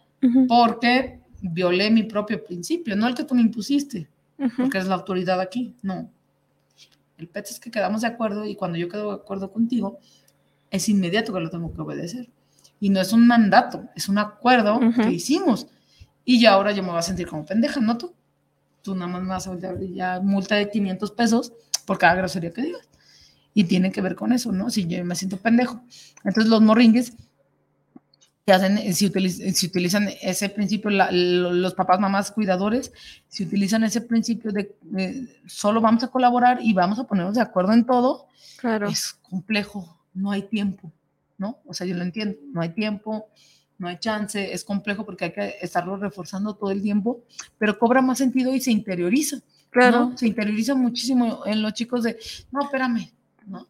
porque 0.48 1.20
violé 1.40 1.90
mi 1.90 2.02
propio 2.02 2.44
principio, 2.44 2.94
no 2.94 3.08
el 3.08 3.14
que 3.14 3.24
tú 3.24 3.34
me 3.34 3.40
impusiste, 3.40 4.08
porque 4.56 4.78
es 4.78 4.86
la 4.86 4.94
autoridad 4.94 5.40
aquí, 5.40 5.74
no. 5.82 6.10
El 7.20 7.28
PET 7.28 7.50
es 7.50 7.60
que 7.60 7.70
quedamos 7.70 8.00
de 8.00 8.08
acuerdo 8.08 8.46
y 8.46 8.56
cuando 8.56 8.78
yo 8.78 8.88
quedo 8.88 9.10
de 9.10 9.16
acuerdo 9.16 9.52
contigo, 9.52 9.98
es 10.70 10.88
inmediato 10.88 11.32
que 11.32 11.40
lo 11.40 11.50
tengo 11.50 11.72
que 11.72 11.80
obedecer. 11.82 12.30
Y 12.80 12.88
no 12.88 13.00
es 13.00 13.12
un 13.12 13.26
mandato, 13.26 13.84
es 13.94 14.08
un 14.08 14.16
acuerdo 14.16 14.80
que 14.96 15.12
hicimos. 15.12 15.66
Y 16.24 16.40
ya 16.40 16.52
ahora 16.52 16.72
yo 16.72 16.82
me 16.82 16.88
voy 16.88 16.98
a 16.98 17.02
sentir 17.02 17.26
como 17.26 17.44
pendeja, 17.44 17.80
¿no 17.80 17.98
tú? 17.98 18.14
Tú 18.82 18.94
nada 18.94 19.06
más 19.06 19.22
me 19.22 19.28
vas 19.28 19.46
a 19.46 19.50
abrir 19.50 19.92
ya 19.92 20.20
multa 20.20 20.54
de 20.54 20.70
500 20.70 21.10
pesos 21.12 21.52
por 21.84 21.98
cada 21.98 22.14
grosería 22.14 22.52
que 22.52 22.62
digas. 22.62 22.88
Y 23.52 23.64
tiene 23.64 23.92
que 23.92 24.00
ver 24.00 24.14
con 24.14 24.32
eso, 24.32 24.50
¿no? 24.50 24.70
Si 24.70 24.86
yo 24.86 25.04
me 25.04 25.14
siento 25.14 25.36
pendejo. 25.36 25.82
Entonces 26.24 26.48
los 26.48 26.62
morringues 26.62 27.12
que 28.50 28.54
hacen, 28.54 28.94
si, 28.94 29.08
utiliz- 29.08 29.52
si 29.54 29.66
utilizan 29.68 30.08
ese 30.22 30.48
principio, 30.48 30.90
la- 30.90 31.10
lo- 31.12 31.52
los 31.52 31.74
papás, 31.74 32.00
mamás, 32.00 32.32
cuidadores, 32.32 32.92
si 33.28 33.44
utilizan 33.44 33.84
ese 33.84 34.00
principio 34.00 34.50
de 34.50 34.74
eh, 34.98 35.40
solo 35.46 35.80
vamos 35.80 36.02
a 36.02 36.08
colaborar 36.08 36.58
y 36.60 36.72
vamos 36.72 36.98
a 36.98 37.04
ponernos 37.04 37.36
de 37.36 37.42
acuerdo 37.42 37.72
en 37.72 37.84
todo, 37.86 38.26
Claro. 38.56 38.88
es 38.88 39.12
complejo, 39.22 39.98
no 40.14 40.32
hay 40.32 40.42
tiempo, 40.42 40.92
¿no? 41.38 41.58
O 41.64 41.72
sea, 41.74 41.86
yo 41.86 41.94
lo 41.94 42.02
entiendo, 42.02 42.36
no 42.52 42.60
hay 42.60 42.70
tiempo, 42.70 43.28
no 43.78 43.86
hay 43.88 43.98
chance, 43.98 44.52
es 44.52 44.64
complejo 44.64 45.06
porque 45.06 45.26
hay 45.26 45.32
que 45.32 45.54
estarlo 45.62 45.96
reforzando 45.96 46.54
todo 46.54 46.72
el 46.72 46.82
tiempo, 46.82 47.22
pero 47.56 47.78
cobra 47.78 48.02
más 48.02 48.18
sentido 48.18 48.52
y 48.54 48.60
se 48.60 48.72
interioriza. 48.72 49.38
Claro. 49.70 50.10
¿no? 50.10 50.18
Se 50.18 50.26
interioriza 50.26 50.74
muchísimo 50.74 51.46
en 51.46 51.62
los 51.62 51.72
chicos 51.74 52.02
de, 52.02 52.18
no, 52.50 52.62
espérame, 52.64 53.12
¿no? 53.46 53.68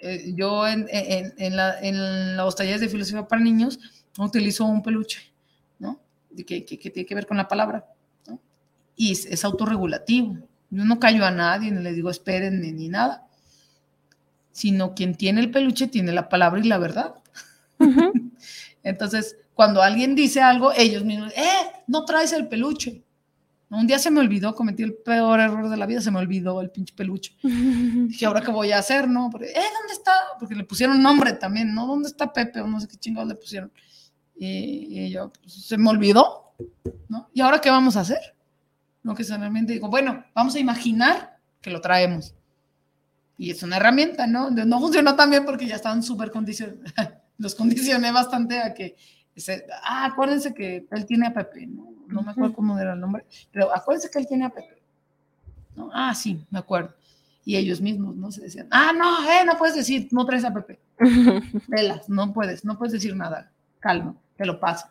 Eh, 0.00 0.32
yo 0.36 0.64
en, 0.68 0.86
en, 0.92 1.32
en 1.38 1.56
la, 1.56 1.80
en 1.80 2.36
los 2.36 2.54
talleres 2.54 2.80
de 2.82 2.88
filosofía 2.88 3.26
para 3.26 3.42
niños 3.42 3.80
utilizo 4.24 4.64
un 4.64 4.82
peluche, 4.82 5.20
¿no? 5.78 6.00
De 6.30 6.44
Que, 6.44 6.64
que, 6.64 6.78
que 6.78 6.90
tiene 6.90 7.06
que 7.06 7.14
ver 7.14 7.26
con 7.26 7.36
la 7.36 7.48
palabra, 7.48 7.86
¿no? 8.26 8.40
Y 8.96 9.12
es, 9.12 9.26
es 9.26 9.44
autorregulativo. 9.44 10.36
Yo 10.70 10.84
no 10.84 11.00
callo 11.00 11.24
a 11.24 11.30
nadie, 11.30 11.70
ni 11.70 11.82
les 11.82 11.94
digo 11.94 12.10
esperen 12.10 12.60
ni, 12.60 12.88
nada, 12.88 13.26
sino 14.52 14.94
quien 14.94 15.14
tiene 15.14 15.40
el 15.40 15.50
peluche 15.50 15.86
tiene 15.86 16.12
la 16.12 16.28
palabra 16.28 16.60
y 16.60 16.64
la 16.64 16.78
verdad. 16.78 17.14
Entonces, 18.82 19.36
cuando 19.54 19.82
alguien 19.82 20.14
dice 20.14 20.40
algo, 20.40 20.72
ellos 20.76 21.04
mismos, 21.04 21.32
¡eh! 21.36 21.82
No 21.86 22.04
traes 22.04 22.32
el 22.32 22.48
peluche. 22.48 23.02
Un 23.70 23.86
día 23.86 23.98
se 23.98 24.10
me 24.10 24.20
olvidó, 24.20 24.54
cometí 24.54 24.82
el 24.82 24.94
peor 24.94 25.40
error 25.40 25.68
de 25.68 25.76
la 25.76 25.84
vida, 25.84 26.00
se 26.00 26.10
me 26.10 26.18
olvidó 26.18 26.60
el 26.62 26.70
pinche 26.70 26.94
peluche. 26.94 27.34
Dije, 27.42 28.26
¿ahora 28.26 28.40
qué 28.40 28.50
voy 28.50 28.72
a 28.72 28.78
hacer? 28.78 29.08
No, 29.08 29.28
Porque, 29.30 29.48
¿eh? 29.48 29.70
¿Dónde 29.78 29.92
está? 29.92 30.12
Porque 30.38 30.54
le 30.54 30.64
pusieron 30.64 31.02
nombre 31.02 31.32
también, 31.34 31.74
¿no? 31.74 31.86
¿Dónde 31.86 32.08
está 32.08 32.32
Pepe? 32.32 32.60
O 32.60 32.66
no 32.66 32.80
sé 32.80 32.88
qué 32.88 32.96
chingados 32.96 33.28
le 33.28 33.34
pusieron. 33.34 33.70
Y, 34.38 35.00
y 35.06 35.10
yo, 35.10 35.30
pues, 35.32 35.52
se 35.66 35.76
me 35.76 35.90
olvidó, 35.90 36.52
¿no? 37.08 37.28
¿Y 37.34 37.40
ahora 37.40 37.60
qué 37.60 37.70
vamos 37.70 37.96
a 37.96 38.00
hacer? 38.00 38.34
No, 39.02 39.14
que 39.14 39.24
solamente 39.24 39.72
digo, 39.72 39.88
bueno, 39.88 40.24
vamos 40.34 40.54
a 40.54 40.58
imaginar 40.60 41.38
que 41.60 41.70
lo 41.70 41.80
traemos. 41.80 42.34
Y 43.36 43.50
es 43.50 43.62
una 43.62 43.76
herramienta, 43.76 44.26
¿no? 44.26 44.50
No 44.50 44.80
funcionó 44.80 45.14
tan 45.14 45.30
bien 45.30 45.44
porque 45.44 45.66
ya 45.66 45.76
estaban 45.76 46.02
súper 46.02 46.30
condicionados. 46.30 46.80
Los 47.38 47.54
condicioné 47.54 48.10
bastante 48.10 48.58
a 48.58 48.74
que, 48.74 48.96
se- 49.36 49.64
ah, 49.84 50.06
acuérdense 50.06 50.52
que 50.52 50.86
él 50.90 51.06
tiene 51.06 51.28
a 51.28 51.32
Pepe, 51.34 51.66
¿no? 51.66 51.86
No 52.08 52.22
me 52.22 52.30
acuerdo 52.32 52.54
cómo 52.54 52.76
era 52.78 52.94
el 52.94 53.00
nombre, 53.00 53.24
pero 53.52 53.72
acuérdense 53.74 54.10
que 54.10 54.18
él 54.18 54.26
tiene 54.26 54.46
a 54.46 54.50
Pepe. 54.50 54.82
¿no? 55.76 55.90
Ah, 55.92 56.14
sí, 56.14 56.44
me 56.50 56.58
acuerdo. 56.58 56.94
Y 57.44 57.56
ellos 57.56 57.80
mismos, 57.80 58.16
¿no? 58.16 58.32
Se 58.32 58.40
decían, 58.42 58.66
ah, 58.70 58.92
no, 58.92 59.22
eh, 59.30 59.44
no 59.46 59.56
puedes 59.56 59.76
decir, 59.76 60.08
no 60.10 60.26
traes 60.26 60.44
a 60.44 60.52
Pepe. 60.52 60.78
Velas, 61.68 62.08
no 62.08 62.32
puedes, 62.32 62.64
no 62.64 62.76
puedes 62.76 62.92
decir 62.94 63.14
nada. 63.14 63.50
Calma, 63.78 64.16
te 64.38 64.46
lo 64.46 64.58
paso, 64.58 64.86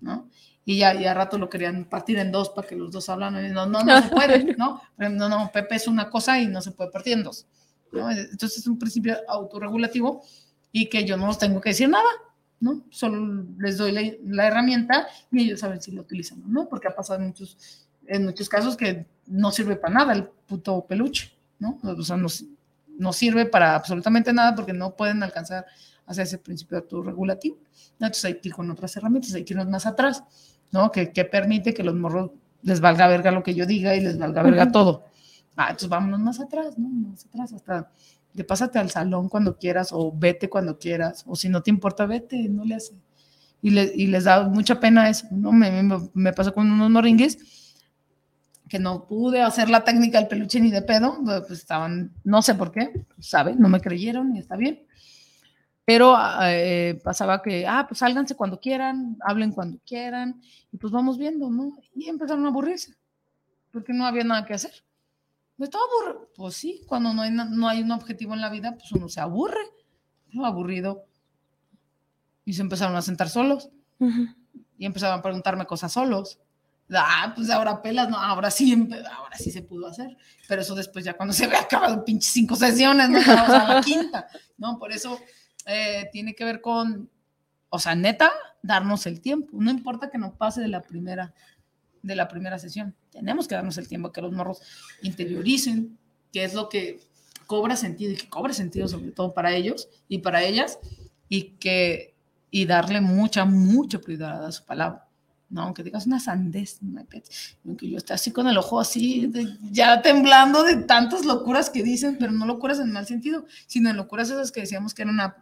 ¿no? 0.00 0.28
Y 0.64 0.78
ya, 0.78 0.94
ya 0.94 1.12
a 1.12 1.14
rato 1.14 1.38
lo 1.38 1.48
querían 1.48 1.84
partir 1.84 2.18
en 2.18 2.32
dos 2.32 2.50
para 2.50 2.66
que 2.66 2.74
los 2.74 2.90
dos 2.90 3.08
hablan. 3.08 3.52
No, 3.52 3.66
no, 3.66 3.84
no 3.84 4.02
se 4.02 4.08
puede, 4.08 4.56
¿no? 4.58 4.80
Pero 4.96 5.10
No, 5.10 5.28
no, 5.28 5.52
Pepe 5.52 5.76
es 5.76 5.86
una 5.86 6.10
cosa 6.10 6.40
y 6.40 6.48
no 6.48 6.60
se 6.60 6.72
puede 6.72 6.90
partir 6.90 7.12
en 7.12 7.22
dos. 7.22 7.46
¿no? 7.92 8.10
Entonces 8.10 8.58
es 8.58 8.66
un 8.66 8.76
principio 8.78 9.16
autorregulativo 9.28 10.22
y 10.72 10.88
que 10.88 11.04
yo 11.04 11.16
no 11.16 11.28
los 11.28 11.38
tengo 11.38 11.60
que 11.60 11.68
decir 11.68 11.88
nada, 11.88 12.08
¿no? 12.58 12.84
Solo 12.90 13.44
les 13.58 13.78
doy 13.78 13.92
la, 13.92 14.02
la 14.24 14.48
herramienta 14.48 15.06
y 15.30 15.44
ellos 15.44 15.60
saben 15.60 15.80
si 15.80 15.92
lo 15.92 16.02
utilizan 16.02 16.42
o 16.42 16.48
no, 16.48 16.68
porque 16.68 16.88
ha 16.88 16.96
pasado 16.96 17.20
en 17.20 17.28
muchos, 17.28 17.86
en 18.06 18.24
muchos 18.24 18.48
casos 18.48 18.76
que 18.76 19.06
no 19.26 19.52
sirve 19.52 19.76
para 19.76 19.94
nada 19.94 20.12
el 20.14 20.24
puto 20.24 20.84
peluche, 20.84 21.32
¿no? 21.60 21.78
O 21.82 22.02
sea, 22.02 22.16
no, 22.16 22.28
no 22.98 23.12
sirve 23.12 23.46
para 23.46 23.74
absolutamente 23.74 24.32
nada 24.32 24.54
porque 24.54 24.72
no 24.72 24.96
pueden 24.96 25.22
alcanzar 25.22 25.66
hacia 26.06 26.22
ese 26.24 26.38
principio 26.38 26.78
autorregulativo. 26.78 27.56
¿no? 27.98 28.06
Entonces 28.06 28.24
hay 28.26 28.40
que 28.40 28.48
ir 28.48 28.54
con 28.54 28.70
otras 28.70 28.96
herramientas, 28.96 29.34
hay 29.34 29.44
que 29.44 29.54
irnos 29.54 29.68
más 29.68 29.86
atrás, 29.86 30.22
¿no? 30.72 30.90
Que, 30.92 31.12
que 31.12 31.24
permite 31.24 31.74
que 31.74 31.82
los 31.82 31.94
morros 31.94 32.30
les 32.62 32.80
valga 32.80 33.06
verga 33.06 33.30
lo 33.30 33.42
que 33.42 33.54
yo 33.54 33.66
diga 33.66 33.94
y 33.94 34.00
les 34.00 34.18
valga 34.18 34.42
verga 34.42 34.70
todo. 34.72 35.04
Ah, 35.56 35.66
entonces 35.70 35.88
vámonos 35.88 36.20
más 36.20 36.40
atrás, 36.40 36.76
¿no? 36.78 36.88
Más 36.88 37.24
atrás, 37.26 37.52
hasta 37.52 37.90
de 38.34 38.44
pásate 38.44 38.78
al 38.78 38.90
salón 38.90 39.28
cuando 39.30 39.56
quieras 39.56 39.88
o 39.92 40.12
vete 40.14 40.50
cuando 40.50 40.78
quieras, 40.78 41.24
o 41.26 41.34
si 41.36 41.48
no 41.48 41.62
te 41.62 41.70
importa, 41.70 42.04
vete, 42.06 42.48
no 42.48 42.64
le 42.64 42.74
hace. 42.74 42.92
Y, 43.62 43.70
le- 43.70 43.90
y 43.94 44.06
les 44.08 44.24
da 44.24 44.46
mucha 44.48 44.78
pena 44.78 45.08
eso, 45.08 45.26
¿no? 45.30 45.52
Me, 45.52 45.82
me, 45.82 45.96
me 46.12 46.32
pasó 46.34 46.52
con 46.52 46.70
unos 46.70 46.90
moringues 46.90 47.38
que 48.68 48.78
no 48.78 49.06
pude 49.06 49.40
hacer 49.42 49.70
la 49.70 49.84
técnica 49.84 50.18
del 50.18 50.28
peluche 50.28 50.60
ni 50.60 50.70
de 50.70 50.82
pedo, 50.82 51.18
pues 51.46 51.60
estaban, 51.60 52.12
no 52.24 52.42
sé 52.42 52.54
por 52.56 52.72
qué, 52.72 53.06
¿saben? 53.20 53.58
No 53.60 53.68
me 53.68 53.80
creyeron 53.80 54.34
y 54.34 54.40
está 54.40 54.56
bien. 54.56 54.82
Pero 55.86 56.16
eh, 56.42 57.00
pasaba 57.02 57.40
que, 57.40 57.64
ah, 57.66 57.86
pues 57.88 58.00
sálganse 58.00 58.34
cuando 58.34 58.58
quieran, 58.60 59.16
hablen 59.24 59.52
cuando 59.52 59.78
quieran, 59.86 60.40
y 60.72 60.76
pues 60.76 60.92
vamos 60.92 61.16
viendo, 61.16 61.48
¿no? 61.48 61.78
Y 61.94 62.08
empezaron 62.08 62.44
a 62.44 62.48
aburrirse, 62.48 62.94
porque 63.72 63.92
no 63.94 64.04
había 64.04 64.24
nada 64.24 64.44
que 64.44 64.52
hacer. 64.54 64.72
Me 65.56 65.64
estaba 65.64 65.84
aburrido. 65.84 66.28
Pues 66.36 66.56
sí, 66.56 66.82
cuando 66.86 67.14
no 67.14 67.22
hay, 67.22 67.30
no 67.30 67.68
hay 67.68 67.82
un 67.82 67.92
objetivo 67.92 68.34
en 68.34 68.40
la 68.40 68.50
vida, 68.50 68.72
pues 68.74 68.90
uno 68.92 69.08
se 69.08 69.20
aburre, 69.20 69.62
¿no? 70.32 70.44
Aburrido. 70.44 71.04
Y 72.44 72.52
se 72.52 72.62
empezaron 72.62 72.94
a 72.96 73.02
sentar 73.02 73.28
solos 73.28 73.70
Ujú. 73.98 74.26
y 74.78 74.86
empezaron 74.86 75.18
a 75.18 75.22
preguntarme 75.22 75.66
cosas 75.66 75.92
solos. 75.92 76.38
Ah, 76.92 77.32
pues 77.34 77.48
ahora 77.50 77.80
pelas, 77.82 78.08
no, 78.08 78.16
ahora 78.18 78.50
sí, 78.50 78.72
empe- 78.74 79.04
ahora 79.16 79.36
sí 79.38 79.50
se 79.50 79.62
pudo 79.62 79.86
hacer. 79.88 80.16
Pero 80.48 80.62
eso 80.62 80.74
después 80.74 81.04
ya 81.04 81.14
cuando 81.16 81.32
se 81.32 81.44
había 81.44 81.60
acabado 81.60 82.04
pinches 82.04 82.32
cinco 82.32 82.54
sesiones, 82.56 83.08
no 83.08 83.18
Estábamos 83.18 83.50
a 83.54 83.74
la 83.74 83.80
quinta, 83.80 84.26
¿no? 84.58 84.78
Por 84.78 84.92
eso 84.92 85.18
eh, 85.66 86.08
tiene 86.12 86.34
que 86.34 86.44
ver 86.44 86.60
con, 86.60 87.10
o 87.68 87.78
sea, 87.78 87.94
neta, 87.94 88.30
darnos 88.62 89.06
el 89.06 89.20
tiempo. 89.20 89.56
No 89.60 89.70
importa 89.70 90.10
que 90.10 90.18
no 90.18 90.34
pase 90.34 90.60
de 90.60 90.68
la 90.68 90.82
primera, 90.82 91.34
de 92.02 92.16
la 92.16 92.28
primera 92.28 92.58
sesión. 92.58 92.94
Tenemos 93.10 93.46
que 93.48 93.54
darnos 93.54 93.76
el 93.78 93.88
tiempo 93.88 94.12
que 94.12 94.22
los 94.22 94.32
morros 94.32 94.60
interioricen, 95.02 95.98
que 96.32 96.44
es 96.44 96.54
lo 96.54 96.68
que 96.68 97.00
cobra 97.46 97.76
sentido 97.76 98.12
y 98.12 98.16
que 98.16 98.28
cobra 98.28 98.52
sentido 98.52 98.88
sobre 98.88 99.12
todo 99.12 99.32
para 99.32 99.52
ellos 99.54 99.88
y 100.08 100.18
para 100.18 100.42
ellas 100.42 100.78
y 101.28 101.50
que 101.60 102.14
y 102.50 102.64
darle 102.64 103.00
mucha, 103.00 103.44
mucha 103.44 103.98
prioridad 104.00 104.44
a 104.46 104.52
su 104.52 104.64
palabra. 104.64 105.06
No, 105.48 105.62
aunque 105.62 105.82
digas 105.84 106.06
una 106.06 106.18
sandez, 106.18 106.80
aunque 107.64 107.88
yo 107.88 107.98
esté 107.98 108.14
así 108.14 108.32
con 108.32 108.48
el 108.48 108.56
ojo 108.58 108.80
así, 108.80 109.26
de- 109.28 109.56
ya 109.70 110.02
temblando 110.02 110.64
de 110.64 110.76
tantas 110.76 111.24
locuras 111.24 111.70
que 111.70 111.82
dicen, 111.84 112.16
pero 112.18 112.32
no 112.32 112.46
locuras 112.46 112.80
en 112.80 112.90
mal 112.92 113.06
sentido, 113.06 113.44
sino 113.68 113.90
en 113.90 113.96
locuras 113.96 114.28
esas 114.30 114.50
que 114.50 114.60
decíamos 114.62 114.92
que 114.94 115.02
eran 115.02 115.20
ap- 115.20 115.38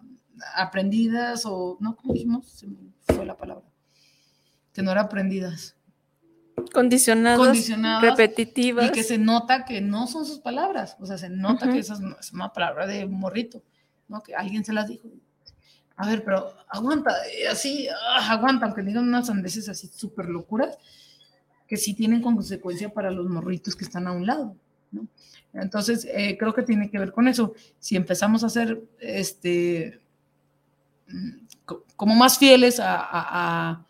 aprendidas 0.57 1.45
o, 1.47 1.77
no, 1.81 1.97
¿cómo 1.97 2.13
dijimos? 2.15 2.47
Se 2.49 2.67
me 2.67 2.77
fue 3.07 3.25
la 3.25 3.37
palabra. 3.37 3.65
Que 4.73 4.83
no 4.83 4.91
eran 4.91 5.07
aprendidas, 5.07 5.77
Condicionadas, 6.73 7.39
condicionadas 7.39 8.03
repetitivas. 8.03 8.87
y 8.87 8.93
que 8.93 9.03
se 9.03 9.19
nota 9.19 9.65
que 9.65 9.81
no 9.81 10.07
son 10.07 10.25
sus 10.25 10.39
palabras, 10.39 10.97
o 11.01 11.07
sea, 11.07 11.19
se 11.19 11.29
nota 11.29 11.67
Ujú. 11.67 11.75
que 11.75 11.81
esa 11.81 11.95
es 12.21 12.33
una 12.33 12.53
palabra 12.53 12.87
de 12.87 13.07
morrito, 13.07 13.63
¿no? 14.09 14.23
Que 14.23 14.35
alguien 14.35 14.65
se 14.65 14.73
las 14.73 14.89
dijo. 14.89 15.09
A 15.97 16.09
ver, 16.09 16.25
pero 16.25 16.55
aguanta, 16.69 17.13
eh, 17.29 17.49
así, 17.49 17.89
ah, 17.89 18.33
aguanta, 18.33 18.67
aunque 18.67 18.83
digan 18.83 19.07
unas 19.07 19.27
sandeces 19.29 19.69
así 19.69 19.89
súper 19.89 20.27
locuras, 20.29 20.77
que 21.69 21.77
sí 21.77 21.95
tienen 21.95 22.23
consecuencia 22.23 22.93
para 22.93 23.11
los 23.11 23.29
morritos 23.29 23.75
que 23.77 23.85
están 23.85 24.07
a 24.07 24.13
un 24.13 24.27
lado, 24.27 24.57
¿no? 24.91 25.07
Entonces, 25.53 26.05
eh, 26.13 26.37
creo 26.39 26.53
que 26.53 26.63
tiene 26.63 26.91
que 26.91 26.99
ver 26.99 27.13
con 27.13 27.29
eso. 27.29 27.55
Si 27.79 27.95
empezamos 27.97 28.43
a 28.43 28.49
ser, 28.49 28.83
este, 28.99 30.01
como 31.97 32.15
más 32.15 32.39
fieles 32.39 32.81
a, 32.81 32.97
a- 32.97 33.71
a- 33.71 33.87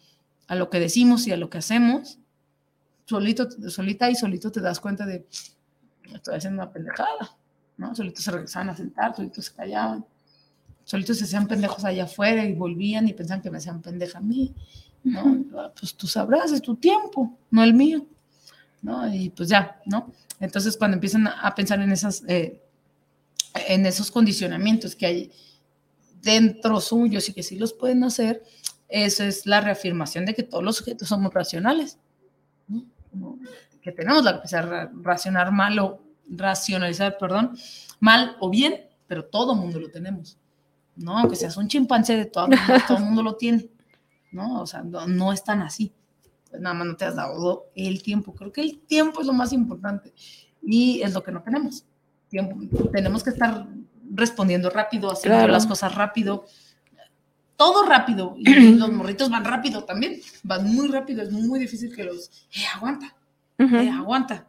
a 0.47 0.55
lo 0.55 0.69
que 0.71 0.79
decimos 0.81 1.27
y 1.27 1.33
a 1.33 1.37
lo 1.37 1.49
que 1.51 1.59
hacemos, 1.59 2.19
solito, 3.07 3.49
solita 3.71 4.11
y 4.11 4.15
solito 4.15 4.53
te 4.53 4.61
das 4.61 4.81
cuenta 4.81 5.07
de, 5.07 5.27
estoy 6.13 6.37
haciendo 6.37 6.63
una 6.63 6.71
pendejada, 6.73 7.37
¿no? 7.77 7.95
Solitos 7.95 8.25
se 8.25 8.31
regresaban 8.31 8.71
a 8.71 8.77
sentar, 8.77 9.17
solitos 9.17 9.47
se 9.47 9.53
callaban, 9.55 10.05
solitos 10.85 11.19
se 11.19 11.25
hacían 11.25 11.49
pendejos 11.49 11.85
allá 11.85 12.05
afuera 12.05 12.45
y 12.45 12.53
volvían 12.53 13.09
y 13.09 13.15
pensaban 13.15 13.43
que 13.43 13.51
me 13.51 13.59
hacían 13.59 13.81
pendeja 13.83 14.19
a 14.19 14.23
mí, 14.23 14.55
¿no? 15.03 15.45
Ah, 15.59 15.73
Pues 15.79 15.95
tú 15.95 16.07
sabrás, 16.07 16.53
es 16.53 16.61
tu 16.63 16.77
tiempo, 16.77 17.39
no 17.51 17.65
el 17.65 17.73
mío, 17.75 18.07
¿no? 18.83 19.13
Y 19.15 19.31
pues 19.31 19.49
ya, 19.49 19.81
¿no? 19.87 20.13
Entonces 20.41 20.77
cuando 20.77 20.97
empiezan 20.97 21.27
a 21.27 21.41
a 21.41 21.55
pensar 21.55 21.81
en 21.81 21.91
esas, 21.93 22.23
eh, 22.29 22.61
en 23.69 23.87
esos 23.87 24.11
condicionamientos 24.11 24.95
que 24.95 25.07
hay 25.07 25.33
dentro 26.25 26.81
suyos 26.81 27.29
y 27.29 27.33
que 27.35 27.43
sí 27.43 27.57
los 27.59 27.73
pueden 27.73 28.03
hacer, 28.05 28.43
eso 28.89 29.25
es 29.25 29.47
la 29.47 29.61
reafirmación 29.61 30.25
de 30.27 30.35
que 30.35 30.43
todos 30.43 30.63
los 30.65 30.77
sujetos 30.77 31.09
somos 31.09 31.33
racionales, 31.33 31.99
¿no? 33.13 33.39
Que 33.83 33.93
tenemos 33.93 34.25
la 34.25 34.33
capacidad 34.37 34.65
de 34.65 34.71
ra- 34.71 34.93
racionar 35.03 35.53
mal 35.53 35.79
o 35.79 36.01
racionalizar, 36.29 37.17
perdón, 37.19 37.57
mal 38.01 38.37
o 38.41 38.51
bien, 38.51 38.87
pero 39.07 39.25
todo 39.27 39.55
mundo 39.55 39.79
lo 39.79 39.91
tenemos, 39.91 40.39
¿no? 40.97 41.19
Aunque 41.19 41.37
seas 41.37 41.57
un 41.57 41.69
chimpancé 41.69 42.17
de 42.17 42.27
todo, 42.27 42.49
todo 42.89 42.99
mundo 43.01 43.23
lo 43.23 43.37
tiene, 43.37 43.69
¿no? 44.33 44.61
O 44.63 44.67
sea, 44.67 44.83
no, 44.83 45.07
no 45.07 45.33
es 45.33 45.45
tan 45.45 45.61
así, 45.63 45.93
pues 46.51 46.61
nada 46.63 46.75
más 46.75 46.87
no 46.87 46.97
te 46.97 47.05
has 47.05 47.17
dado 47.17 47.67
el 47.75 48.03
tiempo, 48.03 48.35
creo 48.35 48.53
que 48.53 48.63
el 48.63 48.81
tiempo 48.81 49.21
es 49.21 49.27
lo 49.27 49.33
más 49.33 49.53
importante 49.53 50.13
y 50.63 51.03
es 51.03 51.13
lo 51.13 51.23
que 51.23 51.33
no 51.33 51.43
tenemos, 51.43 51.85
tiempo, 52.29 52.57
tenemos 52.91 53.23
que 53.23 53.31
estar 53.31 53.67
respondiendo 54.13 54.71
rápido, 54.71 55.11
haciendo 55.11 55.39
Claro. 55.39 55.53
las 55.53 55.67
cosas 55.67 55.95
rápido, 55.95 56.47
todo 57.57 57.85
rápido. 57.87 58.35
Y 58.39 58.75
los 58.75 58.91
morritos 58.93 59.31
van 59.31 59.45
rápido 59.45 59.85
también, 59.85 60.21
van 60.43 60.73
muy 60.75 60.89
rápido, 60.89 61.23
es 61.23 61.31
muy 61.31 61.59
difícil 61.61 61.95
que 61.95 62.05
los, 62.05 62.49
eh, 62.53 62.65
aguanta, 62.75 63.15
eh, 63.59 63.91
aguanta, 63.91 64.49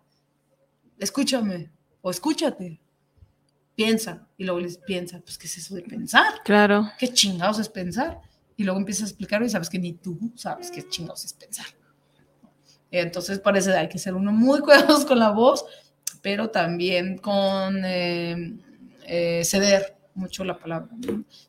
escúchame 1.00 1.70
o 2.02 2.10
escúchate, 2.12 2.80
piensa. 3.76 4.28
Y 4.38 4.44
luego 4.46 4.60
les 4.60 4.78
piensa, 4.78 5.20
pues, 5.22 5.38
¿qué 5.38 5.48
es 5.48 5.58
eso 5.58 5.76
de 5.76 5.82
pensar? 5.82 6.42
Claro. 6.44 6.90
¿Qué 6.98 7.08
chingados 7.14 7.60
es 7.60 7.70
pensar? 7.70 8.20
Y 8.58 8.64
luego 8.64 8.80
empiezas 8.80 9.04
a 9.04 9.08
explicarlo 9.08 9.46
y 9.46 9.50
sabes 9.50 9.70
que 9.70 9.80
ni 9.80 9.94
tú 9.94 10.18
sabes 10.36 10.72
qué 10.72 10.88
chingados 10.88 11.26
es 11.26 11.34
pensar. 11.34 11.66
Entonces, 12.92 13.40
parece 13.40 13.72
que 13.72 13.78
hay 13.78 13.90
que 13.90 14.00
ser 14.00 14.14
uno 14.14 14.32
muy 14.32 14.60
cuidadoso 14.62 15.06
con 15.08 15.20
la 15.20 15.32
voz, 15.32 15.66
pero 16.22 16.50
también 16.50 17.18
con 17.18 17.84
eh, 17.84 18.58
eh, 19.08 19.44
ceder 19.46 19.96
mucho 20.14 20.44
la 20.44 20.58
palabra. 20.58 20.90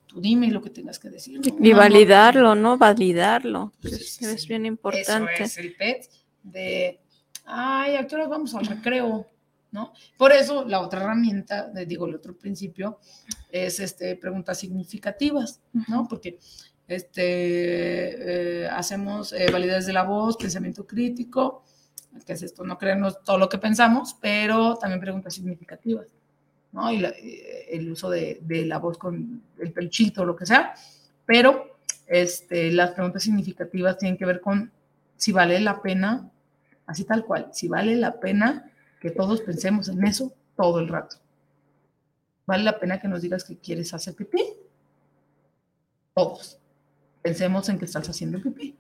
Tú 0.07 0.21
dime 0.21 0.51
lo 0.51 0.61
que 0.61 0.71
tengas 0.71 0.99
que 0.99 1.09
decir. 1.11 1.41
Y 1.61 1.73
validarlo, 1.73 2.55
¿no? 2.55 2.77
Validarlo. 2.77 3.73
Pues, 3.81 4.21
es 4.21 4.47
bien 4.47 4.67
importante. 4.67 5.35
Eso 5.35 5.45
es 5.45 5.59
el 5.59 5.75
PET 5.75 6.09
de, 6.43 7.01
ay, 7.45 7.97
¿a 7.97 8.07
qué 8.07 8.15
hora 8.15 8.29
vamos 8.29 8.55
al 8.55 8.67
recreo? 8.67 9.27
¿No? 9.73 9.93
Por 10.17 10.33
eso 10.33 10.65
la 10.65 10.81
otra 10.81 11.03
herramienta, 11.03 11.71
digo, 11.87 12.07
el 12.07 12.15
otro 12.15 12.37
principio, 12.39 12.99
es 13.51 13.79
este, 13.81 14.17
preguntas 14.17 14.59
significativas, 14.59 15.61
¿no? 15.89 16.07
Porque 16.09 16.39
este, 16.89 18.63
eh, 18.63 18.69
hacemos 18.69 19.33
eh, 19.33 19.51
validez 19.51 19.87
de 19.87 19.93
la 19.93 20.05
voz, 20.05 20.37
pensamiento 20.37 20.87
crítico, 20.87 21.65
que 22.25 22.33
es 22.33 22.43
esto, 22.43 22.65
no 22.65 22.79
creernos 22.79 23.23
todo 23.23 23.39
lo 23.39 23.49
que 23.49 23.59
pensamos, 23.59 24.17
pero 24.21 24.77
también 24.77 25.01
preguntas 25.01 25.35
significativas, 25.35 26.07
¿no? 26.77 26.93
Y 26.93 27.05
eh, 27.05 27.67
el 27.71 27.91
uso 27.91 28.11
de, 28.11 28.39
la 28.67 28.79
voz 28.79 28.99
con 28.99 29.43
el 29.59 29.73
pelchito 29.73 30.23
o 30.23 30.25
lo 30.27 30.37
que 30.37 30.47
sea, 30.47 30.75
pero 31.25 31.79
este, 32.07 32.71
las 32.71 32.93
preguntas 32.93 33.23
significativas 33.23 33.99
tienen 33.99 34.17
que 34.17 34.27
ver 34.27 34.41
con 34.41 34.71
si 35.17 35.33
vale 35.33 35.59
la 35.61 35.81
pena, 35.81 36.31
así 36.87 37.05
tal 37.05 37.25
cual, 37.25 37.49
si 37.53 37.67
vale 37.67 37.97
la 37.97 38.21
pena 38.21 38.71
que 39.01 39.11
todos 39.11 39.41
pensemos 39.41 39.89
en 39.89 40.05
eso 40.07 40.33
todo 40.55 40.79
el 40.79 40.89
rato. 40.89 41.17
¿Vale 42.47 42.63
la 42.63 42.79
pena 42.79 43.01
que 43.01 43.09
nos 43.09 43.23
digas 43.23 43.43
que 43.43 43.57
quieres 43.57 43.93
hacer 43.93 44.15
pipí? 44.15 44.45
Todos 46.15 46.59
pensemos 47.23 47.69
en 47.69 47.79
que 47.79 47.87
estás 47.87 48.09
haciendo 48.09 48.41
pipí. 48.41 48.77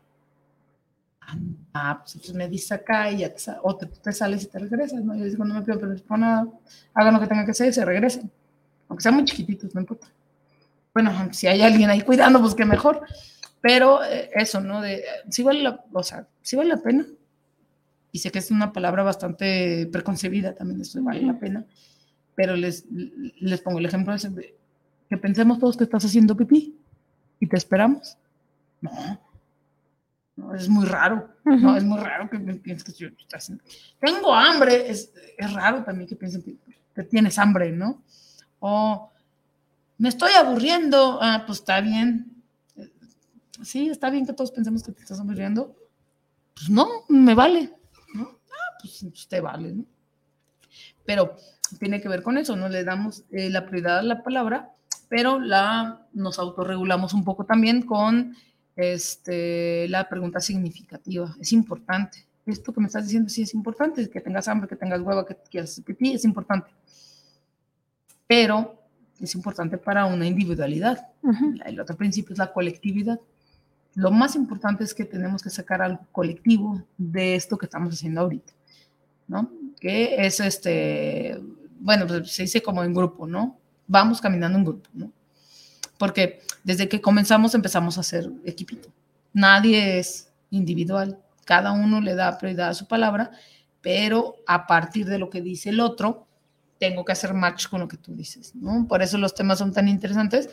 Ah, 1.72 1.99
pues 2.01 2.14
entonces 2.14 2.35
me 2.35 2.49
dice 2.49 2.74
acá 2.74 3.11
y 3.11 3.18
ya 3.18 3.35
te, 3.35 3.43
o 3.62 3.77
te, 3.77 4.12
sales 4.12 4.45
y 4.45 4.47
te 4.47 4.59
regresas, 4.59 5.03
¿no? 5.03 5.14
Yo 5.16 5.24
digo, 5.24 5.45
no 5.45 5.55
me 5.55 5.62
pido 5.62 5.79
pero 5.79 6.16
nada, 6.16 6.47
hagan 6.95 7.14
lo 7.14 7.20
que 7.20 7.27
tengan 7.27 7.45
que 7.45 7.51
hacer 7.51 7.68
y 7.68 7.72
se 7.72 7.85
regresen. 7.85 8.31
Aunque 8.89 9.03
sean 9.03 9.14
muy 9.14 9.24
chiquititos, 9.24 9.74
no 9.74 9.81
importa. 9.81 10.07
Bueno, 10.95 11.12
si 11.33 11.47
hay 11.47 11.62
alguien 11.62 11.91
ahí 11.91 12.03
cuidando, 12.03 12.41
pues 12.41 12.55
qué 12.55 12.64
mejor. 12.64 13.03
Pero 13.61 14.05
eh, 14.05 14.31
eso, 14.35 14.61
¿no? 14.61 14.81
De, 14.81 15.03
sí 15.29 15.43
vale 15.43 15.62
la, 15.62 15.85
o 15.93 16.03
sea, 16.03 16.27
sí 16.43 16.57
vale 16.57 16.70
la 16.70 16.79
pena. 16.79 17.07
Y 18.12 18.20
sé 18.20 18.31
que 18.31 18.39
es 18.39 18.51
una 18.51 18.72
palabra 18.72 19.03
bastante 19.03 19.89
preconcebida 19.93 20.55
también, 20.55 20.81
eso 20.81 21.03
vale 21.03 21.22
la 21.22 21.39
pena. 21.39 21.64
Pero 22.35 22.55
les, 22.55 22.85
les 22.91 23.61
pongo 23.61 23.79
el 23.79 23.87
ejemplo 23.87 24.16
de 24.16 24.55
que 25.09 25.16
pensemos 25.18 25.59
todos 25.59 25.77
que 25.77 25.85
estás 25.85 26.05
haciendo 26.05 26.37
pipí 26.37 26.77
y 27.41 27.47
te 27.47 27.57
esperamos 27.57 28.16
no, 28.81 28.91
es 30.55 30.68
muy 30.68 30.84
raro, 30.84 31.30
no, 31.45 31.76
es 31.76 31.84
muy 31.84 31.99
raro 31.99 32.28
que 32.28 32.39
pienses 32.39 32.84
que 32.84 33.05
yo 33.05 33.09
estás 33.18 33.51
Tengo 33.99 34.34
hambre, 34.34 34.91
es, 34.91 35.12
es, 35.39 35.53
raro 35.53 35.82
también 35.82 36.09
que 36.09 36.16
piensen 36.16 36.43
que, 36.95 37.03
tienes 37.05 37.39
hambre, 37.39 37.72
¿no? 37.72 38.03
O 38.61 39.11
me 39.99 40.11
estoy 40.11 40.32
aburriendo, 40.32 41.18
ah, 41.22 41.45
pues 41.47 41.61
está 41.61 41.80
bien. 41.80 42.43
Sí, 43.62 43.89
está 43.89 44.11
bien 44.11 44.26
que 44.26 44.34
todos 44.34 44.51
pensemos 44.51 44.82
que 44.82 44.93
te 44.93 45.01
estás 45.01 45.20
aburriendo. 45.20 45.74
Pues 46.55 46.68
no, 46.68 46.87
me 47.09 47.34
vale, 47.34 47.72
¿no? 48.14 48.39
Ah, 48.51 48.78
pues 48.80 49.26
te 49.28 49.41
vale, 49.41 49.72
¿no? 49.72 49.84
Pero 51.07 51.37
tiene 51.78 52.01
que 52.01 52.09
ver 52.09 52.22
con 52.22 52.37
eso, 52.37 52.57
¿no? 52.57 52.68
Le 52.68 52.84
damos 52.84 53.24
eh, 53.30 53.49
la 53.49 53.66
prioridad 53.66 53.99
a 53.99 54.03
la 54.03 54.22
palabra, 54.22 54.70
pero 55.09 55.39
la, 55.41 56.07
nos 56.12 56.39
autorregulamos 56.39 57.14
un 57.14 57.24
poco 57.24 57.47
también 57.47 57.82
con 57.82 58.37
este, 58.77 59.89
la 59.89 60.09
pregunta 60.09 60.41
significativa. 60.41 61.35
Es 61.41 61.53
importante. 61.53 62.27
Esto 62.45 62.72
que 62.72 62.81
me 62.81 62.87
estás 62.87 63.05
diciendo 63.05 63.29
sí 63.29 63.43
es 63.43 63.55
importante, 63.55 64.09
que 64.09 64.20
tengas 64.20 64.47
hambre, 64.47 64.68
que 64.68 64.77
tengas 64.77 65.01
hueva, 65.01 65.27
que 65.27 65.37
quieras 65.51 65.81
pipí, 65.85 66.12
es 66.12 66.24
importante. 66.24 66.70
Pero 68.29 68.81
es 69.20 69.35
importante 69.35 69.79
para 69.79 70.07
una 70.07 70.27
individualidad. 70.27 71.09
El 71.64 71.81
otro 71.81 71.97
principio 71.97 72.35
es 72.35 72.39
la 72.39 72.53
colectividad. 72.53 73.18
Lo 73.95 74.11
más 74.11 74.37
importante 74.37 74.85
es 74.85 74.95
que 74.95 75.05
tenemos 75.05 75.43
que 75.43 75.51
sacar 75.51 75.81
algo 75.81 76.07
colectivo 76.12 76.83
de 76.99 77.35
esto 77.35 77.57
que 77.57 77.64
estamos 77.64 77.95
haciendo 77.95 78.20
ahorita, 78.20 78.53
¿no? 79.27 79.51
Que 79.81 80.27
es 80.27 80.39
este, 80.39 81.41
bueno, 81.81 82.07
pues 82.07 82.31
se 82.31 82.43
dice 82.43 82.62
como 82.62 82.85
en 82.85 82.93
grupo, 82.93 83.27
¿no? 83.27 83.59
Vamos 83.87 84.20
caminando 84.20 84.59
en 84.59 84.64
grupo, 84.64 84.91
¿no? 84.93 85.11
Porque 85.99 86.40
desde 86.64 86.88
que 86.88 87.01
comenzamos 87.01 87.55
empezamos 87.55 87.97
a 87.99 88.01
hacer 88.01 88.30
equipito. 88.44 88.88
Nadie 89.32 89.99
es 89.99 90.30
individual, 90.51 91.18
cada 91.44 91.72
uno 91.72 92.01
le 92.01 92.14
da 92.14 92.38
prioridad 92.38 92.70
a 92.70 92.74
su 92.74 92.86
palabra, 92.86 93.30
pero 93.80 94.36
a 94.47 94.66
partir 94.66 95.07
de 95.07 95.18
lo 95.18 95.30
que 95.30 95.42
dice 95.42 95.70
el 95.70 95.80
otro, 95.80 96.26
tengo 96.78 97.05
que 97.05 97.12
hacer 97.12 97.34
match 97.34 97.68
con 97.68 97.80
lo 97.80 97.88
que 97.88 97.97
tú 97.97 98.14
dices, 98.14 98.55
¿no? 98.55 98.86
Por 98.88 99.03
eso 99.03 99.18
los 99.18 99.34
temas 99.34 99.59
son 99.59 99.72
tan 99.72 99.88
interesantes, 99.88 100.51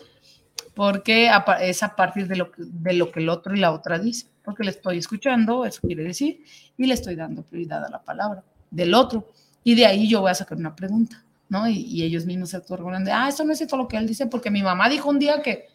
porque 0.73 1.31
es 1.61 1.83
a 1.83 1.95
partir 1.95 2.27
de 2.27 2.35
lo, 2.35 2.51
que, 2.51 2.63
de 2.65 2.93
lo 2.93 3.11
que 3.11 3.19
el 3.19 3.29
otro 3.29 3.55
y 3.55 3.59
la 3.59 3.71
otra 3.71 3.99
dice, 3.99 4.27
porque 4.43 4.63
le 4.63 4.71
estoy 4.71 4.97
escuchando, 4.97 5.65
eso 5.65 5.81
quiere 5.81 6.03
decir, 6.03 6.43
y 6.77 6.85
le 6.85 6.93
estoy 6.93 7.15
dando 7.15 7.43
prioridad 7.43 7.83
a 7.85 7.89
la 7.89 8.01
palabra 8.01 8.43
del 8.71 8.93
otro. 8.93 9.29
Y 9.63 9.75
de 9.75 9.85
ahí 9.85 10.07
yo 10.07 10.21
voy 10.21 10.31
a 10.31 10.35
sacar 10.35 10.57
una 10.57 10.75
pregunta. 10.75 11.23
¿No? 11.53 11.69
Y, 11.69 12.01
ellos 12.01 12.25
mismos 12.25 12.49
se 12.49 12.57
autorregulan 12.57 13.05
de, 13.05 13.11
ah, 13.11 13.29
eso 13.29 13.45
no 13.45 13.51
es 13.51 13.59
cierto 13.59 13.77
lo 13.77 13.87
que 13.87 13.95
él 13.95 14.07
dice, 14.07 14.25
porque 14.25 14.49
mi 14.49 14.63
mamá 14.63 14.89
dijo 14.89 15.07
un 15.07 15.19
día 15.19 15.43
que, 15.43 15.67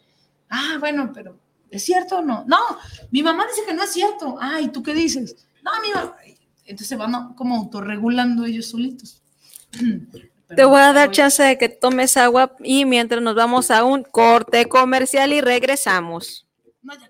ah, 0.49 0.75
bueno, 0.77 1.11
pero 1.13 1.39
¿es 1.71 1.83
cierto 1.83 2.17
o 2.17 2.21
no? 2.21 2.43
No, 2.45 2.57
mi 3.11 3.23
mamá 3.23 3.45
dice 3.47 3.61
que 3.65 3.73
no 3.73 3.83
es 3.83 3.93
cierto. 3.93 4.35
Ah, 4.41 4.59
¿y 4.59 4.67
tú 4.67 4.83
qué 4.83 4.93
dices? 4.93 5.47
No, 5.63 5.71
mi 5.81 5.93
mamá. 5.93 6.17
Entonces 6.65 6.87
se 6.87 6.97
van 6.97 7.33
como 7.33 7.55
autorregulando 7.55 8.43
ellos 8.43 8.67
solitos. 8.67 9.21
Te 10.55 10.65
voy 10.65 10.81
a 10.81 10.91
dar 10.91 11.11
chance 11.11 11.41
de 11.43 11.57
que 11.57 11.69
tomes 11.69 12.17
agua 12.17 12.55
y 12.61 12.83
mientras 12.83 13.21
nos 13.21 13.35
vamos 13.35 13.71
a 13.71 13.83
un 13.85 14.03
corte 14.03 14.65
comercial 14.67 15.31
y 15.31 15.39
regresamos. 15.39 16.45
No, 16.81 16.93
ya 16.93 17.09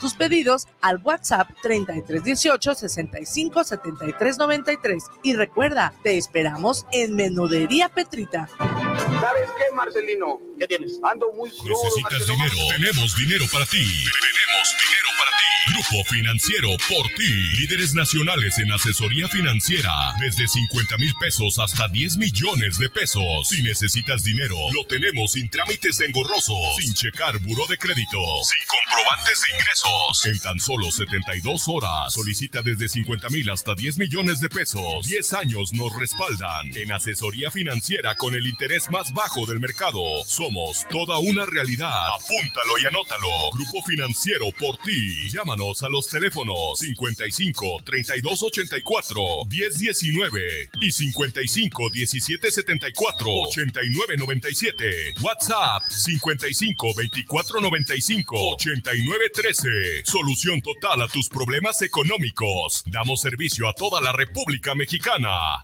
tus 0.01 0.15
pedidos 0.15 0.67
al 0.81 0.97
WhatsApp 1.03 1.49
3318 1.61 2.75
65 2.75 3.63
73 3.63 4.37
93. 4.37 5.03
Y 5.23 5.33
recuerda, 5.35 5.93
te 6.03 6.17
esperamos 6.17 6.85
en 6.91 7.15
Menudería 7.15 7.87
Petrita. 7.89 8.49
¿Sabes 8.57 9.49
qué, 9.57 9.75
Marcelino? 9.75 10.39
¿Qué 10.59 10.67
tienes? 10.67 10.99
Ando 11.03 11.31
muy 11.33 11.49
crudo, 11.51 11.83
¿Necesitas 11.83 12.11
Marcelino. 12.27 12.43
dinero? 12.45 12.75
Tenemos 12.77 13.15
dinero 13.15 13.45
para 13.51 13.65
ti. 13.65 13.77
Tenemos 13.77 14.75
dinero 14.81 15.09
para 15.17 15.31
ti. 15.37 15.43
Grupo 15.73 16.03
Financiero 16.09 16.69
por 16.89 17.07
ti. 17.15 17.31
Líderes 17.59 17.93
nacionales 17.93 18.57
en 18.57 18.71
asesoría 18.71 19.27
financiera. 19.27 19.91
Desde 20.19 20.47
50 20.47 20.97
mil 20.97 21.13
pesos 21.19 21.59
hasta 21.59 21.87
10 21.87 22.17
millones 22.17 22.77
de 22.79 22.89
pesos. 22.89 23.47
Si 23.47 23.61
necesitas 23.61 24.23
dinero, 24.23 24.55
lo 24.73 24.83
tenemos 24.85 25.33
sin 25.33 25.49
trámites 25.49 25.99
engorrosos. 26.01 26.57
Sin 26.79 26.93
checar 26.93 27.37
buró 27.39 27.67
de 27.67 27.77
crédito. 27.77 28.17
Sin 28.43 28.59
comprobantes 28.67 29.41
de 29.47 29.55
ingresos. 29.55 29.90
En 30.25 30.39
tan 30.39 30.59
solo 30.59 30.91
72 30.91 31.63
horas. 31.67 32.13
Solicita 32.13 32.61
desde 32.61 32.87
50 32.87 33.29
mil 33.29 33.49
hasta 33.49 33.73
10 33.73 33.97
millones 33.97 34.39
de 34.39 34.49
pesos. 34.49 35.07
10 35.07 35.33
años 35.33 35.73
nos 35.73 35.95
respaldan. 35.97 36.75
En 36.75 36.91
asesoría 36.91 37.49
financiera 37.49 38.15
con 38.15 38.35
el 38.35 38.45
interés 38.45 38.89
más 38.91 39.11
bajo 39.13 39.45
del 39.45 39.59
mercado. 39.59 40.01
Somos 40.25 40.85
toda 40.89 41.17
una 41.19 41.45
realidad. 41.45 42.07
Apúntalo 42.09 42.77
y 42.81 42.85
anótalo. 42.85 43.29
Grupo 43.53 43.81
Financiero 43.83 44.45
por 44.59 44.77
ti. 44.77 45.29
Llámanos 45.29 45.81
a 45.81 45.89
los 45.89 46.07
teléfonos 46.07 46.77
55 46.79 47.81
32 47.83 48.43
84 48.43 49.23
10 49.47 49.79
19 49.79 50.69
y 50.81 50.91
55 50.91 51.89
17 51.89 52.51
74 52.51 53.27
89 53.27 54.17
97. 54.17 55.13
WhatsApp 55.21 55.83
55 55.89 56.93
24 56.95 57.61
95 57.61 58.35
89 58.53 59.25
13. 59.33 59.80
Solución 60.03 60.61
total 60.61 61.01
a 61.01 61.07
tus 61.07 61.29
problemas 61.29 61.81
económicos. 61.81 62.83
Damos 62.85 63.21
servicio 63.21 63.67
a 63.67 63.73
toda 63.73 64.01
la 64.01 64.11
República 64.11 64.75
Mexicana. 64.75 65.63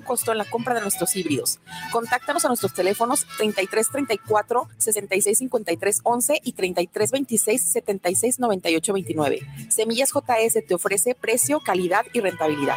costo 0.00 0.32
en 0.32 0.38
la 0.38 0.44
compra 0.44 0.74
de 0.74 0.80
nuestros 0.80 1.14
híbridos. 1.16 1.60
Contáctanos 1.92 2.44
a 2.44 2.48
nuestros 2.48 2.74
teléfonos 2.74 3.26
3334 3.38 4.68
6653 4.78 6.00
11 6.02 6.40
y 6.44 6.52
3326 6.52 7.62
7698 7.62 8.92
29. 8.92 9.40
Semillas 9.68 10.10
JS 10.12 10.66
te 10.66 10.74
ofrece 10.74 11.14
precio, 11.14 11.60
calidad 11.60 12.04
y 12.12 12.20
rentabilidad. 12.20 12.76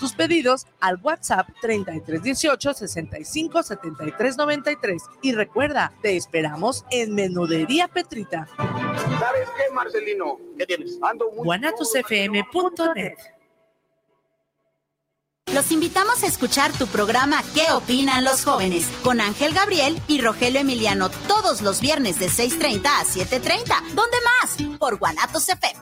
tus 0.01 0.13
pedidos 0.13 0.65
al 0.79 0.99
WhatsApp 1.01 1.47
3318 1.61 2.73
65 2.73 3.63
73 3.63 4.35
93. 4.35 5.03
Y 5.21 5.31
recuerda, 5.33 5.93
te 6.01 6.17
esperamos 6.17 6.83
en 6.89 7.13
Menudería 7.13 7.87
Petrita. 7.87 8.47
¿Sabes 8.57 9.47
qué, 9.55 9.73
Marcelino? 9.73 10.39
¿Qué 10.57 10.65
tienes? 10.65 10.97
Ando 11.03 11.31
muy 11.31 11.45
guanatosfm.net 11.45 13.13
Los 15.53 15.71
invitamos 15.71 16.23
a 16.23 16.27
escuchar 16.27 16.71
tu 16.71 16.87
programa 16.87 17.43
¿Qué 17.53 17.71
opinan 17.71 18.23
los 18.23 18.43
jóvenes? 18.43 18.87
con 19.03 19.21
Ángel 19.21 19.53
Gabriel 19.53 20.01
y 20.07 20.19
Rogelio 20.21 20.61
Emiliano 20.61 21.09
todos 21.27 21.61
los 21.61 21.79
viernes 21.79 22.17
de 22.19 22.27
6.30 22.27 22.85
a 22.87 23.03
7.30. 23.03 23.93
¿Dónde 23.93 24.17
más? 24.41 24.77
Por 24.79 24.97
Guanatos 24.97 25.47
FM. 25.47 25.79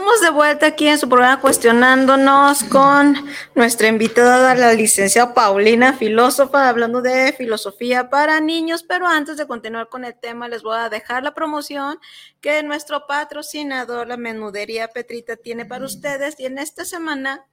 Estamos 0.00 0.20
de 0.22 0.30
vuelta 0.30 0.66
aquí 0.66 0.88
en 0.88 0.96
su 0.96 1.10
programa 1.10 1.42
cuestionándonos 1.42 2.64
con 2.64 3.16
nuestra 3.54 3.88
invitada, 3.88 4.54
la 4.54 4.72
licenciada 4.72 5.34
Paulina, 5.34 5.92
filósofa, 5.92 6.70
hablando 6.70 7.02
de 7.02 7.34
filosofía 7.34 8.08
para 8.08 8.40
niños. 8.40 8.82
Pero 8.82 9.06
antes 9.06 9.36
de 9.36 9.46
continuar 9.46 9.90
con 9.90 10.06
el 10.06 10.14
tema, 10.18 10.48
les 10.48 10.62
voy 10.62 10.78
a 10.78 10.88
dejar 10.88 11.22
la 11.22 11.34
promoción 11.34 11.98
que 12.40 12.62
nuestro 12.62 13.06
patrocinador, 13.06 14.08
la 14.08 14.16
menudería 14.16 14.88
Petrita, 14.88 15.36
tiene 15.36 15.66
para 15.66 15.84
ustedes. 15.84 16.40
Y 16.40 16.46
en 16.46 16.56
esta 16.56 16.86
semana, 16.86 17.44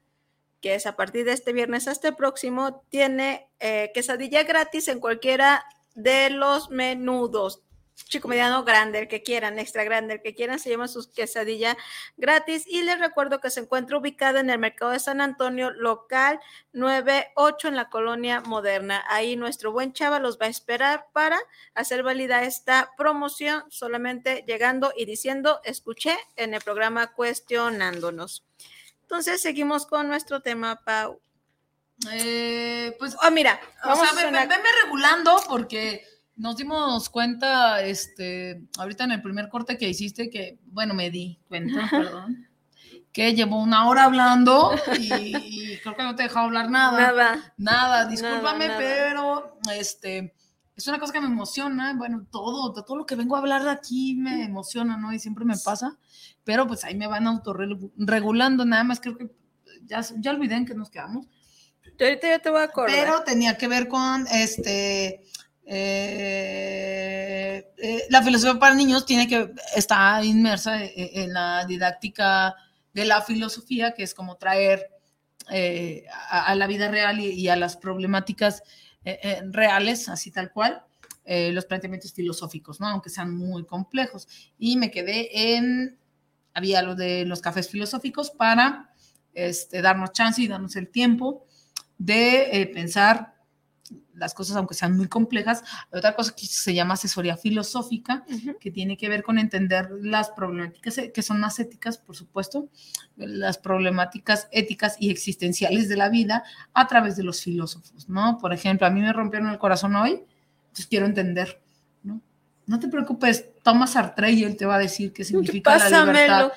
que 0.61 0.75
es 0.75 0.87
a 0.87 0.95
partir 0.95 1.25
de 1.25 1.33
este 1.33 1.51
viernes 1.51 1.89
hasta 1.89 2.07
el 2.07 2.15
próximo, 2.15 2.81
tiene 2.87 3.49
eh, 3.59 3.91
quesadilla 3.93 4.43
gratis 4.43 4.87
en 4.87 5.01
cualquiera 5.01 5.65
de 5.95 6.29
los 6.29 6.69
menudos 6.69 7.66
chico, 8.05 8.27
mediano, 8.27 8.63
grande, 8.63 8.99
el 8.99 9.07
que 9.07 9.23
quieran, 9.23 9.59
extra 9.59 9.83
grande, 9.83 10.15
el 10.15 10.21
que 10.21 10.33
quieran, 10.35 10.59
se 10.59 10.69
llama 10.69 10.87
sus 10.87 11.07
quesadilla 11.07 11.75
gratis. 12.15 12.65
Y 12.67 12.83
les 12.83 12.99
recuerdo 12.99 13.39
que 13.41 13.49
se 13.49 13.59
encuentra 13.61 13.97
ubicada 13.97 14.39
en 14.39 14.49
el 14.49 14.59
mercado 14.59 14.91
de 14.91 14.99
San 14.99 15.19
Antonio, 15.19 15.71
local 15.71 16.39
98 16.73 17.67
en 17.67 17.75
la 17.75 17.89
colonia 17.89 18.41
moderna. 18.41 19.03
Ahí 19.09 19.35
nuestro 19.35 19.71
buen 19.71 19.93
chava 19.93 20.19
los 20.19 20.37
va 20.39 20.45
a 20.45 20.49
esperar 20.49 21.07
para 21.11 21.37
hacer 21.73 22.03
válida 22.03 22.43
esta 22.43 22.91
promoción, 22.97 23.63
solamente 23.69 24.43
llegando 24.47 24.93
y 24.95 25.05
diciendo, 25.05 25.59
escuché 25.63 26.17
en 26.35 26.53
el 26.53 26.61
programa 26.61 27.13
cuestionándonos. 27.13 28.45
Entonces, 29.01 29.41
seguimos 29.41 29.85
con 29.85 30.07
nuestro 30.07 30.41
tema, 30.41 30.81
Pau. 30.83 31.19
Eh, 32.11 32.95
pues, 32.99 33.15
Ah, 33.21 33.31
mira, 33.31 33.59
o 33.83 33.87
vamos 33.89 33.99
sea, 34.01 34.09
a 34.09 34.15
ve- 34.15 34.21
sonar- 34.21 34.47
ve- 34.47 34.55
venme 34.55 34.69
regulando 34.83 35.41
porque 35.47 36.05
nos 36.37 36.55
dimos 36.55 37.09
cuenta, 37.09 37.81
este, 37.81 38.61
ahorita 38.77 39.03
en 39.03 39.11
el 39.11 39.21
primer 39.21 39.49
corte 39.49 39.77
que 39.77 39.89
hiciste, 39.89 40.29
que, 40.29 40.59
bueno, 40.67 40.93
me 40.93 41.09
di 41.09 41.39
cuenta, 41.47 41.87
perdón, 41.91 42.47
que 43.11 43.33
llevo 43.33 43.61
una 43.61 43.87
hora 43.87 44.03
hablando 44.03 44.71
y, 44.99 45.77
creo 45.79 45.95
que 45.95 46.03
no 46.03 46.15
te 46.15 46.23
he 46.23 46.27
dejado 46.27 46.45
hablar 46.45 46.69
nada. 46.69 46.99
Nada. 46.99 47.53
Nada, 47.57 48.05
discúlpame, 48.05 48.67
nada. 48.67 48.79
pero 48.79 49.59
este 49.73 50.33
es 50.75 50.87
una 50.87 50.99
cosa 50.99 51.11
que 51.11 51.21
me 51.21 51.27
emociona. 51.27 51.95
Bueno, 51.95 52.27
todo, 52.31 52.71
todo 52.71 52.97
lo 52.97 53.05
que 53.07 53.15
vengo 53.15 53.35
a 53.35 53.39
hablar 53.39 53.63
de 53.63 53.71
aquí 53.71 54.15
me 54.15 54.43
emociona, 54.43 54.95
¿no? 54.97 55.11
Y 55.11 55.19
siempre 55.19 55.43
me 55.43 55.57
pasa, 55.57 55.97
pero 56.43 56.67
pues 56.67 56.83
ahí 56.83 56.95
me 56.95 57.07
van 57.07 57.25
autorregulando, 57.25 58.63
nada 58.63 58.83
más 58.83 59.01
creo 59.01 59.17
que 59.17 59.31
ya, 59.85 60.01
ya 60.19 60.31
olvidé 60.31 60.55
en 60.55 60.65
qué 60.65 60.75
nos 60.75 60.91
quedamos. 60.91 61.25
Yo 61.97 62.05
ahorita 62.05 62.27
ya 62.27 62.39
te 62.39 62.49
voy 62.51 62.61
a 62.61 62.65
acordar. 62.65 62.95
Pero 62.95 63.23
tenía 63.23 63.57
que 63.57 63.67
ver 63.67 63.87
con 63.87 64.27
este. 64.27 65.23
Eh, 65.67 67.63
eh, 67.77 68.03
la 68.09 68.23
filosofía 68.23 68.59
para 68.59 68.75
niños 68.75 69.05
tiene 69.05 69.27
que 69.27 69.51
está 69.75 70.23
inmersa 70.23 70.83
en, 70.83 70.91
en 70.95 71.33
la 71.33 71.65
didáctica 71.65 72.55
de 72.93 73.05
la 73.05 73.21
filosofía, 73.21 73.93
que 73.93 74.03
es 74.03 74.13
como 74.13 74.37
traer 74.37 74.89
eh, 75.51 76.05
a, 76.29 76.47
a 76.47 76.55
la 76.55 76.67
vida 76.67 76.89
real 76.89 77.19
y, 77.19 77.27
y 77.31 77.47
a 77.49 77.55
las 77.55 77.77
problemáticas 77.77 78.63
eh, 79.05 79.19
eh, 79.23 79.41
reales, 79.51 80.09
así 80.09 80.31
tal 80.31 80.51
cual, 80.51 80.83
eh, 81.23 81.53
los 81.53 81.63
planteamientos 81.65 82.11
filosóficos, 82.11 82.81
¿no? 82.81 82.87
Aunque 82.87 83.09
sean 83.09 83.33
muy 83.33 83.65
complejos. 83.65 84.27
Y 84.57 84.75
me 84.75 84.91
quedé 84.91 85.55
en, 85.55 85.97
había 86.53 86.81
lo 86.81 86.93
de 86.93 87.23
los 87.23 87.39
cafés 87.39 87.69
filosóficos 87.69 88.31
para 88.31 88.91
este, 89.33 89.81
darnos 89.81 90.11
chance 90.11 90.41
y 90.41 90.47
darnos 90.49 90.75
el 90.75 90.89
tiempo 90.89 91.45
de 91.97 92.69
pensar 92.73 93.36
las 94.17 94.33
cosas, 94.33 94.57
aunque 94.57 94.73
sean 94.73 94.97
muy 94.97 95.07
complejas. 95.07 95.63
Hay 95.91 95.99
otra 95.99 96.15
cosa 96.15 96.33
que 96.35 96.45
se 96.47 96.73
llama 96.73 96.95
asesoría 96.95 97.37
filosófica, 97.37 98.25
que 98.59 98.71
tiene 98.71 98.97
que 98.97 99.07
ver 99.09 99.23
con 99.23 99.37
entender 99.39 99.89
las 100.01 100.29
problemáticas, 100.31 100.97
eh, 100.97 101.11
que 101.11 101.21
son 101.21 101.39
más 101.39 101.59
éticas, 101.59 101.97
por 101.97 102.15
supuesto, 102.15 102.67
las 103.15 103.57
problemáticas 103.57 104.47
éticas 104.51 104.97
y 104.99 105.09
existenciales 105.11 105.87
de 105.87 105.97
la 105.97 106.09
vida 106.09 106.43
a 106.73 106.87
través 106.87 107.15
de 107.15 107.23
los 107.23 107.41
filósofos, 107.41 108.09
¿no? 108.09 108.37
Por 108.39 108.53
ejemplo, 108.53 108.87
a 108.87 108.89
mí 108.89 109.01
me 109.01 109.13
rompieron 109.13 109.49
el 109.49 109.57
corazón 109.57 109.95
hoy, 109.95 110.23
entonces 110.63 110.87
quiero 110.87 111.05
entender, 111.05 111.61
¿no? 112.03 112.21
No 112.65 112.79
te 112.79 112.87
preocupes, 112.87 113.45
Thomas 113.63 113.91
Sartre 113.93 114.31
y 114.31 114.43
él 114.43 114.57
te 114.57 114.65
va 114.65 114.75
a 114.75 114.79
decir 114.79 115.13
qué 115.13 115.23
significa 115.23 115.71
la 115.77 115.83
Pásamelo. 115.83 116.11
libertad. 116.11 116.51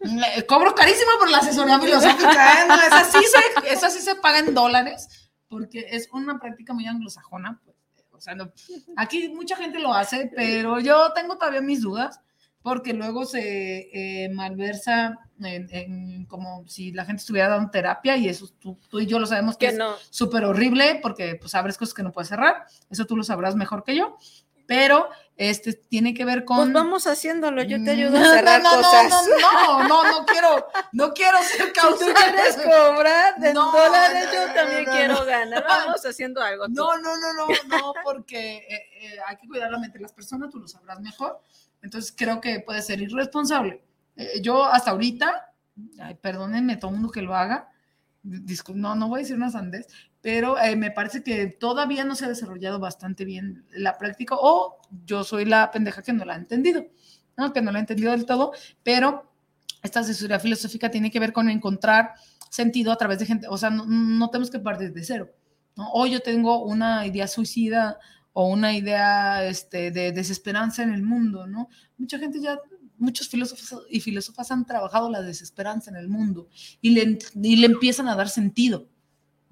Le- 0.00 0.44
Cobro 0.46 0.74
carísimo 0.74 1.10
por 1.18 1.30
la 1.30 1.38
asesoría 1.38 1.80
filosófica, 1.80 2.62
¿eh? 2.62 2.66
No, 2.68 2.74
esa, 2.74 3.04
sí 3.04 3.18
se, 3.24 3.72
esa 3.72 3.90
sí 3.90 4.00
se 4.00 4.14
paga 4.16 4.40
en 4.40 4.52
dólares, 4.54 5.25
porque 5.48 5.86
es 5.90 6.08
una 6.12 6.38
práctica 6.38 6.72
muy 6.74 6.86
anglosajona. 6.86 7.60
pues, 7.64 7.76
o 8.12 8.20
sea, 8.20 8.34
no- 8.34 8.50
aquí 8.96 9.28
mucha 9.28 9.56
gente 9.56 9.78
lo 9.78 9.92
hace, 9.92 10.30
pero 10.34 10.80
yo 10.80 11.12
tengo 11.14 11.36
todavía 11.36 11.60
mis 11.60 11.82
dudas, 11.82 12.20
porque 12.62 12.94
luego 12.94 13.26
se 13.26 13.90
eh, 14.24 14.28
malversa 14.30 15.18
en, 15.40 15.68
en 15.70 16.24
como 16.26 16.66
si 16.66 16.92
la 16.92 17.04
gente 17.04 17.20
estuviera 17.20 17.48
dando 17.48 17.70
terapia, 17.70 18.16
y 18.16 18.28
eso 18.28 18.48
tú, 18.58 18.78
tú 18.88 18.98
y 19.00 19.06
yo 19.06 19.18
lo 19.18 19.26
sabemos 19.26 19.56
que, 19.56 19.66
Que 19.66 19.72
es 19.72 19.78
no. 19.78 19.94
súper 20.10 20.44
horrible, 20.44 20.98
porque 21.02 21.36
pues 21.40 21.54
abres 21.54 21.76
cosas 21.78 21.94
que 21.94 22.02
no 22.02 22.10
puedes 22.10 22.28
cerrar, 22.28 22.64
eso 22.90 23.04
tú 23.04 23.16
lo 23.16 23.22
sabrás 23.22 23.54
mejor 23.54 23.84
que 23.84 23.94
yo, 23.94 24.16
pero 24.66 25.08
este 25.36 25.74
tiene 25.74 26.14
que 26.14 26.24
ver 26.24 26.44
con... 26.46 26.56
Pues 26.56 26.72
vamos 26.72 27.06
haciéndolo, 27.06 27.62
yo 27.62 27.82
te 27.84 27.90
ayudo 27.90 28.16
a 28.16 28.20
No, 28.20 28.30
cerrar 28.32 28.62
no, 28.62 28.70
no, 28.70 28.82
cosas. 28.82 29.10
No, 29.10 29.82
no, 29.82 29.88
no, 29.88 30.04
no 30.20 30.26
quiero, 30.26 30.66
no 30.92 31.12
quiero 31.12 31.38
ser 31.42 31.66
Si 31.66 31.72
causa. 31.72 32.06
tú 32.06 32.12
quieres 32.14 32.56
cobrar 32.56 33.38
de 33.38 33.52
No, 33.52 33.70
dólares, 33.70 34.26
no, 34.26 34.32
yo 34.46 34.54
también 34.54 34.84
quiero 34.86 35.24
ganar. 35.26 35.64
Vamos 35.68 36.06
haciendo 36.06 36.40
algo. 36.40 36.66
tú. 36.66 36.72
No, 36.72 36.96
no, 36.98 37.16
no, 37.16 37.32
no, 37.34 37.46
no, 37.68 37.94
porque 38.02 38.56
eh, 38.68 38.82
eh, 39.02 39.16
hay 39.26 39.36
que 39.36 39.46
cuidar 39.46 39.70
la 39.70 39.78
mente 39.78 39.98
de 39.98 40.02
las 40.02 40.12
personas, 40.12 40.50
tú 40.50 40.58
lo 40.58 40.68
sabrás 40.68 41.00
mejor. 41.00 41.40
Entonces 41.82 42.14
creo 42.16 42.40
que 42.40 42.60
puede 42.60 42.80
ser 42.80 43.00
irresponsable. 43.02 43.82
Eh, 44.16 44.40
yo 44.40 44.64
hasta 44.64 44.92
ahorita, 44.92 45.52
ay, 46.00 46.14
perdónenme 46.14 46.76
todo 46.78 46.90
mundo 46.90 47.10
que 47.10 47.20
lo 47.20 47.36
haga, 47.36 47.68
no, 48.74 48.94
no 48.94 49.08
voy 49.08 49.20
a 49.20 49.22
decir 49.22 49.36
una 49.36 49.50
sandez, 49.50 49.86
pero 50.26 50.58
eh, 50.58 50.74
me 50.74 50.90
parece 50.90 51.22
que 51.22 51.46
todavía 51.46 52.04
no 52.04 52.16
se 52.16 52.24
ha 52.24 52.28
desarrollado 52.28 52.80
bastante 52.80 53.24
bien 53.24 53.64
la 53.70 53.96
práctica 53.96 54.34
o 54.36 54.80
yo 55.04 55.22
soy 55.22 55.44
la 55.44 55.70
pendeja 55.70 56.02
que 56.02 56.12
no 56.12 56.24
la 56.24 56.34
ha 56.34 56.36
entendido, 56.36 56.84
¿no? 57.36 57.52
que 57.52 57.62
no 57.62 57.70
la 57.70 57.78
ha 57.78 57.80
entendido 57.80 58.10
del 58.10 58.26
todo, 58.26 58.50
pero 58.82 59.32
esta 59.84 60.00
asesoría 60.00 60.40
filosófica 60.40 60.90
tiene 60.90 61.12
que 61.12 61.20
ver 61.20 61.32
con 61.32 61.48
encontrar 61.48 62.14
sentido 62.50 62.90
a 62.90 62.96
través 62.96 63.20
de 63.20 63.26
gente, 63.26 63.46
o 63.48 63.56
sea, 63.56 63.70
no, 63.70 63.86
no 63.86 64.28
tenemos 64.28 64.50
que 64.50 64.58
partir 64.58 64.92
de 64.92 65.04
cero. 65.04 65.30
¿no? 65.76 65.90
Hoy 65.92 66.10
yo 66.10 66.18
tengo 66.18 66.64
una 66.64 67.06
idea 67.06 67.28
suicida 67.28 67.96
o 68.32 68.48
una 68.48 68.76
idea 68.76 69.46
este, 69.46 69.92
de 69.92 70.10
desesperanza 70.10 70.82
en 70.82 70.92
el 70.92 71.04
mundo, 71.04 71.46
¿no? 71.46 71.68
Mucha 71.98 72.18
gente 72.18 72.40
ya, 72.40 72.58
muchos 72.98 73.28
filósofos 73.28 73.86
y 73.88 74.00
filósofas 74.00 74.50
han 74.50 74.66
trabajado 74.66 75.08
la 75.08 75.22
desesperanza 75.22 75.90
en 75.90 75.96
el 75.96 76.08
mundo 76.08 76.48
y 76.80 76.90
le, 76.90 77.16
y 77.40 77.56
le 77.58 77.66
empiezan 77.66 78.08
a 78.08 78.16
dar 78.16 78.28
sentido, 78.28 78.88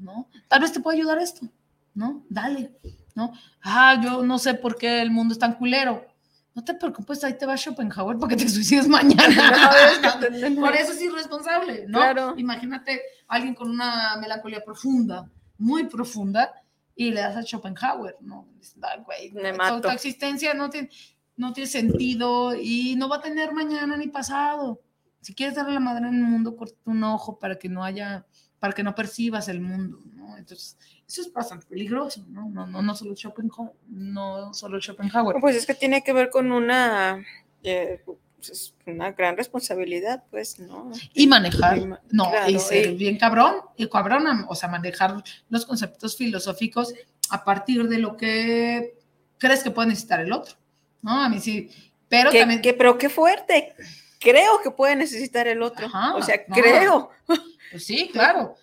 ¿no? 0.05 0.28
Tal 0.48 0.61
vez 0.61 0.72
te 0.72 0.80
pueda 0.80 0.96
ayudar 0.96 1.18
esto, 1.18 1.48
¿no? 1.94 2.24
Dale, 2.28 2.72
¿no? 3.14 3.32
Ah, 3.62 4.00
yo 4.02 4.22
no 4.22 4.38
sé 4.38 4.55
por 4.55 4.76
qué 4.76 5.00
el 5.02 5.11
mundo 5.11 5.32
es 5.32 5.38
tan 5.38 5.55
culero. 5.55 6.07
No 6.55 6.62
te 6.62 6.74
preocupes, 6.74 7.24
ahí 7.24 7.36
te 7.36 7.46
va 7.46 7.57
Schopenhauer 7.57 8.16
porque 8.18 8.36
te 8.36 8.48
suicides 8.48 8.86
mañana. 8.86 9.70
Por 10.61 10.76
eso 10.76 10.92
es 10.92 11.02
irresponsable, 11.02 11.86
¿no? 11.88 11.98
Claro. 11.98 12.34
Imagínate 12.36 13.00
a 13.26 13.34
alguien 13.34 13.55
con 13.55 13.70
una 13.70 14.16
melancolía 14.18 14.62
profunda, 14.64 15.28
muy 15.59 15.84
profunda, 15.88 16.52
y 16.94 17.11
le 17.11 17.20
das 17.22 17.36
a 17.36 17.42
Schopenhauer, 17.42 18.16
¿no? 18.20 18.46
"Ay, 18.82 19.00
güey, 19.05 19.32
Me 19.32 19.50
tu- 19.50 19.57
mato. 19.59 19.80
tu 19.80 19.88
existencia 19.88 20.55
no 20.55 20.70
tiene, 20.70 20.88
no 21.36 21.52
tiene 21.52 21.68
sentido 21.68 22.55
y 22.55 22.94
no 22.96 23.09
va 23.09 23.16
a 23.16 23.20
tener 23.20 23.52
mañana 23.52 23.96
ni 23.96 24.07
pasado. 24.07 24.80
Si 25.20 25.34
quieres 25.34 25.57
darle 25.57 25.74
la 25.74 25.80
madre 25.80 26.07
en 26.07 26.14
el 26.14 26.22
mundo, 26.22 26.55
corta 26.55 26.76
un 26.84 27.02
ojo 27.02 27.36
para 27.38 27.59
que 27.59 27.68
no 27.68 27.82
haya, 27.82 28.26
para 28.64 28.72
que 28.72 28.82
no 28.82 28.94
percibas 28.94 29.48
el 29.50 29.60
mundo, 29.60 29.98
¿no? 30.14 30.38
Entonces, 30.38 30.78
eso 31.06 31.20
es 31.20 31.30
bastante 31.30 31.66
peligroso, 31.66 32.24
¿no? 32.30 32.48
No, 32.48 32.66
no, 32.66 32.80
no 32.80 32.94
solo 32.96 33.14
Schopenhauer, 33.14 33.72
no 33.88 34.54
solo 34.54 34.80
Schopenhauer. 34.80 35.36
Pues 35.38 35.54
es 35.56 35.66
que 35.66 35.74
tiene 35.74 36.02
que 36.02 36.14
ver 36.14 36.30
con 36.30 36.50
una, 36.50 37.22
eh, 37.62 38.00
pues, 38.38 38.72
una 38.86 39.12
gran 39.12 39.36
responsabilidad, 39.36 40.24
pues, 40.30 40.58
¿no? 40.60 40.90
Y 41.12 41.26
manejar, 41.26 41.76
Y 41.76 41.84
no, 41.84 41.98
y 42.08 42.30
claro, 42.30 42.58
ser 42.58 42.86
y- 42.92 42.96
bien 42.96 43.18
cabrón, 43.18 43.56
y 43.76 43.86
cabrón, 43.86 44.46
o 44.48 44.54
sea, 44.54 44.70
manejar 44.70 45.22
los 45.50 45.66
conceptos 45.66 46.16
filosóficos 46.16 46.94
a 47.28 47.44
partir 47.44 47.86
de 47.86 47.98
lo 47.98 48.16
que 48.16 48.94
crees 49.36 49.62
que 49.62 49.70
puede 49.72 49.88
necesitar 49.88 50.20
el 50.20 50.32
otro, 50.32 50.54
¿no? 51.02 51.22
A 51.22 51.28
mí 51.28 51.38
sí, 51.38 51.68
pero 52.08 52.30
Que- 52.30 52.38
también... 52.40 52.62
que- 52.62 52.72
pero 52.72 52.96
qué 52.96 53.10
fuerte. 53.10 53.74
Creo 54.20 54.62
que 54.62 54.70
puede 54.70 54.96
necesitar 54.96 55.46
el 55.48 55.60
otro. 55.62 55.84
Ajá, 55.86 56.14
o 56.16 56.22
sea, 56.22 56.36
no. 56.48 56.54
creo. 56.56 57.10
Sí, 57.78 58.08
claro. 58.12 58.54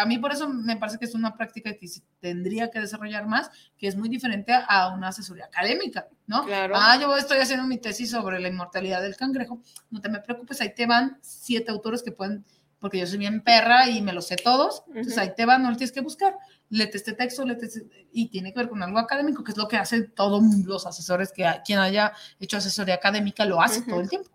A 0.00 0.04
mí 0.06 0.18
por 0.18 0.32
eso 0.32 0.48
me 0.48 0.76
parece 0.76 0.98
que 0.98 1.04
es 1.04 1.14
una 1.14 1.36
práctica 1.36 1.72
que 1.74 1.86
tendría 2.18 2.70
que 2.70 2.80
desarrollar 2.80 3.26
más, 3.26 3.50
que 3.78 3.86
es 3.86 3.96
muy 3.96 4.08
diferente 4.08 4.52
a 4.52 4.88
una 4.94 5.08
asesoría 5.08 5.44
académica, 5.44 6.08
¿no? 6.26 6.44
Claro. 6.44 6.74
Ah, 6.76 6.98
yo 7.00 7.16
estoy 7.16 7.38
haciendo 7.38 7.66
mi 7.66 7.78
tesis 7.78 8.10
sobre 8.10 8.40
la 8.40 8.48
inmortalidad 8.48 9.00
del 9.02 9.16
cangrejo. 9.16 9.60
No 9.90 10.00
te 10.00 10.08
me 10.08 10.20
preocupes, 10.20 10.60
ahí 10.60 10.74
te 10.74 10.86
van 10.86 11.18
siete 11.22 11.70
autores 11.70 12.02
que 12.02 12.10
pueden, 12.12 12.44
porque 12.80 12.98
yo 12.98 13.06
soy 13.06 13.18
bien 13.18 13.42
perra 13.42 13.88
y 13.88 14.02
me 14.02 14.12
los 14.12 14.26
sé 14.26 14.36
todos. 14.36 14.82
Entonces 14.88 15.18
ahí 15.18 15.34
te 15.36 15.44
van, 15.44 15.62
no 15.62 15.70
lo 15.70 15.76
tienes 15.76 15.92
que 15.92 16.00
buscar. 16.00 16.34
Lete 16.68 16.96
este 16.96 17.12
texto, 17.12 17.44
lete 17.44 17.66
este- 17.66 18.08
y 18.12 18.28
tiene 18.28 18.52
que 18.52 18.58
ver 18.60 18.68
con 18.68 18.82
algo 18.82 18.98
académico, 18.98 19.44
que 19.44 19.52
es 19.52 19.56
lo 19.58 19.68
que 19.68 19.76
hacen 19.76 20.12
todos 20.14 20.42
los 20.64 20.86
asesores, 20.86 21.30
que 21.32 21.48
quien 21.64 21.78
haya 21.78 22.12
hecho 22.40 22.56
asesoría 22.56 22.94
académica 22.94 23.44
lo 23.44 23.60
hace 23.62 23.82
todo 23.82 24.00
el 24.00 24.08
tiempo. 24.08 24.30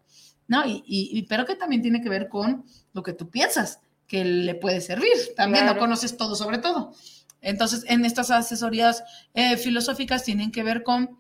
¿no? 0.48 0.64
Y- 0.64 0.84
y- 0.86 1.24
pero 1.24 1.44
que 1.44 1.56
también 1.56 1.82
tiene 1.82 2.02
que 2.02 2.08
ver 2.10 2.30
con 2.30 2.64
lo 2.94 3.02
que 3.02 3.14
tú 3.14 3.32
piensas 3.32 3.80
que 4.08 4.24
le 4.26 4.56
puede 4.56 4.82
servir. 4.82 5.12
También 5.36 5.66
no 5.66 5.72
Claro. 5.72 5.80
conoces 5.86 6.18
todo 6.18 6.36
sobre 6.36 6.58
todo. 6.60 6.94
Entonces, 7.42 7.84
en 7.88 8.06
estas 8.06 8.32
asesorías 8.32 9.04
eh, 9.34 9.58
filosóficas 9.58 10.24
tienen 10.24 10.52
que 10.52 10.64
ver 10.64 10.84
con, 10.84 11.18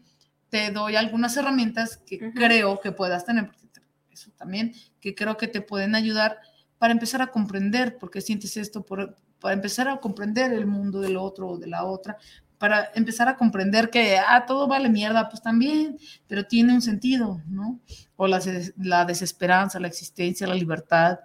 te 0.50 0.72
doy 0.72 0.96
algunas 0.96 1.36
herramientas 1.38 1.98
que 1.98 2.32
creo 2.34 2.80
que 2.80 2.92
puedas 2.92 3.26
tener, 3.26 3.46
porque 3.48 3.68
te- 3.68 3.82
eso 4.12 4.32
también, 4.38 4.74
que 5.00 5.14
creo 5.14 5.38
que 5.38 5.48
te 5.48 5.62
pueden 5.62 5.94
ayudar 5.96 6.40
para 6.78 6.94
empezar 6.94 7.22
a 7.22 7.28
comprender 7.28 7.98
por 7.98 8.10
qué 8.12 8.22
sientes 8.22 8.58
esto, 8.58 8.84
por- 8.84 9.16
para 9.40 9.54
empezar 9.54 9.88
a 9.88 9.98
comprender 10.00 10.52
el 10.54 10.66
mundo 10.66 11.00
del 11.02 11.18
otro 11.18 11.50
o 11.50 11.58
de 11.58 11.68
la 11.68 11.84
otra, 11.86 12.18
para 12.58 12.90
empezar 12.96 13.28
a 13.28 13.36
comprender 13.36 13.90
que, 13.90 14.18
ah, 14.18 14.46
todo 14.48 14.66
vale 14.68 14.90
mierda, 14.90 15.30
pues 15.30 15.42
también, 15.44 15.98
pero 16.28 16.46
tiene 16.48 16.74
un 16.74 16.82
sentido, 16.82 17.42
¿no? 17.48 17.80
O 18.16 18.26
la, 18.28 18.40
la 18.78 19.06
desesperanza, 19.06 19.80
la 19.80 19.88
existencia, 19.90 20.48
la 20.48 20.56
libertad, 20.56 21.20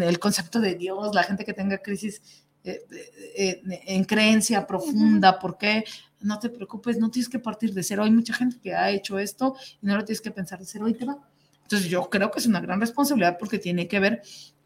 el 0.00 0.18
concepto 0.18 0.60
de 0.60 0.74
Dios, 0.74 1.14
la 1.14 1.22
gente 1.22 1.44
que 1.44 1.52
tenga 1.52 1.78
crisis 1.78 2.22
eh, 2.64 2.84
eh, 2.90 3.62
eh, 3.70 3.80
en 3.86 4.04
creencia 4.04 4.66
profunda, 4.66 5.38
¿por 5.38 5.56
qué? 5.56 5.84
No 6.20 6.38
te 6.38 6.50
preocupes, 6.50 6.98
no 6.98 7.10
tienes 7.10 7.28
que 7.28 7.38
partir 7.38 7.72
de 7.72 7.82
cero. 7.82 8.04
Hay 8.04 8.10
mucha 8.10 8.34
gente 8.34 8.58
que 8.60 8.74
ha 8.74 8.90
hecho 8.90 9.18
esto 9.18 9.54
y 9.80 9.86
no 9.86 9.96
lo 9.96 10.04
tienes 10.04 10.20
que 10.20 10.30
pensar 10.30 10.58
de 10.58 10.66
cero 10.66 10.88
y 10.88 10.94
te 10.94 11.04
va. 11.04 11.18
Entonces 11.62 11.88
yo 11.88 12.08
creo 12.08 12.30
que 12.30 12.38
es 12.38 12.46
una 12.46 12.60
gran 12.60 12.80
responsabilidad 12.80 13.36
porque 13.38 13.58
tiene 13.58 13.86
que 13.88 14.00
ver 14.00 14.22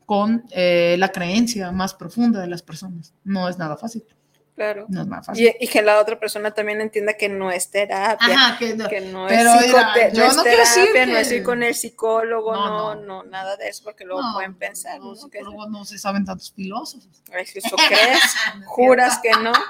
con 0.07 0.45
eh, 0.51 0.97
la 0.99 1.11
creencia 1.11 1.73
más 1.73 1.95
profunda 1.95 2.41
de 2.41 2.47
las 2.47 2.63
personas. 2.63 3.13
No 3.25 3.49
es 3.49 3.59
nada 3.59 3.77
fácil. 3.77 4.05
Claro. 4.55 4.85
No 4.91 5.01
es 5.01 5.07
más 5.07 5.25
fácil. 5.27 5.47
Y, 5.59 5.65
y 5.65 5.69
que 5.69 5.81
la 5.81 5.99
otra 5.99 6.21
persona 6.21 6.51
también 6.53 6.81
entienda 6.83 7.15
que 7.15 7.29
no 7.31 7.51
es 7.51 7.71
terapia. 7.71 8.35
Ajá, 8.35 8.59
que 8.59 8.75
no- 8.77 8.87
que 8.89 9.01
no 9.01 9.27
es, 9.29 9.39
mira, 9.39 9.59
psicote- 9.61 10.13
yo 10.13 10.25
no 10.25 10.29
es 10.31 10.37
no 10.37 10.43
terapia, 10.43 11.07
no 11.07 11.17
es 11.17 11.33
ir 11.33 11.43
con 11.43 11.63
el 11.63 11.75
psicólogo, 11.75 12.55
No, 12.55 12.95
no, 12.95 13.23
nada 13.25 13.57
de 13.57 13.69
eso, 13.69 13.83
porque 13.83 14.05
luego 14.05 14.23
pueden 14.35 14.55
pensar. 14.55 15.01
Los 15.01 15.23
¿no? 15.23 15.31
Que- 15.31 15.39
psicólogos 15.39 15.71
no 15.71 15.85
se 15.87 15.99
saben 15.99 16.25
tantos 16.27 16.53
filósofos. 16.53 17.09
Eso 17.33 17.77
crees, 17.89 18.21
juras 18.67 19.19
que 19.23 19.31
no. 19.43 19.53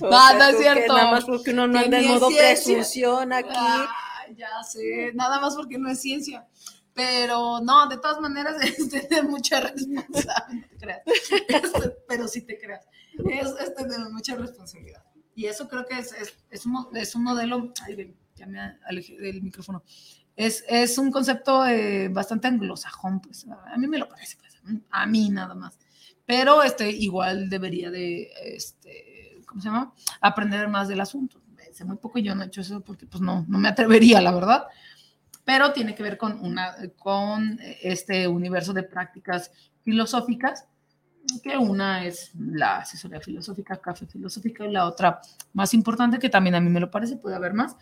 No, 0.00 0.10
no 0.34 0.44
es 0.48 0.58
cierto. 0.58 0.96
Nada 0.96 1.10
más 1.10 1.24
porque 1.24 1.50
uno 1.50 1.66
no 1.66 1.78
anda 1.78 1.98
en 1.98 2.08
modo 2.08 2.28
presunción 2.28 3.32
aquí. 3.32 3.48
Ay, 3.54 4.34
ya 4.36 4.62
sé, 4.62 5.12
nada 5.14 5.40
más 5.40 5.54
porque 5.54 5.78
no 5.78 5.90
es 5.90 6.00
ciencia. 6.00 6.46
Pero 6.98 7.60
no, 7.60 7.86
de 7.86 7.96
todas 7.98 8.20
maneras 8.20 8.60
es 8.60 8.88
tener 8.88 9.22
mucha 9.22 9.60
responsabilidad, 9.60 10.48
pero 12.08 12.26
sí 12.26 12.42
te 12.42 12.58
creas. 12.58 12.88
Es, 13.30 13.54
es 13.60 13.72
tener 13.76 14.00
mucha 14.10 14.34
responsabilidad. 14.34 15.04
Y 15.36 15.46
eso 15.46 15.68
creo 15.68 15.86
que 15.86 15.96
es, 15.96 16.12
es, 16.50 16.66
un, 16.66 16.74
un 16.74 17.22
modelo, 17.22 17.72
ay, 17.86 18.16
ya 18.34 18.46
me 18.46 18.58
alejé 18.84 19.16
del 19.16 19.42
micrófono. 19.42 19.84
Es, 20.34 20.98
un 20.98 21.12
concepto 21.12 21.64
eh, 21.66 22.08
bastante 22.08 22.48
anglosajón, 22.48 23.20
pues 23.20 23.46
a 23.48 23.78
mí 23.78 23.86
me 23.86 23.98
lo 23.98 24.08
parece, 24.08 24.36
pues, 24.36 24.60
a 24.90 25.06
mí 25.06 25.30
nada 25.30 25.54
más. 25.54 25.78
Pero 26.26 26.64
este, 26.64 26.90
igual 26.90 27.48
debería 27.48 27.92
de, 27.92 28.28
este, 28.42 29.40
¿cómo 29.46 29.60
se 29.60 29.68
llama? 29.68 29.94
Aprender 30.20 30.66
más 30.66 30.88
del 30.88 31.00
asunto. 31.00 31.40
Sé 31.72 31.84
muy 31.84 31.96
poco 31.96 32.18
yo 32.18 32.34
no 32.34 32.42
he 32.42 32.46
hecho 32.46 32.60
eso 32.60 32.80
porque 32.80 33.06
pues 33.06 33.20
no, 33.20 33.44
no 33.46 33.56
me 33.56 33.68
atrevería, 33.68 34.20
la 34.20 34.32
verdad. 34.32 34.66
Pero 35.48 35.72
tiene 35.72 35.94
que 35.94 36.02
ver 36.02 36.18
con, 36.18 36.38
una, 36.44 36.76
con 36.98 37.58
este 37.80 38.28
universo 38.28 38.74
de 38.74 38.82
prácticas 38.82 39.50
filosóficas, 39.82 40.66
que 41.42 41.56
una 41.56 42.04
es 42.04 42.32
la 42.38 42.80
asesoría 42.80 43.18
filosófica, 43.18 43.78
café 43.78 44.04
filosófica, 44.04 44.66
y 44.66 44.72
la 44.72 44.84
otra 44.84 45.22
más 45.54 45.72
importante, 45.72 46.18
que 46.18 46.28
también 46.28 46.54
a 46.54 46.60
mí 46.60 46.68
me 46.68 46.80
lo 46.80 46.90
parece, 46.90 47.16
puede 47.16 47.34
haber 47.34 47.54
más, 47.54 47.78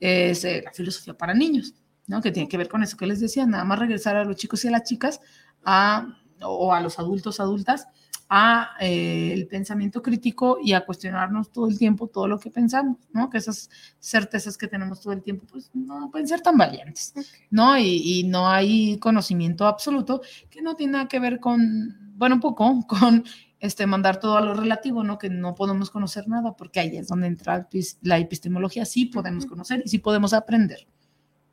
es 0.00 0.46
eh, 0.46 0.62
la 0.64 0.72
filosofía 0.72 1.12
para 1.12 1.34
niños, 1.34 1.74
¿no? 2.06 2.22
Que 2.22 2.32
tiene 2.32 2.48
que 2.48 2.56
ver 2.56 2.70
con 2.70 2.82
eso 2.82 2.96
que 2.96 3.06
les 3.06 3.20
decía, 3.20 3.44
nada 3.44 3.64
más 3.64 3.78
regresar 3.78 4.16
a 4.16 4.24
los 4.24 4.36
chicos 4.36 4.64
y 4.64 4.68
a 4.68 4.70
las 4.70 4.84
chicas 4.84 5.20
a, 5.62 6.19
o 6.42 6.72
a 6.72 6.80
los 6.80 6.98
adultos, 6.98 7.40
adultas, 7.40 7.86
a 8.32 8.76
eh, 8.80 9.32
el 9.32 9.48
pensamiento 9.48 10.02
crítico 10.02 10.58
y 10.62 10.72
a 10.72 10.86
cuestionarnos 10.86 11.50
todo 11.50 11.66
el 11.68 11.76
tiempo 11.76 12.06
todo 12.06 12.28
lo 12.28 12.38
que 12.38 12.50
pensamos, 12.50 12.96
¿no? 13.12 13.28
Que 13.28 13.38
esas 13.38 13.68
certezas 13.98 14.56
que 14.56 14.68
tenemos 14.68 15.00
todo 15.00 15.12
el 15.12 15.22
tiempo, 15.22 15.46
pues 15.50 15.70
no 15.74 16.10
pueden 16.12 16.28
ser 16.28 16.40
tan 16.40 16.56
valientes, 16.56 17.12
¿no? 17.50 17.76
Y, 17.76 18.20
y 18.20 18.22
no 18.24 18.48
hay 18.48 18.98
conocimiento 18.98 19.66
absoluto 19.66 20.22
que 20.48 20.62
no 20.62 20.76
tiene 20.76 20.92
nada 20.92 21.08
que 21.08 21.18
ver 21.18 21.40
con, 21.40 22.14
bueno, 22.16 22.36
un 22.36 22.40
poco 22.40 22.78
con 22.86 23.24
este, 23.60 23.86
mandar 23.86 24.18
todo 24.20 24.36
a 24.36 24.40
lo 24.40 24.54
relativo, 24.54 25.04
¿no? 25.04 25.18
Que 25.18 25.28
no 25.28 25.54
podemos 25.54 25.90
conocer 25.90 26.28
nada, 26.28 26.56
porque 26.56 26.80
ahí 26.80 26.96
es 26.96 27.08
donde 27.08 27.26
entra 27.26 27.68
la 28.02 28.18
epistemología, 28.18 28.84
sí 28.84 29.06
podemos 29.06 29.44
conocer 29.44 29.82
y 29.84 29.88
sí 29.88 29.98
podemos 29.98 30.32
aprender, 30.32 30.86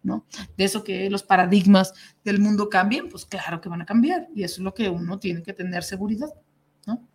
¿no? 0.08 0.26
De 0.58 0.64
eso 0.64 0.84
que 0.84 1.10
los 1.12 1.22
paradigmas 1.22 1.94
del 2.24 2.40
mundo 2.40 2.70
cambien, 2.70 3.10
pues 3.10 3.26
claro 3.26 3.62
que 3.62 3.70
van 3.70 3.82
a 3.82 3.86
cambiar, 3.86 4.28
y 4.34 4.44
eso 4.44 4.56
es 4.56 4.60
lo 4.62 4.74
que 4.74 4.90
uno 4.90 5.20
tiene 5.20 5.44
que 5.44 5.54
tener 5.54 5.84
seguridad, 5.84 6.30
¿no? 6.88 7.06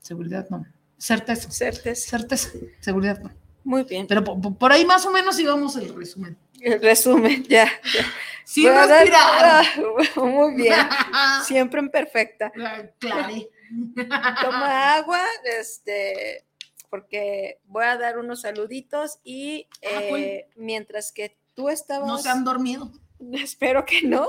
Seguridad 0.00 0.48
no, 0.50 0.66
certeza. 0.98 1.50
Certeza. 1.50 2.10
Certeza, 2.10 2.48
seguridad 2.80 3.20
no. 3.20 3.30
Muy 3.62 3.82
bien. 3.84 4.06
Pero 4.06 4.22
po- 4.24 4.40
po- 4.40 4.54
por, 4.54 4.72
ahí 4.72 4.84
más 4.84 5.04
o 5.06 5.10
menos 5.10 5.38
íbamos 5.38 5.76
el 5.76 5.94
resumen. 5.94 6.36
El 6.60 6.80
resumen, 6.80 7.42
ya. 7.44 7.66
ya. 7.94 8.04
Sin 8.44 8.68
respirar. 8.68 9.10
Ah, 9.12 9.62
Muy 10.16 10.54
bien. 10.54 10.76
Siempre 11.44 11.80
en 11.80 11.90
perfecta. 11.90 12.50
Claro. 12.98 13.32
Toma 14.42 14.94
agua, 14.94 15.20
este, 15.58 16.44
porque 16.88 17.58
voy 17.66 17.84
a 17.84 17.96
dar 17.96 18.18
unos 18.18 18.42
saluditos 18.42 19.18
y 19.24 19.66
eh, 19.82 20.46
mientras 20.54 21.10
que 21.10 21.36
tú 21.56 21.68
estabas... 21.68 22.06
No 22.06 22.18
se 22.18 22.28
han 22.28 22.44
dormido. 22.44 22.92
Espero 23.32 23.84
que 23.84 24.02
no. 24.02 24.28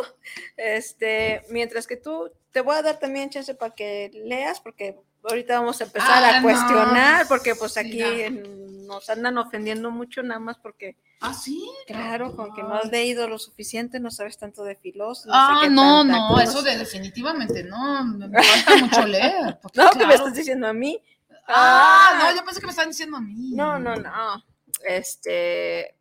Este, 0.56 1.44
mientras 1.50 1.86
que 1.86 1.98
tú, 1.98 2.32
te 2.52 2.62
voy 2.62 2.76
a 2.76 2.82
dar 2.82 2.98
también 2.98 3.30
chance 3.30 3.54
para 3.54 3.76
que 3.76 4.10
leas, 4.26 4.60
porque 4.60 4.98
ahorita 5.24 5.60
vamos 5.60 5.80
a 5.82 5.84
empezar 5.84 6.24
Ah, 6.24 6.30
a 6.30 6.40
no, 6.40 6.44
cuestionar, 6.44 7.28
porque 7.28 7.54
pues 7.56 7.78
aquí 7.78 8.02
en- 8.02 8.88
nos 8.88 9.10
andan 9.10 9.38
ofendiendo 9.38 9.92
mucho 9.92 10.24
nada 10.24 10.40
más 10.40 10.58
porque... 10.58 10.96
Ah, 11.20 11.34
sí. 11.34 11.68
Claro, 11.88 12.36
con 12.36 12.54
que 12.54 12.62
no 12.62 12.76
has 12.76 12.90
leído 12.92 13.28
lo 13.28 13.40
suficiente, 13.40 14.00
no 14.00 14.12
sabes 14.12 14.38
tanto 14.38 14.64
de 14.64 14.76
filósofos. 14.76 15.32
Ah, 15.34 15.68
no, 15.70 16.04
no, 16.04 16.40
eso 16.40 16.62
de 16.62 16.78
definitivamente 16.78 17.64
no. 17.64 18.06
Me 18.06 18.42
falta 18.44 18.78
mucho 18.86 19.06
leer. 19.08 19.58
porque, 19.62 19.80
No, 19.82 19.90
que 19.90 19.98
me 19.98 20.04
claro. 20.06 20.16
estás 20.16 20.36
diciendo 20.36 20.68
a 20.68 20.74
mí. 20.74 21.02
Ah, 21.48 22.20
no, 22.22 22.36
yo 22.38 22.46
pensé 22.46 22.60
que 22.60 22.68
me 22.68 22.70
estaban 22.70 22.92
diciendo 22.92 23.18
a 23.18 23.22
mí. 23.22 23.52
No, 23.56 23.80
no, 23.80 23.96
no. 23.96 24.44
Este, 24.88 25.97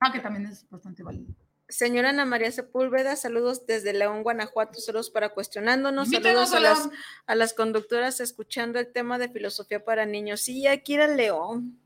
Ah, 0.00 0.12
que 0.12 0.20
también 0.20 0.46
es 0.46 0.68
bastante 0.68 1.02
válido. 1.02 1.32
señora 1.68 2.10
Ana 2.10 2.24
María 2.24 2.52
Sepúlveda, 2.52 3.16
saludos 3.16 3.66
desde 3.66 3.92
León, 3.92 4.22
Guanajuato, 4.22 4.80
saludos 4.80 5.10
para 5.10 5.30
cuestionándonos, 5.30 6.06
Invítenos 6.12 6.50
saludos 6.50 6.52
a 6.52 6.56
a 6.56 6.60
las, 6.60 6.78
León. 6.86 6.98
a 7.26 7.34
las 7.34 7.54
conductoras 7.54 8.20
escuchando 8.20 8.78
el 8.78 8.92
tema 8.92 9.18
de 9.18 9.28
filosofía 9.28 9.84
para 9.84 10.06
niños. 10.06 10.40
Sí, 10.42 10.66
aquí 10.66 10.94
era 10.94 11.08
León, 11.08 11.80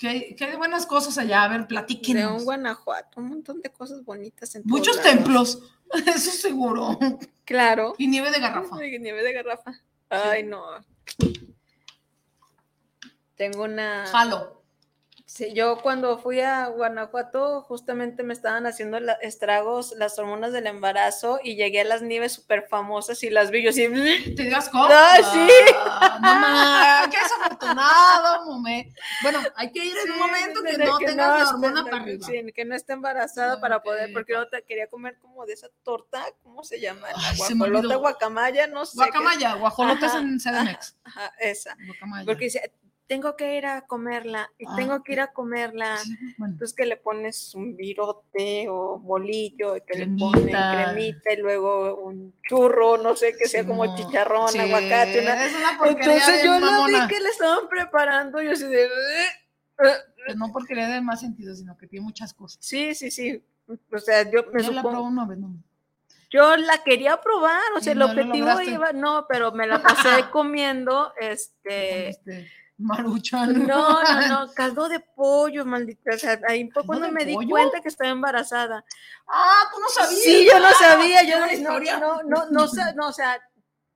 que 0.00 0.34
hay 0.40 0.56
buenas 0.56 0.86
cosas 0.86 1.18
allá. 1.18 1.42
A 1.44 1.48
ver, 1.48 1.66
platíquenos. 1.66 2.22
León, 2.22 2.44
Guanajuato, 2.44 3.20
un 3.20 3.28
montón 3.28 3.60
de 3.60 3.70
cosas 3.70 4.02
bonitas 4.02 4.54
en 4.54 4.62
Muchos 4.64 5.00
templos, 5.02 5.62
eso 6.06 6.30
seguro. 6.30 6.98
Claro. 7.44 7.94
Y 7.98 8.06
nieve 8.06 8.30
de 8.30 8.40
garrafa. 8.40 8.76
Ay, 8.78 8.98
nieve 8.98 9.22
de 9.22 9.32
garrafa. 9.34 9.78
Ay, 10.08 10.42
no. 10.44 10.62
Tengo 13.36 13.64
una. 13.64 14.06
Jalo. 14.06 14.59
Sí, 15.32 15.52
yo 15.54 15.80
cuando 15.80 16.18
fui 16.18 16.40
a 16.40 16.66
Guanajuato, 16.66 17.62
justamente 17.62 18.24
me 18.24 18.32
estaban 18.32 18.66
haciendo 18.66 18.98
la- 18.98 19.12
estragos 19.12 19.94
las 19.96 20.18
hormonas 20.18 20.50
del 20.52 20.66
embarazo 20.66 21.38
y 21.44 21.54
llegué 21.54 21.82
a 21.82 21.84
las 21.84 22.02
nieves 22.02 22.32
súper 22.32 22.66
famosas 22.68 23.22
y 23.22 23.30
las 23.30 23.52
vi 23.52 23.62
yo 23.62 23.70
así. 23.70 23.86
¿Te 24.34 24.42
dio 24.42 24.56
asco? 24.56 24.76
¡Ay, 24.90 25.22
sí! 25.22 25.48
Ah, 25.76 26.18
no 26.20 26.34
ma, 26.34 27.08
qué 27.12 27.16
desafortunado. 27.22 28.58
Bueno, 29.22 29.38
hay 29.54 29.70
que 29.70 29.84
ir 29.84 29.94
en 30.04 30.12
un 30.14 30.18
momento 30.18 30.62
que 30.64 30.78
no 30.78 30.98
tengas 30.98 31.38
la 31.38 31.48
hormona 31.50 31.84
para 31.84 31.96
arriba. 32.02 32.26
sí, 32.26 32.52
que 32.52 32.64
no 32.64 32.74
esté 32.74 32.94
embarazada 32.94 33.60
para 33.60 33.84
poder, 33.84 34.12
porque 34.12 34.32
no 34.32 34.48
te 34.48 34.64
quería 34.64 34.88
comer 34.88 35.16
como 35.20 35.46
de 35.46 35.52
esa 35.52 35.68
torta, 35.84 36.24
¿cómo 36.42 36.64
se 36.64 36.80
llama? 36.80 37.06
La 37.08 37.28
Ay, 37.30 37.36
guajolota, 37.36 37.94
guacamaya, 37.94 38.66
no 38.66 38.84
sé. 38.84 38.96
Guacamaya, 38.96 39.54
guajolotes 39.54 40.10
Ajá, 40.10 40.18
en 40.18 40.40
CDMX. 40.40 40.96
Ajá, 41.04 41.32
esa. 41.38 41.76
Guacamaya. 41.86 42.26
Porque 42.26 42.46
dice, 42.46 42.72
tengo 43.10 43.34
que 43.34 43.56
ir 43.56 43.66
a 43.66 43.82
comerla, 43.88 44.52
y 44.56 44.66
Ah, 44.68 44.74
tengo 44.76 45.02
que 45.02 45.14
ir 45.14 45.20
a 45.20 45.32
comerla. 45.32 45.96
bueno. 46.38 46.52
Entonces 46.52 46.76
que 46.76 46.86
le 46.86 46.96
pones 46.96 47.52
un 47.56 47.74
virote 47.76 48.68
o 48.68 49.00
bolillo, 49.00 49.74
y 49.76 49.80
que 49.80 49.94
Cremita. 49.94 50.26
le 50.26 50.32
ponen 50.32 50.70
cremita 50.70 51.32
y 51.32 51.36
luego 51.38 51.96
un 51.96 52.32
churro, 52.48 52.98
no 52.98 53.16
sé, 53.16 53.36
que 53.36 53.48
sea 53.48 53.66
como 53.66 53.92
chicharrón, 53.96 54.50
Sí, 54.50 54.58
aguacate. 54.60 55.22
una- 55.22 55.44
es 55.44 55.52
una 55.56 55.76
porquería 55.76 56.04
Entonces 56.04 56.44
yo 56.44 56.60
mamona. 56.60 57.06
vi 57.08 57.08
que 57.12 57.20
le 57.20 57.28
estaban 57.30 57.68
preparando, 57.68 58.40
yo 58.40 58.52
así 58.52 58.66
de... 58.66 58.88
Pues 59.76 60.36
no 60.36 60.52
porque 60.52 60.76
le 60.76 60.86
dé 60.86 61.00
más 61.00 61.18
sentido, 61.20 61.52
sino 61.56 61.76
que 61.76 61.88
tiene 61.88 62.04
muchas 62.04 62.32
cosas. 62.32 62.64
Sí, 62.64 62.94
sí, 62.94 63.10
sí. 63.10 63.42
O 63.92 63.98
sea, 63.98 64.22
yo 64.30 64.44
me 64.52 64.62
Yo 64.62 64.70
la 64.70 64.82
probé 64.82 65.00
una 65.00 65.26
vez, 65.26 65.36
no. 65.38 65.52
Yo 66.30 66.56
la 66.56 66.78
quería 66.84 67.20
probar, 67.20 67.60
o 67.76 67.80
sea, 67.80 67.90
Y 67.90 67.94
el 67.94 67.98
no 67.98 68.06
lo 68.06 68.12
objetivo 68.12 68.60
iba, 68.60 68.92
no, 68.92 69.26
pero 69.28 69.50
me 69.50 69.66
la 69.66 69.82
pasé 70.22 70.30
comiendo, 70.30 71.12
este, 71.20 72.10
Este, 72.10 72.48
maruchan. 72.80 73.66
no, 73.66 74.02
no, 74.02 74.28
no, 74.28 74.52
caldo 74.54 74.88
de 74.88 75.00
pollo, 75.00 75.64
maldita, 75.64 76.14
o 76.14 76.18
sea, 76.18 76.40
ahí 76.48 76.68
fue 76.70 76.84
cuando 76.86 77.10
me 77.12 77.24
di 77.24 77.34
cuenta 77.48 77.80
que 77.80 77.88
estaba 77.88 78.10
embarazada. 78.10 78.84
Ah, 79.28 79.62
tú 79.72 79.80
no 79.80 79.88
sabías. 79.88 80.22
Sí, 80.22 80.48
yo 80.50 80.58
no 80.58 80.70
sabía, 80.72 81.22
yo 81.22 81.38
no, 81.38 81.78
no, 82.00 82.22
no, 82.24 82.50
no, 82.50 82.68
sa- 82.68 82.92
no, 82.96 83.08
o 83.08 83.12
sea, 83.12 83.40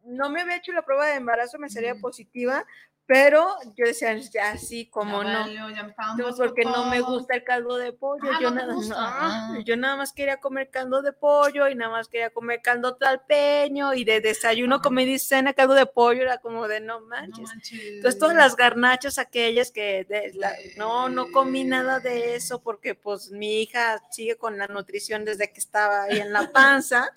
no 0.04 0.28
me 0.30 0.42
había 0.42 0.56
hecho 0.56 0.72
la 0.72 0.82
prueba 0.84 1.06
de 1.06 1.14
embarazo, 1.16 1.58
me 1.58 1.70
salía 1.70 1.94
positiva, 1.96 2.64
pero 3.06 3.54
yo 3.76 3.84
decía, 3.86 4.16
ya 4.16 4.56
sí, 4.56 4.86
como 4.86 5.22
Ya 5.22 5.32
no. 5.32 5.38
valió, 5.40 5.84
No, 6.16 6.34
porque 6.36 6.64
no 6.64 6.86
me 6.86 7.00
gusta 7.00 7.34
el 7.34 7.44
caldo 7.44 7.76
de 7.76 7.92
pollo. 7.92 8.30
Ah, 8.32 8.38
yo, 8.40 8.50
¿no 8.50 8.60
te 8.60 8.66
nada, 8.66 8.74
no, 8.88 8.94
Ah. 8.96 9.58
yo 9.64 9.76
nada 9.76 9.96
más 9.96 10.12
quería 10.12 10.38
comer 10.38 10.70
caldo 10.70 11.02
de 11.02 11.12
pollo 11.12 11.68
y 11.68 11.74
nada 11.74 11.90
más 11.90 12.08
quería 12.08 12.30
comer 12.30 12.62
caldo 12.62 12.96
talpeño 12.96 13.92
y 13.94 14.04
de 14.04 14.20
desayuno, 14.20 14.80
comida 14.80 15.10
y 15.10 15.18
cena, 15.18 15.52
caldo 15.52 15.74
de 15.74 15.86
pollo, 15.86 16.22
era 16.22 16.38
como 16.38 16.66
de 16.66 16.80
no 16.80 17.00
manches. 17.00 17.50
Entonces 17.72 18.18
todas 18.18 18.36
las 18.36 18.56
garnachas 18.56 19.18
aquellas 19.18 19.70
que 19.70 20.04
de 20.08 20.32
la- 20.34 20.54
no, 20.76 21.08
no 21.08 21.30
comí 21.30 21.64
nada 21.64 22.00
de 22.00 22.34
eso 22.36 22.62
porque 22.62 22.94
pues 22.94 23.30
mi 23.30 23.62
hija 23.62 24.02
sigue 24.10 24.36
con 24.36 24.56
la 24.56 24.66
nutrición 24.66 25.24
desde 25.24 25.52
que 25.52 25.60
estaba 25.60 26.04
ahí 26.04 26.20
en 26.20 26.32
la 26.32 26.50
panza. 26.52 27.10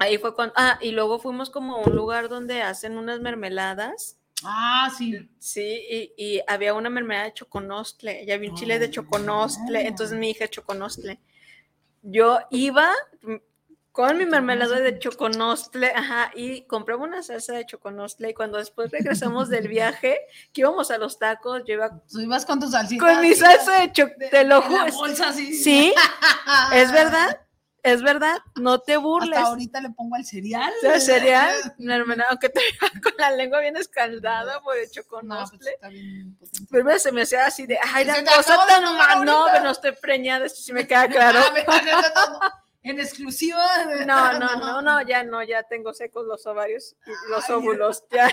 Ahí 0.00 0.16
fue 0.16 0.34
cuando, 0.34 0.54
ah, 0.56 0.78
y 0.80 0.92
luego 0.92 1.18
fuimos 1.18 1.50
como 1.50 1.76
a 1.76 1.78
un 1.80 1.94
lugar 1.94 2.30
donde 2.30 2.62
hacen 2.62 2.96
unas 2.96 3.20
mermeladas. 3.20 4.16
Ah, 4.42 4.90
sí. 4.96 5.28
Sí, 5.38 5.60
y, 5.90 6.14
y 6.16 6.40
había 6.46 6.72
una 6.72 6.88
mermelada 6.88 7.26
de 7.26 7.34
choconostle, 7.34 8.24
y 8.24 8.30
había 8.30 8.48
un 8.48 8.56
chile 8.56 8.78
de 8.78 8.90
choconostle, 8.90 9.86
entonces 9.86 10.18
mi 10.18 10.30
hija 10.30 10.48
choconostle. 10.48 11.20
Yo 12.00 12.38
iba, 12.50 12.90
con 13.92 14.16
mi 14.16 14.24
mermelada 14.24 14.80
de 14.80 14.98
choconostle, 14.98 15.92
ajá, 15.94 16.30
y 16.34 16.62
compramos 16.62 17.06
una 17.06 17.22
salsa 17.22 17.52
de 17.52 17.66
choconostle 17.66 18.30
y 18.30 18.32
cuando 18.32 18.56
después 18.56 18.90
regresamos 18.90 19.50
del 19.50 19.68
viaje, 19.68 20.18
que 20.54 20.62
íbamos 20.62 20.90
a 20.90 20.96
los 20.96 21.18
tacos, 21.18 21.62
yo 21.66 21.74
iba... 21.74 22.00
¿Tú 22.10 22.20
ibas 22.20 22.46
con 22.46 22.58
tu 22.58 22.70
salsita? 22.70 23.04
Con 23.04 23.20
mi 23.20 23.34
salsa 23.34 23.82
de 23.82 23.92
choconostle, 23.92 24.28
te 24.30 24.44
lo 24.44 24.62
juro. 24.62 24.86
bolsa 24.92 25.28
así. 25.28 25.52
Sí, 25.52 25.92
es 26.72 26.90
verdad, 26.90 27.38
es 27.82 28.02
verdad, 28.02 28.38
no 28.56 28.80
te 28.80 28.96
burles. 28.96 29.38
Hasta 29.38 29.50
ahorita 29.50 29.80
le 29.80 29.90
pongo 29.90 30.16
al 30.16 30.24
cereal. 30.24 30.72
Sea, 30.80 31.00
cereal, 31.00 31.54
mermelada, 31.78 32.30
aunque 32.30 32.48
te 32.48 32.60
con 33.02 33.12
la 33.18 33.30
lengua 33.30 33.60
bien 33.60 33.76
escaldada 33.76 34.60
por 34.60 34.76
el 34.76 34.88
pues, 34.90 34.96
está 34.96 35.88
bien 35.88 36.36
potente. 36.36 36.66
Primero 36.70 36.98
se 36.98 37.12
me 37.12 37.22
hacía 37.22 37.46
así 37.46 37.66
de, 37.66 37.78
ay, 37.94 38.04
la 38.04 38.24
cosa 38.24 38.58
tan 38.66 38.84
mal. 38.96 39.24
No, 39.24 39.46
pero 39.52 39.64
no 39.64 39.70
estoy 39.70 39.92
preñada, 39.92 40.46
esto 40.46 40.60
sí 40.60 40.72
me 40.72 40.86
queda 40.86 41.08
claro. 41.08 41.40
En 42.82 42.98
exclusiva. 42.98 43.62
No, 44.06 44.38
no, 44.38 44.56
no, 44.56 44.80
no, 44.80 45.02
ya 45.02 45.22
no, 45.22 45.42
ya 45.42 45.62
tengo 45.64 45.92
secos 45.92 46.24
los 46.24 46.46
ovarios 46.46 46.96
y 47.04 47.30
los 47.30 47.50
óvulos, 47.50 48.04
ya. 48.10 48.32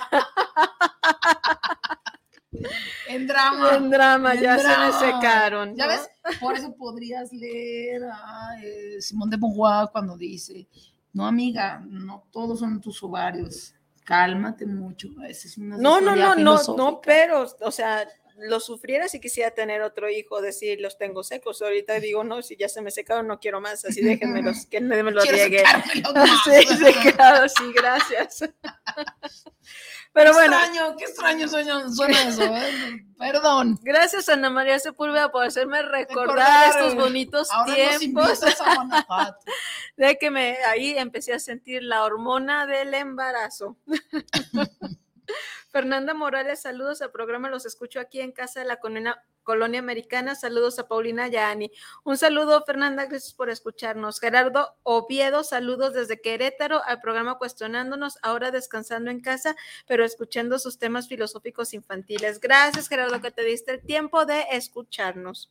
En 3.07 3.27
drama. 3.27 3.75
En 3.75 3.89
drama, 3.89 4.33
En 4.33 4.41
ya 4.41 4.57
se 4.57 4.67
me 4.67 4.91
secaron. 4.93 5.75
Ya 5.75 5.87
ves, 5.87 6.09
por 6.39 6.55
eso 6.55 6.75
podrías 6.75 7.31
leer 7.31 8.03
a 8.03 8.57
eh, 8.63 9.01
Simón 9.01 9.29
de 9.29 9.37
Beauvoir 9.37 9.89
cuando 9.91 10.17
dice, 10.17 10.67
no 11.13 11.25
amiga, 11.25 11.83
no 11.87 12.27
todos 12.31 12.59
son 12.59 12.81
tus 12.81 13.01
ovarios, 13.03 13.73
cálmate 14.03 14.65
mucho. 14.65 15.09
Esa 15.27 15.47
es 15.47 15.57
una 15.57 15.77
No, 15.77 16.01
no, 16.01 16.15
no, 16.15 16.35
no, 16.35 16.61
no, 16.75 17.01
pero, 17.01 17.47
o 17.61 17.71
sea, 17.71 18.07
lo 18.37 18.59
sufriera 18.59 19.07
si 19.07 19.19
quisiera 19.19 19.51
tener 19.51 19.81
otro 19.81 20.09
hijo, 20.09 20.41
decir, 20.41 20.79
los 20.79 20.97
tengo 20.97 21.23
secos. 21.23 21.61
Ahorita 21.61 21.99
digo, 21.99 22.23
no, 22.23 22.41
si 22.41 22.55
ya 22.55 22.69
se 22.69 22.81
me 22.81 22.91
secaron, 22.91 23.27
no 23.27 23.39
quiero 23.39 23.59
más, 23.61 23.83
así 23.85 24.01
déjenmelos, 24.01 24.67
que 24.67 24.79
me, 24.79 25.01
me 25.01 25.11
lo 25.11 25.21
riegue. 25.21 25.63
Sí, 26.43 26.75
secado, 26.75 27.49
sí, 27.49 27.63
gracias. 27.73 28.49
Pero 30.17 30.31
Qué 30.31 30.37
bueno. 30.37 30.57
extraño, 30.57 30.95
qué 30.97 31.03
extraño 31.05 31.47
suena, 31.47 31.89
suena 31.91 32.23
eso, 32.23 32.41
¿eh? 32.41 33.05
Perdón. 33.19 33.77
Gracias, 33.83 34.27
Ana 34.29 34.49
María 34.49 34.79
Sepúlveda, 34.79 35.31
por 35.31 35.45
hacerme 35.45 35.83
recordar 35.83 36.27
Recordar, 36.27 36.69
estos 36.69 36.93
eh, 36.93 36.95
bonitos 36.95 37.51
ahora 37.51 37.75
tiempos. 37.99 38.41
a 38.43 39.37
de 39.97 40.17
que 40.17 40.31
me 40.31 40.57
ahí 40.65 40.97
empecé 40.97 41.33
a 41.33 41.39
sentir 41.39 41.83
la 41.83 42.03
hormona 42.03 42.65
del 42.65 42.95
embarazo. 42.95 43.77
Fernanda 45.71 46.15
Morales, 46.15 46.61
saludos 46.61 47.03
al 47.03 47.11
programa, 47.11 47.47
los 47.49 47.67
escucho 47.67 47.99
aquí 47.99 48.19
en 48.19 48.31
casa 48.31 48.61
de 48.61 48.65
la 48.65 48.77
colonia, 48.77 49.23
colonia 49.47 49.79
americana. 49.79 50.35
Saludos 50.35 50.77
a 50.77 50.89
Paulina 50.89 51.29
Yani. 51.29 51.71
Un 52.03 52.17
saludo, 52.17 52.61
Fernanda, 52.65 53.05
gracias 53.05 53.33
por 53.33 53.49
escucharnos. 53.49 54.19
Gerardo 54.19 54.75
Oviedo, 54.83 55.45
saludos 55.45 55.93
desde 55.93 56.19
Querétaro 56.19 56.83
al 56.83 56.99
programa 56.99 57.37
Cuestionándonos, 57.37 58.19
ahora 58.23 58.51
descansando 58.51 59.09
en 59.09 59.21
casa, 59.21 59.55
pero 59.87 60.03
escuchando 60.03 60.59
sus 60.59 60.77
temas 60.79 61.07
filosóficos 61.07 61.73
infantiles. 61.73 62.41
Gracias, 62.41 62.89
Gerardo, 62.89 63.21
que 63.21 63.31
te 63.31 63.45
diste 63.45 63.71
el 63.71 63.81
tiempo 63.81 64.25
de 64.25 64.47
escucharnos. 64.51 65.49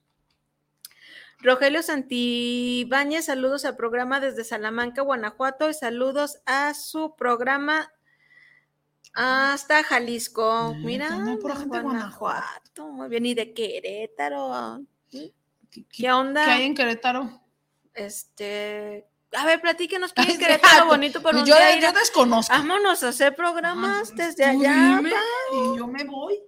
Rogelio 1.39 1.83
Santibáñez, 1.83 3.25
saludos 3.25 3.65
al 3.65 3.77
programa 3.77 4.21
desde 4.21 4.45
Salamanca, 4.45 5.01
Guanajuato, 5.01 5.71
y 5.71 5.75
saludos 5.75 6.43
a 6.45 6.75
su 6.75 7.17
programa 7.17 7.91
hasta 9.17 9.83
Jalisco. 9.83 10.75
Mira, 10.77 11.11
no, 11.11 11.39
pura 11.39 11.57
gente 11.57 11.77
de 11.79 11.83
Guanajuato, 11.83 12.89
muy 12.93 13.09
bien, 13.09 13.27
y 13.27 13.35
de 13.35 13.53
Querétaro. 13.55 14.83
¿Qué, 15.91 16.13
onda? 16.13 16.45
¿Qué 16.45 16.51
hay 16.53 16.63
en 16.65 16.75
Querétaro? 16.75 17.41
Este, 17.95 19.07
a 19.37 19.45
ver, 19.47 19.61
platíquenos 19.61 20.13
qué 20.13 20.23
Ay, 20.23 20.39
Querétaro 20.39 20.87
bonito 20.87 21.21
por 21.23 21.35
un 21.35 21.45
yo- 21.45 21.57
día 21.57 21.79
yo 21.81 21.93
desconozco. 21.93 22.53
Vámonos 22.53 23.03
a 23.03 23.09
hacer 23.09 23.35
programas 23.35 24.15
desde 24.15 24.45
Tú 24.53 24.61
allá. 24.61 24.97
dime, 24.99 25.11
y 25.53 25.79
yo 25.79 25.87
me 25.87 26.05
voy. 26.05 26.39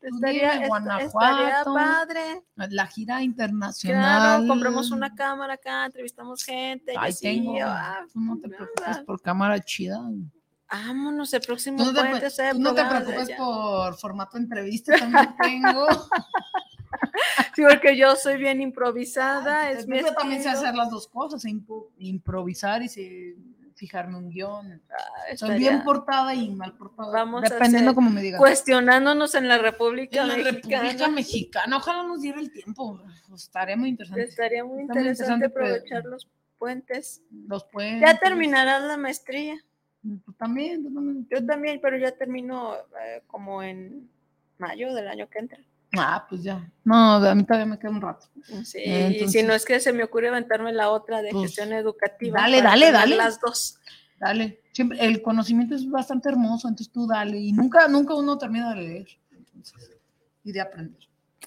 Estaría, 0.00 0.52
dime, 0.54 0.68
Guanajuato, 0.68 1.46
estaría 1.46 1.64
padre. 1.64 2.42
La 2.56 2.86
gira 2.86 3.22
internacional. 3.22 4.20
Claro, 4.38 4.48
compramos 4.48 4.90
una 4.90 5.14
cámara 5.14 5.54
acá, 5.54 5.86
entrevistamos 5.86 6.44
gente. 6.44 6.92
Ahí 6.98 7.10
así, 7.10 7.22
tengo. 7.22 7.56
ah, 7.62 8.04
no 8.14 8.38
te 8.38 8.48
preocupes 8.48 8.98
por 9.06 9.20
cámara 9.22 9.58
chida. 9.64 10.00
Vámonos 10.70 11.32
el 11.34 11.40
próximo 11.42 11.78
Tú 11.78 11.84
no 11.84 11.92
te, 11.92 12.08
puente 12.08 12.26
a 12.42 12.50
tú 12.52 12.58
no 12.58 12.74
te 12.74 12.84
preocupes 12.84 13.30
por 13.36 13.96
formato 13.96 14.36
entrevista, 14.38 14.96
también 14.98 15.34
tengo. 15.42 15.86
Sí, 17.54 17.62
porque 17.68 17.96
yo 17.96 18.16
soy 18.16 18.36
bien 18.38 18.60
improvisada. 18.60 19.70
es 19.70 19.86
mi 19.86 20.00
Yo 20.00 20.12
también 20.14 20.42
sé 20.42 20.48
hacer 20.48 20.74
las 20.74 20.90
dos 20.90 21.06
cosas, 21.08 21.44
impo- 21.44 21.88
improvisar 21.98 22.82
y 22.82 23.34
fijarme 23.76 24.16
un 24.16 24.30
guion. 24.30 24.68
Soy 24.68 25.32
estaría- 25.50 25.70
bien 25.70 25.84
portada 25.84 26.34
y 26.34 26.50
mal 26.50 26.76
portada. 26.76 27.12
Vamos 27.12 27.44
a 27.44 27.48
dependiendo 27.54 27.94
como 27.94 28.10
me 28.10 28.22
digan. 28.22 28.38
Cuestionándonos 28.38 29.34
en 29.34 29.48
la 29.48 29.58
República 29.58 30.22
En 30.22 30.28
la 30.28 30.36
Mexicana. 30.36 30.82
República 30.82 31.08
Mexicana, 31.08 31.76
ojalá 31.76 32.02
nos 32.04 32.20
diera 32.22 32.40
el 32.40 32.50
tiempo. 32.52 33.00
Estaría 33.34 33.76
muy 33.76 33.90
interesante. 33.90 34.24
Estaría 34.24 34.64
muy 34.64 34.82
interesante 34.82 35.10
interesante, 35.10 35.50
pero- 35.50 35.66
aprovechar 35.66 36.04
los 36.04 36.28
puentes. 36.58 37.22
Los 37.46 37.64
puentes. 37.64 38.00
Ya 38.00 38.18
terminarás 38.18 38.82
la 38.84 38.96
maestría. 38.96 39.56
Tú 40.24 40.32
también, 40.34 40.82
tú 40.84 40.92
también. 40.92 41.26
Yo 41.30 41.46
también, 41.46 41.80
pero 41.80 41.96
ya 41.96 42.10
termino 42.12 42.74
eh, 42.74 43.22
como 43.26 43.62
en 43.62 44.08
mayo 44.58 44.92
del 44.94 45.08
año 45.08 45.28
que 45.30 45.38
entra. 45.38 45.58
Ah, 45.96 46.26
pues 46.28 46.42
ya. 46.42 46.70
No, 46.84 47.14
a 47.14 47.34
mí 47.34 47.44
todavía 47.44 47.66
me 47.66 47.78
queda 47.78 47.90
un 47.90 48.00
rato. 48.00 48.26
Sí, 48.64 48.78
Eh, 48.84 49.18
y 49.22 49.28
si 49.28 49.42
no 49.42 49.52
es 49.54 49.64
que 49.64 49.78
se 49.80 49.92
me 49.92 50.02
ocurre 50.04 50.28
aventarme 50.28 50.72
la 50.72 50.90
otra 50.90 51.22
de 51.22 51.30
Pues, 51.30 51.44
gestión 51.46 51.72
educativa. 51.72 52.40
dale, 52.40 52.60
dale, 52.62 52.90
dale. 52.90 53.16
Las 53.16 53.40
dos. 53.40 53.78
Dale. 54.18 54.60
Siempre, 54.72 54.98
el 55.04 55.22
conocimiento 55.22 55.74
es 55.74 55.88
bastante 55.88 56.28
hermoso, 56.28 56.68
entonces 56.68 56.92
tú 56.92 57.06
dale. 57.06 57.38
Y 57.38 57.52
nunca, 57.52 57.86
nunca 57.88 58.14
uno 58.14 58.36
termina 58.36 58.74
de 58.74 58.82
leer. 58.82 59.08
Entonces, 59.32 59.90
y 60.42 60.52
de 60.52 60.60
aprender. 60.60 61.00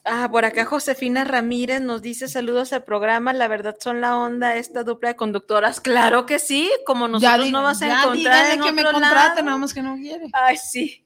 Ah, 0.09 0.29
por 0.31 0.45
acá 0.45 0.63
Josefina 0.63 1.25
Ramírez 1.25 1.81
nos 1.81 2.01
dice 2.01 2.29
saludos 2.29 2.71
al 2.71 2.85
programa. 2.85 3.33
La 3.33 3.49
verdad 3.49 3.75
son 3.79 3.99
la 3.99 4.17
onda 4.17 4.55
esta 4.55 4.83
dupla 4.83 5.09
de 5.09 5.15
conductoras. 5.17 5.81
Claro 5.81 6.25
que 6.25 6.39
sí, 6.39 6.71
como 6.85 7.09
nosotros 7.09 7.51
no 7.51 7.61
vas 7.61 7.81
a 7.81 7.87
ya 7.87 8.03
encontrar 8.03 8.53
en 8.53 8.61
que 8.61 8.71
me 8.71 8.83
contraten, 8.85 9.45
nada 9.45 9.57
más 9.57 9.73
que 9.73 9.83
no 9.83 9.95
quiere. 9.95 10.27
Ay, 10.31 10.57
sí. 10.57 11.05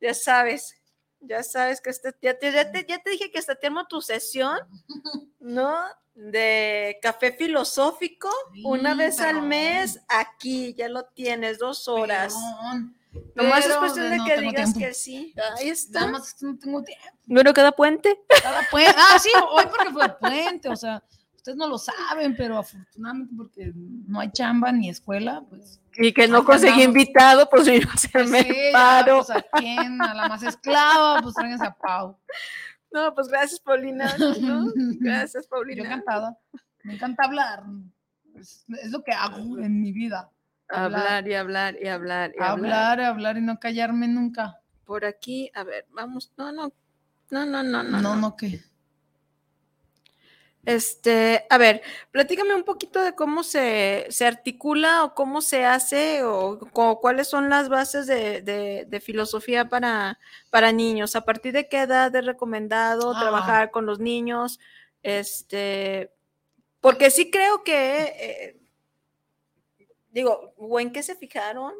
Ya 0.00 0.14
sabes. 0.14 0.74
Ya 1.20 1.42
sabes 1.42 1.82
que 1.82 1.90
este, 1.90 2.14
ya, 2.22 2.38
te, 2.38 2.50
ya, 2.50 2.72
te, 2.72 2.86
ya 2.88 2.98
te 2.98 3.10
dije 3.10 3.30
que 3.30 3.38
hasta 3.38 3.54
tenemos 3.54 3.88
tu 3.88 4.00
sesión, 4.00 4.58
¿no? 5.38 5.76
De 6.14 6.98
café 7.02 7.32
filosófico, 7.32 8.30
una 8.64 8.94
vez 8.94 9.20
al 9.20 9.42
mes, 9.42 10.00
aquí, 10.08 10.74
ya 10.74 10.88
lo 10.88 11.04
tienes, 11.04 11.58
dos 11.58 11.88
horas. 11.88 12.34
Nomás 13.34 13.66
es 13.66 13.76
cuestión 13.76 14.10
de 14.10 14.16
no 14.18 14.24
que 14.24 14.38
digas 14.40 14.72
tiempo. 14.72 14.78
que 14.80 14.94
sí. 14.94 15.34
Ahí 15.58 15.68
está. 15.68 16.00
Nada 16.00 16.12
más 16.12 16.42
no 16.42 16.56
tengo 16.58 16.82
tiempo. 16.82 17.04
Bueno, 17.26 17.52
cada 17.52 17.72
puente. 17.72 18.18
Cada 18.42 18.60
puente. 18.70 18.94
Ah, 18.96 19.18
sí, 19.18 19.30
hoy 19.50 19.64
porque 19.70 19.90
fue 19.90 20.18
puente, 20.18 20.68
o 20.68 20.76
sea, 20.76 21.02
ustedes 21.34 21.56
no 21.58 21.66
lo 21.68 21.78
saben, 21.78 22.36
pero 22.36 22.58
afortunadamente 22.58 23.32
porque 23.36 23.72
no 23.74 24.20
hay 24.20 24.30
chamba 24.30 24.70
ni 24.72 24.88
escuela, 24.88 25.42
pues. 25.48 25.80
Y 25.96 26.12
que 26.12 26.28
no 26.28 26.44
conseguí 26.44 26.82
invitado, 26.84 27.48
pues 27.50 27.66
a 27.68 27.72
hacerme 27.92 28.42
Sí, 28.42 28.48
el 28.48 28.72
ya, 28.72 28.72
paro. 28.72 29.16
pues 29.24 29.30
a 29.30 29.42
quién, 29.58 30.00
a 30.00 30.14
la 30.14 30.28
más 30.28 30.42
esclava, 30.44 31.20
pues 31.20 31.34
tráiganse 31.34 31.66
a 31.66 31.74
Pau. 31.74 32.16
No, 32.92 33.12
pues 33.14 33.28
gracias, 33.28 33.58
Paulina. 33.60 34.14
¿no? 34.40 34.66
Gracias, 35.00 35.44
Yo 35.44 35.48
Paulina. 35.50 35.84
encantada. 35.84 36.38
Me 36.84 36.94
encanta 36.94 37.24
hablar. 37.24 37.64
Es, 38.36 38.64
es 38.82 38.90
lo 38.92 39.02
que 39.02 39.12
hago 39.12 39.58
en 39.58 39.80
mi 39.80 39.92
vida. 39.92 40.30
Hablar 40.72 41.26
y 41.28 41.34
hablar 41.34 41.76
y 41.80 41.88
hablar 41.88 42.32
y 42.36 42.42
hablar. 42.42 42.50
Hablar, 42.50 43.00
hablar 43.00 43.36
y 43.36 43.40
no 43.42 43.58
callarme 43.58 44.06
nunca. 44.08 44.60
Por 44.84 45.04
aquí, 45.04 45.50
a 45.54 45.64
ver, 45.64 45.86
vamos. 45.90 46.32
No, 46.36 46.52
no, 46.52 46.72
no, 47.30 47.46
no, 47.46 47.62
no, 47.62 47.82
no. 47.82 48.00
No, 48.00 48.16
no, 48.16 48.36
¿qué? 48.36 48.60
Este, 50.66 51.46
a 51.48 51.56
ver, 51.56 51.80
platícame 52.10 52.54
un 52.54 52.64
poquito 52.64 53.00
de 53.02 53.14
cómo 53.14 53.42
se, 53.42 54.06
se 54.10 54.26
articula 54.26 55.04
o 55.04 55.14
cómo 55.14 55.40
se 55.40 55.64
hace 55.64 56.22
o, 56.22 56.58
co- 56.72 57.00
cuáles 57.00 57.28
son 57.28 57.48
las 57.48 57.70
bases 57.70 58.06
de, 58.06 58.42
de- 58.42 58.84
de 58.86 59.00
filosofía 59.00 59.70
para, 59.70 60.18
para 60.50 60.70
niños. 60.70 61.16
¿A 61.16 61.24
partir 61.24 61.54
de 61.54 61.66
qué 61.68 61.80
edad 61.80 62.14
es 62.14 62.26
recomendado 62.26 63.12
Ah. 63.16 63.20
trabajar 63.20 63.70
con 63.70 63.86
los 63.86 64.00
niños? 64.00 64.60
Este, 65.02 66.12
porque 66.82 67.10
sí 67.10 67.30
creo 67.30 67.64
que, 67.64 68.02
eh, 68.20 68.59
digo, 70.10 70.52
o 70.56 70.78
en 70.80 70.92
qué 70.92 71.02
se 71.02 71.14
fijaron, 71.14 71.72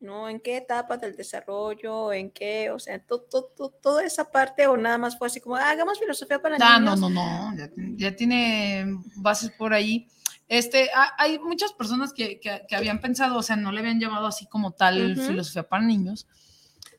¿no? 0.00 0.28
¿En 0.28 0.40
qué 0.40 0.56
etapa 0.56 0.96
del 0.96 1.14
desarrollo? 1.16 2.12
¿En 2.12 2.30
qué? 2.30 2.70
O 2.70 2.78
sea, 2.78 2.98
to- 3.04 3.20
to- 3.22 3.52
to- 3.56 3.70
toda 3.70 4.04
esa 4.04 4.30
parte 4.30 4.66
o 4.66 4.76
nada 4.76 4.98
más 4.98 5.16
fue 5.16 5.28
así 5.28 5.40
como, 5.40 5.54
"Ah, 5.56 5.70
hagamos 5.70 5.98
filosofía 5.98 6.42
para 6.42 6.56
Ah, 6.56 6.80
no, 6.80 6.96
niños. 6.96 7.00
no, 7.00 7.08
no, 7.10 7.56
ya, 7.56 7.68
tiene- 7.68 7.96
ya 7.96 8.16
tiene 8.16 8.84
bases 9.16 9.50
por 9.50 9.72
ahí. 9.72 10.08
Este, 10.48 10.90
ha- 10.92 11.14
hay 11.18 11.38
muchas 11.38 11.72
personas 11.72 12.12
que, 12.12 12.40
que- 12.40 12.62
que 12.68 12.76
habían 12.76 13.00
pensado, 13.00 13.38
o 13.38 13.42
sea, 13.42 13.54
no 13.56 13.70
le 13.70 13.78
habían 13.80 14.00
llamado 14.00 14.26
así 14.26 14.46
como 14.46 14.72
tal 14.72 15.12
Ujú. 15.12 15.22
filosofía 15.22 15.68
para 15.68 15.84
niños, 15.84 16.26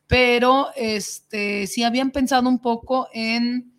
pero 0.07 0.67
este, 0.75 1.67
sí 1.67 1.83
habían 1.83 2.11
pensado 2.11 2.47
un 2.47 2.59
poco 2.59 3.09
en 3.13 3.71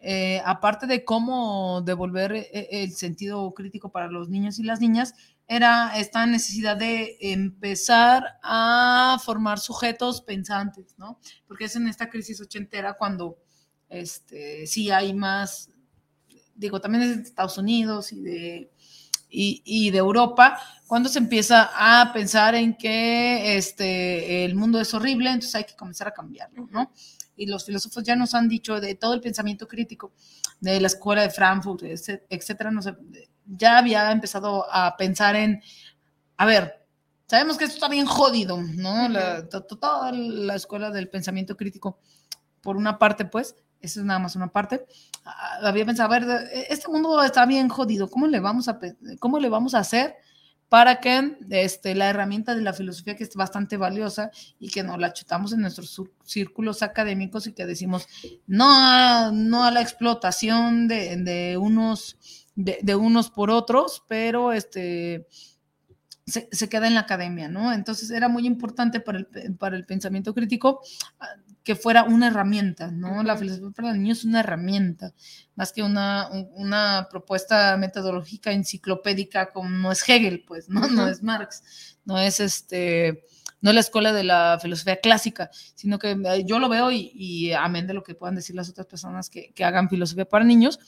eh, 0.00 0.40
aparte 0.44 0.86
de 0.86 1.04
cómo 1.04 1.82
devolver 1.82 2.32
eh, 2.32 2.68
el 2.70 2.92
sentido 2.92 3.52
crítico 3.52 3.90
para 3.90 4.06
los 4.06 4.28
niños 4.28 4.60
y 4.60 4.62
las 4.62 4.80
niñas, 4.80 5.12
era 5.48 5.98
esta 5.98 6.26
necesidad 6.26 6.76
de 6.76 7.16
empezar 7.20 8.38
a 8.42 9.18
formar 9.24 9.58
sujetos 9.58 10.20
pensantes, 10.20 10.94
¿no? 10.98 11.18
Porque 11.46 11.64
es 11.64 11.74
en 11.74 11.88
esta 11.88 12.10
crisis 12.10 12.38
ochentera 12.42 12.98
cuando 12.98 13.38
este, 13.88 14.66
sí 14.66 14.90
hay 14.90 15.14
más, 15.14 15.70
digo, 16.54 16.82
también 16.82 17.04
es 17.04 17.16
de 17.16 17.22
Estados 17.22 17.56
Unidos 17.56 18.12
y 18.12 18.20
de, 18.20 18.70
y, 19.30 19.90
de 19.90 19.98
Europa, 19.98 20.58
cuando 20.86 21.08
se 21.08 21.18
empieza 21.18 21.70
a 21.74 22.12
pensar 22.12 22.54
en 22.54 22.76
que 22.76 23.56
este, 23.56 24.44
el 24.44 24.54
mundo 24.54 24.78
es 24.80 24.92
horrible, 24.92 25.30
entonces 25.30 25.54
hay 25.54 25.64
que 25.64 25.76
comenzar 25.76 26.08
a 26.08 26.12
cambiarlo, 26.12 26.68
¿no? 26.70 26.92
Y 27.36 27.46
los 27.46 27.64
filósofos 27.64 28.04
ya 28.04 28.16
nos 28.16 28.34
han 28.34 28.48
dicho 28.48 28.80
de 28.80 28.96
todo 28.96 29.14
el 29.14 29.20
pensamiento 29.22 29.66
crítico 29.66 30.12
de 30.60 30.80
la 30.80 30.88
escuela 30.88 31.22
de 31.22 31.30
Frankfurt, 31.30 31.84
etcétera, 31.84 32.70
no 32.70 32.82
sé, 32.82 32.94
ya 33.48 33.78
había 33.78 34.10
empezado 34.12 34.66
a 34.70 34.96
pensar 34.96 35.36
en, 35.36 35.62
a 36.36 36.46
ver, 36.46 36.86
sabemos 37.26 37.56
que 37.56 37.64
esto 37.64 37.76
está 37.76 37.88
bien 37.88 38.06
jodido, 38.06 38.60
¿no? 38.60 39.08
toda 39.48 40.12
la 40.12 40.54
escuela 40.54 40.90
del 40.90 41.08
pensamiento 41.08 41.56
crítico, 41.56 41.98
por 42.60 42.76
una 42.76 42.98
parte, 42.98 43.24
pues, 43.24 43.56
esa 43.80 44.00
es 44.00 44.06
nada 44.06 44.18
más 44.18 44.36
una 44.36 44.48
parte, 44.48 44.86
ah, 45.24 45.60
había 45.62 45.86
pensado, 45.86 46.12
a 46.12 46.18
ver, 46.18 46.48
este 46.68 46.88
mundo 46.88 47.22
está 47.22 47.46
bien 47.46 47.68
jodido, 47.68 48.10
¿cómo 48.10 48.26
le 48.26 48.40
vamos 48.40 48.68
a, 48.68 48.78
cómo 49.18 49.38
le 49.38 49.48
vamos 49.48 49.74
a 49.74 49.80
hacer? 49.80 50.16
para 50.68 51.00
que 51.00 51.38
este, 51.50 51.94
la 51.94 52.10
herramienta 52.10 52.54
de 52.54 52.62
la 52.62 52.72
filosofía, 52.72 53.16
que 53.16 53.24
es 53.24 53.34
bastante 53.34 53.76
valiosa 53.76 54.30
y 54.58 54.68
que 54.68 54.82
nos 54.82 54.98
la 54.98 55.12
chutamos 55.12 55.52
en 55.52 55.60
nuestros 55.60 56.02
círculos 56.24 56.82
académicos 56.82 57.46
y 57.46 57.52
que 57.52 57.64
decimos 57.64 58.06
no 58.46 58.66
a, 58.68 59.30
no 59.32 59.64
a 59.64 59.70
la 59.70 59.80
explotación 59.80 60.86
de, 60.86 61.16
de 61.16 61.56
unos 61.56 62.18
de, 62.58 62.96
unos 62.96 63.30
por 63.30 63.50
otros, 63.50 64.02
pero 64.08 64.52
este, 64.52 65.28
se, 66.26 66.68
queda 66.68 66.88
en 66.88 66.94
la 66.94 67.00
academia, 67.00 67.48
¿no? 67.48 67.72
Entonces 67.72 68.10
era 68.10 68.28
muy 68.28 68.46
importante 68.46 68.98
para 69.00 69.18
el, 69.18 69.26
para 69.56 69.76
el 69.76 69.86
pensamiento 69.86 70.34
crítico 70.34 70.80
ah, 71.20 71.28
que 71.62 71.76
fuera 71.76 72.02
una 72.02 72.26
herramienta, 72.26 72.90
¿no? 72.90 73.22
La 73.22 73.36
filosofía 73.36 73.70
para 73.70 73.90
el 73.92 74.02
niño 74.02 74.12
es 74.12 74.24
una 74.24 74.40
herramienta, 74.40 75.14
más 75.54 75.72
que 75.72 75.84
una, 75.84 76.28
una 76.54 77.06
propuesta 77.10 77.76
metodológica 77.76 78.50
enciclopédica 78.50 79.50
como 79.52 79.68
no 79.68 79.92
es 79.92 80.08
Hegel, 80.08 80.44
pues, 80.44 80.68
¿no? 80.68 80.88
No 80.88 81.06
es 81.06 81.22
Marx, 81.22 81.96
no 82.04 82.18
es 82.18 82.40
este 82.40 83.24
no 83.60 83.72
la 83.72 83.80
escuela 83.80 84.12
de 84.12 84.22
la 84.22 84.58
filosofía 84.62 85.00
clásica, 85.00 85.50
sino 85.74 85.98
que 85.98 86.12
eh, 86.12 86.44
yo 86.44 86.60
lo 86.60 86.68
veo 86.68 86.92
y, 86.92 87.10
y 87.12 87.52
amén 87.52 87.88
de 87.88 87.94
lo 87.94 88.04
que 88.04 88.14
puedan 88.14 88.36
decir 88.36 88.54
las 88.54 88.68
otras 88.68 88.86
personas 88.86 89.28
que, 89.28 89.52
que 89.52 89.64
hagan 89.64 89.88
filosofía 89.88 90.24
para 90.24 90.44
niños, 90.44 90.78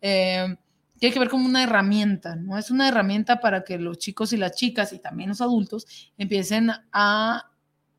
eh, 0.00 0.56
tiene 0.98 1.12
que 1.12 1.18
ver 1.18 1.28
como 1.28 1.46
una 1.46 1.62
herramienta, 1.62 2.36
¿no? 2.36 2.56
Es 2.58 2.70
una 2.70 2.88
herramienta 2.88 3.40
para 3.40 3.64
que 3.64 3.78
los 3.78 3.98
chicos 3.98 4.32
y 4.32 4.36
las 4.36 4.52
chicas 4.52 4.92
y 4.92 4.98
también 4.98 5.28
los 5.28 5.40
adultos 5.40 6.12
empiecen 6.16 6.70
a 6.92 7.50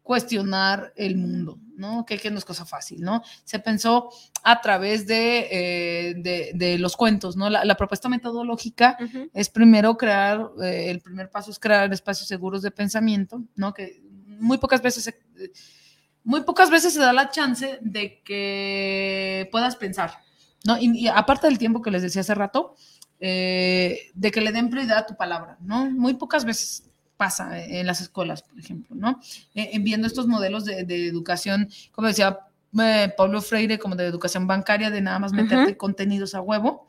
cuestionar 0.02 0.94
el 0.96 1.18
mundo, 1.18 1.60
¿no? 1.76 2.06
Que, 2.06 2.20
que 2.20 2.30
no 2.30 2.38
es 2.38 2.46
cosa 2.46 2.66
fácil, 2.66 3.02
¿no? 3.02 3.24
Se 3.44 3.58
pensó 3.60 4.10
a 4.44 4.62
través 4.62 5.08
de, 5.08 5.48
eh, 5.52 6.54
de, 6.54 6.78
los 6.78 6.96
cuentos, 6.96 7.36
¿no? 7.36 7.50
La, 7.50 7.76
propuesta 7.76 8.08
metodológica 8.08 8.98
es 9.34 9.50
primero 9.50 9.98
crear, 9.98 10.52
eh, 10.64 10.92
el 10.92 11.02
primer 11.02 11.32
paso 11.32 11.50
es 11.50 11.58
crear 11.58 11.92
espacios 11.92 12.28
seguros 12.28 12.62
de 12.62 12.70
pensamiento, 12.70 13.44
¿no? 13.56 13.74
Que 13.74 14.04
muy 14.40 14.60
pocas 14.60 14.82
veces 14.82 15.12
muy 16.24 16.42
pocas 16.42 16.70
veces 16.70 16.94
se 16.94 17.00
da 17.00 17.14
la 17.14 17.30
chance 17.30 17.78
de 17.82 18.22
que 18.24 19.48
puedas 19.52 19.76
pensar, 19.76 20.20
¿no? 20.66 20.78
Y, 20.80 21.08
aparte 21.08 21.48
del 21.48 21.58
tiempo 21.58 21.82
que 21.82 21.92
les 21.92 22.02
decía 22.02 22.22
hace 22.22 22.36
rato, 22.36 22.76
eh, 23.20 24.12
de 24.14 24.32
que 24.32 24.42
le 24.42 24.52
den 24.52 24.70
prioridad 24.70 25.00
a 25.00 25.06
tu 25.06 25.16
palabra, 25.16 25.58
¿no? 25.62 25.90
Muy 25.90 26.16
pocas 26.16 26.44
veces 26.44 26.84
pasa 27.18 27.64
en 27.64 27.88
las 27.88 28.02
escuelas, 28.02 28.42
por 28.42 28.60
ejemplo, 28.60 28.96
¿no? 28.96 29.20
En, 29.54 29.84
viendo 29.84 30.08
estos 30.08 30.28
modelos 30.28 30.66
de, 30.66 31.08
educación, 31.08 31.70
como 31.92 32.08
decía 32.08 32.40
eh, 32.82 33.14
Pablo 33.16 33.42
Freire, 33.42 33.80
como 33.80 33.96
de 33.96 34.06
educación 34.06 34.48
bancaria, 34.48 34.90
de 34.90 35.02
nada 35.02 35.20
más 35.20 35.32
meterte 35.32 35.78
contenidos 35.78 36.36
a 36.36 36.42
huevo, 36.42 36.88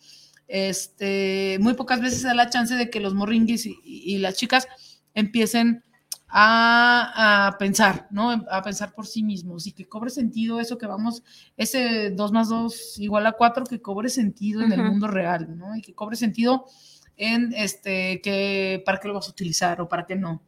este, 0.48 1.59
muy 1.61 1.74
pocas 1.74 2.01
veces 2.01 2.23
da 2.23 2.35
la 2.35 2.51
chance 2.51 2.74
de 2.74 2.90
que 2.90 3.01
los 3.01 3.15
morringuis 3.15 3.66
y 3.66 4.19
las 4.19 4.35
chicas 4.35 4.66
empiecen 5.15 5.82
a, 6.28 7.57
pensar, 7.59 8.09
¿no? 8.11 8.31
A 8.51 8.62
pensar 8.62 8.93
por 8.93 9.07
sí 9.07 9.23
mismos 9.23 9.66
y 9.66 9.73
que 9.73 9.86
cobre 9.86 10.11
sentido 10.11 10.61
eso 10.61 10.78
que 10.78 10.86
vamos, 10.86 11.23
ese 11.57 12.11
2 12.11 12.32
más 12.32 12.48
2 12.48 12.98
igual 12.98 13.27
a 13.27 13.32
4, 13.32 13.65
que 13.66 13.81
cobre 13.81 14.09
sentido 14.09 14.62
en 14.62 14.73
el 14.73 14.82
mundo 14.82 15.07
real, 15.07 15.57
¿no? 15.57 15.77
Y 15.77 15.82
que 15.82 15.94
cobre 15.94 16.16
sentido 16.16 16.66
en 17.16 17.53
este, 17.55 18.20
que 18.23 18.82
para 18.85 18.98
qué 18.98 19.09
lo 19.09 19.15
vas 19.15 19.28
a 19.28 19.31
utilizar 19.31 19.81
o 19.81 19.89
para 19.89 20.05
qué 20.05 20.16
no, 20.16 20.43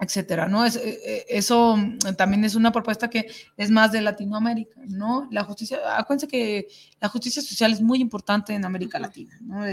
etcétera, 0.00 0.48
¿no? 0.48 0.64
Es, 0.64 0.76
eh, 0.76 0.98
eh, 1.04 1.24
eso 1.28 1.76
también 2.16 2.44
es 2.44 2.54
una 2.54 2.72
propuesta 2.72 3.08
que 3.08 3.30
es 3.56 3.70
más 3.70 3.92
de 3.92 4.00
Latinoamérica, 4.00 4.80
¿no? 4.88 5.28
La 5.30 5.44
justicia, 5.44 5.78
acuérdense 5.96 6.26
que 6.26 6.66
la 7.00 7.08
justicia 7.08 7.42
social 7.42 7.72
es 7.72 7.80
muy 7.80 8.00
importante 8.00 8.54
en 8.54 8.64
América 8.64 8.98
Latina, 8.98 9.38
¿no? 9.42 9.64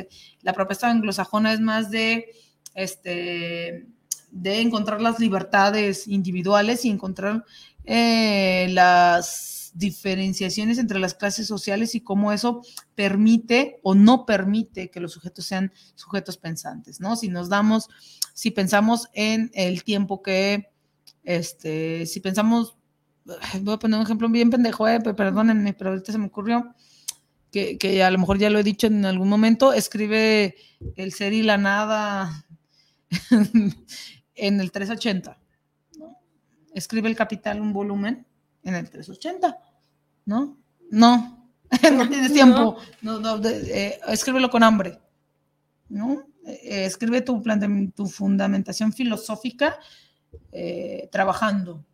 La 0.42 0.54
propuesta 0.54 0.90
anglosajona 0.90 1.54
es 1.54 1.62
más 1.62 1.90
de, 1.90 2.32
este, 2.76 3.88
de 4.32 4.62
encontrar 4.62 5.02
las 5.02 5.20
libertades 5.20 6.08
individuales 6.08 6.86
y 6.86 6.90
encontrar 6.90 7.46
eh, 7.86 8.68
las 8.70 9.72
diferenciaciones 9.74 10.78
entre 10.78 11.00
las 11.00 11.14
clases 11.14 11.48
sociales 11.48 11.96
y 11.96 12.02
cómo 12.02 12.32
eso 12.32 12.62
permite 12.96 13.80
o 13.84 13.96
no 13.96 14.26
permite 14.26 14.90
que 14.90 15.00
los 15.00 15.14
sujetos 15.14 15.46
sean 15.46 15.72
sujetos 15.96 16.38
pensantes, 16.38 17.00
¿no? 17.00 17.16
Si 17.16 17.30
nos 17.30 17.50
damos, 17.50 17.88
si 18.34 18.52
pensamos 18.52 19.10
en 19.14 19.52
el 19.54 19.84
tiempo 19.84 20.22
que, 20.22 20.72
este, 21.24 22.06
si 22.06 22.20
pensamos, 22.20 22.78
voy 23.62 23.76
a 23.76 23.80
poner 23.80 24.00
un 24.00 24.06
ejemplo 24.06 24.30
bien 24.30 24.50
pendejo, 24.50 24.88
eh, 24.88 25.00
perdónenme, 25.00 25.74
pero 25.74 25.92
ahorita 25.92 26.12
se 26.12 26.18
me 26.18 26.28
ocurrió, 26.28 26.76
que, 27.52 27.78
que, 27.78 28.04
a 28.04 28.12
lo 28.12 28.20
mejor 28.20 28.38
ya 28.38 28.50
lo 28.50 28.60
he 28.60 28.64
dicho 28.64 28.88
en 28.88 29.06
algún 29.06 29.30
momento, 29.30 29.74
escribe 29.74 30.56
el 30.96 31.14
ser 31.14 31.34
y 31.34 31.42
la 31.42 31.58
nada 31.58 32.46
en 34.40 34.60
el 34.60 34.72
380. 34.72 35.40
¿no? 35.98 36.18
Escribe 36.74 37.10
el 37.10 37.16
capital 37.16 37.62
un 37.62 37.74
volumen 37.74 38.26
en 38.64 38.76
el 38.76 38.90
380. 38.90 39.58
¿No? 40.26 40.58
No, 40.92 41.52
no 41.94 42.10
tienes 42.10 42.34
tiempo. 42.34 42.78
No. 43.02 43.20
No, 43.20 43.42
eh, 43.46 44.00
escríbelo 44.08 44.50
con 44.50 44.64
hambre. 44.64 45.00
¿no? 45.90 46.28
Eh, 46.46 46.86
escribe 46.86 47.22
tu, 47.22 47.44
tu 47.96 48.08
fundamentación 48.08 48.94
filosófica 48.94 49.78
eh, 50.52 51.10
trabajando, 51.12 51.86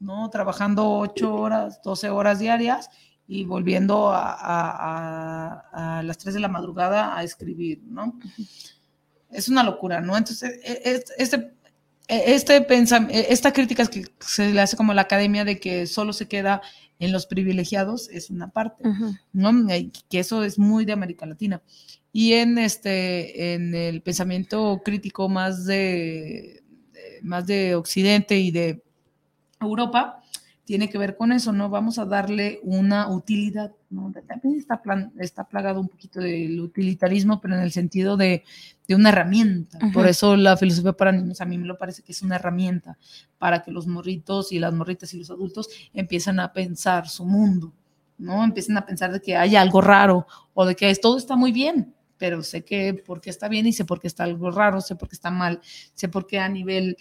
¿no? 0.00 0.28
Trabajando 0.30 0.98
8 0.98 1.34
horas, 1.34 1.80
12 1.82 2.10
horas 2.10 2.38
diarias 2.38 2.90
y 3.26 3.44
volviendo 3.44 4.10
a, 4.10 5.62
a, 5.72 6.02
las 6.02 6.18
3 6.18 6.34
de 6.34 6.40
la 6.40 6.48
madrugada 6.48 7.16
a 7.16 7.22
escribir, 7.22 7.82
¿no? 7.84 8.18
Es 9.30 9.48
una 9.48 9.62
locura, 9.62 10.00
¿no? 10.00 10.16
Entonces, 10.16 10.60
e, 10.62 10.90
e, 10.90 11.04
este, 11.18 11.53
este 12.08 12.56
e, 12.56 13.26
esta 13.30 13.52
crítica 13.52 13.86
que 13.86 14.04
se 14.20 14.52
le 14.52 14.60
hace 14.60 14.76
como 14.76 14.94
la 14.94 15.02
academia 15.02 15.44
de 15.44 15.58
que 15.58 15.86
solo 15.86 16.12
se 16.12 16.28
queda 16.28 16.62
en 16.98 17.12
los 17.12 17.26
privilegiados 17.26 18.08
es 18.10 18.30
una 18.30 18.48
parte, 18.48 18.84
¿no? 19.32 19.66
Que 20.08 20.18
eso 20.18 20.44
es 20.44 20.58
muy 20.58 20.84
de 20.84 20.92
América 20.92 21.26
Latina. 21.26 21.62
Y 22.12 22.34
en 22.34 22.58
este, 22.58 23.54
en 23.54 23.74
el 23.74 24.00
pensamiento 24.00 24.82
crítico 24.84 25.28
más 25.28 25.66
de, 25.66 26.62
más 27.22 27.46
de 27.46 27.74
Occidente 27.74 28.38
y 28.38 28.52
de 28.52 28.82
Europa, 29.60 30.22
tiene 30.64 30.88
que 30.88 30.96
ver 30.96 31.16
con 31.16 31.32
eso, 31.32 31.52
¿no? 31.52 31.68
Vamos 31.68 31.98
a 31.98 32.06
darle 32.06 32.60
una 32.62 33.08
utilidad, 33.08 33.72
¿no? 33.90 34.12
También 34.26 34.56
está, 34.56 34.80
está 35.18 35.44
plagado 35.44 35.80
un 35.80 35.88
poquito 35.88 36.20
del 36.20 36.58
utilitarismo, 36.58 37.40
pero 37.40 37.54
en 37.54 37.60
el 37.60 37.70
sentido 37.70 38.16
de, 38.16 38.44
de 38.88 38.94
una 38.94 39.10
herramienta. 39.10 39.78
Por 39.92 40.06
eso 40.06 40.36
la 40.36 40.56
filosofía 40.56 40.94
para 40.94 41.12
niños 41.12 41.40
a 41.40 41.44
mí 41.44 41.58
me 41.58 41.66
lo 41.66 41.76
parece 41.76 42.02
que 42.02 42.12
es 42.12 42.22
una 42.22 42.36
herramienta 42.36 42.96
para 43.38 43.62
que 43.62 43.70
los 43.70 43.86
morritos 43.86 44.52
y 44.52 44.58
las 44.58 44.72
morritas 44.72 45.12
y 45.12 45.18
los 45.18 45.30
adultos 45.30 45.68
empiecen 45.92 46.40
a 46.40 46.52
pensar 46.52 47.08
su 47.08 47.26
mundo, 47.26 47.72
¿no? 48.16 48.42
Empiecen 48.42 48.78
a 48.78 48.86
pensar 48.86 49.12
de 49.12 49.20
que 49.20 49.36
hay 49.36 49.56
algo 49.56 49.82
raro 49.82 50.26
o 50.54 50.64
de 50.64 50.74
que 50.74 50.94
todo 50.94 51.18
está 51.18 51.36
muy 51.36 51.52
bien, 51.52 51.94
pero 52.16 52.42
sé 52.42 52.64
que 52.64 52.94
porque 52.94 53.28
está 53.28 53.48
bien 53.48 53.66
y 53.66 53.74
sé 53.74 53.84
por 53.84 54.00
qué 54.00 54.06
está 54.06 54.24
algo 54.24 54.50
raro, 54.50 54.80
sé 54.80 54.96
por 54.96 55.08
qué 55.08 55.14
está 55.14 55.30
mal, 55.30 55.60
sé 55.92 56.08
por 56.08 56.26
qué 56.26 56.38
a 56.38 56.48
nivel 56.48 56.96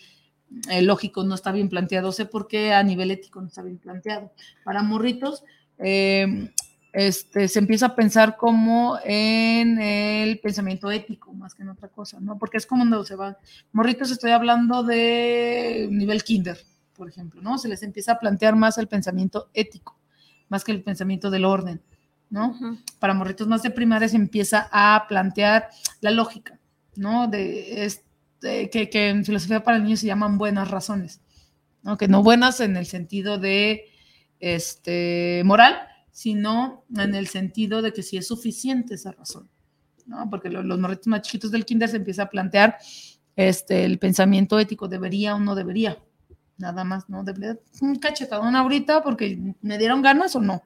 eh, 0.69 0.81
lógico 0.81 1.23
no 1.23 1.35
está 1.35 1.51
bien 1.51 1.69
planteado, 1.69 2.11
sé 2.11 2.25
por 2.25 2.47
qué 2.47 2.73
a 2.73 2.84
nivel 2.84 3.11
ético 3.11 3.41
no 3.41 3.47
está 3.47 3.61
bien 3.61 3.77
planteado. 3.77 4.31
Para 4.63 4.84
morritos, 4.84 5.43
eh, 5.80 6.49
este, 6.91 7.47
se 7.47 7.59
empieza 7.59 7.88
a 7.88 7.95
pensar 7.95 8.38
como 8.38 8.97
en 9.03 9.81
el 9.81 10.39
pensamiento 10.39 10.91
ético 10.91 11.34
más 11.34 11.55
que 11.55 11.63
en 11.63 11.69
otra 11.69 11.88
cosa, 11.88 12.19
¿no? 12.19 12.38
Porque 12.38 12.57
es 12.57 12.65
como 12.65 12.81
cuando 12.81 13.03
se 13.03 13.15
va. 13.15 13.38
Morritos, 13.71 14.11
estoy 14.11 14.31
hablando 14.31 14.84
de 14.84 15.88
nivel 15.91 16.23
kinder, 16.23 16.57
por 16.95 17.09
ejemplo, 17.09 17.41
¿no? 17.41 17.57
Se 17.57 17.67
les 17.67 17.81
empieza 17.84 18.13
a 18.13 18.19
plantear 18.19 18.55
más 18.55 18.77
el 18.77 18.88
pensamiento 18.88 19.49
ético, 19.53 19.97
más 20.49 20.63
que 20.63 20.71
el 20.71 20.84
pensamiento 20.84 21.31
del 21.31 21.45
orden. 21.45 21.81
¿no? 22.30 22.57
Para 22.97 23.13
morritos 23.13 23.47
más 23.47 23.61
de 23.61 23.69
primaria 23.69 24.09
se 24.09 24.15
empieza 24.15 24.67
a 24.71 25.05
plantear 25.07 25.69
la 26.01 26.09
lógica, 26.09 26.57
¿no? 26.95 27.27
De 27.27 27.85
este, 28.43 28.89
que, 28.89 29.09
en 29.09 29.25
filosofía 29.25 29.63
para 29.63 29.79
niños 29.79 30.01
se 30.01 30.07
llaman 30.07 30.37
buenas 30.37 30.69
razones, 30.69 31.21
¿no? 31.81 31.97
Que 31.97 32.07
no 32.07 32.23
buenas 32.23 32.59
en 32.59 32.77
el 32.77 32.85
sentido 32.85 33.37
de 33.37 33.85
este, 34.39 35.41
moral, 35.45 35.87
sino 36.11 36.85
en 36.95 37.15
el 37.15 37.27
sentido 37.27 37.81
de 37.81 37.93
que 37.93 38.03
si 38.03 38.17
es 38.17 38.27
suficiente 38.27 38.95
esa 38.95 39.11
razón, 39.11 39.49
¿no? 40.05 40.29
Porque 40.29 40.49
los, 40.49 40.65
los 40.65 40.79
morritos 40.79 41.07
más 41.07 41.21
chiquitos 41.21 41.51
del 41.51 41.65
kinder 41.65 41.89
se 41.89 41.97
empieza 41.97 42.23
a 42.23 42.29
plantear 42.29 42.77
este, 43.35 43.85
el 43.85 43.97
pensamiento 43.97 44.59
ético, 44.59 44.87
debería 44.87 45.35
o 45.35 45.39
no 45.39 45.55
debería, 45.55 45.97
nada 46.57 46.83
más, 46.83 47.09
¿no? 47.09 47.23
Debería 47.23 47.57
un 47.81 47.95
cachetadón 47.95 48.55
ahorita 48.55 49.01
porque 49.01 49.55
me 49.61 49.77
dieron 49.77 50.01
ganas 50.01 50.35
o 50.35 50.41
no. 50.41 50.63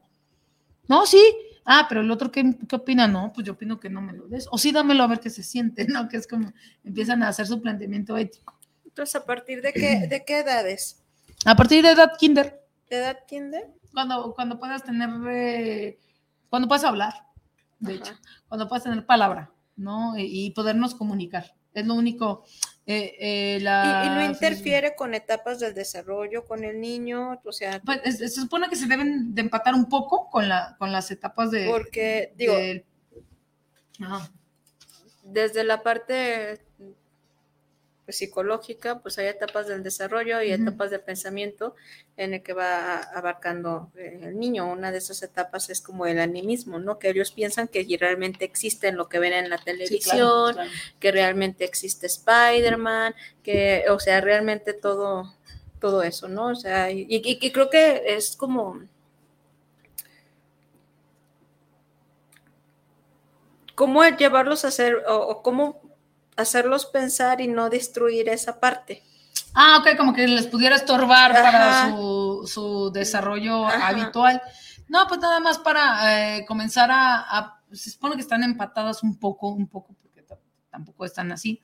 No, 0.87 1.05
sí. 1.05 1.21
Ah, 1.69 1.85
pero 1.89 1.99
el 1.99 2.10
otro, 2.10 2.31
¿qué, 2.31 2.56
qué 2.65 2.77
opina? 2.77 3.10
No, 3.10 3.34
pues 3.34 3.45
yo 3.45 3.52
opino 3.53 3.77
que 3.77 3.89
no 3.89 4.02
me 4.02 4.14
lo 4.14 4.26
des. 4.30 4.48
O 4.52 4.57
sí, 4.57 4.72
dámelo 4.72 5.03
a 5.03 5.07
ver 5.07 5.19
qué 5.19 5.30
se 5.30 5.44
siente, 5.44 5.85
¿no? 5.85 6.07
Que 6.07 6.15
es 6.15 6.26
como 6.26 6.53
empiezan 6.85 7.22
a 7.23 7.27
hacer 7.27 7.45
su 7.45 7.61
planteamiento 7.61 8.15
ético. 8.15 8.57
Entonces, 8.85 9.15
¿a 9.18 9.26
partir 9.26 9.61
de 9.61 9.73
qué, 9.73 10.07
de 10.07 10.23
qué 10.23 10.39
edades? 10.39 11.03
A 11.45 11.56
partir 11.57 11.84
de 11.84 11.91
edad 11.91 12.14
kinder, 12.18 12.57
¿De 12.89 12.95
edad 12.95 13.18
kinder? 13.27 13.65
cuando, 13.94 14.34
cuando 14.34 14.57
puedas 14.57 14.81
tener, 14.81 15.10
eh, 15.30 15.99
cuando 16.49 16.69
puedas 16.69 16.85
hablar, 16.85 17.14
de 17.80 17.95
hecho, 17.95 18.14
cuando 18.48 18.69
puedas 18.69 18.85
tener 18.85 19.06
palabra, 19.06 19.52
¿no? 19.76 20.18
Y, 20.18 20.45
y 20.45 20.52
podernos 20.52 20.95
comunicar. 20.95 21.53
Es 21.73 21.85
lo 21.85 21.95
único. 21.95 22.45
Eh, 22.89 23.15
eh, 23.19 23.59
la, 23.61 24.03
Y, 24.03 24.07
y 24.07 24.09
no 24.15 24.26
interfiere 24.26 24.95
con 24.95 25.14
etapas 25.14 25.59
del 25.59 25.73
desarrollo 25.73 26.45
con 26.45 26.64
el 26.64 26.80
niño, 26.80 27.39
o 27.43 27.51
sea, 27.51 27.81
Pues, 27.85 27.99
es- 28.05 28.18
se 28.19 28.30
supone 28.30 28.69
que 28.69 28.76
se 28.77 28.88
deben 28.88 29.35
de 29.35 29.41
empatar 29.41 29.76
un 29.76 29.89
poco 29.89 30.30
con, 30.30 30.47
la, 30.47 30.76
con 30.80 30.91
las 30.93 31.11
etapas 31.11 31.51
de... 31.51 31.68
porque, 31.69 32.34
digo, 32.38 32.53
desde 35.23 35.64
la 35.64 35.84
parte 35.84 36.61
pues, 38.07 38.19
psicológica, 38.19 38.99
pues 38.99 39.17
hay 39.17 39.27
etapas 39.27 39.67
del 39.67 39.84
desarrollo 39.84 40.41
y 40.41 40.51
etapas 40.53 40.91
de 40.91 40.99
pensamiento 40.99 41.75
en 42.15 42.34
el 42.34 42.41
que 42.41 42.53
va 42.53 42.99
abarcando 42.99 43.91
eh, 43.97 44.21
el 44.23 44.39
niño. 44.39 44.71
Una 44.71 44.93
de 44.93 44.99
esas 44.99 45.21
etapas 45.23 45.69
es 45.69 45.81
como 45.81 46.05
el 46.05 46.19
animismo, 46.19 46.79
¿no? 46.79 46.99
Que 46.99 47.09
ellos 47.09 47.31
piensan 47.31 47.67
que 47.67 47.85
realmente 47.99 48.45
existe 48.45 48.88
en 48.88 48.95
lo 48.95 49.09
que 49.09 49.19
ven 49.19 49.34
en 49.34 49.49
la 49.49 49.57
Sí, 49.57 49.65
televisión, 49.65 50.53
claro, 50.53 50.53
claro. 50.53 50.69
que 51.01 51.11
realmente 51.11 51.65
existe 51.65 52.07
Spider-Man, 52.07 53.13
que, 53.43 53.84
o 53.89 53.99
sea, 53.99 54.21
realmente 54.21 54.71
todo, 54.71 55.35
todo 55.81 56.01
eso, 56.01 56.29
¿no? 56.29 56.47
O 56.47 56.55
sea, 56.55 56.89
y, 56.89 57.01
y- 57.09 57.38
y 57.45 57.51
creo 57.51 57.69
que 57.69 58.03
es 58.07 58.38
como... 58.38 58.81
¿Cómo 63.75 64.03
llevarlos 64.05 64.65
a 64.65 64.69
hacer, 64.69 65.03
o, 65.07 65.15
o 65.17 65.41
cómo 65.43 65.81
hacerlos 66.38 66.85
pensar 66.85 67.41
y 67.41 67.47
no 67.47 67.69
destruir 67.69 68.30
esa 68.30 68.59
parte? 68.59 69.03
Ah, 69.53 69.80
ok, 69.81 69.97
como 69.97 70.14
que 70.14 70.27
les 70.27 70.47
pudiera 70.47 70.76
estorbar 70.76 71.31
para 71.34 71.84
Ajá. 71.85 71.89
su, 71.89 72.43
su 72.51 72.91
desarrollo 72.91 73.65
Ajá. 73.65 73.88
habitual. 73.88 74.41
No, 74.88 75.07
pues 75.07 75.19
nada 75.19 75.39
más 75.39 75.57
para 75.57 76.38
eh, 76.38 76.45
comenzar 76.45 76.91
a, 76.91 77.15
a- 77.38 77.61
Se 77.73 77.89
supone 77.89 78.15
que 78.15 78.22
están 78.22 78.43
empatadas 78.43 79.03
un 79.03 79.18
poco, 79.19 79.49
un 79.49 79.68
poco, 79.68 79.93
porque 80.01 80.23
tampoco 80.69 81.03
están 81.05 81.31
así, 81.31 81.59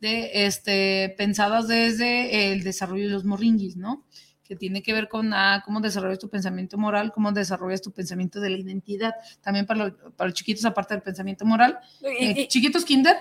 de 0.00 0.46
este, 0.46 1.14
pensadas 1.18 1.68
desde 1.68 2.52
el 2.52 2.62
desarrollo 2.64 3.04
de 3.08 3.10
los 3.12 3.24
morringuis, 3.24 3.76
¿no? 3.76 4.06
Que 4.44 4.56
tiene 4.56 4.82
que 4.82 4.92
ver 4.92 5.08
con 5.08 5.32
ah, 5.34 5.62
cómo 5.64 5.80
desarrollas 5.80 6.18
tu 6.18 6.28
pensamiento 6.30 6.78
moral, 6.78 7.12
cómo 7.12 7.32
desarrollas 7.32 7.82
tu 7.82 7.92
pensamiento 7.92 8.40
de 8.40 8.50
la 8.50 8.56
identidad. 8.58 9.14
También 9.42 9.66
para, 9.66 9.84
lo- 9.86 10.12
para 10.16 10.28
los 10.30 10.34
chiquitos, 10.38 10.64
aparte 10.64 10.94
del 10.94 11.02
pensamiento 11.02 11.44
moral, 11.44 11.78
Y- 12.00 12.06
eh, 12.24 12.34
y- 12.38 12.48
chiquitos 12.48 12.84
kinder, 12.84 13.16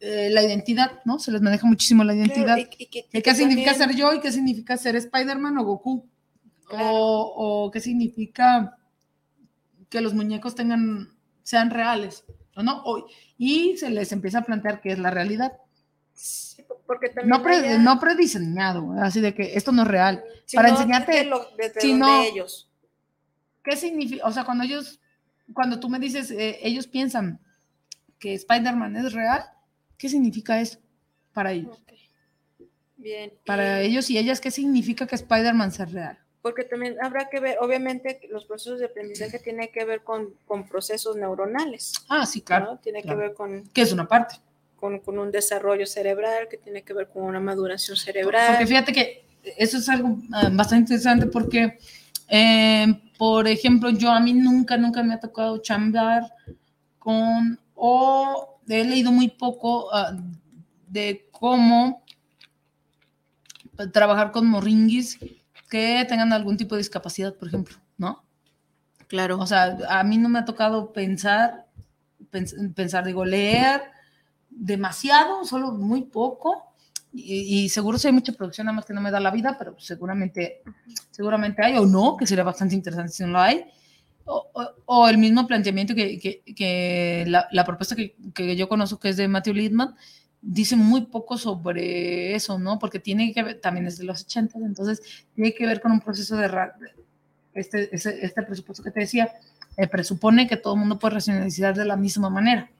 eh, 0.00 0.28
la 0.30 0.42
identidad, 0.42 1.00
¿no? 1.04 1.18
Se 1.18 1.30
les 1.32 1.40
maneja 1.42 1.66
muchísimo 1.66 2.04
la 2.04 2.14
identidad. 2.14 2.56
y- 2.56 2.68
y 2.78 2.86
que- 2.86 3.04
¿Qué, 3.22 3.34
significa 3.34 3.72
también- 3.72 3.90
ser 3.90 3.96
yo 3.98 4.12
y 4.14 4.20
qué 4.20 4.30
significa 4.32 4.76
ser 4.76 4.94
Spider-Man 4.96 5.58
o 5.58 5.64
Goku? 5.64 6.06
Claro. 6.66 6.86
O, 6.92 7.64
o 7.66 7.70
qué 7.70 7.80
significa 7.80 8.76
que 9.88 10.00
los 10.00 10.14
muñecos 10.14 10.54
tengan, 10.54 11.08
sean 11.42 11.70
reales, 11.70 12.24
¿o 12.56 12.62
no? 12.62 12.82
O- 12.84 13.06
y 13.38 13.76
se 13.78 13.90
les 13.90 14.12
empieza 14.12 14.38
a 14.38 14.44
plantear 14.44 14.80
qué 14.80 14.92
es 14.92 14.98
la 14.98 15.10
realidad. 15.10 15.52
Sí, 16.12 16.62
porque 16.86 17.08
también 17.08 17.28
No, 17.30 17.42
pre- 17.42 17.58
ella- 17.58 17.78
no 17.78 17.98
prediseñado, 17.98 18.92
así 19.00 19.20
de 19.20 19.34
que 19.34 19.56
esto 19.56 19.72
no 19.72 19.82
es 19.82 19.88
real. 19.88 20.22
para 20.54 20.68
enseñarte 20.70 21.24
lo- 21.24 21.46
sino- 21.78 22.22
ellos. 22.22 22.68
¿Qué 23.64 23.76
significa? 23.76 24.26
O 24.26 24.32
sea, 24.32 24.44
cuando 24.44 24.64
ellos, 24.64 25.00
cuando 25.52 25.78
tú 25.80 25.88
me 25.88 25.98
dices, 25.98 26.30
eh, 26.30 26.58
ellos 26.62 26.86
piensan 26.86 27.40
que 28.18 28.34
Spider-Man 28.34 28.96
es 28.96 29.12
real, 29.12 29.44
¿qué 29.98 30.08
significa 30.08 30.60
eso 30.60 30.78
para 31.34 31.52
ellos? 31.52 31.78
Bien. 32.96 33.32
Para 33.44 33.82
y- 33.82 33.86
ellos 33.88 34.08
y 34.10 34.18
ellas, 34.18 34.40
¿qué 34.40 34.50
significa 34.50 35.06
que 35.06 35.14
Spider-Man 35.14 35.70
sea 35.72 35.86
real? 35.86 36.18
Porque 36.42 36.64
también 36.64 36.96
habrá 37.02 37.28
que 37.28 37.40
ver, 37.40 37.58
obviamente, 37.60 38.20
los 38.30 38.44
procesos 38.44 38.78
de 38.78 38.86
aprendizaje 38.86 39.38
tienen 39.38 39.68
que 39.72 39.84
ver 39.84 40.02
con, 40.02 40.30
con 40.46 40.66
procesos 40.68 41.16
neuronales. 41.16 41.92
Ah, 42.08 42.24
sí, 42.26 42.40
claro. 42.40 42.66
¿no? 42.72 42.78
Tiene 42.78 43.02
claro. 43.02 43.18
que 43.18 43.26
ver 43.26 43.34
con, 43.34 43.68
Que 43.68 43.82
es 43.82 43.92
una 43.92 44.06
parte. 44.08 44.36
con, 44.76 45.00
con 45.00 45.18
un 45.18 45.30
desarrollo 45.30 45.84
cerebral, 45.86 46.48
que 46.48 46.56
tiene 46.56 46.82
que 46.82 46.92
ver 46.94 47.08
con 47.08 47.24
una 47.24 47.40
maduración 47.40 47.96
Porque 47.96 48.12
cerebral. 48.12 48.66
fíjate 48.66 48.92
que 48.92 49.24
eso 49.56 49.78
es 49.78 49.88
algo 49.88 50.16
ah, 50.32 50.48
bastante 50.52 50.92
interesante 50.94 51.26
porque, 51.26 51.78
eh, 52.28 52.86
por 53.18 53.46
ejemplo, 53.48 53.90
yo 53.90 54.10
a 54.10 54.20
mí 54.20 54.32
nunca, 54.32 54.76
nunca 54.76 55.02
me 55.02 55.14
ha 55.14 55.20
tocado 55.20 55.58
chambear 55.58 56.22
con, 56.98 57.58
o 57.74 58.57
he 58.68 58.84
leído 58.84 59.10
muy 59.12 59.28
poco 59.28 59.92
ah, 59.94 60.16
de 60.88 61.28
cómo 61.30 62.02
trabajar 63.92 64.32
con 64.32 64.46
morringuis 64.46 65.18
que 65.70 66.04
tengan 66.08 66.32
algún 66.32 66.56
tipo 66.56 66.74
de 66.74 66.80
discapacidad, 66.80 67.34
por 67.34 67.48
ejemplo, 67.48 67.76
¿no? 67.96 68.24
Claro. 69.06 69.38
O 69.38 69.46
sea, 69.46 69.78
a 69.88 70.02
mí 70.04 70.18
no 70.18 70.28
me 70.28 70.38
ha 70.40 70.44
tocado 70.44 70.92
pensar, 70.92 71.66
pens- 72.32 72.74
pensar, 72.74 73.04
digo, 73.04 73.24
leer 73.24 73.82
demasiado, 74.50 75.44
solo 75.44 75.72
muy 75.72 76.02
poco. 76.02 76.64
Y, 77.12 77.64
y 77.64 77.68
seguro 77.68 77.98
si 77.98 78.06
hay 78.08 78.12
mucha 78.12 78.32
producción, 78.32 78.66
nada 78.66 78.76
más 78.76 78.84
que 78.84 78.92
no 78.92 79.00
me 79.00 79.10
da 79.10 79.20
la 79.20 79.30
vida, 79.30 79.56
pero 79.58 79.78
seguramente, 79.78 80.62
seguramente 81.10 81.64
hay, 81.64 81.76
o 81.78 81.86
no, 81.86 82.16
que 82.16 82.26
sería 82.26 82.44
bastante 82.44 82.74
interesante 82.74 83.12
si 83.12 83.22
no 83.24 83.30
lo 83.30 83.40
hay. 83.40 83.64
O, 84.28 84.46
o- 84.52 84.74
o 84.86 85.08
el 85.08 85.18
mismo 85.18 85.46
planteamiento 85.46 85.94
que, 85.94 86.18
que- 86.18 86.42
que 86.54 87.24
la, 87.28 87.48
la 87.50 87.64
propuesta 87.64 87.96
que, 87.96 88.14
que 88.34 88.56
yo 88.56 88.68
conozco, 88.68 88.98
que 89.00 89.08
es 89.08 89.16
de 89.16 89.26
Matthew 89.28 89.54
Littman, 89.54 89.94
dice 90.42 90.76
muy 90.76 91.02
poco 91.06 91.36
sobre 91.38 92.34
eso, 92.34 92.58
¿no? 92.58 92.78
Porque 92.78 92.98
tiene 93.00 93.32
que 93.32 93.42
ver, 93.42 93.60
también 93.60 93.86
es 93.86 93.98
de 93.98 94.04
los 94.04 94.22
80, 94.22 94.58
entonces 94.58 95.00
tiene 95.34 95.52
que 95.54 95.66
ver 95.66 95.80
con 95.80 95.92
un 95.92 96.00
proceso 96.00 96.36
de, 96.36 96.48
este, 97.54 97.88
este 97.94 98.42
presupuesto 98.42 98.82
que 98.84 98.90
te 98.90 99.00
decía, 99.00 99.32
eh, 99.76 99.86
presupone 99.88 100.46
que 100.46 100.56
todo 100.56 100.74
el 100.74 100.80
mundo 100.80 100.98
puede 100.98 101.14
racionalizar 101.14 101.74
de 101.74 101.84
la 101.84 101.96
misma 101.96 102.30
manera, 102.30 102.70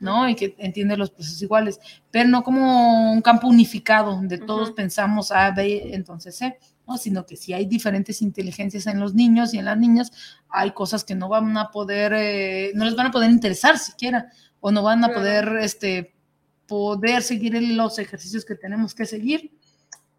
¿no? 0.00 0.28
Y 0.28 0.34
que 0.34 0.54
entiende 0.58 0.96
los 0.96 1.10
procesos 1.10 1.42
iguales, 1.42 1.78
pero 2.10 2.28
no 2.28 2.42
como 2.42 3.12
un 3.12 3.20
campo 3.20 3.48
unificado 3.48 4.12
donde 4.12 4.38
todos 4.38 4.70
pensamos 4.70 5.30
A, 5.30 5.50
B, 5.50 5.94
entonces 5.94 6.36
C, 6.36 6.56
¿no? 6.86 6.96
Sino 6.98 7.24
que 7.26 7.36
si 7.36 7.52
hay 7.52 7.66
diferentes 7.66 8.22
inteligencias 8.22 8.86
en 8.86 9.00
los 9.00 9.14
niños 9.14 9.54
y 9.54 9.58
en 9.58 9.64
las 9.66 9.78
niñas, 9.78 10.12
hay 10.48 10.72
cosas 10.72 11.04
que 11.04 11.14
no 11.14 11.28
van 11.28 11.56
a 11.56 11.70
poder, 11.70 12.12
eh, 12.14 12.72
no 12.74 12.84
les 12.84 12.94
van 12.96 13.06
a 13.06 13.10
poder 13.10 13.30
interesar 13.30 13.78
siquiera, 13.78 14.30
o 14.60 14.70
no 14.70 14.82
van 14.82 15.02
a 15.04 15.08
Claro. 15.08 15.20
poder, 15.20 15.56
este, 15.62 16.14
poder 16.66 17.22
seguir 17.22 17.60
los 17.62 17.98
ejercicios 17.98 18.44
que 18.44 18.54
tenemos 18.54 18.94
que 18.94 19.04
seguir 19.06 19.52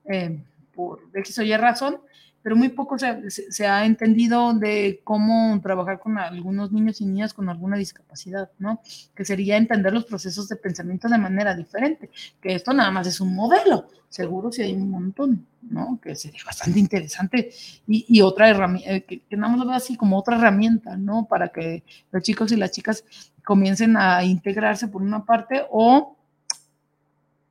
eh, 0.05 0.39
por 0.73 0.99
X 1.13 1.39
o 1.39 1.41
Y 1.43 1.55
razón, 1.57 1.99
pero 2.45 2.55
muy 2.55 2.69
poco 2.69 2.99
se, 2.99 3.31
se- 3.31 3.51
se 3.51 3.65
ha 3.67 3.85
entendido 3.87 4.53
de 4.53 5.01
cómo 5.03 5.59
trabajar 5.63 5.99
con 5.99 6.19
algunos 6.19 6.71
niños 6.71 7.01
y 7.01 7.05
niñas 7.07 7.33
con 7.33 7.49
alguna 7.49 7.75
discapacidad, 7.75 8.51
¿no? 8.59 8.81
Que 9.15 9.25
sería 9.25 9.57
entender 9.57 9.91
los 9.91 10.05
procesos 10.05 10.47
de 10.47 10.55
pensamiento 10.55 11.09
de 11.09 11.17
manera 11.17 11.55
diferente, 11.55 12.11
que 12.39 12.53
esto 12.53 12.71
nada 12.71 12.91
más 12.91 13.07
es 13.07 13.19
un 13.19 13.33
modelo, 13.33 13.87
seguro 14.09 14.51
si 14.51 14.61
hay 14.61 14.73
un 14.73 14.91
montón, 14.91 15.47
¿no? 15.63 15.99
Que 15.99 16.15
sería 16.15 16.43
bastante 16.45 16.79
interesante 16.79 17.49
y, 17.87 18.05
y 18.07 18.21
otra 18.21 18.49
herramienta, 18.51 18.99
que, 19.07 19.21
que 19.21 19.37
nada 19.37 19.49
más 19.49 19.59
lo 19.61 19.65
veo 19.65 19.75
así 19.77 19.97
como 19.97 20.19
otra 20.19 20.37
herramienta, 20.37 20.97
¿no? 20.97 21.25
Para 21.25 21.47
que 21.49 21.83
los 22.11 22.21
chicos 22.21 22.51
y 22.51 22.57
las 22.57 22.69
chicas 22.71 23.03
comiencen 23.43 23.97
a 23.97 24.23
integrarse 24.23 24.87
por 24.87 25.01
una 25.01 25.25
parte 25.25 25.63
o 25.71 26.15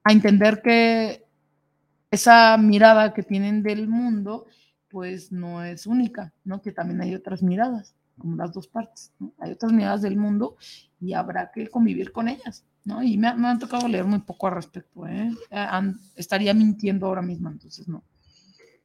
a 0.04 0.12
entender 0.12 0.60
que 0.62 1.24
esa 2.10 2.56
mirada 2.58 3.12
que 3.14 3.22
tienen 3.22 3.62
del 3.62 3.88
mundo, 3.88 4.46
pues 4.94 5.32
no 5.32 5.64
es 5.64 5.88
única, 5.88 6.32
¿no? 6.44 6.62
Que 6.62 6.70
también 6.70 7.00
hay 7.00 7.16
otras 7.16 7.42
miradas, 7.42 7.96
como 8.16 8.36
las 8.36 8.52
dos 8.52 8.68
partes, 8.68 9.10
¿no? 9.18 9.34
Hay 9.40 9.50
otras 9.50 9.72
miradas 9.72 10.02
del 10.02 10.16
mundo 10.16 10.56
y 11.00 11.14
habrá 11.14 11.50
que 11.50 11.66
convivir 11.66 12.12
con 12.12 12.28
ellas, 12.28 12.64
¿no? 12.84 13.02
Y 13.02 13.16
me, 13.18 13.26
ha- 13.26 13.34
me 13.34 13.48
han 13.48 13.58
tocado 13.58 13.88
leer 13.88 14.04
muy 14.04 14.20
poco 14.20 14.46
al 14.46 14.54
respecto, 14.54 15.04
¿eh? 15.08 15.32
Eh, 15.50 15.66
estaría 16.14 16.54
mintiendo 16.54 17.06
ahora 17.06 17.22
mismo, 17.22 17.50
entonces 17.50 17.88
no. 17.88 18.04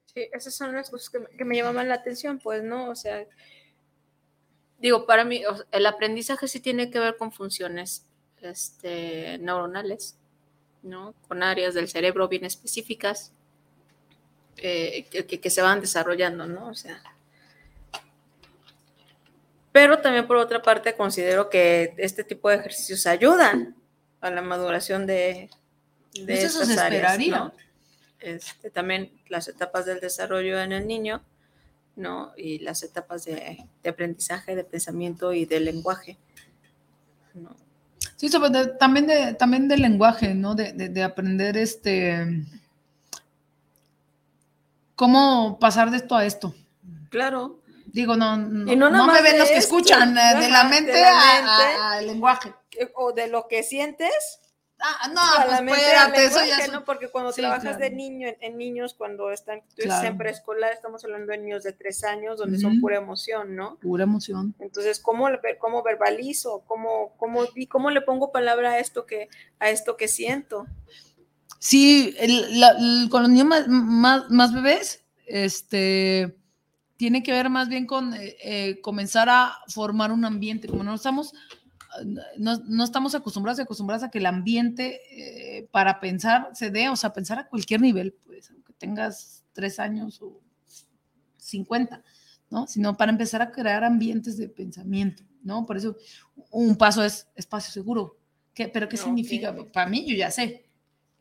Sí, 0.07 0.27
esas 0.33 0.55
son 0.55 0.73
las 0.73 0.89
cosas 0.89 1.11
que, 1.11 1.37
que 1.37 1.45
me 1.45 1.55
llamaban 1.55 1.87
la 1.89 1.93
atención, 2.01 2.39
pues, 2.39 2.63
¿no? 2.63 2.89
O 2.89 2.95
sea, 2.95 3.27
digo, 4.79 5.05
para 5.05 5.25
mí 5.25 5.43
el 5.71 5.85
aprendizaje 5.85 6.47
sí 6.47 6.59
tiene 6.59 6.89
que 6.89 6.97
ver 6.99 7.17
con 7.17 7.31
funciones 7.31 8.07
este, 8.41 9.37
neuronales, 9.37 10.17
¿no? 10.81 11.13
Con 11.27 11.43
áreas 11.43 11.75
del 11.75 11.87
cerebro 11.87 12.27
bien 12.27 12.45
específicas 12.45 13.31
eh, 14.61 15.05
que, 15.09 15.39
que, 15.39 15.49
se 15.49 15.61
van 15.61 15.81
desarrollando, 15.81 16.47
¿no? 16.47 16.67
O 16.67 16.73
sea. 16.73 17.01
Pero 19.71 19.99
también 19.99 20.27
por 20.27 20.37
otra 20.37 20.61
parte 20.61 20.95
considero 20.95 21.49
que 21.49 21.93
este 21.97 22.23
tipo 22.23 22.49
de 22.49 22.55
ejercicios 22.55 23.05
ayudan 23.05 23.75
a 24.21 24.29
la 24.31 24.41
maduración 24.41 25.05
de, 25.05 25.49
de 26.13 26.25
pues 26.25 26.43
Eso 26.43 26.65
se 26.65 26.73
esperaría. 26.73 27.53
Este, 28.19 28.69
también 28.69 29.11
las 29.29 29.47
etapas 29.47 29.85
del 29.85 29.99
desarrollo 29.99 30.59
en 30.59 30.73
el 30.73 30.87
niño, 30.87 31.23
¿no? 31.95 32.33
Y 32.35 32.59
las 32.59 32.83
etapas 32.83 33.23
de, 33.25 33.65
de 33.81 33.89
aprendizaje, 33.89 34.55
de 34.55 34.63
pensamiento 34.63 35.31
y 35.33 35.45
de 35.45 35.59
lenguaje, 35.61 36.17
¿no? 37.33 37.55
Sí, 38.17 38.27
sobre, 38.27 38.49
también, 38.77 39.07
de, 39.07 39.33
también 39.35 39.69
del 39.69 39.81
lenguaje, 39.81 40.33
¿no? 40.33 40.53
De, 40.53 40.73
de, 40.73 41.03
aprender 41.03 41.55
este... 41.55 42.43
¿Cómo 44.99 45.57
pasar 45.61 45.91
de 45.91 45.95
esto 45.95 46.13
a 46.13 46.25
esto? 46.25 46.53
Claro. 47.09 47.61
Digo, 47.85 48.17
no, 48.17 48.35
no, 48.35 48.89
no, 48.89 49.07
me 49.07 49.21
ven 49.21 49.39
los 49.39 49.47
que 49.47 49.55
escuchan, 49.55 50.17
eh, 50.17 50.35
de 50.41 50.49
la 50.49 50.65
mente, 50.65 51.01
al 51.01 52.05
lenguaje. 52.05 52.53
O 52.95 53.13
de 53.13 53.29
lo 53.29 53.47
que 53.47 53.63
sientes 53.63 54.41
Ah, 54.81 55.09
no, 55.13 55.65
pues 55.65 55.77
espérate, 55.77 56.25
eso 56.25 56.39
ya 56.45 56.67
¿no? 56.67 56.85
Porque 56.85 57.09
cuando 57.09 57.33
trabajas 57.33 57.77
de 57.77 57.89
niño, 57.89 58.29
en, 58.39 58.57
niños, 58.57 58.93
cuando 58.93 59.29
están 59.29 59.61
en 59.77 60.17
preescolar, 60.17 60.71
estamos 60.71 61.03
hablando 61.03 61.33
de 61.33 61.37
niños 61.37 61.63
de 61.63 61.73
tres 61.73 62.05
años, 62.05 62.37
donde 62.37 62.59
son 62.59 62.79
pura 62.79 62.95
emoción, 62.95 63.57
¿no? 63.57 63.77
Pura 63.81 64.05
emoción. 64.05 64.55
Entonces, 64.59 65.01
¿cómo, 65.01 65.27
cómo 65.59 65.83
verbalizo? 65.83 66.63
¿Cómo, 66.65 67.13
cómo, 67.17 67.45
¿Cómo 67.69 67.91
le 67.91 68.01
pongo 68.01 68.31
palabra 68.31 68.71
a 68.71 68.79
esto 68.79 69.05
que, 69.05 69.27
a 69.59 69.69
esto 69.69 69.97
que 69.97 70.07
siento? 70.07 70.65
Sí, 71.59 72.15
con 73.11 73.21
los 73.21 73.29
niños 73.29 73.47
más, 73.47 73.67
más, 73.67 74.29
más, 74.29 74.53
bebés, 74.53 75.03
este, 75.27 76.37
tiene 76.95 77.21
que 77.21 77.33
ver 77.33 77.49
más 77.49 77.67
bien 77.67 77.85
con 77.85 78.13
eh, 78.13 78.37
eh, 78.43 78.81
comenzar 78.81 79.29
a 79.29 79.57
formar 79.67 80.11
un 80.11 80.25
ambiente, 80.25 80.67
como 80.67 80.83
no 80.83 80.95
estamos 80.95 81.33
no, 82.37 82.83
estamos 82.83 83.15
acostumbrados 83.15 83.59
y 83.59 83.63
acostumbradas 83.63 84.03
a 84.03 84.09
que 84.09 84.19
el 84.19 84.25
ambiente 84.25 85.01
eh, 85.11 85.67
para 85.71 85.99
pensar 85.99 86.49
se 86.53 86.69
dé, 86.71 86.89
o 86.89 86.95
sea, 86.95 87.13
pensar 87.13 87.39
a 87.39 87.47
cualquier 87.47 87.81
nivel, 87.81 88.15
pues, 88.25 88.51
aunque 88.51 88.73
tengas 88.73 89.43
tres 89.53 89.79
años 89.79 90.21
o 90.21 90.39
cincuenta, 91.37 92.03
¿no? 92.49 92.67
Sino 92.67 92.95
para 92.95 93.11
empezar 93.11 93.41
a 93.41 93.51
crear 93.51 93.83
ambientes 93.83 94.37
de 94.37 94.49
pensamiento, 94.49 95.23
¿no? 95.43 95.65
Por 95.65 95.77
eso 95.77 95.97
un 96.51 96.75
paso 96.75 97.03
es 97.03 97.27
espacio 97.35 97.71
seguro. 97.71 98.17
¿Qué, 98.53 98.67
¿Pero 98.67 98.87
qué 98.87 98.97
significa? 98.97 99.55
Para 99.71 99.89
mí 99.89 100.05
yo 100.07 100.15
ya 100.15 100.31
sé, 100.31 100.68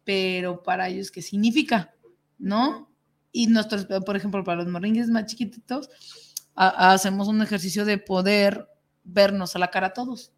pero 0.09 0.63
para 0.63 0.89
ellos, 0.89 1.11
¿qué 1.11 1.21
significa? 1.21 1.93
¿No? 2.39 2.91
Y 3.31 3.49
nosotros, 3.49 3.87
por 4.07 4.17
ejemplo, 4.17 4.43
para 4.43 4.63
los 4.63 4.73
moringues 4.73 5.11
más 5.11 5.27
chiquititos, 5.27 5.91
hacemos 6.55 7.29
un 7.29 7.43
ejercicio 7.43 7.85
de 7.85 7.99
poder 7.99 8.67
vernos 9.05 9.55
a 9.55 9.59
la 9.59 9.71
cara 9.71 9.89
a 9.89 9.93
todos 9.93 10.33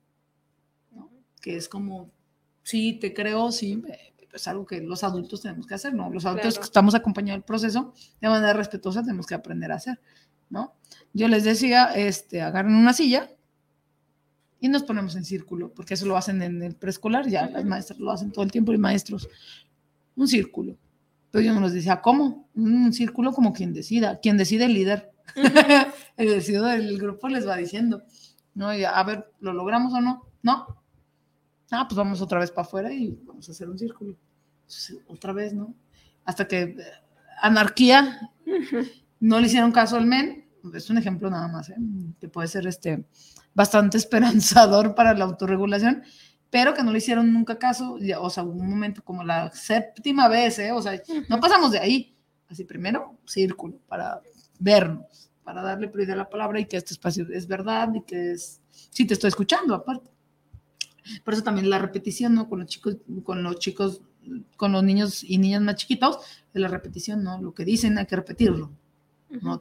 que 1.40 1.56
es 1.56 1.68
como, 1.68 2.10
sí, 2.64 2.98
te 3.00 3.14
creo, 3.14 3.52
sí, 3.52 3.80
es 4.32 4.48
algo 4.48 4.66
que 4.66 4.80
los 4.80 5.04
adultos 5.04 5.40
tenemos 5.40 5.68
que 5.68 5.74
hacer, 5.74 5.94
¿no? 5.94 6.10
Los 6.10 6.26
adultos 6.26 6.58
que 6.58 6.64
estamos 6.64 6.96
acompañando 6.96 7.36
el 7.36 7.44
proceso 7.44 7.94
de 8.20 8.28
manera 8.28 8.52
respetuosa 8.52 9.02
tenemos 9.02 9.24
que 9.24 9.36
aprender 9.36 9.70
a 9.70 9.76
hacer, 9.76 10.00
¿no? 10.48 10.74
Yo 11.12 11.28
les 11.28 11.44
decía, 11.44 11.92
este, 11.94 12.42
agarren 12.42 12.74
una 12.74 12.92
silla 12.92 13.30
y 14.60 14.68
nos 14.68 14.82
ponemos 14.82 15.16
en 15.16 15.24
círculo, 15.24 15.72
porque 15.72 15.94
eso 15.94 16.06
lo 16.06 16.16
hacen 16.16 16.42
en 16.42 16.62
el 16.62 16.74
preescolar, 16.74 17.28
ya 17.28 17.48
las 17.48 17.64
maestras 17.64 17.98
lo 17.98 18.10
hacen 18.10 18.30
todo 18.30 18.44
el 18.44 18.52
tiempo 18.52 18.72
y 18.72 18.78
maestros, 18.78 19.28
un 20.16 20.28
círculo. 20.28 20.76
Pero 21.30 21.44
yo 21.44 21.54
no 21.54 21.60
les 21.60 21.72
decía, 21.72 22.00
¿cómo? 22.00 22.48
Un 22.54 22.92
círculo 22.92 23.32
como 23.32 23.52
quien 23.52 23.72
decida, 23.72 24.18
quien 24.20 24.36
decide 24.36 24.64
el 24.66 24.74
líder. 24.74 25.10
el 26.16 26.28
decido 26.28 26.66
del 26.66 26.98
grupo 26.98 27.28
les 27.28 27.46
va 27.46 27.56
diciendo, 27.56 28.02
¿no? 28.54 28.68
a 28.68 29.04
ver, 29.04 29.30
¿lo 29.40 29.52
logramos 29.52 29.94
o 29.94 30.00
no? 30.00 30.26
No, 30.42 30.66
ah, 31.70 31.86
pues 31.88 31.96
vamos 31.96 32.20
otra 32.20 32.40
vez 32.40 32.50
para 32.50 32.66
afuera 32.66 32.92
y 32.92 33.18
vamos 33.24 33.48
a 33.48 33.52
hacer 33.52 33.68
un 33.68 33.78
círculo. 33.78 34.16
otra 35.08 35.32
vez, 35.32 35.54
¿no? 35.54 35.74
Hasta 36.24 36.46
que 36.48 36.62
eh, 36.62 36.76
anarquía, 37.40 38.32
no 39.20 39.40
le 39.40 39.46
hicieron 39.46 39.72
caso 39.72 39.96
al 39.96 40.06
men, 40.06 40.44
es 40.74 40.90
un 40.90 40.98
ejemplo 40.98 41.30
nada 41.30 41.48
más, 41.48 41.70
¿eh? 41.70 41.76
que 42.20 42.28
puede 42.28 42.48
ser 42.48 42.66
este, 42.66 43.04
bastante 43.54 43.96
esperanzador 43.98 44.94
para 44.94 45.14
la 45.14 45.24
autorregulación, 45.24 46.02
pero 46.50 46.74
que 46.74 46.82
no 46.82 46.92
le 46.92 46.98
hicieron 46.98 47.32
nunca 47.32 47.58
caso, 47.58 47.98
o 48.20 48.30
sea, 48.30 48.42
un 48.42 48.68
momento 48.68 49.02
como 49.04 49.22
la 49.22 49.50
séptima 49.52 50.28
vez, 50.28 50.58
¿eh? 50.58 50.72
o 50.72 50.82
sea, 50.82 51.00
no 51.28 51.38
pasamos 51.40 51.72
de 51.72 51.78
ahí. 51.78 52.16
Así 52.48 52.64
primero, 52.64 53.16
círculo, 53.24 53.78
para 53.86 54.20
vernos, 54.58 55.30
para 55.44 55.62
darle 55.62 55.86
prioridad 55.86 56.14
a 56.14 56.24
la 56.24 56.28
palabra 56.28 56.58
y 56.58 56.66
que 56.66 56.76
este 56.76 56.94
espacio 56.94 57.26
es 57.32 57.46
verdad 57.46 57.94
y 57.94 58.02
que 58.02 58.32
es, 58.32 58.60
sí 58.70 59.06
te 59.06 59.14
estoy 59.14 59.28
escuchando 59.28 59.72
aparte. 59.74 60.10
Por 61.24 61.34
eso 61.34 61.44
también 61.44 61.70
la 61.70 61.78
repetición, 61.78 62.34
¿no? 62.34 62.48
Con 62.48 62.60
los 62.60 62.68
chicos, 62.68 62.96
con 63.22 63.42
los 63.44 63.58
chicos, 63.60 64.02
con 64.56 64.72
los 64.72 64.82
niños 64.82 65.22
y 65.22 65.38
niñas 65.38 65.62
más 65.62 65.76
chiquitos, 65.76 66.18
la 66.52 66.68
repetición, 66.68 67.22
¿no? 67.22 67.40
Lo 67.40 67.54
que 67.54 67.64
dicen 67.64 67.98
hay 67.98 68.06
que 68.06 68.16
repetirlo. 68.16 68.72
¿No? 69.42 69.60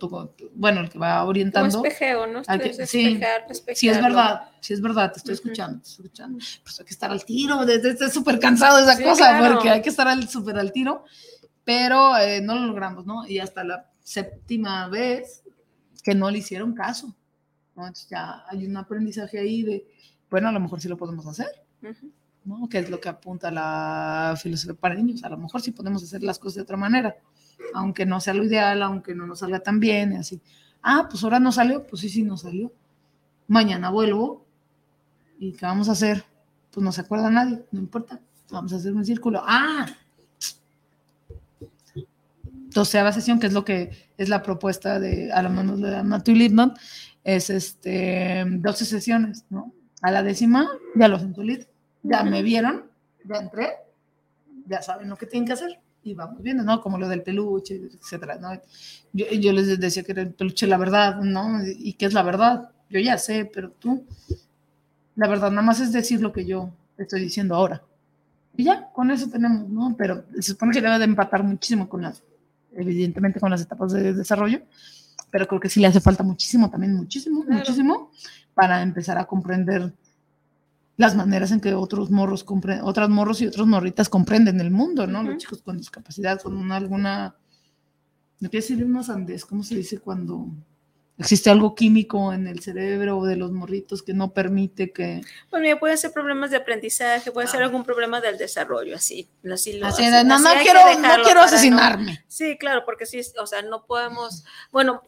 bueno, 0.55 0.81
el 0.81 0.89
que 0.89 0.97
va 0.97 1.23
orientando. 1.23 1.77
Como 1.77 1.85
espejeo, 1.85 2.27
¿no? 2.27 2.41
Que, 2.43 2.73
sí, 2.87 3.19
sí, 3.75 3.89
es 3.89 4.01
verdad, 4.01 4.49
sí 4.59 4.73
es 4.73 4.81
verdad, 4.81 5.11
te 5.11 5.19
estoy 5.19 5.35
escuchando, 5.35 5.81
te 5.81 5.89
estoy 5.89 6.05
escuchando. 6.05 6.39
Pues 6.63 6.79
hay 6.79 6.85
que 6.85 6.93
estar 6.93 7.11
al 7.11 7.23
tiro, 7.23 7.61
estoy 7.63 8.09
súper 8.09 8.39
cansado 8.39 8.77
de 8.77 8.91
esa 8.91 9.01
cosa, 9.01 9.39
porque 9.53 9.69
hay 9.69 9.81
que 9.81 9.89
estar 9.89 10.27
súper 10.27 10.57
al 10.57 10.71
tiro, 10.71 11.05
pero 11.63 12.17
eh, 12.17 12.41
no 12.41 12.55
lo 12.55 12.65
logramos, 12.65 13.05
¿no? 13.05 13.27
Y 13.27 13.39
hasta 13.39 13.63
la 13.63 13.89
séptima 14.01 14.87
vez 14.87 15.43
que 16.03 16.15
no 16.15 16.31
le 16.31 16.39
hicieron 16.39 16.73
caso, 16.73 17.15
¿no? 17.75 17.83
Entonces 17.83 18.09
ya 18.09 18.43
hay 18.47 18.65
un 18.65 18.75
aprendizaje 18.75 19.37
ahí 19.37 19.61
de, 19.61 19.87
bueno, 20.29 20.49
a 20.49 20.51
lo 20.51 20.59
mejor 20.59 20.81
sí 20.81 20.87
lo 20.87 20.97
podemos 20.97 21.27
hacer, 21.27 21.63
¿no? 22.43 22.67
Que 22.67 22.79
es 22.79 22.89
lo 22.89 22.99
que 22.99 23.09
apunta 23.09 23.51
la 23.51 24.35
filosofía 24.41 24.73
para 24.73 24.95
niños. 24.95 25.23
A 25.23 25.29
lo 25.29 25.37
mejor 25.37 25.61
sí 25.61 25.71
podemos 25.71 26.03
hacer 26.03 26.23
las 26.23 26.39
cosas 26.39 26.55
de 26.55 26.61
otra 26.63 26.77
manera, 26.77 27.15
aunque 27.73 28.05
no 28.05 28.19
sea 28.19 28.33
lo 28.33 28.43
ideal, 28.43 28.81
aunque 28.81 29.15
no 29.15 29.27
nos 29.27 29.39
salga 29.39 29.59
tan 29.59 29.79
bien, 29.79 30.13
y 30.13 30.15
así. 30.17 30.41
Ah, 30.81 31.07
pues 31.09 31.23
ahora 31.23 31.39
no 31.39 31.51
salió, 31.51 31.85
pues 31.85 32.01
sí, 32.01 32.09
sí, 32.09 32.23
no 32.23 32.37
salió. 32.37 32.71
Mañana 33.47 33.89
vuelvo, 33.89 34.45
¿y 35.39 35.53
qué 35.53 35.65
vamos 35.65 35.89
a 35.89 35.93
hacer? 35.93 36.23
Pues 36.71 36.83
no 36.83 36.91
se 36.91 37.01
acuerda 37.01 37.29
nadie, 37.29 37.63
no 37.71 37.79
importa, 37.79 38.19
vamos 38.51 38.73
a 38.73 38.77
hacer 38.77 38.93
un 38.93 39.05
círculo. 39.05 39.41
Ah, 39.45 39.87
doceava 42.71 43.11
sesión, 43.11 43.39
que 43.39 43.47
es 43.47 43.53
lo 43.53 43.65
que 43.65 44.09
es 44.17 44.29
la 44.29 44.43
propuesta 44.43 44.99
de 44.99 45.31
a 45.31 45.41
la 45.41 45.49
mano 45.49 45.75
de 45.77 46.03
Matthew 46.03 46.35
Lipton, 46.35 46.73
es 47.23 47.49
este, 47.49 48.45
12 48.47 48.85
sesiones, 48.85 49.45
¿no? 49.49 49.73
A 50.01 50.11
la 50.11 50.23
décima, 50.23 50.69
ya 50.95 51.07
los 51.07 51.23
entulit, 51.23 51.67
ya 52.03 52.23
me 52.23 52.41
vieron, 52.43 52.85
ya 53.25 53.37
entré, 53.37 53.69
ya 54.67 54.81
saben 54.81 55.09
lo 55.09 55.17
que 55.17 55.25
tienen 55.25 55.47
que 55.47 55.53
hacer 55.53 55.79
y 56.03 56.13
vamos 56.13 56.41
viendo, 56.41 56.63
¿no? 56.63 56.81
Como 56.81 56.97
lo 56.97 57.07
del 57.07 57.23
peluche, 57.23 57.75
etcétera, 57.75 58.37
¿no? 58.39 58.53
Yo, 59.13 59.25
yo 59.27 59.53
les 59.53 59.79
decía 59.79 60.03
que 60.03 60.13
era 60.13 60.21
el 60.21 60.33
peluche 60.33 60.67
la 60.67 60.77
verdad, 60.77 61.21
¿no? 61.21 61.59
¿Y 61.65 61.93
qué 61.93 62.05
es 62.05 62.13
la 62.13 62.23
verdad? 62.23 62.69
Yo 62.89 62.99
ya 62.99 63.17
sé, 63.17 63.45
pero 63.45 63.71
tú, 63.71 64.05
la 65.15 65.27
verdad 65.27 65.51
nada 65.51 65.61
más 65.61 65.79
es 65.79 65.91
decir 65.91 66.21
lo 66.21 66.31
que 66.31 66.45
yo 66.45 66.71
estoy 66.97 67.21
diciendo 67.21 67.55
ahora. 67.55 67.83
Y 68.55 68.63
ya, 68.63 68.89
con 68.91 69.11
eso 69.11 69.29
tenemos, 69.29 69.69
¿no? 69.69 69.95
Pero 69.97 70.25
se 70.35 70.51
supone 70.51 70.73
que 70.73 70.81
debe 70.81 70.97
de 70.97 71.05
empatar 71.05 71.43
muchísimo 71.43 71.87
con 71.87 72.01
las, 72.01 72.23
evidentemente 72.73 73.39
con 73.39 73.51
las 73.51 73.61
etapas 73.61 73.91
de 73.93 74.13
desarrollo, 74.13 74.61
pero 75.31 75.47
creo 75.47 75.59
que 75.59 75.69
sí 75.69 75.79
le 75.79 75.87
hace 75.87 76.01
falta 76.01 76.23
muchísimo, 76.23 76.69
también 76.69 76.95
muchísimo, 76.95 77.43
muchísimo, 77.47 78.11
para 78.53 78.81
empezar 78.81 79.17
a 79.17 79.25
comprender 79.25 79.93
las 80.99 81.15
maneras 81.15 81.51
en 81.51 81.61
que 81.61 81.73
otros 81.73 82.11
morros 82.11 82.43
comprenden, 82.43 82.83
otras 82.83 83.07
morros 83.07 83.41
y 83.41 83.47
otros 83.47 83.65
morritas 83.65 84.09
comprenden 84.09 84.59
el 84.59 84.69
mundo, 84.69 85.07
¿no? 85.07 85.23
Los 85.23 85.37
chicos 85.37 85.61
con 85.61 85.77
discapacidad, 85.77 86.41
con 86.41 86.73
alguna, 86.73 87.37
no 88.41 88.49
quiero 88.49 88.61
decir 88.61 88.83
unos 88.83 89.09
andes, 89.09 89.45
¿cómo 89.45 89.63
se 89.63 89.77
dice 89.77 89.99
cuando 89.99 90.49
existe 91.19 91.49
algo 91.49 91.75
químico 91.75 92.31
en 92.31 92.47
el 92.47 92.61
cerebro 92.61 93.21
de 93.23 93.35
los 93.35 93.51
morritos 93.51 94.01
que 94.01 94.13
no 94.13 94.31
permite 94.31 94.91
que... 94.93 95.21
Pues 95.49 95.61
mira, 95.61 95.77
puede 95.77 95.97
ser 95.97 96.11
problemas 96.11 96.49
de 96.49 96.57
aprendizaje, 96.57 97.31
puede 97.31 97.47
ser 97.47 97.61
ah. 97.61 97.65
algún 97.65 97.83
problema 97.83 98.21
del 98.21 98.37
desarrollo, 98.37 98.95
así. 98.95 99.29
así, 99.51 99.79
no, 99.79 99.93
quiero, 100.61 100.79
no 100.99 101.23
quiero 101.23 101.41
asesinarme. 101.41 102.23
sí, 102.27 102.57
claro, 102.57 102.83
porque 102.85 103.05
sí, 103.05 103.19
o 103.37 103.45
sea, 103.45 103.61
no 103.61 103.85
podemos, 103.85 104.45
bueno, 104.71 105.03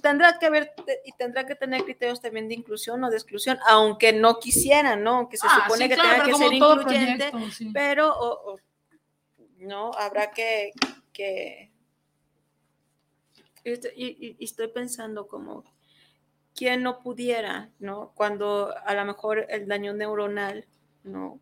tendrá 0.00 0.38
que 0.38 0.46
haber 0.46 0.72
y 1.04 1.12
tendrá 1.12 1.44
que 1.44 1.56
tener 1.56 1.82
criterios 1.82 2.20
también 2.20 2.48
de 2.48 2.54
inclusión 2.54 3.02
o 3.02 3.10
de 3.10 3.16
exclusión, 3.16 3.58
aunque 3.68 4.12
no 4.12 4.38
quisieran, 4.38 5.02
¿no? 5.02 5.16
Aunque 5.16 5.36
se 5.36 5.48
ah, 5.48 5.62
supone 5.64 5.88
que 5.88 5.96
tenga 5.96 6.24
que 6.24 6.34
ser 6.34 6.52
incluyente, 6.52 7.32
pero 7.72 8.60
no, 9.58 9.90
habrá 9.94 10.30
que, 10.30 10.70
que 11.12 11.69
y, 13.64 14.36
estoy 14.40 14.68
pensando 14.68 15.26
como 15.28 15.64
¿quién 16.54 16.82
no 16.82 17.00
pudiera, 17.00 17.70
no? 17.78 18.12
Cuando 18.14 18.74
a 18.84 18.94
lo 18.94 19.04
mejor 19.04 19.46
el 19.48 19.66
daño 19.68 19.92
neuronal, 19.94 20.66
no, 21.04 21.40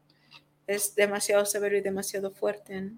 es 0.67 0.95
demasiado 0.95 1.45
severo 1.47 1.77
y 1.77 1.81
demasiado 1.81 2.31
fuerte, 2.31 2.81
¿no? 2.81 2.93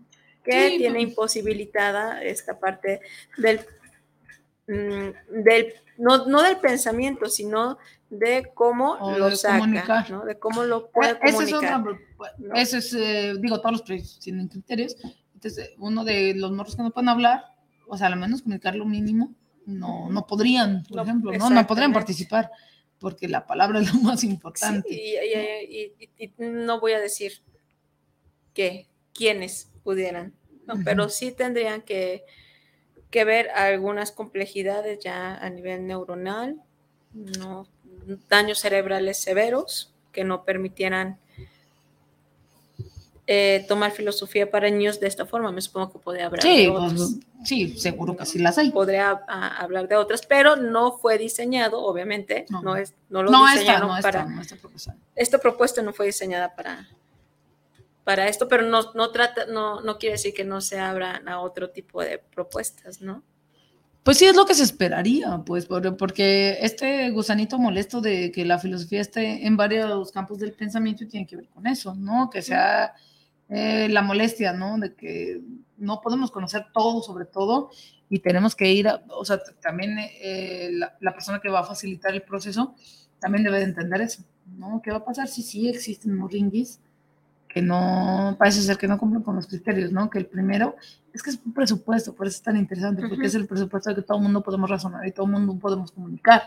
que 0.45 0.71
Sí, 0.71 0.79
tiene 0.79 0.95
pues. 1.01 1.09
imposibilitada 1.11 2.23
esta 2.23 2.59
parte 2.59 3.01
del, 3.37 3.61
mm, 4.67 5.43
del 5.45 5.75
no, 5.99 6.27
no 6.27 6.43
del 6.43 6.57
pensamiento, 6.59 7.29
sino 7.29 7.77
de 8.09 8.51
cómo 8.55 8.93
O 9.01 9.19
lo 9.19 9.29
de 9.29 9.37
saca, 9.37 9.59
comunicar. 9.59 10.11
¿no? 10.11 10.25
De 10.25 10.39
cómo 10.39 10.65
lo 10.65 10.91
puede 10.91 11.13
Eh, 11.13 11.19
Ese 11.23 11.45
es 11.45 11.51
comunicar. 11.51 11.81
otro, 11.81 11.99
ese 12.55 12.79
es, 12.79 12.93
eh, 12.95 13.35
digo, 13.39 13.59
todos 13.61 13.73
los 13.73 13.83
proyectos 13.83 14.19
tienen 14.19 14.49
criterios. 14.49 14.97
Entonces, 15.35 15.71
uno 15.79 16.05
de 16.05 16.35
los 16.35 16.53
morros 16.53 16.75
que 16.75 16.83
no 16.83 16.91
pueden 16.91 17.11
hablar, 17.11 17.45
o 17.91 17.99
sea, 17.99 18.07
al 18.07 18.17
menos 18.17 18.43
comunicar 18.43 18.75
lo 18.77 18.85
mínimo, 18.87 19.35
no, 19.67 20.09
no 20.09 20.27
podrían, 20.27 20.85
por 20.85 20.97
No, 20.97 21.03
ejemplo, 21.03 21.33
¿no? 21.33 21.51
No 21.51 21.67
podrían 21.67 21.93
participar, 21.93 22.51
porque 22.99 23.29
la 23.29 23.47
palabra 23.47 23.81
es 23.81 23.93
lo 23.93 24.01
más 24.01 24.25
importante. 24.25 24.89
Sí, 24.89 24.95
y, 25.01 25.75
y- 25.75 25.93
y- 25.99 26.09
y- 26.19 26.25
y 26.25 26.33
no 26.39 26.81
voy 26.81 26.93
a 26.93 27.01
decir 27.01 27.43
que 28.55 28.87
quienes 29.15 29.71
pudieran, 29.85 30.35
pero 30.85 31.09
sí 31.09 31.33
tendrían 31.33 31.83
que, 31.83 32.25
que 33.11 33.25
ver 33.25 33.51
algunas 33.51 34.13
complejidades 34.13 35.01
ya 35.03 35.35
a 35.37 35.51
nivel 35.51 35.87
neuronal, 35.87 36.61
¿no? 37.13 37.67
daños 38.29 38.61
cerebrales 38.61 39.19
severos 39.19 39.93
que 40.13 40.25
no 40.25 40.45
permitieran 40.45 41.19
eh, 43.33 43.65
tomar 43.69 43.93
filosofía 43.93 44.51
para 44.51 44.69
niños 44.69 44.99
de 44.99 45.07
esta 45.07 45.25
forma. 45.25 45.53
Me 45.53 45.61
supongo 45.61 45.93
que 45.93 45.99
podría 46.01 46.27
hablar 46.27 46.43
Sí, 46.43 46.65
de 46.67 46.71
pues, 46.73 46.83
otros. 46.93 47.15
sí, 47.45 47.79
seguro 47.79 48.17
que 48.17 48.27
sí 48.27 48.41
las 48.41 48.59
hay. 48.59 48.73
Podría 48.73 49.23
ah, 49.29 49.57
hablar 49.59 49.87
de 49.87 49.95
otras, 49.95 50.27
pero 50.27 50.57
no 50.57 50.99
fue 50.99 51.17
diseñado, 51.17 51.81
obviamente, 51.81 52.47
no, 52.51 52.61
No. 52.61 52.77
es, 52.77 52.93
no 53.09 53.23
lo 53.23 53.31
No, 53.31 53.47
diseñaron 53.47 53.87
no, 53.89 53.97
esta, 53.97 54.11
para, 54.11 54.25
no, 54.25 54.41
esta 54.41 54.57
propuesta. 54.57 54.97
esta 55.15 55.39
propuesta 55.39 55.81
no 55.81 55.93
fue 55.93 56.07
diseñada 56.07 56.57
para, 56.57 56.89
para 58.03 58.27
esto, 58.27 58.49
pero 58.49 58.65
no, 58.65 58.93
no 58.95 59.11
trata, 59.13 59.47
no, 59.47 59.81
no 59.81 59.97
quiere 59.99 60.15
decir 60.15 60.35
que 60.35 60.43
no 60.45 60.61
se 60.61 60.81
abran 60.81 61.29
a 61.29 61.39
otro 61.41 61.71
tipo 61.71 62.03
de 62.03 62.19
propuestas, 62.19 63.01
¿no? 63.01 63.23
Pues 64.03 64.17
sí, 64.19 64.25
es 64.25 64.35
lo 64.35 64.45
que 64.47 64.55
se 64.55 64.65
esperaría, 64.65 65.41
pues, 65.47 65.67
por- 65.67 65.97
porque 65.97 66.59
este 66.63 67.11
gusanito 67.11 67.59
molesto 67.59 68.01
de 68.01 68.33
que 68.33 68.45
la 68.45 68.59
filosofía 68.59 69.03
esté 69.03 69.47
en 69.47 69.57
varios 69.57 70.11
campos 70.11 70.39
del 70.39 70.53
pensamiento 70.53 71.07
tiene 71.07 71.27
que 71.29 71.37
ver 71.37 71.49
con 71.49 71.67
eso, 71.69 71.95
¿no? 71.95 72.29
Que 72.29 72.43
sea 72.43 72.93
eh, 73.51 73.89
la 73.91 74.03
molestia, 74.03 74.53
¿no? 74.53 74.79
De 74.79 74.95
que 74.95 75.41
no 75.77 76.01
podemos 76.01 76.31
conocer 76.31 76.67
todo 76.73 77.03
sobre 77.03 77.25
todo 77.27 77.71
y 78.09 78.21
tenemos 78.21 78.55
que 78.57 78.73
ir, 78.73 78.89
a- 78.89 79.03
o 79.09 79.25
sea, 79.25 79.39
también 79.61 79.97
eh, 79.99 80.71
la, 80.73 80.97
la 81.01 81.13
persona 81.13 81.41
que 81.41 81.49
va 81.51 81.61
a 81.61 81.65
facilitar 81.65 82.13
el 82.15 82.23
proceso 82.23 82.75
también 83.19 83.45
debe 83.45 83.59
de 83.59 83.65
entender 83.65 84.01
eso, 84.01 84.23
¿no? 84.57 84.81
¿Qué 84.83 84.91
va 84.91 84.99
a 84.99 85.05
pasar 85.05 85.29
si 85.29 85.43
sí 85.43 85.69
existen 85.69 86.17
moringuis 86.17 86.81
que 87.49 87.61
no, 87.63 88.37
parece 88.39 88.63
ser 88.63 88.79
que 88.79 88.87
no 88.87 88.97
cumplen 88.97 89.23
con 89.23 89.35
los 89.35 89.47
criterios, 89.49 89.91
¿no? 89.91 90.09
Que 90.09 90.19
el 90.19 90.27
primero 90.27 90.77
es 91.13 91.21
que 91.23 91.31
es 91.31 91.41
un 91.45 91.53
presupuesto, 91.53 92.15
por 92.15 92.27
eso 92.29 92.37
es 92.37 92.43
tan 92.43 92.57
interesante, 92.57 93.03
porque 93.09 93.27
es 93.27 93.35
el 93.35 93.47
presupuesto 93.49 93.91
de 93.91 93.97
que 93.97 94.03
todo 94.03 94.19
el 94.19 94.23
mundo 94.23 94.41
podemos 94.43 94.71
razonar 94.71 95.05
y 95.07 95.11
todo 95.13 95.27
el 95.27 95.33
mundo 95.33 95.59
podemos 95.59 95.91
comunicar. 95.91 96.43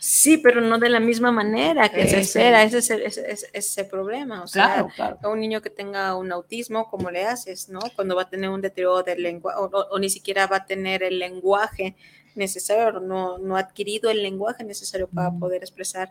Sí, 0.00 0.38
pero 0.38 0.60
no 0.60 0.78
de 0.78 0.88
la 0.88 1.00
misma 1.00 1.32
manera 1.32 1.88
que 1.88 2.06
se 2.08 2.20
espera, 2.20 2.62
ese 2.62 2.78
es 2.78 2.90
el, 2.90 3.02
ese, 3.02 3.46
ese- 3.52 3.84
problema. 3.84 4.42
O 4.42 4.46
sea, 4.46 4.64
Claro, 4.66 4.88
claro. 4.94 5.18
a 5.22 5.28
un 5.28 5.40
niño 5.40 5.60
que 5.62 5.70
tenga 5.70 6.14
un 6.16 6.30
autismo, 6.32 6.88
¿cómo 6.90 7.10
le 7.10 7.24
haces, 7.24 7.68
no? 7.68 7.80
Cuando 7.96 8.14
va 8.16 8.22
a 8.22 8.28
tener 8.30 8.50
un 8.50 8.60
deterioro 8.60 9.02
del 9.02 9.22
lenguaje, 9.22 9.58
o, 9.58 9.64
o- 9.64 9.88
o 9.90 9.98
ni 9.98 10.10
siquiera 10.10 10.46
va 10.46 10.56
a 10.58 10.66
tener 10.66 11.02
el 11.02 11.18
lenguaje 11.18 11.96
necesario, 12.34 13.00
no, 13.00 13.38
no 13.38 13.56
ha 13.56 13.60
adquirido 13.60 14.10
el 14.10 14.22
lenguaje 14.22 14.62
necesario 14.62 15.08
para 15.08 15.30
Mm. 15.30 15.40
poder 15.40 15.62
expresar 15.62 16.08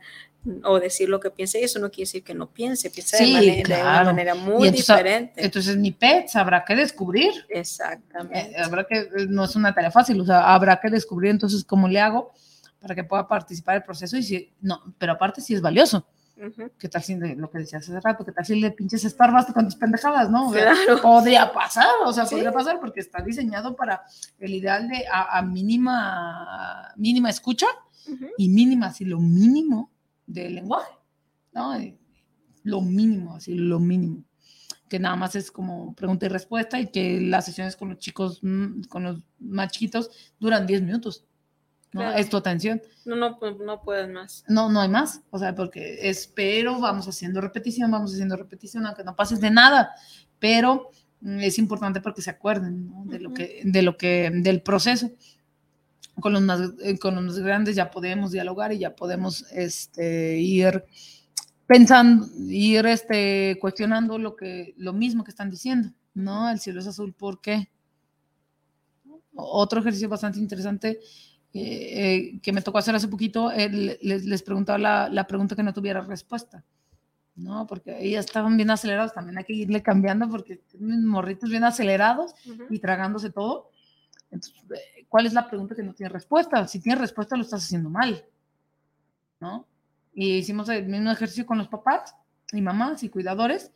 o 0.64 0.80
decir 0.80 1.08
lo 1.08 1.20
que 1.22 1.30
piensa, 1.32 1.58
y 1.58 1.64
eso 1.64 1.80
no 1.80 1.90
quiere 1.90 2.04
decir 2.08 2.24
que 2.24 2.34
no 2.34 2.48
piense, 2.50 2.90
piensa 2.90 3.16
Sí, 3.18 3.28
de, 3.28 3.34
manera- 3.34 3.54
de 3.56 3.62
una 3.76 3.82
claro. 3.92 4.06
manera 4.08 4.36
muy 4.36 4.68
entonces, 4.68 4.90
ah, 4.90 4.94
diferente. 4.98 5.46
Entonces, 5.46 5.78
ni 5.78 5.92
pets 5.92 6.36
habrá 6.36 6.66
que 6.66 6.76
descubrir. 6.76 7.32
Exactamente. 7.50 8.52
Eh, 8.52 8.62
habrá 8.62 8.84
que, 8.86 8.98
eh, 9.00 9.10
no 9.30 9.46
es 9.46 9.56
una 9.56 9.74
tarea 9.74 9.92
fácil, 9.92 10.20
o 10.20 10.26
sea, 10.26 10.54
habrá 10.54 10.80
que 10.82 10.90
descubrir 10.90 11.32
entonces 11.32 11.64
cómo 11.64 11.88
le 11.88 12.00
hago 12.00 12.34
para 12.88 12.96
que 12.96 13.04
pueda 13.04 13.28
participar 13.28 13.76
del 13.76 13.84
proceso 13.84 14.18
y 14.18 14.24
si, 14.24 14.54
no, 14.62 14.82
pero 14.98 15.14
aparte 15.14 15.42
sí 15.42 15.54
es 15.54 15.62
valioso. 15.62 16.08
¿Qué 16.78 16.88
tal 16.88 17.02
si, 17.02 17.16
lo 17.16 17.50
que 17.50 17.58
decías 17.58 17.82
hace 17.84 18.00
rato, 18.00 18.24
qué 18.24 18.32
tal 18.32 18.46
si 18.46 18.60
le 18.60 18.70
pinches 18.70 19.02
Starbucks 19.02 19.54
con 19.54 19.66
tus 19.66 19.76
pendejadas, 19.76 20.30
no? 20.30 20.52
Claro. 20.52 21.02
Podría 21.02 21.52
pasar, 21.52 21.88
o 22.06 22.14
sea, 22.14 22.28
Sí. 22.28 22.36
podría 22.36 22.52
pasar 22.52 22.80
porque 22.80 23.00
está 23.00 23.24
diseñado 23.24 23.76
para 23.76 24.04
el 24.38 24.54
ideal 24.54 24.88
de 24.88 25.04
a, 25.12 25.40
a 25.40 25.42
mínima, 25.42 26.94
mínima 26.96 27.30
escucha 27.32 27.66
Ujú. 28.08 28.28
y 28.38 28.50
mínima, 28.50 28.88
así 28.88 29.04
lo 29.04 29.20
mínimo 29.20 29.92
del 30.28 30.56
lenguaje, 30.56 30.92
¿no? 31.54 31.80
Y 31.80 31.98
Lo 32.64 32.82
mínimo, 32.82 33.36
así 33.36 33.56
lo 33.56 33.80
mínimo. 33.80 34.24
Que 34.90 35.00
nada 35.00 35.16
más 35.16 35.36
es 35.36 35.50
como 35.52 35.94
pregunta 35.96 36.26
y 36.28 36.30
respuesta 36.30 36.80
y 36.80 36.88
que 36.92 37.20
las 37.20 37.46
sesiones 37.46 37.76
con 37.76 37.90
los 37.90 37.98
chicos, 37.98 38.40
mm, 38.44 38.84
con 38.90 39.04
los 39.04 39.24
más 39.40 39.72
chiquitos, 39.72 40.12
duran 40.40 40.68
10 40.68 40.82
minutos. 40.84 41.26
¿No? 41.94 42.02
Claro. 42.02 42.18
Es 42.18 42.30
tu 42.30 42.38
atención. 42.38 42.82
No, 43.06 43.16
no, 43.16 43.40
pues, 43.40 43.58
no 43.58 43.82
pueden 43.82 44.14
más. 44.14 44.44
No, 44.48 44.70
no 44.70 44.82
hay 44.82 44.90
más. 44.90 45.22
O 45.30 45.40
sea, 45.40 45.56
porque 45.56 46.10
espero, 46.10 46.80
vamos 46.80 47.08
haciendo 47.08 47.42
repetición, 47.42 47.90
vamos 47.92 48.14
haciendo 48.14 48.36
repetición, 48.36 48.86
aunque 48.86 49.04
no 49.04 49.16
pases 49.16 49.40
de 49.40 49.52
nada. 49.52 49.92
Pero 50.40 50.90
mm, 51.22 51.40
es 51.40 51.58
importante 51.58 52.02
porque 52.02 52.22
se 52.22 52.30
acuerden 52.30 52.90
¿no? 52.90 53.06
de 53.06 53.20
lo 53.20 53.34
que, 53.34 53.62
de 53.64 53.82
lo 53.82 53.98
que, 53.98 54.30
del 54.34 54.62
proceso. 54.62 55.12
Con 56.20 56.34
los 56.34 56.42
más, 56.42 56.72
eh, 56.82 56.98
con 56.98 57.14
los 57.16 57.24
más 57.24 57.40
grandes 57.40 57.76
ya 57.76 57.92
podemos 57.92 58.32
dialogar 58.32 58.74
y 58.74 58.80
ya 58.80 58.96
podemos 58.96 59.46
este, 59.52 60.40
ir 60.40 60.84
pensando, 61.68 62.28
ir 62.48 62.88
este, 62.88 63.58
cuestionando 63.62 64.18
lo 64.18 64.36
que, 64.36 64.74
lo 64.78 64.94
mismo 64.94 65.24
que 65.24 65.30
están 65.30 65.52
diciendo, 65.52 65.92
¿no? 66.16 66.50
El 66.50 66.60
cielo 66.60 66.80
es 66.80 66.88
azul, 66.88 67.14
¿por 67.14 67.40
qué? 67.40 67.70
Otro 69.36 69.82
ejercicio 69.82 70.10
bastante 70.10 70.40
interesante 70.40 71.00
eh, 71.54 72.34
eh, 72.34 72.40
que 72.42 72.54
me 72.54 72.62
tocó 72.62 72.78
hacer 72.78 72.96
hace 72.96 73.08
poquito, 73.08 73.52
eh, 73.52 73.70
le- 73.70 74.00
les, 74.02 74.26
les 74.26 74.42
preguntaba 74.44 74.78
la, 74.78 75.10
la 75.10 75.26
pregunta 75.28 75.56
que 75.56 75.64
no 75.64 75.74
tuviera 75.74 76.02
respuesta, 76.02 76.64
¿no? 77.36 77.66
Porque 77.68 77.98
ellas 78.04 78.26
estaban 78.26 78.56
bien 78.58 78.70
acelerados, 78.70 79.14
también 79.14 79.38
hay 79.38 79.44
que 79.46 79.54
irle 79.54 79.82
cambiando 79.82 80.30
porque 80.30 80.58
tienen 80.58 81.06
morritos 81.06 81.50
bien 81.50 81.64
acelerados 81.64 82.34
y 82.70 82.80
tragándose 82.80 83.30
todo. 83.32 83.70
Entonces, 84.30 84.62
¿cuál 85.08 85.26
es 85.26 85.34
la 85.34 85.48
pregunta 85.48 85.74
que 85.76 85.84
no 85.84 85.94
tiene 85.94 86.10
respuesta? 86.10 86.68
Si 86.68 86.80
tiene 86.80 87.00
respuesta, 87.00 87.36
lo 87.38 87.44
estás 87.44 87.64
haciendo 87.64 87.90
mal, 87.90 88.26
¿no? 89.40 89.66
Y 90.14 90.38
hicimos 90.38 90.68
el 90.70 90.88
mismo 90.88 91.12
ejercicio 91.12 91.46
con 91.46 91.58
los 91.58 91.68
papás 91.68 92.16
y 92.52 92.62
mamás 92.62 93.04
y 93.04 93.10
cuidadores. 93.10 93.72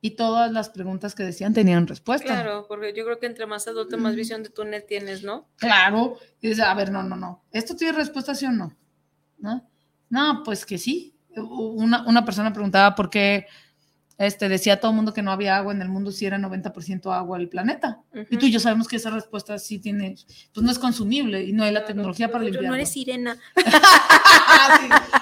Y 0.00 0.12
todas 0.12 0.50
las 0.50 0.70
preguntas 0.70 1.14
que 1.14 1.22
decían 1.22 1.52
tenían 1.52 1.86
respuesta. 1.86 2.26
Claro, 2.26 2.64
porque 2.66 2.94
yo 2.94 3.04
creo 3.04 3.18
que 3.18 3.26
entre 3.26 3.46
más 3.46 3.68
adulto, 3.68 3.98
más 3.98 4.14
visión 4.14 4.42
de 4.42 4.48
túnel 4.48 4.84
tienes, 4.84 5.22
¿no? 5.22 5.48
Claro. 5.56 6.16
Y 6.40 6.48
dice, 6.48 6.62
a 6.62 6.72
ver, 6.74 6.90
no, 6.90 7.02
no, 7.02 7.16
no. 7.16 7.44
¿Esto 7.52 7.76
tiene 7.76 7.92
respuesta 7.92 8.34
sí 8.34 8.46
o 8.46 8.50
no? 8.50 8.74
¿No? 9.38 9.68
No, 10.08 10.42
pues 10.42 10.64
que 10.64 10.78
sí. 10.78 11.14
Una, 11.36 12.06
una 12.06 12.24
persona 12.24 12.52
preguntaba 12.52 12.94
por 12.94 13.10
qué 13.10 13.46
este, 14.22 14.50
decía 14.50 14.78
todo 14.80 14.90
el 14.90 14.96
mundo 14.96 15.14
que 15.14 15.22
no 15.22 15.32
había 15.32 15.56
agua 15.56 15.72
en 15.72 15.80
el 15.80 15.88
mundo 15.88 16.12
si 16.12 16.26
era 16.26 16.36
90% 16.38 17.10
agua 17.16 17.38
el 17.38 17.48
planeta. 17.48 18.02
Y 18.28 18.36
tú 18.36 18.44
y 18.46 18.52
yo 18.52 18.60
sabemos 18.60 18.86
que 18.86 18.96
esa 18.96 19.08
respuesta 19.08 19.58
sí 19.58 19.78
tiene, 19.78 20.14
pues 20.52 20.62
no 20.64 20.70
es 20.70 20.78
consumible 20.78 21.42
y 21.42 21.52
no 21.52 21.64
hay 21.64 21.72
la 21.72 21.86
tecnología 21.86 22.28
para 22.28 22.40
Pero 22.40 22.44
limpiarlo. 22.52 22.68
no 22.68 22.74
eres 22.74 22.90
sirena. 22.92 23.38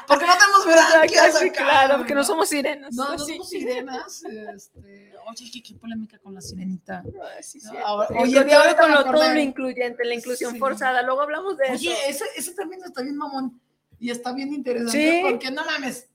Porque 0.06 0.26
no 0.26 0.32
tenemos 0.32 0.66
verás 0.66 1.38
Sí, 1.38 1.50
claro, 1.50 1.98
porque 1.98 2.14
no 2.14 2.24
somos 2.24 2.48
sirenas. 2.48 2.94
No, 2.94 3.12
no 3.14 3.18
Sí. 3.24 3.32
somos 3.34 3.48
sirenas. 3.50 4.22
Este, 4.24 5.12
oye, 5.28 5.50
qué, 5.52 5.62
qué 5.62 5.74
polémica 5.74 6.18
con 6.18 6.34
la 6.34 6.40
sirenita. 6.40 7.02
No, 7.02 7.86
ahora- 7.86 8.08
Oye, 8.18 8.38
oye, 8.40 8.54
ahora 8.54 8.76
con 8.76 8.90
lo, 8.90 9.04
todo 9.04 9.32
lo 9.32 9.40
incluyente, 9.40 10.04
la 10.04 10.14
inclusión 10.14 10.56
forzada, 10.58 11.02
luego 11.02 11.20
hablamos 11.22 11.56
de 11.56 11.70
Oye, 11.72 11.92
eso. 12.08 12.24
ese, 12.24 12.40
ese 12.40 12.54
también 12.54 12.82
está 12.84 13.02
bien 13.02 13.16
mamón 13.16 13.60
y 13.98 14.10
está 14.10 14.32
bien 14.32 14.52
interesante 14.52 15.20
porque 15.28 15.50
no 15.50 15.64
mames. 15.64 16.08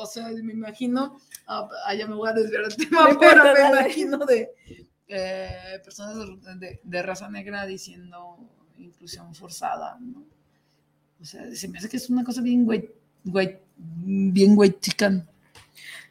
O 0.00 0.06
sea, 0.06 0.28
me 0.28 0.52
imagino, 0.52 1.18
ah, 1.48 1.68
allá 1.84 2.06
me 2.06 2.14
voy 2.14 2.28
a 2.28 2.32
desviar 2.32 2.62
el 2.62 2.76
tema, 2.76 3.12
No 3.12 3.18
pero 3.18 3.42
me 3.42 3.80
imagino 3.80 4.18
de 4.18 4.50
eh, 5.08 5.80
personas 5.84 6.16
de 6.84 7.02
raza 7.02 7.28
negra 7.28 7.66
diciendo 7.66 8.38
inclusión 8.78 9.34
forzada, 9.34 9.98
¿no? 10.00 10.24
O 11.20 11.24
sea, 11.24 11.52
se 11.52 11.66
me 11.66 11.78
hace 11.78 11.88
que 11.88 11.96
es 11.96 12.08
una 12.10 12.22
cosa 12.22 12.40
bien 12.42 12.64
güey, 12.64 12.88
güey, 13.24 13.58
bien 13.76 14.54
güey 14.54 14.78
chican. 14.78 15.28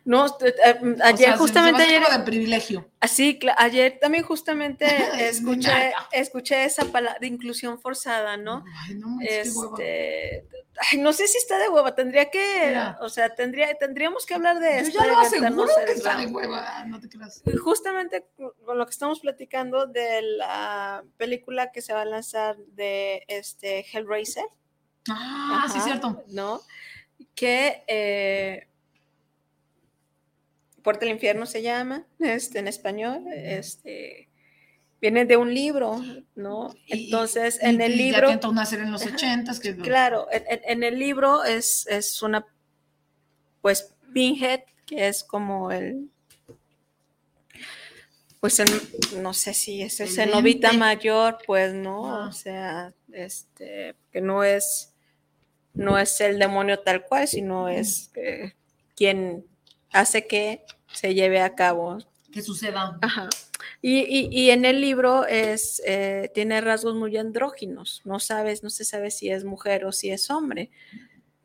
No, 0.07 0.25
eh, 0.25 0.55
eh, 0.65 0.95
ayer, 1.03 1.35
justamente 1.35 1.83
ayer. 1.83 2.01
de 2.01 2.19
privilegio. 2.19 2.89
Así, 3.01 3.37
ayer 3.57 3.97
también 3.99 4.23
justamente 4.23 4.85
escuché, 5.29 5.91
escuché 6.13 6.63
esa 6.63 6.85
palabra 6.85 7.19
de 7.19 7.27
inclusión 7.27 7.77
forzada, 7.77 8.37
¿no? 8.37 8.63
Ay, 8.87 8.95
no 8.95 9.17
hueva. 9.17 9.25
Este, 9.29 10.47
ay, 10.89 10.99
no 10.99 11.11
sé 11.11 11.27
si 11.27 11.37
está 11.37 11.57
de 11.57 11.67
hueva, 11.67 11.93
tendría 11.93 12.29
que, 12.29 12.67
Mira. 12.67 12.97
o 13.01 13.09
sea, 13.09 13.35
tendría, 13.35 13.73
tendríamos 13.75 14.25
que 14.25 14.33
hablar 14.33 14.61
de 14.61 14.75
Yo 14.75 14.87
esto. 14.87 14.99
ya 14.99 15.07
lo 15.07 15.19
aseguro 15.19 15.67
que 15.85 15.91
está 15.91 16.15
de 16.15 16.27
hueva, 16.27 16.85
no 16.85 17.01
te 17.01 17.09
creas. 17.09 17.41
Justamente 17.61 18.25
con 18.65 18.77
lo 18.77 18.85
que 18.85 18.91
estamos 18.91 19.19
platicando 19.19 19.87
de 19.87 20.21
la 20.21 21.03
película 21.17 21.73
que 21.73 21.81
se 21.81 21.91
va 21.91 22.03
a 22.03 22.05
lanzar 22.05 22.55
de 22.55 23.25
este 23.27 23.85
Hellraiser, 23.91 24.45
Ah, 25.09 25.65
sí, 25.69 25.77
Ajá, 25.79 25.85
cierto. 25.85 26.23
¿No? 26.29 26.61
Que 27.35 27.83
eh, 27.87 28.66
Puerta 30.87 31.01
del 31.01 31.15
Infierno 31.15 31.45
se 31.45 31.61
llama, 31.61 32.07
este, 32.17 32.59
en 32.59 32.69
español, 32.69 33.25
este, 33.33 34.29
viene 35.01 35.25
de 35.25 35.35
un 35.35 35.53
libro, 35.53 36.01
¿no? 36.33 36.73
Entonces, 36.87 37.59
en 37.61 37.81
el 37.81 37.91
y 37.91 37.97
libro... 37.97 38.29
Ya 38.29 38.65
serie 38.65 38.85
en 38.85 38.93
los 38.93 39.05
ochentas, 39.05 39.59
que 39.59 39.75
Claro, 39.75 40.29
en, 40.31 40.83
el 40.83 40.97
libro 40.97 41.43
es, 41.43 41.85
es 41.87 42.21
una, 42.23 42.45
pues, 43.61 43.95
Pinhead, 44.13 44.61
que 44.85 45.09
es 45.09 45.25
como 45.25 45.73
el, 45.73 46.09
pues, 48.39 48.61
el, 48.61 48.69
no 49.21 49.33
sé 49.33 49.53
si 49.53 49.81
es 49.81 49.99
el 49.99 50.33
ente. 50.33 50.71
mayor, 50.71 51.39
pues, 51.45 51.73
no, 51.73 52.15
Ah. 52.15 52.27
o 52.29 52.31
sea, 52.31 52.93
este, 53.11 53.97
que 54.13 54.21
no 54.21 54.45
es, 54.45 54.93
no 55.73 55.97
es 55.97 56.21
el 56.21 56.39
demonio 56.39 56.79
tal 56.79 57.05
cual, 57.05 57.27
sino 57.27 57.67
es 57.67 58.09
eh, 58.15 58.53
quien 58.95 59.45
hace 59.91 60.27
que 60.27 60.63
se 60.93 61.13
lleve 61.13 61.41
a 61.41 61.55
cabo 61.55 61.97
que 62.31 62.41
suceda. 62.41 62.97
Ajá. 63.01 63.29
Y, 63.81 63.99
y- 63.99 64.29
y 64.31 64.49
en 64.51 64.65
el 64.65 64.81
libro 64.81 65.25
es, 65.25 65.81
eh, 65.85 66.29
tiene 66.33 66.59
rasgos 66.61 66.93
muy 66.95 67.15
andróginos. 67.17 68.01
No 68.05 68.19
sabes, 68.19 68.63
no 68.63 68.69
se 68.69 68.83
sabe 68.85 69.11
si 69.11 69.29
es 69.29 69.43
mujer 69.43 69.85
o 69.85 69.91
si 69.91 70.09
es 70.11 70.29
hombre. 70.29 70.69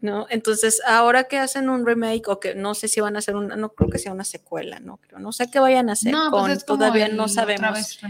¿No? 0.01 0.27
Entonces, 0.31 0.83
ahora 0.85 1.25
que 1.25 1.39
hacen 1.39 1.71
un 1.71 1.87
remake, 1.87 2.27
o 2.27 2.41
que 2.41 2.57
no 2.57 2.75
sé 2.75 2.89
si 2.89 3.01
van 3.01 3.15
a 3.15 3.21
hacer 3.21 3.37
una, 3.37 3.55
no 3.55 3.69
creo 3.73 3.89
que 3.89 3.99
sea 3.99 4.11
una 4.11 4.25
secuela, 4.25 4.81
no 4.81 4.97
creo, 4.97 5.21
no 5.21 5.31
sé 5.31 5.49
qué 5.49 5.61
vayan 5.61 5.89
a 5.89 5.93
hacer 5.93 6.11
No, 6.13 6.29
pues 6.33 6.65
con, 6.65 6.77
todavía 6.81 7.07
el 7.07 7.17
no 7.17 7.29
sabemos 7.29 8.01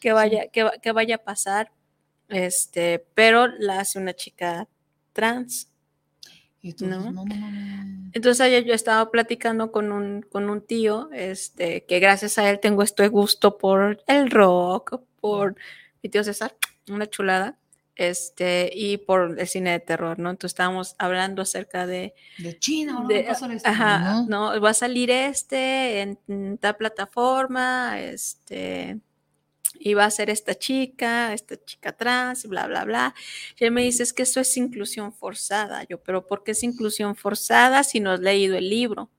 qué 0.00 0.12
vaya, 0.12 0.46
qué, 0.52 0.70
qué 0.80 0.92
vaya 0.92 1.16
a 1.16 1.24
pasar, 1.24 1.72
este, 2.28 3.04
pero 3.14 3.48
la 3.48 3.80
hace 3.80 3.98
una 3.98 4.14
chica 4.14 4.68
trans. 5.12 5.66
Y 6.62 6.72
tú, 6.74 6.86
¿no? 6.86 7.24
Entonces 8.12 8.40
ayer 8.40 8.64
yo 8.64 8.74
estaba 8.74 9.10
platicando 9.10 9.70
con 9.72 9.92
un, 9.92 10.22
con 10.22 10.50
un 10.50 10.60
tío, 10.60 11.08
este, 11.12 11.84
que 11.84 12.00
gracias 12.00 12.38
a 12.38 12.50
él 12.50 12.58
tengo 12.60 12.82
este 12.82 13.08
gusto 13.08 13.56
por 13.56 14.02
el 14.06 14.30
rock, 14.30 15.00
por 15.20 15.54
mi 16.02 16.10
tío 16.10 16.24
César, 16.24 16.54
una 16.88 17.08
chulada, 17.08 17.56
este, 17.94 18.70
y 18.74 18.96
por 18.96 19.38
el 19.38 19.46
cine 19.46 19.72
de 19.72 19.80
terror, 19.80 20.18
¿no? 20.18 20.30
Entonces 20.30 20.52
estábamos 20.54 20.96
hablando 20.98 21.42
acerca 21.42 21.86
de, 21.86 22.14
De 22.38 22.58
China, 22.58 23.04
de- 23.06 23.20
esto, 23.20 23.46
ajá, 23.64 24.24
¿no? 24.26 24.52
¿no? 24.54 24.60
Va 24.60 24.70
a 24.70 24.74
salir 24.74 25.10
este 25.10 26.00
en, 26.00 26.18
en 26.28 26.58
tal 26.58 26.76
plataforma, 26.76 28.00
este, 28.00 28.98
y 29.82 29.94
va 29.94 30.04
a 30.04 30.10
ser 30.10 30.28
esta 30.28 30.54
chica, 30.54 31.32
esta 31.32 31.56
chica 31.64 31.92
trans, 31.96 32.46
bla, 32.46 32.66
bla, 32.66 32.84
bla. 32.84 33.14
Y 33.58 33.64
él 33.64 33.70
me 33.70 33.82
dice, 33.82 34.02
es 34.02 34.12
que 34.12 34.24
eso 34.24 34.38
es 34.38 34.54
inclusión 34.58 35.14
forzada. 35.14 35.84
Yo, 35.84 36.02
pero 36.02 36.26
¿por 36.26 36.44
qué 36.44 36.50
es 36.50 36.62
inclusión 36.62 37.16
forzada 37.16 37.82
si 37.82 37.98
no 37.98 38.10
has 38.10 38.20
leído 38.20 38.58
el 38.58 38.68
libro? 38.68 39.10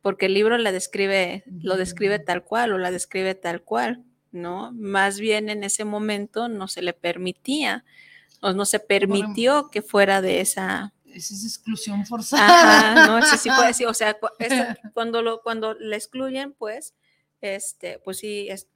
Porque 0.00 0.26
el 0.26 0.34
libro 0.34 0.56
la 0.56 0.72
describe, 0.72 1.44
lo 1.60 1.76
describe 1.76 2.18
tal 2.18 2.42
cual 2.42 2.72
o 2.72 2.78
la 2.78 2.90
describe 2.90 3.34
tal 3.34 3.62
cual, 3.62 4.06
¿no? 4.32 4.72
Más 4.72 5.20
bien 5.20 5.50
en 5.50 5.62
ese 5.62 5.84
momento 5.84 6.48
no 6.48 6.68
se 6.68 6.80
le 6.80 6.94
permitía 6.94 7.84
o 8.40 8.54
no 8.54 8.64
se 8.64 8.80
permitió 8.80 9.68
que 9.70 9.82
fuera 9.82 10.22
de 10.22 10.40
esa, 10.40 10.94
Esa 11.04 11.34
es 11.34 11.44
exclusión 11.44 12.06
forzada. 12.06 12.92
Ajá, 12.92 13.06
no, 13.06 13.26
sí, 13.26 13.36
sí 13.36 13.50
puede 13.50 13.66
decir, 13.68 13.88
o 13.88 13.94
sea, 13.94 14.16
cuando 14.94 15.20
lo, 15.20 15.42
cuando 15.42 15.74
la 15.74 15.96
excluyen, 15.96 16.54
pues, 16.54 16.94
este, 17.42 17.98
pues 17.98 18.18
sí, 18.18 18.48
es 18.48 18.68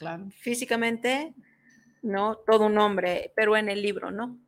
Claro. 0.00 0.30
físicamente, 0.40 1.34
no, 2.00 2.36
todo 2.36 2.64
un 2.66 2.78
hombre, 2.78 3.32
pero 3.36 3.54
en 3.54 3.68
el 3.68 3.82
libro, 3.82 4.10
¿no? 4.10 4.38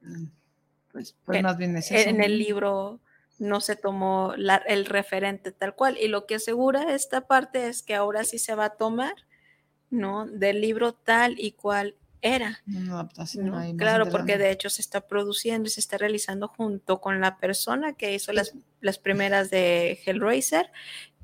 Pues, 0.90 1.14
pues 1.26 1.36
en, 1.36 1.42
más 1.44 1.58
bien 1.58 1.76
es 1.76 1.92
eso. 1.92 2.08
en 2.08 2.22
el 2.22 2.38
libro 2.38 3.00
no 3.38 3.60
se 3.60 3.76
tomó 3.76 4.32
la- 4.38 4.62
el 4.66 4.86
referente 4.86 5.52
tal 5.52 5.74
cual. 5.74 5.98
Y 6.00 6.08
lo 6.08 6.24
que 6.24 6.36
asegura 6.36 6.94
esta 6.94 7.26
parte 7.26 7.68
es 7.68 7.82
que 7.82 7.94
ahora 7.94 8.24
sí 8.24 8.38
se 8.38 8.54
va 8.54 8.64
a 8.64 8.76
tomar, 8.76 9.12
¿no? 9.90 10.26
Del 10.26 10.62
libro 10.62 10.94
tal 10.94 11.38
y 11.38 11.52
cual 11.52 11.96
era. 12.22 12.62
Una 12.66 12.94
adaptación 12.94 13.46
¿no? 13.46 13.58
ahí 13.58 13.76
Claro, 13.76 14.08
porque 14.08 14.38
de 14.38 14.52
hecho 14.52 14.70
se 14.70 14.80
está 14.80 15.02
produciendo 15.06 15.66
y 15.66 15.70
se 15.70 15.80
está 15.80 15.98
realizando 15.98 16.48
junto 16.48 17.00
con 17.00 17.20
la 17.20 17.36
persona 17.36 17.92
que 17.92 18.14
hizo 18.14 18.32
las, 18.32 18.54
las 18.80 18.98
primeras 18.98 19.50
de 19.50 20.00
Hellraiser 20.06 20.70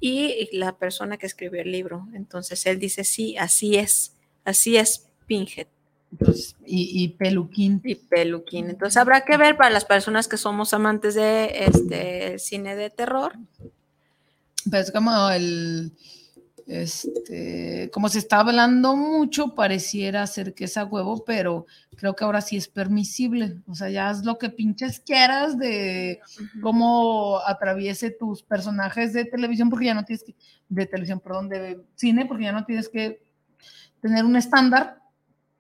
y 0.01 0.49
la 0.57 0.77
persona 0.77 1.17
que 1.17 1.27
escribió 1.27 1.63
el 1.63 1.73
libro. 1.73 2.07
Entonces 2.15 2.67
él 2.67 2.79
dice, 2.79 3.05
sí, 3.05 3.37
así 3.37 3.77
es, 3.77 4.17
así 4.49 4.77
es 4.77 5.07
Pinhead. 5.27 5.66
Entonces, 6.11 6.57
y, 6.65 7.05
y 7.05 7.09
Peluquín. 7.09 7.81
Y 7.85 7.95
Peluquín. 7.95 8.70
Entonces 8.70 8.97
habrá 8.97 9.25
que 9.25 9.37
ver 9.37 9.57
para 9.57 9.70
las 9.70 9.85
personas 9.85 10.29
que 10.29 10.37
somos 10.37 10.73
amantes 10.73 11.15
de 11.15 11.65
este 11.65 12.39
cine 12.39 12.77
de 12.77 12.91
terror. 12.91 13.35
Pero 14.70 14.83
es 14.83 14.91
como 14.91 15.31
el. 15.31 15.93
Este, 16.66 17.89
como 17.95 18.11
se 18.11 18.19
está 18.19 18.41
hablando 18.41 18.95
mucho, 18.95 19.55
pareciera 19.55 20.27
ser 20.27 20.53
que 20.53 20.65
es 20.65 20.77
a 20.77 20.85
huevo, 20.85 21.25
pero 21.25 21.66
creo 21.97 22.15
que 22.15 22.25
ahora 22.25 22.43
sí 22.43 22.59
es 22.59 22.69
permisible. 22.69 23.57
O 23.66 23.75
sea, 23.75 23.89
ya 23.89 24.11
haz 24.11 24.23
lo 24.23 24.37
que 24.37 24.51
pinches 24.51 25.01
quieras 25.01 25.59
de 25.59 26.20
cómo 26.61 27.41
atraviese 27.47 28.11
tus 28.11 28.43
personajes 28.43 29.15
de 29.15 29.25
televisión, 29.25 29.70
porque 29.70 29.87
ya 29.87 29.95
no 29.95 30.05
tienes 30.05 30.25
que, 30.25 30.35
de 30.69 30.85
televisión, 30.85 31.20
perdón, 31.20 31.49
de 31.49 31.81
cine, 31.95 32.27
porque 32.27 32.45
ya 32.45 32.53
no 32.53 32.66
tienes 32.66 32.91
que 32.91 33.19
tener 34.01 34.25
un 34.25 34.37
estándar, 34.37 34.97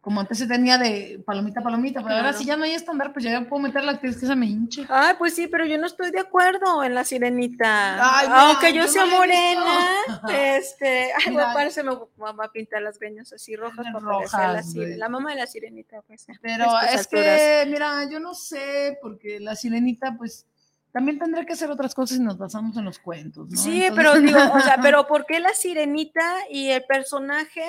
como 0.00 0.20
antes 0.20 0.38
se 0.38 0.46
tenía 0.46 0.78
de 0.78 1.20
palomita, 1.26 1.60
palomita, 1.60 2.02
pero 2.02 2.14
ahora 2.16 2.32
sí 2.32 2.44
ya 2.46 2.56
no 2.56 2.64
hay 2.64 2.72
estándar, 2.72 3.12
pues 3.12 3.24
ya 3.24 3.40
puedo 3.46 3.62
meter 3.64 3.84
la 3.84 3.92
actriz 3.92 4.16
que 4.18 4.26
se 4.26 4.36
me 4.36 4.46
hinche. 4.46 4.86
Ay, 4.88 5.16
pues 5.18 5.34
sí, 5.34 5.48
pero 5.48 5.66
yo 5.66 5.76
no 5.76 5.86
estoy 5.86 6.10
de 6.12 6.20
acuerdo 6.20 6.82
en 6.82 6.94
la 6.94 7.04
sirenita. 7.04 8.18
Ay, 8.20 8.26
mira, 8.28 8.40
Aunque 8.42 8.72
yo, 8.72 8.82
yo 8.82 8.88
sea 8.88 9.04
no 9.04 9.10
la 9.10 9.16
morena, 9.18 9.88
este, 10.56 11.12
ay, 11.12 11.30
Mira. 11.30 11.48
me 11.48 11.52
parece, 11.54 11.82
me 11.82 11.90
va 11.94 12.44
a 12.44 12.50
pintar 12.52 12.80
las 12.80 12.98
greñas 12.98 13.32
así 13.32 13.54
rojas 13.56 13.84
para 13.92 13.92
la, 13.92 14.00
Rojas, 14.00 14.74
güey. 14.74 14.96
la 14.96 15.08
mamá 15.08 15.30
de 15.30 15.36
la 15.40 15.46
sirenita, 15.46 16.00
pues. 16.02 16.26
a 16.30 16.32
Pero 16.40 16.64
es 16.64 17.00
alturas. 17.00 17.08
que, 17.10 17.64
mira, 17.68 18.08
yo 18.10 18.20
no 18.20 18.34
sé, 18.34 18.98
porque 19.02 19.40
la 19.40 19.56
sirenita, 19.56 20.14
pues, 20.16 20.46
también 20.90 21.18
tendrá 21.18 21.44
que 21.44 21.52
hacer 21.52 21.70
otras 21.70 21.94
cosas 21.94 22.16
si 22.16 22.22
nos 22.22 22.38
basamos 22.38 22.74
en 22.78 22.84
los 22.86 22.98
cuentos, 22.98 23.50
¿no? 23.50 23.56
Sí, 23.58 23.82
Entonces- 23.84 23.92
pero 23.94 24.20
digo, 24.20 24.38
o 24.54 24.60
sea, 24.60 24.78
pero 24.82 25.06
¿por 25.06 25.26
qué 25.26 25.38
la 25.38 25.52
sirenita 25.52 26.34
y 26.50 26.70
el 26.70 26.84
personaje 26.84 27.64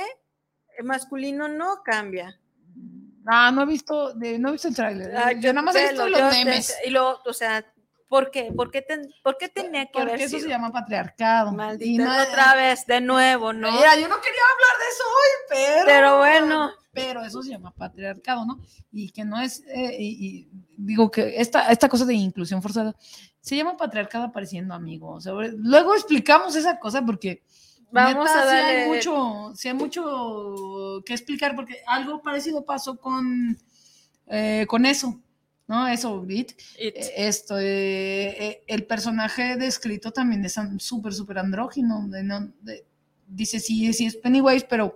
masculino 0.83 1.47
no 1.47 1.81
cambia? 1.83 2.39
Ah, 3.25 3.51
no 3.51 3.63
he 3.63 3.65
visto, 3.65 4.13
no 4.15 4.49
he 4.49 4.51
visto 4.53 4.67
el 4.69 4.75
tráiler. 4.75 5.15
Ah, 5.15 5.31
yo 5.33 5.53
nada 5.53 5.61
más 5.65 5.75
he 5.75 5.89
visto 5.89 6.07
los 6.07 6.19
yo 6.19 6.29
memes. 6.29 6.75
Y 6.85 6.89
luego, 6.89 7.19
o 7.25 7.33
sea, 7.33 7.63
¿por 8.07 8.31
qué? 8.31 8.51
¿Por 8.55 8.71
qué, 8.71 8.81
ten- 8.81 9.07
por 9.23 9.37
qué 9.37 9.49
tenía 9.49 9.85
que 9.85 9.91
Porque 9.93 10.09
haber 10.13 10.21
eso 10.21 10.37
sido? 10.37 10.43
se 10.43 10.49
llama 10.49 10.71
patriarcado. 10.71 11.51
Maldita, 11.51 11.85
Y 11.85 11.97
no- 11.97 12.23
otra 12.23 12.55
vez, 12.55 12.85
de 12.87 13.01
nuevo, 13.01 13.53
¿no? 13.53 13.71
Mira, 13.71 13.95
yo 13.97 14.07
no 14.07 14.15
quería 14.21 14.41
hablar 14.53 14.79
de 14.79 14.87
eso 14.89 15.03
hoy, 15.03 15.45
pero. 15.49 15.85
Pero 15.85 16.17
bueno. 16.17 16.71
Pero 16.91 17.23
eso 17.23 17.43
se 17.43 17.51
llama 17.51 17.71
patriarcado, 17.71 18.45
¿no? 18.45 18.59
Y 18.91 19.11
que 19.11 19.23
no 19.23 19.39
es. 19.39 19.61
eh, 19.67 19.95
y, 19.99 20.25
y 20.39 20.49
digo 20.75 21.11
que 21.11 21.39
esta, 21.39 21.71
esta 21.71 21.87
cosa 21.87 22.03
de 22.05 22.15
inclusión 22.15 22.63
forzada 22.63 22.95
se 23.41 23.55
llama 23.55 23.77
patriarcado 23.77 24.23
apareciendo 24.25 24.73
amigos. 24.73 25.27
O 25.27 25.41
sea, 25.41 25.51
luego 25.55 25.93
explicamos 25.93 26.55
esa 26.55 26.79
cosa 26.79 27.05
porque. 27.05 27.43
Vamos 27.91 28.25
neta, 28.25 28.39
a 28.39 28.41
sí 28.43 28.47
darle- 28.55 28.81
hay 28.83 28.87
mucho, 28.89 29.51
sí 29.55 29.67
hay 29.67 29.73
mucho 29.73 31.01
que 31.05 31.13
explicar 31.13 31.55
porque 31.55 31.77
algo 31.87 32.21
parecido 32.21 32.63
pasó 32.65 32.97
con, 32.99 33.57
eh, 34.27 34.65
con 34.67 34.85
eso, 34.85 35.19
¿no? 35.67 35.87
Eso, 35.87 36.25
It. 36.29 36.51
Eh, 36.77 37.13
Esto, 37.17 37.57
eh, 37.57 38.45
eh, 38.45 38.63
el 38.67 38.85
personaje 38.85 39.55
descrito 39.57 40.11
también 40.11 40.45
es 40.45 40.55
súper, 40.79 41.13
súper 41.13 41.39
andrógino. 41.39 42.07
de 42.07 42.23
no- 42.23 42.51
de- 42.61 42.85
dice, 43.27 43.59
sí, 43.59 43.91
sí 43.93 44.05
es 44.05 44.15
Pennywise, 44.15 44.65
pero 44.69 44.95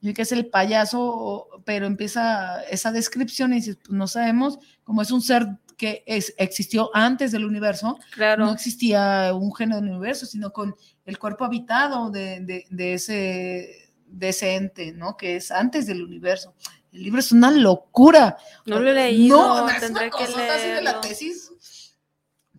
dice 0.00 0.14
que 0.14 0.22
es 0.22 0.32
el 0.32 0.46
payaso, 0.46 1.48
pero 1.64 1.86
empieza 1.86 2.62
esa 2.64 2.90
descripción 2.92 3.52
y 3.52 3.56
dices, 3.56 3.76
pues 3.76 3.90
no 3.92 4.06
sabemos, 4.06 4.58
como 4.84 5.02
es 5.02 5.10
un 5.10 5.22
ser 5.22 5.46
que 5.76 6.04
es, 6.06 6.32
existió 6.38 6.90
antes 6.94 7.32
del 7.32 7.44
universo, 7.44 7.98
Claro. 8.12 8.44
no 8.46 8.52
existía 8.52 9.32
un 9.34 9.52
género 9.54 9.80
del 9.80 9.90
universo, 9.90 10.26
sino 10.26 10.52
con 10.52 10.76
el 11.04 11.18
cuerpo 11.18 11.44
habitado 11.44 12.10
de, 12.10 12.40
de- 12.40 12.66
de 12.70 12.94
ese, 12.94 13.90
de 14.06 14.28
ese 14.28 14.54
ente, 14.54 14.92
¿no? 14.92 15.16
Que 15.16 15.36
es 15.36 15.50
antes 15.50 15.86
del 15.86 16.02
universo. 16.02 16.54
El 16.92 17.02
libro 17.04 17.20
es 17.20 17.32
una 17.32 17.50
locura. 17.50 18.36
No 18.66 18.78
lo 18.78 18.90
he 18.90 18.94
leído, 18.94 19.36
No, 19.38 19.68
es 19.68 19.80
tendré 19.80 20.08
una 20.08 20.16
que 20.16 20.24
así 20.24 20.68
de 20.68 20.82
la 20.82 21.00
tesis. 21.00 21.50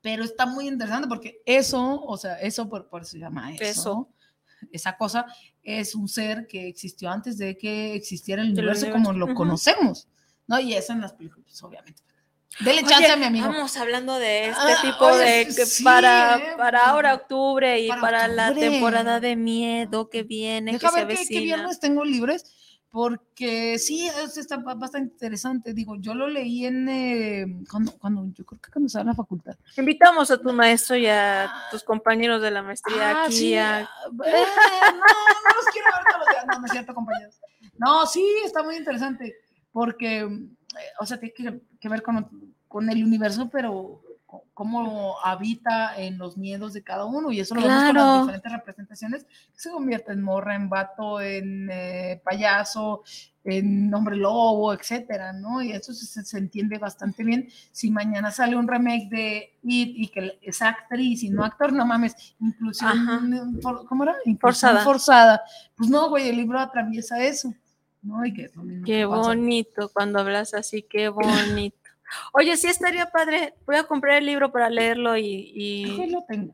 Pero 0.01 0.23
está 0.25 0.45
muy 0.45 0.67
interesante 0.67 1.07
porque 1.07 1.41
eso, 1.45 2.01
o 2.03 2.17
sea, 2.17 2.35
eso 2.41 2.67
por, 2.67 2.89
por 2.89 3.03
eso 3.03 3.11
se 3.11 3.19
llama 3.19 3.53
eso. 3.53 3.63
Eso. 3.63 4.09
Esa 4.71 4.97
cosa 4.97 5.25
es 5.61 5.93
un 5.95 6.07
ser 6.09 6.47
que 6.47 6.67
existió 6.67 7.09
antes 7.09 7.37
de 7.37 7.57
que 7.57 7.93
existiera 7.95 8.41
el 8.41 8.49
Del 8.53 8.65
universo 8.65 8.87
como 8.91 9.09
universo, 9.09 9.19
lo 9.19 9.25
ujú. 9.27 9.33
conocemos, 9.35 10.07
¿no? 10.47 10.59
Y 10.59 10.73
eso 10.73 10.91
en 10.93 11.01
las 11.01 11.13
películas, 11.13 11.45
pues, 11.45 11.63
obviamente. 11.63 12.01
Dele 12.59 12.81
Oye, 12.81 12.89
chance 12.89 13.11
a 13.11 13.17
mi 13.17 13.25
amigo. 13.25 13.47
Vamos 13.47 13.75
hablando 13.77 14.17
de 14.19 14.49
este 14.49 14.61
Ah, 14.61 14.77
tipo 14.81 15.17
de 15.17 15.45
que 15.45 15.65
sí, 15.65 15.83
para, 15.83 16.37
eh, 16.37 16.53
para 16.57 16.85
ahora 16.87 17.15
octubre 17.15 17.79
y 17.79 17.89
para 17.89 18.01
para, 18.01 18.27
la 18.27 18.53
temporada 18.53 19.19
de 19.19 19.35
miedo 19.35 20.09
que 20.09 20.23
viene, 20.23 20.73
Deja 20.73 20.87
que 20.89 20.99
se 20.99 21.05
ver 21.05 21.17
qué, 21.17 21.27
qué 21.27 21.39
viernes 21.41 21.79
tengo 21.79 22.05
libres, 22.05 22.45
porque 22.91 23.79
sí, 23.79 24.07
es, 24.07 24.37
está 24.37 24.57
ba- 24.57 24.75
bastante 24.75 25.13
interesante. 25.13 25.73
Digo, 25.73 25.95
yo 25.99 26.13
lo 26.13 26.27
leí 26.27 26.65
en, 26.67 26.87
eh, 26.87 27.45
cuando, 27.69 27.91
cuando, 27.97 28.23
yo 28.33 28.45
creo 28.45 28.61
que 28.61 28.71
cuando 28.71 28.85
estaba 28.85 29.01
en 29.01 29.07
la 29.07 29.15
facultad. 29.15 29.55
Invitamos 29.75 30.29
a 30.29 30.37
tu 30.39 30.53
maestro 30.53 30.95
y 30.95 31.07
a 31.07 31.51
tus 31.71 31.83
compañeros 31.83 32.39
de 32.41 32.51
la 32.51 32.61
maestría 32.61 33.09
Ah, 33.21 33.23
aquí. 33.25 33.35
sí, 33.35 33.55
a- 33.55 33.79
ah, 33.79 33.87
eh, 34.25 34.45
no, 34.91 34.99
no 34.99 35.55
los 35.55 35.65
quiero 35.73 35.87
ver 35.91 36.03
todos 36.07 36.19
los 36.19 36.29
días, 36.29 36.45
no, 36.45 36.59
no 36.59 36.65
es 36.67 36.71
cierto, 36.71 36.93
compañeros. 36.93 37.35
No, 37.79 38.05
sí, 38.05 38.23
está 38.45 38.61
muy 38.61 38.75
interesante, 38.77 39.35
porque, 39.71 40.29
o 40.99 41.05
sea, 41.05 41.19
tiene 41.19 41.33
que, 41.35 41.61
que 41.79 41.89
ver 41.89 42.01
con, 42.01 42.29
con 42.67 42.89
el 42.89 43.03
universo, 43.03 43.49
pero 43.49 44.01
cómo 44.55 45.15
habita 45.23 45.95
en 45.97 46.17
los 46.17 46.37
miedos 46.37 46.73
de 46.73 46.83
cada 46.83 47.05
uno, 47.05 47.31
y 47.31 47.39
eso 47.39 47.53
lo 47.53 47.61
vemos 47.61 47.83
con 47.83 47.93
las 47.93 48.03
Claro. 48.03 48.19
diferentes 48.21 48.51
representaciones, 48.51 49.25
se 49.53 49.69
convierte 49.69 50.11
en 50.11 50.21
morra, 50.23 50.55
en 50.55 50.69
vato, 50.69 51.21
en 51.21 51.69
eh, 51.71 52.19
payaso, 52.23 53.03
en 53.43 53.93
hombre 53.93 54.15
lobo, 54.15 54.73
etcétera, 54.73 55.33
¿no? 55.33 55.61
Y 55.61 55.73
eso 55.73 55.93
se, 55.93 56.23
se 56.23 56.37
entiende 56.37 56.77
bastante 56.79 57.23
bien. 57.23 57.47
Si 57.71 57.91
mañana 57.91 58.31
sale 58.31 58.55
un 58.55 58.67
remake 58.67 59.09
de 59.09 59.53
It 59.63 59.93
y 59.97 60.07
que 60.07 60.39
es 60.41 60.61
actriz 60.61 61.21
y 61.23 61.29
no 61.29 61.43
actor, 61.43 61.71
no 61.73 61.85
mames, 61.85 62.15
inclusión, 62.39 63.59
for- 63.61 63.85
¿cómo 63.85 64.03
era? 64.03 64.13
Inclusión 64.25 64.71
Forzada. 64.71 64.83
forzada. 64.83 65.41
Pues 65.75 65.89
no, 65.89 66.09
güey, 66.09 66.29
el 66.29 66.37
libro 66.37 66.57
atraviesa 66.59 67.21
eso, 67.23 67.53
¿no? 68.03 68.25
Y 68.25 68.33
que 68.33 68.49
Qué 68.85 69.05
bonito 69.05 69.89
cuando 69.93 70.19
hablas 70.19 70.53
así, 70.53 70.83
qué 70.83 71.09
bonito. 71.63 71.77
Oye, 72.33 72.55
sí 72.57 72.67
estaría 72.67 73.07
padre. 73.09 73.55
Voy 73.65 73.77
a 73.77 73.83
comprar 73.85 74.17
el 74.17 74.25
libro 74.25 74.51
para 74.51 74.69
leerlo 74.69 75.17
y. 75.17 75.51
y... 75.55 76.07
Lo 76.11 76.23
tengo. 76.27 76.53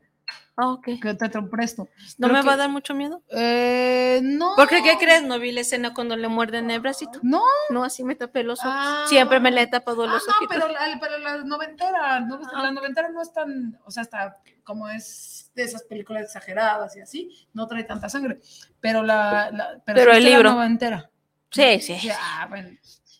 Ah, 0.56 0.72
ok. 0.72 0.88
Que 1.00 1.14
te 1.14 1.28
presto. 1.42 1.88
¿No 2.18 2.28
Creo 2.28 2.40
me 2.42 2.46
va 2.46 2.52
a 2.52 2.56
dar 2.58 2.68
mucho 2.68 2.94
miedo? 2.94 3.22
Eh, 3.30 4.20
no. 4.22 4.52
Porque, 4.56 4.82
¿qué 4.82 4.96
crees? 4.98 5.22
No 5.22 5.38
vi 5.38 5.52
la 5.52 5.62
escena 5.62 5.94
cuando 5.94 6.16
le 6.16 6.28
muerden 6.28 6.70
el 6.70 6.80
bracito. 6.80 7.18
No. 7.22 7.42
No, 7.70 7.82
así 7.84 8.04
me 8.04 8.14
tapé 8.14 8.42
los 8.42 8.58
ojos. 8.60 8.72
Ah. 8.74 9.04
Siempre 9.08 9.40
me 9.40 9.50
le 9.50 9.62
he 9.62 9.66
tapado 9.66 10.04
Ah, 10.04 10.06
los 10.08 10.26
no, 10.26 10.32
ojitos. 10.36 10.54
pero 10.56 10.68
la, 10.68 10.98
pero 11.00 11.18
la 11.18 11.36
noventera, 11.44 12.20
¿no? 12.20 12.40
la 12.62 12.70
noventera 12.72 13.08
no 13.08 13.22
es 13.22 13.32
tan, 13.32 13.78
o 13.84 13.90
sea, 13.90 14.02
hasta 14.02 14.38
como 14.64 14.88
es 14.90 15.50
de 15.54 15.62
esas 15.62 15.82
películas 15.84 16.24
exageradas 16.24 16.94
y 16.96 17.00
así, 17.00 17.30
no 17.54 17.66
trae 17.66 17.84
tanta 17.84 18.08
sangre. 18.10 18.40
Pero 18.80 19.02
la, 19.02 19.50
la 19.52 19.80
Pero 19.86 20.12
sí 20.12 20.18
el 20.18 20.24
está 20.24 20.30
la 20.30 20.36
libro. 20.36 20.50
noventera. 20.52 21.09
Sí, 21.50 21.80
sí. 21.80 21.98
Ya, 22.02 22.46
bueno. 22.48 22.70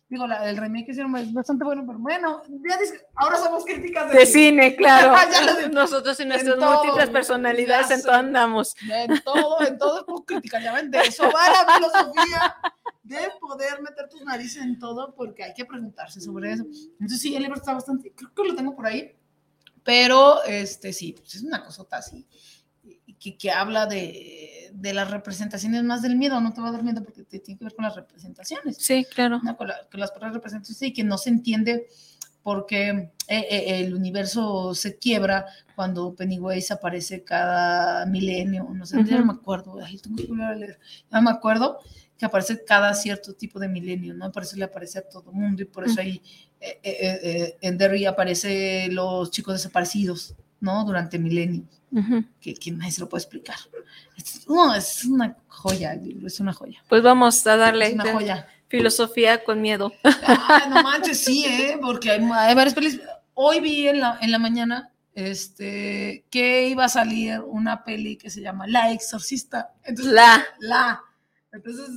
Digo, 0.09 0.27
la, 0.27 0.51
el 0.51 0.57
remake 0.57 0.87
que 0.87 0.91
hicieron 0.91 1.15
es 1.19 1.33
bastante 1.33 1.63
bueno, 1.65 1.85
pero 1.87 2.01
bueno, 2.01 2.43
ya 2.69 2.77
ahora 3.15 3.39
somos 3.39 3.65
críticas 3.65 4.11
De 4.11 4.27
cine, 4.27 4.75
claro. 4.77 5.15
Ya 5.31 5.55
de- 5.55 5.69
Nosotros 5.69 6.19
y 6.19 6.25
nuestras 6.25 6.59
todo, 6.59 6.83
múltiples 6.83 7.11
personalidades 7.11 7.89
ya 7.91 7.95
en 7.95 8.03
todo 8.03 8.13
andamos. 8.15 8.75
En 8.91 9.21
todo, 9.23 9.61
en 9.65 9.79
todo 9.79 9.99
es 10.01 10.05
por 10.05 10.25
crítica, 10.25 10.61
ya 10.61 10.73
ven, 10.73 10.91
de 10.91 10.99
eso 10.99 11.23
va 11.31 11.49
la 11.49 11.75
filosofía 11.75 12.57
de 13.05 13.19
poder 13.41 13.83
meter 13.83 14.09
tus 14.09 14.23
narices 14.23 14.63
en 14.65 14.81
todo, 14.81 15.15
porque 15.15 15.45
hay 15.45 15.55
que 15.55 15.65
preguntarse 15.65 16.21
sobre 16.21 16.55
eso. 16.55 16.65
Entonces 16.65 17.21
sí, 17.21 17.37
el 17.37 17.43
libro 17.43 17.59
está 17.59 17.75
bastante, 17.75 18.13
creo 18.13 18.35
que 18.35 18.45
lo 18.45 18.57
tengo 18.57 18.75
por 18.75 18.87
ahí, 18.87 19.17
pero 19.85 20.43
este 20.43 20.93
sí, 20.93 21.13
pues 21.13 21.37
es 21.37 21.43
una 21.45 21.65
cosota 21.65 21.99
así, 21.99 22.27
que, 23.21 23.37
que 23.37 23.51
habla 23.53 23.87
de, 23.87 24.71
de 24.73 24.93
las 24.95 25.11
representaciones 25.11 25.85
más 25.85 26.03
del 26.03 26.17
miedo, 26.17 26.41
no 26.41 26.53
te 26.53 26.61
va 26.61 26.71
a 26.71 26.73
dar 26.73 26.83
miedo 26.83 27.05
porque 27.05 27.23
te 27.23 27.39
tiene 27.39 27.59
que 27.59 27.65
ver 27.67 27.75
con 27.75 27.85
las 27.85 27.95
representaciones. 27.95 28.77
Sí, 28.79 29.05
claro. 29.15 29.39
¿no? 29.45 29.57
Con, 29.57 29.69
la- 29.69 29.87
con 29.91 30.01
las 30.01 30.11
propias 30.11 30.33
representaciones 30.35 30.91
y 30.91 30.93
que 30.95 31.05
no 31.05 31.19
se 31.19 31.29
entiende 31.31 31.87
porque 32.43 32.89
eh, 32.89 33.11
eh, 33.29 33.81
el 33.85 33.95
universo 33.95 34.75
se 34.75 34.97
quiebra 34.99 35.45
cuando 35.77 36.15
Pennywise 36.15 36.73
aparece 36.73 37.23
cada 37.23 38.07
milenio, 38.07 38.67
no 38.73 38.87
sé, 38.87 39.05
ya 39.05 39.19
no 39.19 39.27
me 39.27 39.33
acuerdo, 39.35 39.79
ay, 39.85 39.99
tengo 39.99 40.17
que 40.17 40.27
volver 40.27 40.47
a 40.47 40.55
leer, 40.57 40.79
ya 41.13 41.21
me 41.21 41.31
acuerdo 41.31 41.79
que 42.17 42.25
aparece 42.25 42.65
cada 42.65 42.95
cierto 42.95 43.35
tipo 43.35 43.59
de 43.59 43.69
milenio, 43.69 44.15
¿no? 44.15 44.33
Por 44.33 44.43
eso 44.45 44.57
le 44.57 44.65
aparece 44.65 44.99
a 45.01 45.03
todo 45.09 45.33
mundo 45.33 45.63
y 45.63 45.67
por 45.67 45.85
eso 45.87 46.01
ahí 46.01 46.23
eh, 46.61 46.79
eh, 46.83 47.21
eh, 47.23 47.57
en 47.61 47.77
Derry 47.79 48.07
aparece 48.07 48.89
los 48.91 49.31
chicos 49.31 49.55
desaparecidos, 49.55 50.35
¿no? 50.61 50.85
Durante 50.85 51.19
milenios, 51.19 51.80
Que, 52.41 52.55
que 52.55 52.71
nadie 52.71 52.93
se 52.93 53.01
lo 53.01 53.09
puede 53.09 53.23
explicar. 53.23 53.57
Es, 54.17 54.49
no, 54.49 54.75
es 54.75 55.05
una 55.05 55.37
joya, 55.49 55.95
es 56.25 56.41
una 56.41 56.53
joya. 56.53 56.83
Pues 56.89 57.03
vamos 57.03 57.47
a 57.47 57.57
darle 57.57 57.89
Es 57.89 57.95
una 57.95 58.05
ya, 58.05 58.13
joya. 58.13 58.49
filosofía 58.69 59.43
con 59.45 59.61
miedo. 59.61 59.93
Ay, 60.05 60.71
no 60.71 60.83
manches, 60.83 61.25
sí, 61.25 61.45
¿eh? 61.45 61.79
Porque 61.81 62.11
hay, 62.11 62.21
hay 62.33 62.55
varias 62.55 62.75
pelis. 62.75 63.01
Hoy 63.35 63.61
vi 63.61 63.89
en 63.89 64.01
la, 64.01 64.19
en 64.21 64.31
la 64.31 64.39
mañana 64.39 64.93
este, 65.15 66.25
que 66.31 66.69
iba 66.69 66.85
a 66.85 66.89
salir 66.89 67.41
una 67.41 67.85
peli 67.85 68.17
que 68.17 68.31
se 68.31 68.41
llama 68.41 68.67
La 68.67 68.93
Exorcista. 68.93 69.73
Entonces, 69.83 70.13
La. 70.13 70.45
La. 70.61 71.03
Entonces 71.53 71.89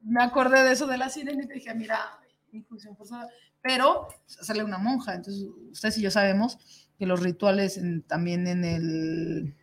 me 0.00 0.22
acordé 0.22 0.62
de 0.62 0.72
eso 0.72 0.86
de 0.86 0.96
la 0.98 1.08
sirena 1.10 1.42
y 1.44 1.46
dije, 1.46 1.74
mira, 1.74 2.18
inclusión 2.52 2.96
forzada. 2.96 3.28
Pero 3.60 4.08
sale 4.26 4.64
una 4.64 4.78
monja, 4.78 5.14
entonces 5.14 5.46
ustedes 5.70 5.98
y 5.98 6.02
yo 6.02 6.10
sabemos 6.10 6.58
que 6.98 7.06
los 7.06 7.20
rituales 7.20 7.78
en- 7.78 8.02
también 8.02 8.46
en 8.46 8.64
el, 8.64 9.54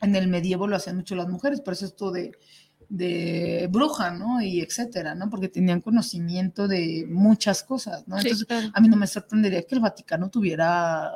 en 0.00 0.16
el 0.16 0.28
medievo 0.28 0.66
lo 0.66 0.76
hacían 0.76 0.96
mucho 0.96 1.14
las 1.14 1.28
mujeres, 1.28 1.60
por 1.60 1.72
eso 1.74 1.86
esto 1.86 2.10
de, 2.10 2.32
de 2.88 3.68
bruja, 3.70 4.10
¿no? 4.10 4.42
Y 4.42 4.60
etcétera, 4.60 5.14
¿no? 5.14 5.30
Porque 5.30 5.48
tenían 5.48 5.80
conocimiento 5.80 6.68
de 6.68 7.06
muchas 7.08 7.62
cosas, 7.62 8.06
¿no? 8.06 8.16
Sí, 8.18 8.28
Entonces, 8.28 8.46
claro. 8.46 8.70
a 8.74 8.80
mí 8.80 8.88
no 8.88 8.96
me 8.96 9.06
sorprendería 9.06 9.62
que 9.62 9.74
el 9.76 9.80
Vaticano 9.80 10.28
tuviera 10.28 11.10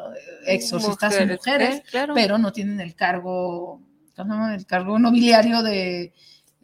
eh, 0.47 0.55
exorcistas 0.55 1.13
y 1.15 1.17
Mujeres, 1.21 1.37
mujeres, 1.39 1.75
¿eh? 1.77 1.83
Claro. 1.91 2.15
pero 2.15 2.39
no 2.39 2.53
tienen 2.53 2.81
el 2.81 2.95
cargo, 2.95 3.83
¿cómo 4.17 4.33
se 4.33 4.39
llama? 4.39 4.55
El 4.55 4.65
cargo 4.67 4.99
nobiliario 4.99 5.63
de... 5.63 6.13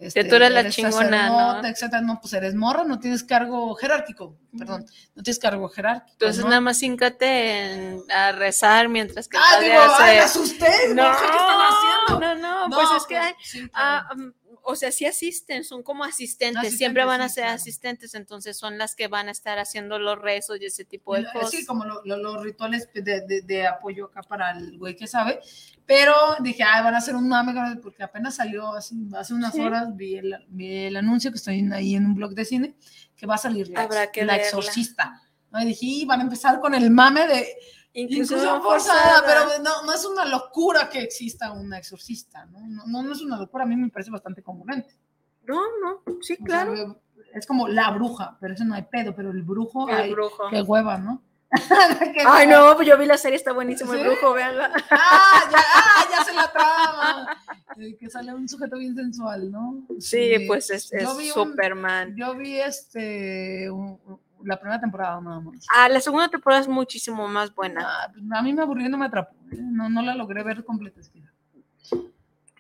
este, 0.03 0.25
tú 0.25 0.35
eres 0.37 0.51
la 0.51 0.69
chingona, 0.69 1.29
¿no? 1.29 1.65
etcétera. 1.67 2.03
No, 2.03 2.19
pues 2.21 2.33
eres 2.35 2.55
morra, 2.55 2.85
no 2.85 2.99
tienes 2.99 3.23
cargo 3.25 3.75
jerárquico, 3.75 4.37
perdón, 4.59 4.85
no 5.15 5.23
tienes 5.23 5.39
cargo 5.39 5.69
jerárquico. 5.69 6.13
Entonces 6.13 6.43
¿no? 6.45 6.49
nada 6.51 6.61
más 6.61 6.83
híncate 6.83 7.61
en- 7.73 8.03
a 8.11 8.33
rezar 8.33 8.89
mientras 8.89 9.29
que 9.29 9.39
Ah, 9.39 9.61
digo, 9.61 9.75
ay, 9.99 10.17
me 10.17 10.21
asusté, 10.23 10.67
No, 10.95 11.03
¿qué 11.03 11.25
están 11.27 11.61
haciendo? 11.61 12.21
no, 12.21 12.35
no, 12.35 12.69
No, 12.69 12.77
pues 12.77 12.89
es 12.97 13.07
que 13.07 13.17
pues, 13.19 13.35
sí, 13.43 13.71
ah, 13.75 14.07
claro. 14.13 14.33
O 14.65 14.77
sea, 14.77 14.93
sí 14.93 15.07
asisten, 15.07 15.65
son 15.65 15.83
como 15.83 16.05
asistentes, 16.05 16.57
Asistentes, 16.59 16.79
siempre 16.79 17.05
van 17.05 17.21
a 17.21 17.29
sí, 17.29 17.35
ser 17.37 17.45
claro. 17.45 17.57
asistentes, 17.57 18.15
entonces 18.15 18.57
son 18.57 18.79
las 18.79 18.95
que 18.95 19.09
van 19.09 19.29
a 19.29 19.31
estar 19.33 19.59
haciendo 19.59 19.99
los 19.99 20.19
rezos 20.21 20.59
y 20.61 20.67
ese 20.67 20.85
tipo 20.85 21.15
de 21.15 21.23
Eh, 21.23 21.27
cosas. 21.33 21.51
Sí, 21.51 21.67
como 21.67 21.85
lo- 21.85 22.03
lo- 22.05 22.17
los 22.17 22.43
rituales 22.43 22.89
de, 22.95 23.03
de- 23.03 23.43
de 23.43 23.67
apoyo 23.67 24.07
acá 24.07 24.23
para 24.23 24.51
el 24.53 24.79
güey 24.79 24.95
que 24.97 25.07
sabe. 25.07 25.41
Pero 25.85 26.15
dije, 26.41 26.63
ay, 26.63 26.83
van 26.85 26.95
a 26.95 26.99
hacer 26.99 27.17
un 27.17 27.29
mame, 27.29 27.53
porque 27.83 28.03
apenas 28.03 28.37
salió 28.37 28.73
hace, 28.75 28.95
hace 29.17 29.35
unas 29.35 29.53
Sí. 29.55 29.61
horas, 29.61 29.95
vi 29.97 30.17
el, 30.17 30.37
vi 30.49 30.85
el 30.85 30.97
anuncio 30.97 31.31
que 31.31 31.37
estoy 31.39 31.69
ahí 31.73 31.97
en 31.97 32.07
un 32.07 32.15
blog 32.15 32.35
de 32.35 32.45
cine, 32.45 32.77
que 33.17 33.27
va 33.27 33.35
a 33.35 33.39
salir 33.39 33.69
la, 33.69 33.83
Habrá 33.83 34.11
que 34.13 34.25
la 34.25 34.37
exorcista. 34.37 35.21
¿no? 35.51 35.61
Y 35.61 35.67
dije, 35.67 35.85
y 35.87 36.05
van 36.07 36.21
a 36.21 36.23
empezar 36.23 36.61
con 36.61 36.75
el 36.75 36.91
mame 36.91 37.27
de 37.27 37.47
Inclusión 37.95 38.39
inclusión 38.41 38.63
forzada. 38.63 39.01
forzada, 39.21 39.27
pero 39.27 39.63
no, 39.63 39.83
no 39.85 39.93
es 39.93 40.05
una 40.07 40.25
locura 40.25 40.89
que 40.89 41.01
exista 41.03 41.53
una 41.53 41.79
exorcista, 41.79 42.47
¿no? 42.47 42.61
No, 42.61 42.87
no, 42.87 43.03
no 43.03 43.13
es 43.13 43.21
una 43.21 43.37
locura, 43.39 43.65
a 43.65 43.67
mí 43.67 43.77
me 43.77 43.91
parece 43.91 44.11
bastante 44.11 44.43
congruente. 44.43 44.97
No, 45.45 45.61
no, 45.83 46.03
sí, 46.23 46.39
O 46.41 46.45
claro. 46.45 46.75
sea, 46.77 46.87
es 47.35 47.47
como 47.47 47.69
la 47.69 47.91
bruja, 47.91 48.37
pero 48.41 48.55
eso 48.55 48.65
no 48.65 48.75
hay 48.75 48.83
pedo, 48.85 49.15
pero 49.15 49.31
el 49.31 49.43
brujo, 49.43 49.89
El 49.89 50.13
brujo. 50.13 50.45
qué 50.51 50.63
hueva, 50.63 50.97
¿no? 50.99 51.23
Qué 52.15 52.25
Ay, 52.27 52.47
no, 52.47 52.75
pues 52.77 52.89
yo 52.89 52.97
vi 52.97 53.05
la 53.05 53.19
serie, 53.19 53.37
está 53.37 53.53
buenísimo 53.53 53.93
¿Sí? 53.93 54.01
el 54.01 54.07
brujo, 54.07 54.33
véanla. 54.33 54.73
Ah, 54.91 55.43
ya, 55.51 55.59
ah, 55.75 56.05
ya 56.11 56.25
se 56.25 56.33
la 56.33 56.51
trama. 56.51 57.37
Eh, 57.77 57.95
que 57.99 58.09
sale 58.09 58.33
un 58.35 58.49
sujeto 58.49 58.79
bien 58.79 58.95
sensual, 58.95 59.51
¿no? 59.51 59.83
Sí, 59.99 60.33
pues 60.47 60.71
es, 60.71 60.91
es 60.95 61.03
Yo 61.03 61.15
vi 61.15 61.29
un- 61.29 61.35
Superman. 61.35 62.17
Yo 62.17 62.35
vi 62.37 62.59
este 62.59 63.71
un- 63.71 64.01
un- 64.07 64.21
la 64.45 64.59
primera 64.59 64.81
temporada 64.81 65.21
nada 65.21 65.41
más. 65.41 65.67
Ah, 65.75 65.89
la 65.89 66.01
segunda 66.01 66.29
temporada 66.29 66.61
es 66.63 66.69
muchísimo 66.69 67.27
más 67.29 67.55
buena. 67.55 67.81
Ah, 67.85 68.11
pues, 68.13 68.25
a 68.33 68.43
mí 68.43 68.53
me 68.53 68.63
aburrió 68.63 68.87
y 68.87 68.91
no 68.91 68.99
me 68.99 69.07
atrapó. 69.07 69.35
¿eh? 69.53 69.57
No, 69.59 69.89
no 69.89 70.03
la 70.03 70.15
logré 70.15 70.43
ver 70.43 70.65
completa. 70.65 71.01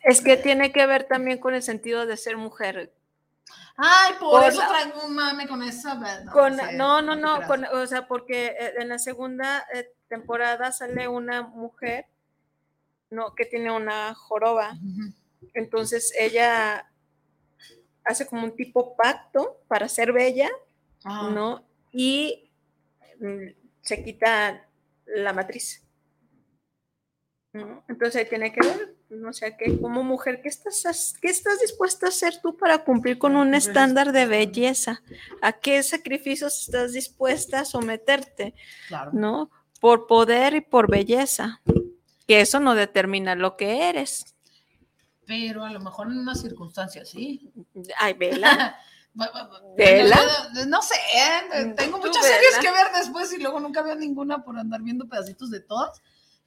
es 0.05 0.21
que- 0.21 0.37
tiene 0.37 0.73
que 0.73 0.87
ver 0.87 1.05
también 1.05 1.39
con 1.39 1.55
el 1.55 1.63
sentido 1.63 2.07
de 2.07 2.17
ser 2.17 2.37
mujer. 2.37 2.93
Ay, 3.77 4.15
por, 4.21 4.41
Por 4.41 4.45
eso 4.49 4.61
la- 4.61 4.69
traigo 4.69 5.07
un 5.07 5.15
mame 5.15 5.47
con 5.49 5.63
esa. 5.63 5.95
No, 6.25 6.33
Con, 6.33 6.57
sé, 6.57 6.77
no, 6.77 7.01
no, 7.03 7.15
no, 7.17 7.43
con- 7.47 7.65
o 7.65 7.87
sea, 7.87 8.07
porque 8.07 8.47
eh, 8.59 8.75
en 8.79 8.89
la 8.89 8.99
segunda 8.99 9.65
eh, 9.73 9.89
temporada 10.09 10.73
sale 10.73 11.09
una 11.09 11.43
mujer 11.43 12.07
no, 13.11 13.35
que 13.35 13.45
tiene 13.47 13.71
una 13.71 14.15
joroba. 14.15 14.75
Entonces 15.55 16.13
ella 16.19 16.87
hace 18.05 18.27
como 18.27 18.43
un 18.45 18.57
tipo 18.57 18.97
pacto 18.97 19.59
para 19.69 19.89
ser 19.89 20.13
bella, 20.13 20.49
Ah, 21.05 21.31
¿no? 21.33 21.63
Y 21.93 22.51
mm, 23.21 23.49
se 23.83 24.03
quita 24.03 24.67
la 25.07 25.33
matriz. 25.33 25.87
¿no? 27.53 27.85
Entonces 27.89 28.17
ahí 28.17 28.29
tiene 28.29 28.53
que 28.53 28.67
ver, 28.67 28.97
¿no? 29.11 29.29
o 29.29 29.33
sea, 29.33 29.57
que 29.57 29.79
como 29.79 30.03
mujer, 30.03 30.41
¿qué 30.43 30.49
estás, 30.49 31.15
¿qué 31.21 31.29
estás 31.29 31.61
dispuesta 31.61 32.07
a 32.07 32.09
hacer 32.09 32.41
tú 32.41 32.57
para 32.57 32.79
cumplir 32.85 33.19
con 33.19 33.37
un 33.37 33.55
estándar 33.55 34.13
de 34.13 34.27
belleza? 34.27 35.03
¿A 35.43 35.53
qué 35.53 35.83
sacrificios 35.83 36.59
estás 36.61 36.93
dispuesta 36.93 37.61
a 37.61 37.65
someterte? 37.65 38.55
claro. 38.89 39.11
¿No? 39.13 39.51
Por 39.81 40.07
poder 40.07 40.55
y 40.55 40.61
por 40.61 40.91
belleza. 40.91 41.61
Que 42.27 42.41
eso 42.41 42.61
no 42.61 42.77
determina 42.77 43.35
lo 43.35 43.57
que 43.57 43.89
eres. 43.89 44.37
Pero 45.27 45.65
a 45.65 45.73
lo 45.73 45.81
mejor 45.81 46.07
en 46.07 46.19
unas 46.19 46.41
circunstancias, 46.41 47.11
sí. 47.11 47.51
Ay, 47.99 48.15
vela. 48.15 48.77
¿Vela? 49.77 50.17
No, 50.55 50.67
no 50.67 50.83
sé, 50.83 50.95
eh, 51.15 51.65
Mm, 51.67 51.75
tengo 51.75 51.99
muchas 51.99 52.23
vela. 52.23 52.35
series 52.37 52.59
que 52.59 52.71
ver 52.73 52.87
después 52.95 53.33
y 53.33 53.39
luego 53.39 53.61
nunca 53.61 53.83
veo 53.83 53.95
ninguna 53.95 54.43
por 54.43 54.59
andar 54.59 54.81
viendo 54.83 55.07
pedacitos 55.09 55.51
de 55.51 55.61
todas, 55.61 56.01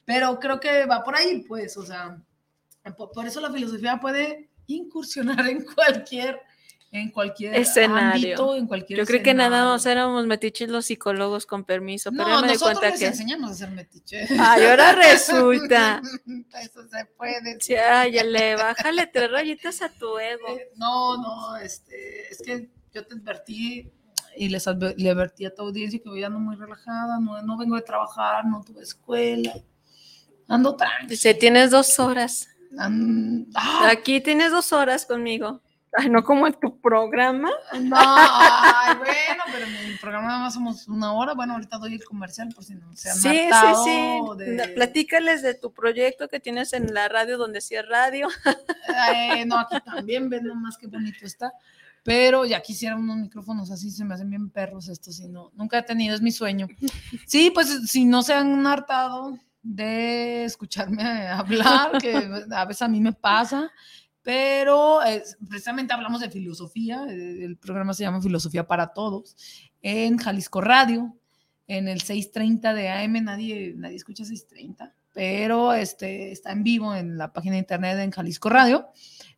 pero 0.03 0.39
creo 0.39 0.59
que 0.59 0.85
va 0.85 1.03
por 1.03 1.15
ahí, 1.15 1.43
pues, 1.47 1.77
o 1.77 1.85
sea, 1.85 2.19
por, 2.97 3.11
por 3.11 3.25
eso 3.25 3.39
la 3.39 3.51
filosofía 3.51 3.99
puede 3.99 4.49
incursionar 4.67 5.45
en 5.47 5.63
cualquier, 5.63 6.41
en 7.01 7.11
cualquier 7.11 7.55
Escenario. 7.55 8.35
ámbito, 8.38 8.55
en 8.55 8.67
cualquier 8.67 8.99
Yo 8.99 9.05
creo 9.05 9.22
que 9.23 9.34
nada 9.34 9.65
más 9.65 9.85
éramos 9.85 10.26
metiches 10.26 10.69
los 10.69 10.85
psicólogos 10.85 11.45
con 11.45 11.63
permiso, 11.63 12.11
pero 12.11 12.23
No, 12.23 12.30
ya 12.30 12.41
me 12.41 12.47
nosotros 12.53 12.80
cuenta 12.80 12.89
les 12.91 12.99
que. 12.99 13.05
enseñamos 13.07 13.51
a 13.51 13.53
ser 13.53 13.72
metiche. 13.72 14.27
Ay, 14.39 14.65
ahora 14.65 14.91
resulta. 14.93 16.01
Eso 16.61 16.88
se 16.89 17.05
puede. 17.17 17.57
Sí, 17.61 17.76
ay, 17.76 18.11
le 18.23 18.55
bájale 18.55 19.07
tres 19.07 19.31
rayitas 19.31 19.81
a 19.81 19.89
tu 19.89 20.17
ego. 20.17 20.47
Eh, 20.57 20.69
No, 20.76 21.17
no, 21.17 21.57
este, 21.57 22.31
es 22.31 22.41
que 22.41 22.69
yo 22.93 23.05
te 23.05 23.15
advertí 23.15 23.91
y 24.38 24.49
les 24.49 24.67
adver- 24.67 24.95
le 24.97 25.09
advertí 25.09 25.45
a 25.45 25.53
tu 25.53 25.61
audiencia 25.63 25.99
que 26.01 26.09
hoy 26.09 26.23
ando 26.23 26.39
muy 26.39 26.55
relajada, 26.55 27.19
no, 27.19 27.41
no 27.41 27.57
vengo 27.57 27.76
de 27.76 27.81
trabajar, 27.81 28.45
no 28.45 28.63
tuve 28.65 28.84
escuela, 28.84 29.53
ando 30.47 30.76
tranquila. 30.76 31.09
Dice, 31.09 31.34
tienes 31.34 31.72
dos 31.72 31.99
horas. 31.99 32.47
ah. 32.77 33.89
Aquí 33.89 34.22
tienes 34.22 34.51
dos 34.51 34.72
horas 34.73 35.05
conmigo. 35.05 35.61
Ay, 35.97 36.09
no 36.09 36.23
como 36.23 36.45
en 36.47 36.53
tu 36.53 36.80
programa. 36.81 37.49
No, 37.80 37.95
ay, 37.97 38.95
bueno, 38.97 39.43
pero 39.51 39.65
en 39.65 39.76
el 39.76 39.99
programa 39.99 40.27
nada 40.27 40.39
más 40.41 40.53
somos 40.53 40.88
una 40.88 41.13
hora. 41.13 41.34
Bueno, 41.34 41.53
ahorita 41.53 41.77
doy 41.77 41.95
el 41.95 42.03
comercial 42.03 42.49
por 42.53 42.63
si 42.63 42.76
no 42.76 42.95
se 42.95 43.09
han 43.09 43.15
Sí, 43.17 43.30
sí, 43.30 43.84
sí. 43.85 44.19
de- 44.38 44.67
Platícales 44.76 45.41
de 45.41 45.53
tu 45.55 45.72
proyecto 45.73 46.27
que 46.27 46.39
tienes 46.39 46.73
en 46.73 46.93
la 46.93 47.07
radio 47.07 47.38
donde 47.38 47.61
sí 47.61 47.76
es 47.76 47.88
radio. 47.88 48.27
Eh, 49.15 49.45
no, 49.45 49.57
aquí 49.59 49.77
también 49.85 50.30
ven 50.30 50.43
nomás 50.45 50.77
qué 50.77 50.88
bonito 50.88 51.26
está. 51.26 51.51
Pero 52.03 52.45
ya 52.45 52.61
quisiera 52.61 52.95
unos 52.95 53.17
micrófonos 53.17 53.72
así, 53.72 53.89
se 53.89 54.05
me 54.05 54.13
hacen 54.13 54.30
bien 54.30 54.51
perros 54.51 54.89
estos, 54.89 55.19
y 55.22 55.27
no, 55.27 55.49
nunca 55.55 55.80
he 55.80 55.81
tenido, 55.84 56.13
es 56.13 56.22
mi 56.22 56.31
sueño. 56.31 56.67
Sí, 57.26 57.49
pues 57.51 57.89
si 57.89 58.05
no 58.05 58.22
se 58.22 58.35
han 58.35 58.67
hartado 58.67 59.39
de 59.63 60.43
escucharme 60.45 61.01
hablar, 61.27 61.97
que 61.99 62.30
a 62.51 62.65
veces 62.65 62.84
a 62.84 62.88
mí 62.88 63.01
me 63.01 63.11
pasa, 63.13 63.72
pero 64.26 65.06
eh, 65.06 65.23
precisamente 65.47 65.93
hablamos 65.93 66.19
de 66.19 66.31
filosofía, 66.31 67.06
eh, 67.07 67.45
el 67.45 67.57
programa 67.57 67.93
se 67.93 68.03
llama 68.03 68.23
Filosofía 68.23 68.65
para 68.65 68.88
Todos, 68.88 69.38
en 69.84 70.18
Jalisco 70.18 70.61
Radio, 70.61 71.15
en 71.68 71.88
el 71.88 72.02
6.30 72.02 72.73
de 72.73 72.89
AM, 72.89 73.23
nadie, 73.23 73.76
nadie 73.77 73.97
escucha 73.97 74.23
6.30, 74.23 74.93
pero 75.14 75.73
este, 75.73 76.31
está 76.31 76.53
en 76.53 76.64
vivo 76.64 76.95
en 76.95 77.19
la 77.19 77.34
página 77.34 77.53
de 77.53 77.60
internet 77.60 77.99
en 77.99 78.10
Jalisco 78.10 78.49
Radio. 78.49 78.88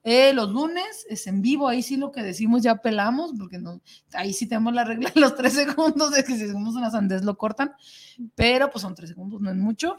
Eh, 0.03 0.31
los 0.33 0.49
lunes 0.51 1.05
es 1.09 1.27
en 1.27 1.41
vivo, 1.41 1.67
ahí 1.67 1.83
sí 1.83 1.97
lo 1.97 2.13
que 2.13 2.23
decimos 2.23 2.63
ya 2.63 2.77
pelamos, 2.77 3.33
porque 3.37 3.57
no, 3.57 3.81
ahí 4.13 4.31
sí 4.31 4.47
tenemos 4.47 4.73
la 4.73 4.85
regla 4.85 5.11
de 5.13 5.19
los 5.19 5.35
tres 5.35 5.51
segundos, 5.51 6.11
de 6.11 6.23
que 6.23 6.31
si 6.37 6.43
decimos 6.43 6.75
una 6.75 6.91
sandez 6.91 7.25
lo 7.25 7.37
cortan, 7.37 7.73
pero 8.35 8.69
pues 8.69 8.83
son 8.83 8.95
tres 8.95 9.09
segundos, 9.09 9.41
no 9.41 9.49
es 9.49 9.57
mucho. 9.57 9.97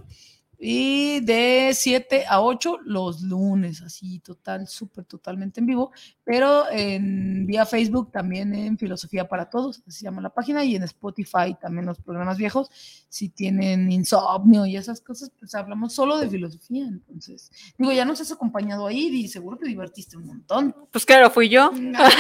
Y 0.61 1.21
de 1.21 1.71
7 1.73 2.25
a 2.29 2.41
8 2.43 2.79
los 2.85 3.23
lunes, 3.23 3.81
así 3.83 4.19
total, 4.19 4.67
súper, 4.67 5.05
totalmente 5.05 5.61
en 5.61 5.67
vivo, 5.67 5.93
pero 6.25 6.69
en 6.71 7.47
vía 7.47 7.65
Facebook 7.65 8.11
también 8.11 8.53
en 8.55 8.77
Filosofía 8.77 9.29
para 9.29 9.49
Todos, 9.49 9.81
así 9.87 10.01
se 10.01 10.05
llama 10.05 10.21
la 10.21 10.35
página, 10.35 10.65
y 10.65 10.75
en 10.75 10.83
Spotify 10.83 11.57
también 11.61 11.87
los 11.87 12.01
programas 12.01 12.39
viejos, 12.39 12.71
si 13.09 13.29
tienen 13.29 13.93
insomnio 13.93 14.67
y 14.67 14.77
esas 14.77 15.01
cosas, 15.01 15.31
pues 15.39 15.55
hablamos 15.55 15.95
solo 15.95 16.19
de 16.19 16.29
filosofía, 16.29 16.87
entonces, 16.87 17.53
digo, 17.79 17.93
ya 17.93 18.05
nos 18.05 18.21
has 18.21 18.33
acompañado 18.33 18.89
ahí 18.89 19.07
y 19.15 19.29
seguro 19.29 19.59
te 19.59 19.69
divertiste 19.69 20.17
un 20.17 20.27
montón. 20.27 20.75
Pues 20.91 21.07
claro, 21.07 21.31
fui 21.31 21.49
yo. 21.49 21.71
Mira, 21.73 22.11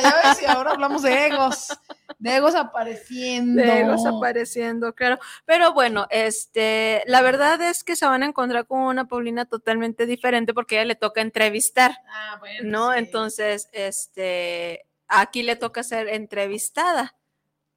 ya 0.00 0.14
ves, 0.24 0.42
y 0.42 0.46
ahora 0.46 0.70
hablamos 0.70 1.02
de 1.02 1.26
egos, 1.26 1.76
de 2.18 2.36
egos 2.36 2.54
apareciendo. 2.54 3.62
De 3.62 3.80
egos 3.80 4.04
apareciendo, 4.06 4.94
claro. 4.94 5.18
Pero 5.44 5.72
bueno, 5.72 6.06
este, 6.10 7.02
la 7.06 7.22
verdad 7.22 7.60
es 7.62 7.84
que 7.84 7.96
se 7.96 8.06
van 8.06 8.22
a 8.22 8.26
encontrar 8.26 8.66
con 8.66 8.80
una 8.80 9.06
Paulina 9.06 9.44
totalmente 9.46 10.06
diferente 10.06 10.54
porque 10.54 10.76
a 10.76 10.80
ella 10.82 10.88
le 10.88 10.94
toca 10.96 11.20
entrevistar, 11.20 11.96
Ah, 12.08 12.36
bueno, 12.40 12.68
¿no? 12.70 12.92
sí. 12.92 12.98
Entonces, 12.98 13.68
este, 13.72 14.86
aquí 15.06 15.42
le 15.42 15.56
toca 15.56 15.82
ser 15.82 16.08
entrevistada, 16.08 17.16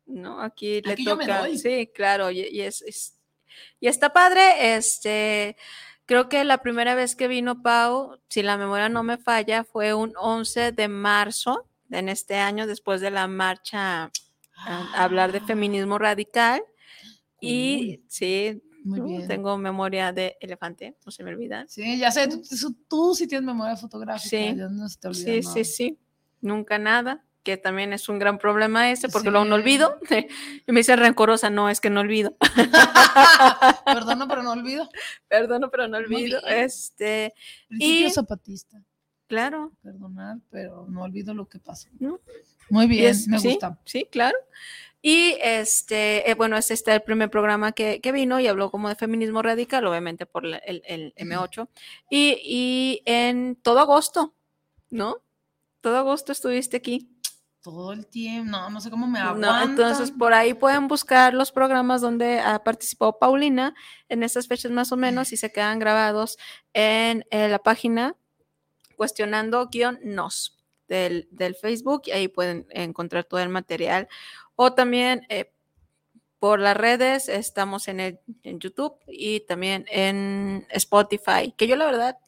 ¿no? 0.06 0.42
Aquí 0.42 0.82
le 0.82 0.94
Aquí 0.94 1.06
toca, 1.06 1.48
sí, 1.58 1.92
claro, 1.94 2.32
y, 2.32 2.42
y 2.42 2.62
es, 2.62 2.82
es- 2.82 3.18
y 3.80 3.88
está 3.88 4.14
padre, 4.14 4.76
este, 4.76 5.58
creo 6.06 6.30
que 6.30 6.44
la 6.46 6.60
primera 6.60 6.96
vez 6.96 7.16
que 7.16 7.28
vino 7.28 7.62
Pau, 7.62 8.18
si 8.30 8.44
la 8.44 8.56
memoria 8.58 8.88
no 8.90 9.04
me 9.04 9.18
falla, 9.18 9.64
fue 9.66 9.94
un 9.94 10.14
11 10.18 10.72
de 10.72 10.88
marzo 10.88 11.68
en 11.92 12.10
este 12.10 12.36
año, 12.38 12.68
después 12.68 13.02
de 13.02 13.12
la 13.12 13.28
marcha 13.28 14.04
a, 14.06 14.10
a 14.66 15.04
hablar 15.04 15.32
de 15.32 15.42
feminismo 15.42 15.98
radical. 15.98 16.64
Y 17.40 18.02
sí, 18.08 18.62
Muy 18.84 19.02
bien. 19.02 19.28
tengo 19.28 19.58
memoria 19.58 20.12
de 20.14 20.38
elefante, 20.40 20.96
no 21.06 21.12
se 21.12 21.24
me 21.24 21.32
olvida. 21.32 21.66
Sí, 21.68 21.98
ya 21.98 22.12
sé, 22.12 22.28
tú, 22.28 22.42
tú- 22.88 23.16
sí 23.16 23.28
tienes 23.28 23.46
memoria 23.46 23.76
fotográfica, 23.76 24.30
Sí. 24.30 24.54
no 24.54 24.88
se 24.88 25.00
te 25.00 25.08
olvida 25.08 25.24
Sí, 25.26 25.42
nada. 25.42 25.54
sí, 25.54 25.66
sí. 25.66 25.98
Nunca 26.42 26.78
nada, 26.78 27.24
que 27.44 27.58
también 27.58 27.94
es 27.94 28.10
un 28.10 28.20
gran 28.20 28.38
problema 28.38 28.92
ese, 28.92 29.10
porque 29.10 29.32
luego 29.32 29.46
no 29.46 29.56
Sí. 29.56 29.62
olvido. 29.62 30.00
Y 30.68 30.72
me 30.72 30.80
dice 30.82 30.96
rencorosa, 30.96 31.50
no, 31.50 31.70
es 31.70 31.82
que 31.82 31.90
no 31.90 32.02
olvido. 32.02 32.36
Perdono, 33.86 34.28
pero 34.28 34.44
no 34.44 34.52
olvido. 34.52 34.88
Perdono, 35.28 35.70
pero 35.72 35.88
no 35.88 35.98
olvido. 35.98 36.40
Este, 36.48 37.34
Principio 37.68 38.08
y 38.08 38.12
zapatista. 38.12 38.78
Claro. 39.32 39.72
Perdonar, 39.82 40.38
pero 40.50 40.86
no 40.90 41.04
olvido 41.04 41.34
lo 41.34 41.48
que 41.48 41.58
pasó. 41.60 41.88
¿no? 42.00 42.20
Muy 42.70 42.86
bien, 42.88 43.06
es- 43.08 43.28
me 43.30 43.40
sí, 43.40 43.48
gusta. 43.50 43.80
Sí, 43.86 44.06
claro. 44.12 44.38
Y 45.02 45.38
este, 45.42 46.30
eh, 46.30 46.34
bueno, 46.36 46.58
este 46.58 46.74
está 46.74 46.94
el 46.94 47.02
primer 47.02 47.30
programa 47.30 47.72
que, 47.72 48.02
que 48.02 48.12
vino 48.12 48.40
y 48.42 48.48
habló 48.48 48.70
como 48.70 48.90
de 48.90 48.96
feminismo 48.96 49.42
radical, 49.42 49.86
obviamente 49.88 50.26
por 50.26 50.44
la- 50.44 50.58
el, 50.58 50.84
el 50.86 51.14
M8. 51.16 51.70
Y, 52.10 52.38
y 52.44 53.02
en 53.06 53.56
todo 53.56 53.80
agosto, 53.80 54.36
¿no? 54.90 55.24
Todo 55.80 55.98
agosto 55.98 56.34
estuviste 56.34 56.76
aquí. 56.78 57.08
Todo 57.64 57.94
el 57.94 58.08
tiempo, 58.08 58.50
no, 58.52 58.70
no 58.72 58.82
sé 58.82 58.90
cómo 58.90 59.08
me 59.08 59.20
No, 59.20 59.30
aguantan. 59.30 59.70
entonces 59.70 60.10
por 60.12 60.34
ahí 60.34 60.54
pueden 60.56 60.88
buscar 60.88 61.34
los 61.36 61.52
programas 61.52 62.02
donde 62.02 62.40
ha 62.40 62.64
participado 62.64 63.18
Paulina 63.20 63.74
en 64.10 64.24
estas 64.24 64.48
fechas 64.48 64.72
más 64.72 64.92
o 64.92 64.98
menos 64.98 65.32
y 65.32 65.38
se 65.38 65.52
quedan 65.52 65.78
grabados 65.78 66.38
en, 66.74 67.24
eh, 67.30 67.48
la 67.50 67.60
página 67.60 68.16
cuestionando 69.02 69.68
guion 69.72 69.98
nos 70.04 70.60
del, 70.88 71.28
Facebook 71.60 72.04
y 72.06 72.12
ahí 72.12 72.28
pueden 72.28 72.68
encontrar 72.70 73.24
todo 73.24 73.40
el 73.40 73.50
material. 73.50 74.08
O 74.56 74.74
también 74.74 75.26
eh, 75.30 75.52
por 76.38 76.60
las 76.60 76.78
redes 76.78 77.28
estamos 77.28 77.88
en, 77.88 78.00
el, 78.00 78.20
en 78.44 78.60
YouTube 78.60 78.94
y 79.08 79.40
también 79.40 79.86
en 79.90 80.68
Spotify 80.70 81.52
que 81.58 81.66
yo 81.66 81.76
la 81.78 81.88
verdad 81.88 82.20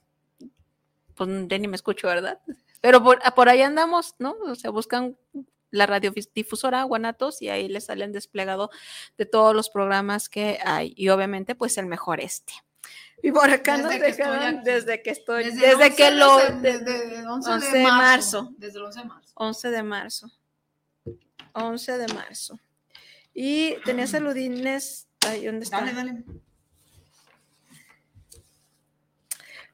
pues 1.13 1.29
ya 1.47 1.59
ni 1.59 1.67
me 1.67 1.75
escucho 1.75 2.07
verdad 2.07 2.39
pero 2.81 3.03
por, 3.03 3.19
por 3.35 3.49
ahí 3.49 3.61
andamos 3.61 4.15
no 4.17 4.35
o 4.47 4.55
sea 4.55 4.71
buscan 4.71 5.15
la 5.69 5.85
radiodifusora 5.85 6.81
Guanatos 6.85 7.39
y 7.43 7.49
ahí 7.49 7.67
les 7.67 7.85
salen 7.85 8.11
desplegado 8.11 8.71
de 9.19 9.27
todos 9.27 9.55
los 9.55 9.69
programas 9.69 10.27
que 10.27 10.59
hay. 10.63 10.93
Y 10.95 11.09
obviamente 11.09 11.55
pues 11.55 11.77
el 11.77 11.87
mejor 11.87 12.19
este. 12.19 12.53
Y 13.21 13.31
por 13.31 13.49
acá 13.49 13.77
Desde 13.77 13.89
nos 13.99 13.99
dejaron 14.17 14.63
desde 14.63 15.01
que 15.01 15.09
estoy, 15.11 15.45
Desde 15.45 15.61
desde, 15.61 15.71
el 15.71 15.75
11 15.91 15.95
que 15.95 16.11
lo 16.11 16.39
sep- 16.39 16.59
de- 16.61 16.79
desde 16.79 17.19
el 17.19 17.27
11 17.27 17.49
11 17.51 17.67
de 17.71 17.77
de 17.77 17.83
marzo. 17.83 18.43
marzo. 18.43 18.55
Desde 18.57 18.77
el 18.79 18.85
11 18.85 18.99
de 18.99 19.05
marzo. 19.05 19.31
11 19.35 19.69
de 19.71 19.83
marzo. 19.83 20.31
11 21.53 21.97
de 21.97 22.13
marzo. 22.13 22.59
Y 23.33 23.75
tenía 23.85 24.07
saludines. 24.07 25.07
Ay, 25.25 25.45
¿dónde 25.45 25.63
está? 25.63 25.79
Dale, 25.79 25.93
dale. 25.93 26.23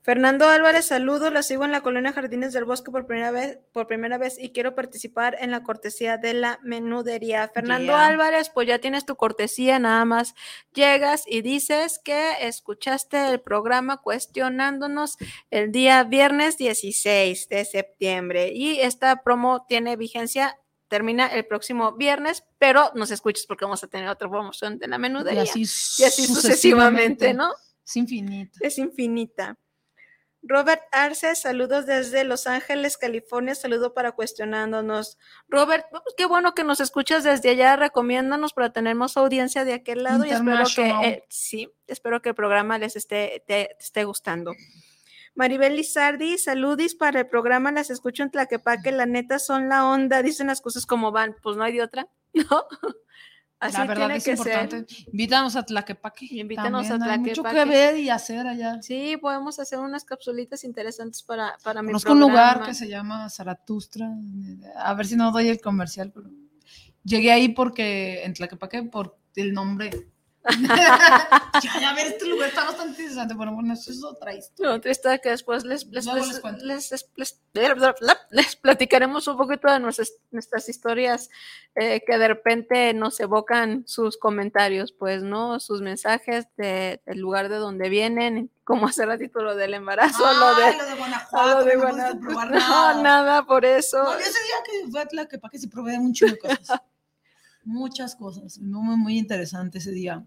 Fernando 0.01 0.47
Álvarez, 0.47 0.85
saludos, 0.85 1.31
la 1.33 1.43
sigo 1.43 1.65
en 1.65 1.71
la 1.71 1.81
colonia 1.81 2.13
Jardines 2.13 2.53
del 2.53 2.63
Bosque 2.63 2.89
por 2.89 3.05
primera 3.05 3.31
vez, 3.31 3.59
por 3.73 3.85
primera 3.85 4.17
vez 4.17 4.37
y 4.39 4.51
quiero 4.51 4.73
participar 4.73 5.35
en 5.41 5.51
la 5.51 5.61
cortesía 5.61 6.17
de 6.17 6.33
la 6.33 6.59
menudería. 6.63 7.49
Fernando 7.49 7.91
Yeah. 7.91 8.07
Álvarez, 8.07 8.49
pues 8.49 8.67
ya 8.67 8.79
tienes 8.79 9.05
tu 9.05 9.17
cortesía, 9.17 9.77
nada 9.77 10.05
más 10.05 10.35
llegas 10.73 11.23
y 11.27 11.41
dices 11.41 11.99
que 12.03 12.31
escuchaste 12.41 13.29
el 13.29 13.41
programa 13.41 13.97
cuestionándonos 13.97 15.17
el 15.51 15.71
día 15.71 16.03
viernes 16.05 16.57
16 16.57 17.49
de 17.49 17.65
septiembre 17.65 18.51
y 18.53 18.79
esta 18.79 19.21
promo 19.21 19.65
tiene 19.67 19.97
vigencia 19.97 20.57
termina 20.87 21.27
el 21.27 21.45
próximo 21.45 21.93
viernes, 21.93 22.43
pero 22.57 22.91
nos 22.95 23.11
escuches 23.11 23.45
porque 23.45 23.63
vamos 23.63 23.83
a 23.83 23.87
tener 23.87 24.09
otra 24.09 24.27
promoción 24.29 24.79
de 24.79 24.87
la 24.87 24.95
Y 24.95 24.99
menudería. 24.99 25.43
así, 25.43 25.61
y 25.61 26.03
así 26.03 26.25
sucesivamente, 26.25 27.33
¿no? 27.33 27.53
Es 27.85 27.95
infinito. 27.95 28.57
Es 28.61 28.77
infinita. 28.77 29.57
Robert 30.41 30.81
Arce, 30.91 31.35
saludos 31.35 31.85
desde 31.85 32.23
Los 32.23 32.47
Ángeles, 32.47 32.97
California. 32.97 33.55
Saludo 33.55 33.93
para 33.93 34.13
cuestionándonos. 34.13 35.17
Robert, 35.49 35.85
pues, 35.91 36.01
qué 36.17 36.25
bueno 36.25 36.53
que 36.53 36.63
nos 36.63 36.79
escuchas 36.79 37.23
desde 37.23 37.49
allá. 37.49 37.75
Recomiéndanos 37.75 38.53
para 38.53 38.71
tener 38.71 38.95
más 38.95 39.17
audiencia 39.17 39.65
de 39.65 39.73
aquel 39.73 40.03
lado 40.03 40.25
y 40.25 40.29
espero 40.29 40.63
que 40.75 41.07
eh, 41.07 41.25
sí, 41.29 41.69
espero 41.87 42.21
que 42.21 42.29
el 42.29 42.35
programa 42.35 42.77
les 42.77 42.95
esté, 42.95 43.43
te- 43.47 43.69
te 43.77 43.83
esté 43.83 44.05
gustando. 44.05 44.53
Maribel 45.35 45.75
Lizardi, 45.75 46.37
saludis 46.37 46.95
para 46.95 47.19
el 47.21 47.27
programa, 47.27 47.71
las 47.71 47.89
escucho 47.89 48.23
en 48.23 48.31
Tlaquepaque, 48.31 48.91
la 48.91 49.05
neta 49.05 49.39
son 49.39 49.69
la 49.69 49.85
onda, 49.85 50.21
dicen 50.23 50.47
las 50.47 50.59
cosas 50.61 50.85
como 50.85 51.11
van, 51.11 51.35
pues 51.43 51.55
no 51.55 51.63
hay 51.63 51.73
de 51.73 51.83
otra, 51.83 52.07
¿no? 52.33 52.65
Así 53.59 53.77
la 53.77 53.85
verdad 53.85 54.11
es 54.11 54.23
que 54.23 54.31
importante. 54.31 54.85
Ser. 54.87 55.09
Invítanos 55.11 55.55
a 55.57 55.63
Tlaquepaque. 55.63 56.27
Invítanos 56.31 56.89
a 56.89 56.97
Tlaquepaque. 56.97 57.11
Hay 57.11 57.19
mucho 57.19 57.43
que 57.43 57.65
ver 57.65 57.97
y 57.97 58.09
hacer 58.09 58.47
allá. 58.47 58.81
Sí, 58.81 59.17
podemos 59.17 59.59
hacer 59.59 59.79
unas 59.79 60.05
capsulitas 60.05 60.63
interesantes 60.63 61.23
para, 61.23 61.57
para 61.61 61.81
mi 61.81 61.87
Conozco 61.87 62.13
un 62.13 62.19
lugar 62.21 62.63
que 62.63 62.73
se 62.73 62.87
llama 62.87 63.29
Zaratustra. 63.29 64.09
A 64.77 64.93
ver 64.93 65.07
si 65.07 65.17
no 65.17 65.31
doy 65.31 65.49
el 65.49 65.59
comercial, 65.59 66.11
pero 66.13 66.29
llegué 67.03 67.31
ahí 67.33 67.49
porque 67.49 68.23
en 68.23 68.33
Tlaquepaque 68.33 68.83
por 68.83 69.17
el 69.35 69.53
nombre 69.53 70.09
ya, 71.63 71.89
a 71.89 71.93
ver, 71.93 72.07
este 72.07 72.25
lugar 72.25 72.49
está 72.49 72.63
bastante 72.63 73.01
interesante, 73.01 73.35
pero 73.37 73.51
bueno, 73.53 73.73
eso 73.73 73.91
es 73.91 74.03
otra 74.03 74.33
historia. 74.33 74.73
Otra 74.73 74.91
historia 74.91 75.17
que 75.17 75.29
después 75.29 75.65
les, 75.65 75.85
les, 75.87 76.05
les, 78.31 78.55
platicaremos 78.55 79.27
un 79.27 79.37
poquito 79.37 79.71
de 79.71 79.79
nuestras, 79.79 80.13
nuestras 80.31 80.69
historias 80.69 81.29
eh, 81.75 82.01
que 82.05 82.17
de 82.17 82.27
repente 82.27 82.93
nos 82.93 83.19
evocan 83.19 83.83
sus 83.85 84.17
comentarios, 84.17 84.93
pues, 84.93 85.23
¿no? 85.23 85.59
Sus 85.59 85.81
mensajes 85.81 86.47
de, 86.55 87.01
del 87.05 87.19
lugar 87.19 87.49
de 87.49 87.57
donde 87.57 87.89
vienen, 87.89 88.49
como 88.63 88.87
hace 88.87 89.05
ratito 89.05 89.41
lo 89.41 89.55
del 89.55 89.73
embarazo, 89.73 90.23
lo, 90.33 90.55
de, 90.55 90.77
lo 90.77 90.85
de 90.85 90.95
Guanajuato, 90.95 91.59
lo 91.59 91.65
de 91.65 91.75
no, 91.75 91.81
Guanajuato. 91.81 92.51
no, 92.51 93.03
nada. 93.03 93.45
por 93.45 93.65
eso. 93.65 94.01
No, 94.01 94.17
yo 94.17 94.25
sabía 94.25 94.55
que 94.65 94.91
fue 94.91 95.05
la 95.11 95.27
que 95.27 95.37
para 95.37 95.51
que 95.51 95.59
se 95.59 95.67
provee 95.67 95.99
mucho 95.99 96.25
de 96.25 96.39
cosas 96.39 96.79
muchas 97.69 98.15
cosas. 98.15 98.59
Muy, 98.59 98.97
muy 98.97 99.17
interesante 99.17 99.77
ese 99.77 99.91
día. 99.91 100.23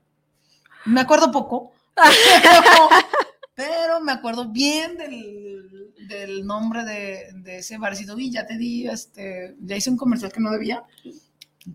Me 0.87 1.01
acuerdo 1.01 1.31
poco, 1.31 1.73
pero, 3.55 4.01
me 4.01 4.13
acuerdo 4.13 4.49
bien 4.49 4.97
del, 4.97 5.93
del 6.09 6.47
nombre 6.47 6.85
de, 6.85 7.33
de, 7.35 7.59
ese 7.59 7.79
barcito. 7.79 8.19
Y 8.19 8.31
ya 8.31 8.47
te 8.47 8.57
di, 8.57 8.89
este, 8.89 9.57
ya 9.61 9.77
hice 9.77 9.91
un 9.91 9.97
comercial 9.97 10.33
que 10.33 10.41
no 10.41 10.51
debía, 10.51 10.83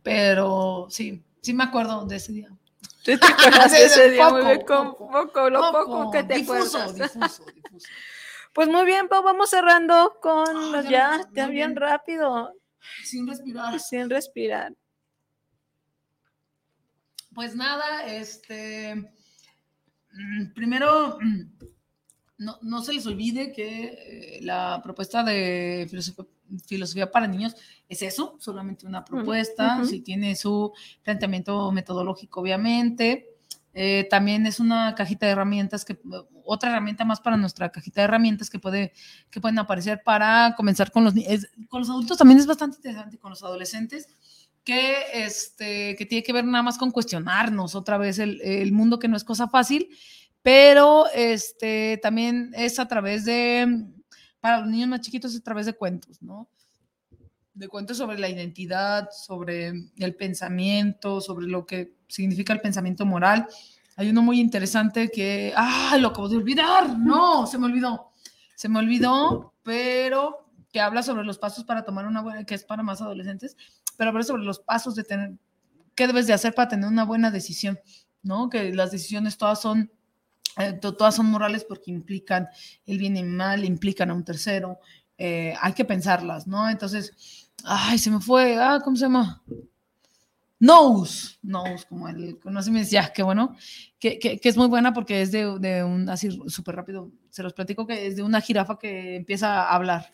pero 0.04 0.88
sí, 0.90 1.24
sí 1.42 1.54
me 1.54 1.64
acuerdo 1.64 2.06
de 2.06 2.16
ese 2.16 2.34
día. 2.34 2.50
¿Tú 3.04 3.18
te 3.18 3.28
acuerdas 3.28 3.72
de 3.72 3.86
ese 3.86 4.12
día? 4.12 4.26
Poco, 4.26 4.36
muy 4.38 4.46
bien, 4.46 4.66
con 4.66 4.96
poco, 4.96 5.50
lo 5.50 5.72
poco, 5.72 6.12
que 6.12 6.24
te 6.24 6.36
difuso, 6.36 6.80
acuerdas. 6.80 7.14
Difuso, 7.14 7.46
difuso. 7.46 7.88
Pues 8.54 8.68
muy 8.70 8.86
bien, 8.86 9.08
Pau, 9.08 9.22
vamos 9.22 9.52
cerrando 9.52 10.18
con 10.20 10.48
oh, 10.48 10.72
los 10.72 10.90
ya, 10.90 11.22
ya 11.32 11.48
bien, 11.48 11.52
bien 11.52 11.76
rápido. 11.76 12.52
Sin 13.04 13.28
respirar. 13.28 13.80
Sin 13.80 14.10
respirar. 14.10 14.74
Pues 17.38 17.56
nada, 17.56 18.04
este, 18.08 18.96
mm, 18.96 20.54
primero, 20.56 21.20
mm, 21.22 21.68
no, 22.40 22.58
no 22.64 22.82
se 22.82 22.94
les 22.94 23.06
olvide 23.06 23.52
que 23.52 24.40
eh, 24.40 24.40
la 24.42 24.82
propuesta 24.82 25.24
de 25.24 25.88
filosofía, 26.66 27.12
para 27.12 27.28
niños 27.28 27.56
es 27.88 28.02
eso, 28.02 28.38
solamente 28.40 28.88
una 28.88 29.06
propuesta, 29.06 29.86
si 29.86 30.00
tiene 30.00 30.36
su 30.36 30.74
planteamiento 31.04 31.72
metodológico, 31.72 32.42
obviamente. 32.42 33.28
Eh, 33.72 34.08
también 34.10 34.48
es 34.48 34.60
una 34.60 34.96
cajita 34.96 35.28
de 35.28 35.34
herramientas 35.34 35.86
que 35.86 36.00
otra 36.44 36.72
herramienta 36.72 37.06
más 37.06 37.22
para 37.22 37.38
nuestra 37.38 37.70
cajita 37.72 38.02
de 38.02 38.06
herramientas 38.06 38.50
que 38.50 38.58
puede 38.58 38.94
que 39.30 39.40
pueden 39.40 39.60
aparecer 39.60 40.02
para 40.04 40.56
comenzar 40.58 40.92
con 40.92 41.04
los 41.04 41.14
con 41.70 41.82
los 41.82 41.90
adultos 41.92 42.18
también 42.18 42.40
es 42.40 42.48
bastante 42.48 42.78
interesante 42.78 43.20
con 43.20 43.30
los 43.30 43.44
adolescentes 43.44 44.08
que, 44.68 44.98
este, 45.14 45.96
que 45.96 46.06
tiene 46.06 46.24
que 46.24 46.34
ver 46.34 46.44
nada 46.44 46.62
más 46.62 46.78
con 46.78 46.92
cuestionarnos 46.92 47.74
otra 47.74 47.98
vez 47.98 48.20
el, 48.20 48.42
el 48.42 48.74
mundo 48.74 49.00
que 49.00 49.08
no 49.08 49.16
es 49.16 49.24
cosa 49.24 49.48
fácil, 49.48 49.88
pero 50.42 51.06
este, 51.16 51.98
también 52.04 52.52
es 52.54 52.78
a 52.78 52.86
través 52.86 53.24
de, 53.24 53.86
para 54.42 54.60
los 54.60 54.70
niños 54.70 54.90
más 54.90 55.00
chiquitos, 55.00 55.34
es 55.34 55.40
a 55.40 55.44
través 55.44 55.68
de 55.68 55.74
cuentos, 55.74 56.22
¿no? 56.22 56.50
De 57.54 57.70
cuentos 57.70 57.96
sobre 57.96 58.20
la 58.20 58.28
identidad, 58.28 59.08
sobre 59.10 59.72
el 60.00 60.16
pensamiento, 60.16 61.22
sobre 61.22 61.48
lo 61.48 61.66
que 61.66 61.96
significa 62.10 62.52
el 62.52 62.60
pensamiento 62.60 63.06
moral. 63.06 63.48
Hay 63.96 64.10
uno 64.10 64.22
muy 64.22 64.42
interesante 64.42 65.08
que, 65.08 65.54
ah, 65.56 65.96
lo 65.98 66.10
acabo 66.10 66.28
de 66.28 66.36
olvidar, 66.36 67.00
no, 67.00 67.48
se 67.48 67.58
me 67.58 67.68
olvidó, 67.68 68.12
se 68.54 68.68
me 68.68 68.80
olvidó, 68.80 69.54
pero 69.64 70.52
que 70.74 70.82
habla 70.82 71.04
sobre 71.04 71.24
los 71.24 71.38
pasos 71.38 71.64
para 71.64 71.86
tomar 71.86 72.06
una 72.06 72.22
buena, 72.22 72.44
que 72.44 72.56
es 72.56 72.66
para 72.66 72.84
más 72.84 73.02
adolescentes, 73.02 73.56
pero 73.98 74.24
sobre 74.24 74.44
los 74.44 74.60
pasos 74.60 74.96
de 74.96 75.04
tener, 75.04 75.34
qué 75.96 76.08
debes 76.08 76.28
de 76.28 76.34
hacer 76.34 76.54
para 76.54 76.70
tener 76.70 76.88
una 76.88 77.04
buena 77.04 77.32
decisión, 77.32 77.80
¿no? 78.22 78.50
Que 78.50 78.74
las 78.74 78.92
decisiones 78.92 79.38
todas 79.38 79.60
son, 79.60 79.92
eh, 80.58 80.74
todas 80.74 81.16
son 81.16 81.26
morales 81.26 81.66
porque 81.66 81.92
implican 81.92 82.48
el 82.86 83.00
bien 83.00 83.18
y 83.18 83.20
el 83.20 83.26
mal, 83.28 83.66
implican 83.66 84.12
a 84.12 84.14
un 84.14 84.24
tercero, 84.24 84.80
eh, 85.18 85.54
hay 85.60 85.74
que 85.74 85.84
pensarlas, 85.84 86.48
¿no? 86.48 86.70
Entonces, 86.70 87.52
ay, 87.64 87.98
se 87.98 88.12
me 88.12 88.22
fue, 88.22 88.58
ah, 88.58 88.80
¿cómo 88.84 88.96
se 88.96 89.06
llama? 89.06 89.44
Nose, 90.60 91.38
Nose, 91.44 91.86
como 91.88 92.08
el, 92.08 92.40
no 92.46 92.62
sé, 92.64 92.72
me 92.72 92.80
decía, 92.80 93.12
qué 93.14 93.22
bueno, 93.24 93.56
que, 94.00 94.18
que, 94.18 94.40
que, 94.40 94.50
es 94.50 94.58
muy 94.58 94.68
buena 94.68 94.94
porque 94.94 95.22
es 95.22 95.32
de, 95.32 95.60
de 95.60 95.84
un, 95.84 96.10
así 96.10 96.30
súper 96.48 96.76
rápido, 96.76 97.12
se 97.30 97.44
los 97.44 97.54
platico 97.54 97.86
que 97.86 98.08
es 98.08 98.16
de 98.16 98.24
una 98.24 98.42
jirafa 98.42 98.80
que 98.80 99.16
empieza 99.16 99.64
a 99.64 99.76
hablar. 99.76 100.10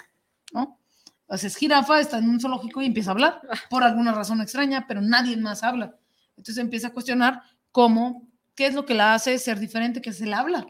O 1.33 1.37
sea, 1.37 1.47
es 1.47 1.55
jirafa, 1.55 1.99
está 1.99 2.19
en 2.19 2.29
un 2.29 2.39
zoológico 2.39 2.81
y 2.81 2.85
empieza 2.85 3.09
a 3.09 3.13
hablar 3.13 3.41
por 3.69 3.83
alguna 3.83 4.13
razón 4.13 4.39
extraña, 4.39 4.85
pero 4.87 5.01
nadie 5.01 5.35
más 5.35 5.63
habla. 5.63 5.95
Entonces 6.37 6.57
empieza 6.57 6.89
a 6.89 6.93
cuestionar 6.93 7.41
cómo, 7.71 8.27
qué 8.53 8.67
es 8.67 8.75
lo 8.75 8.85
que 8.85 8.93
la 8.93 9.15
hace 9.15 9.39
ser 9.39 9.59
diferente, 9.59 10.01
que 10.01 10.13
se 10.13 10.27
le 10.27 10.35
habla. 10.35 10.67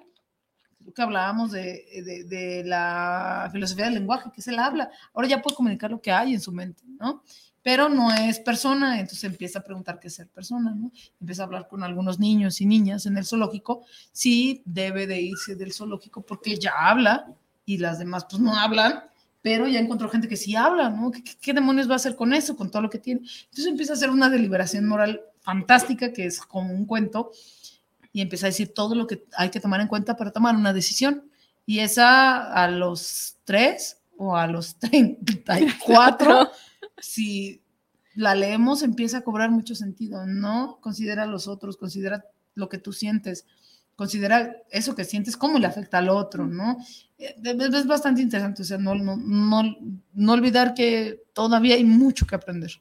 Lo 0.79 0.93
que 0.93 1.01
hablábamos 1.01 1.51
de, 1.51 1.85
de, 2.05 2.23
de, 2.23 2.63
la 2.63 3.49
filosofía 3.51 3.85
del 3.85 3.95
lenguaje, 3.95 4.31
que 4.33 4.41
se 4.41 4.53
la 4.53 4.65
habla. 4.65 4.89
Ahora 5.13 5.27
ya 5.27 5.41
puede 5.41 5.55
comunicar 5.55 5.91
lo 5.91 6.01
que 6.01 6.11
hay 6.11 6.33
en 6.33 6.41
su 6.41 6.51
mente, 6.53 6.83
¿no? 6.99 7.23
Pero 7.61 7.87
no 7.87 8.13
es 8.13 8.39
persona, 8.39 8.99
entonces 8.99 9.23
empieza 9.25 9.59
a 9.59 9.63
preguntar 9.63 9.99
qué 9.99 10.07
es 10.07 10.15
ser 10.15 10.29
persona, 10.29 10.73
¿no? 10.75 10.91
Empieza 11.19 11.43
a 11.43 11.45
hablar 11.45 11.67
con 11.67 11.83
algunos 11.83 12.19
niños 12.19 12.59
y 12.59 12.65
niñas 12.65 13.05
en 13.05 13.17
el 13.17 13.25
zoológico, 13.25 13.85
sí 14.11 14.61
debe 14.65 15.07
de 15.07 15.21
irse 15.21 15.55
del 15.55 15.73
zoológico 15.73 16.25
porque 16.25 16.57
ya 16.57 16.73
habla 16.77 17.33
y 17.65 17.77
las 17.77 17.99
demás 17.99 18.25
pues 18.29 18.41
no 18.41 18.53
hablan, 18.57 19.05
pero 19.43 19.67
ya 19.67 19.79
encontró 19.79 20.09
gente 20.09 20.29
que 20.29 20.37
sí 20.37 20.55
habla, 20.55 20.89
¿no? 20.89 21.11
¿Qué, 21.11 21.53
demonios 21.53 21.89
va 21.89 21.93
a 21.93 21.95
hacer 21.97 22.15
con 22.15 22.33
eso, 22.33 22.55
con 22.55 22.71
todo 22.71 22.81
lo 22.81 22.89
que 22.89 22.97
tiene? 22.97 23.19
Entonces 23.19 23.67
empieza 23.67 23.91
a 23.91 23.97
hacer 23.97 24.09
una 24.09 24.29
deliberación 24.29 24.87
moral 24.87 25.21
fantástica, 25.41 26.13
que 26.13 26.25
es 26.25 26.39
como 26.39 26.73
un 26.73 26.85
cuento, 26.85 27.31
y 28.13 28.21
empieza 28.21 28.45
a 28.45 28.51
decir 28.51 28.73
todo 28.73 28.95
lo 28.95 29.05
que 29.05 29.25
hay 29.35 29.49
que 29.49 29.59
tomar 29.59 29.81
en 29.81 29.89
cuenta 29.89 30.15
para 30.15 30.31
tomar 30.31 30.55
una 30.55 30.71
decisión. 30.71 31.29
Y 31.65 31.79
esa 31.79 32.53
a 32.53 32.71
los 32.71 33.35
tres 33.43 34.01
o 34.15 34.37
a 34.37 34.47
los 34.47 34.77
34, 34.77 36.49
si 36.99 37.61
la 38.15 38.35
leemos, 38.35 38.81
empieza 38.81 39.17
a 39.17 39.23
cobrar 39.23 39.51
mucho 39.51 39.75
sentido, 39.75 40.25
¿no? 40.25 40.77
Considera 40.79 41.23
a 41.23 41.27
los 41.27 41.49
otros, 41.49 41.75
considera 41.75 42.23
lo 42.55 42.69
que 42.69 42.77
tú 42.77 42.93
sientes 42.93 43.45
considera 43.95 44.55
eso 44.69 44.95
que 44.95 45.05
sientes, 45.05 45.37
cómo 45.37 45.59
le 45.59 45.67
afecta 45.67 45.99
al 45.99 46.09
otro, 46.09 46.47
¿no? 46.47 46.77
Eh, 47.17 47.35
es, 47.41 47.87
bastante 47.87 48.21
interesante, 48.21 48.63
o 48.63 48.65
sea, 48.65 48.77
no, 48.77 48.95
no, 48.95 49.15
no, 49.17 49.63
no, 50.13 50.31
olvidar 50.31 50.73
que 50.73 51.23
todavía 51.33 51.75
hay 51.75 51.83
mucho 51.83 52.25
que 52.25 52.35
aprender, 52.35 52.71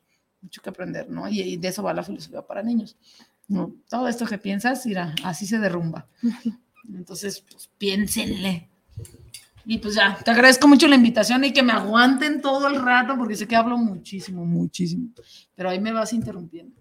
mucho 0.41 0.63
que 0.63 0.71
aprender, 0.71 1.09
¿no? 1.09 1.29
Y, 1.29 1.57
de 1.57 1.69
eso 1.69 1.83
va 1.83 1.95
la 1.95 2.03
filosofía 2.03 2.43
para 2.43 2.63
niños. 2.63 2.97
¿no? 3.49 3.75
Todo 3.89 4.09
esto 4.09 4.25
que 4.27 4.39
piensas, 4.39 4.87
mira, 4.87 5.15
así 5.25 5.47
se 5.47 5.59
derrumba. 5.59 6.07
Entonces, 6.95 7.45
pues 7.51 7.69
piénsenle. 7.79 8.69
Y 9.65 9.79
pues 9.79 9.95
ya, 9.95 10.19
te 10.25 10.31
agradezco 10.31 10.67
mucho 10.67 10.89
la 10.89 10.97
invitación 10.97 11.45
y 11.45 11.53
que 11.53 11.63
me 11.63 11.73
aguanten 11.73 12.41
todo 12.41 12.67
el 12.67 12.83
rato 12.83 13.17
porque 13.17 13.37
sé 13.37 13.47
que 13.47 13.55
hablo 13.55 13.77
muchísimo, 13.77 14.45
muchísimo. 14.45 15.11
Pero 15.55 15.71
ahí 15.71 15.81
me 15.81 15.93
vas 15.93 16.13
interrumpiendo. 16.13 16.81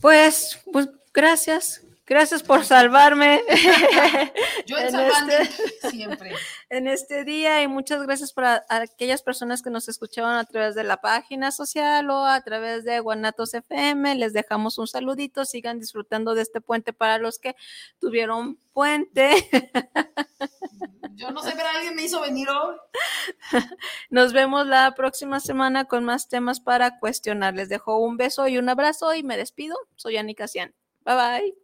Pues, 0.00 0.60
pues 0.70 0.90
gracias, 1.14 1.82
Gracias 2.06 2.42
por 2.42 2.66
salvarme. 2.66 3.42
Yo 4.66 4.76
en, 4.76 4.94
este, 4.94 5.90
siempre. 5.90 6.34
En 6.68 6.86
este 6.86 7.24
día 7.24 7.62
y 7.62 7.68
muchas 7.68 8.02
gracias 8.02 8.32
para 8.32 8.64
aquellas 8.68 9.22
personas 9.22 9.62
que 9.62 9.70
nos 9.70 9.88
escuchaban 9.88 10.36
a 10.36 10.44
través 10.44 10.74
de 10.74 10.84
la 10.84 10.98
página 10.98 11.50
social 11.50 12.10
o 12.10 12.26
a 12.26 12.42
través 12.42 12.84
de 12.84 13.00
Guanatos 13.00 13.54
FM. 13.54 14.16
Les 14.16 14.34
dejamos 14.34 14.76
un 14.76 14.86
saludito. 14.86 15.46
Sigan 15.46 15.80
disfrutando 15.80 16.34
de 16.34 16.42
este 16.42 16.60
puente 16.60 16.92
para 16.92 17.16
los 17.16 17.38
que 17.38 17.56
tuvieron 17.98 18.58
puente. 18.74 19.30
Yo 21.14 21.30
no 21.30 21.42
sé, 21.42 21.52
pero 21.56 21.68
alguien 21.68 21.94
me 21.94 22.02
hizo 22.02 22.20
venir 22.20 22.50
hoy. 22.50 22.76
Nos 24.10 24.34
vemos 24.34 24.66
la 24.66 24.94
próxima 24.94 25.40
semana 25.40 25.86
con 25.86 26.04
más 26.04 26.28
temas 26.28 26.60
para 26.60 26.98
cuestionar. 26.98 27.54
Les 27.54 27.70
dejo 27.70 27.98
un 27.98 28.18
beso 28.18 28.46
y 28.46 28.58
un 28.58 28.68
abrazo 28.68 29.14
y 29.14 29.22
me 29.22 29.38
despido. 29.38 29.76
Soy 29.96 30.18
Anika 30.18 30.48
Cian. 30.48 30.74
Bye 31.04 31.14
bye. 31.14 31.63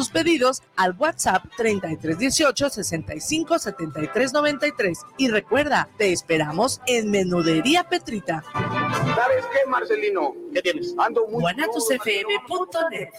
tus 0.00 0.08
pedidos 0.08 0.62
al 0.76 0.96
WhatsApp 0.98 1.44
3318 1.58 2.70
65 2.70 3.58
73 3.58 4.32
93. 4.32 4.98
Y 5.18 5.28
recuerda, 5.28 5.90
te 5.98 6.10
esperamos 6.10 6.80
en 6.86 7.10
Menudería 7.10 7.84
Petrita. 7.84 8.42
¿Sabes 8.54 9.44
qué, 9.52 9.68
Marcelino? 9.68 10.34
¿Qué 10.54 10.62
tienes? 10.62 10.94
Ando 10.96 11.26
muy... 11.26 11.42
guanatosfm.net 11.42 13.10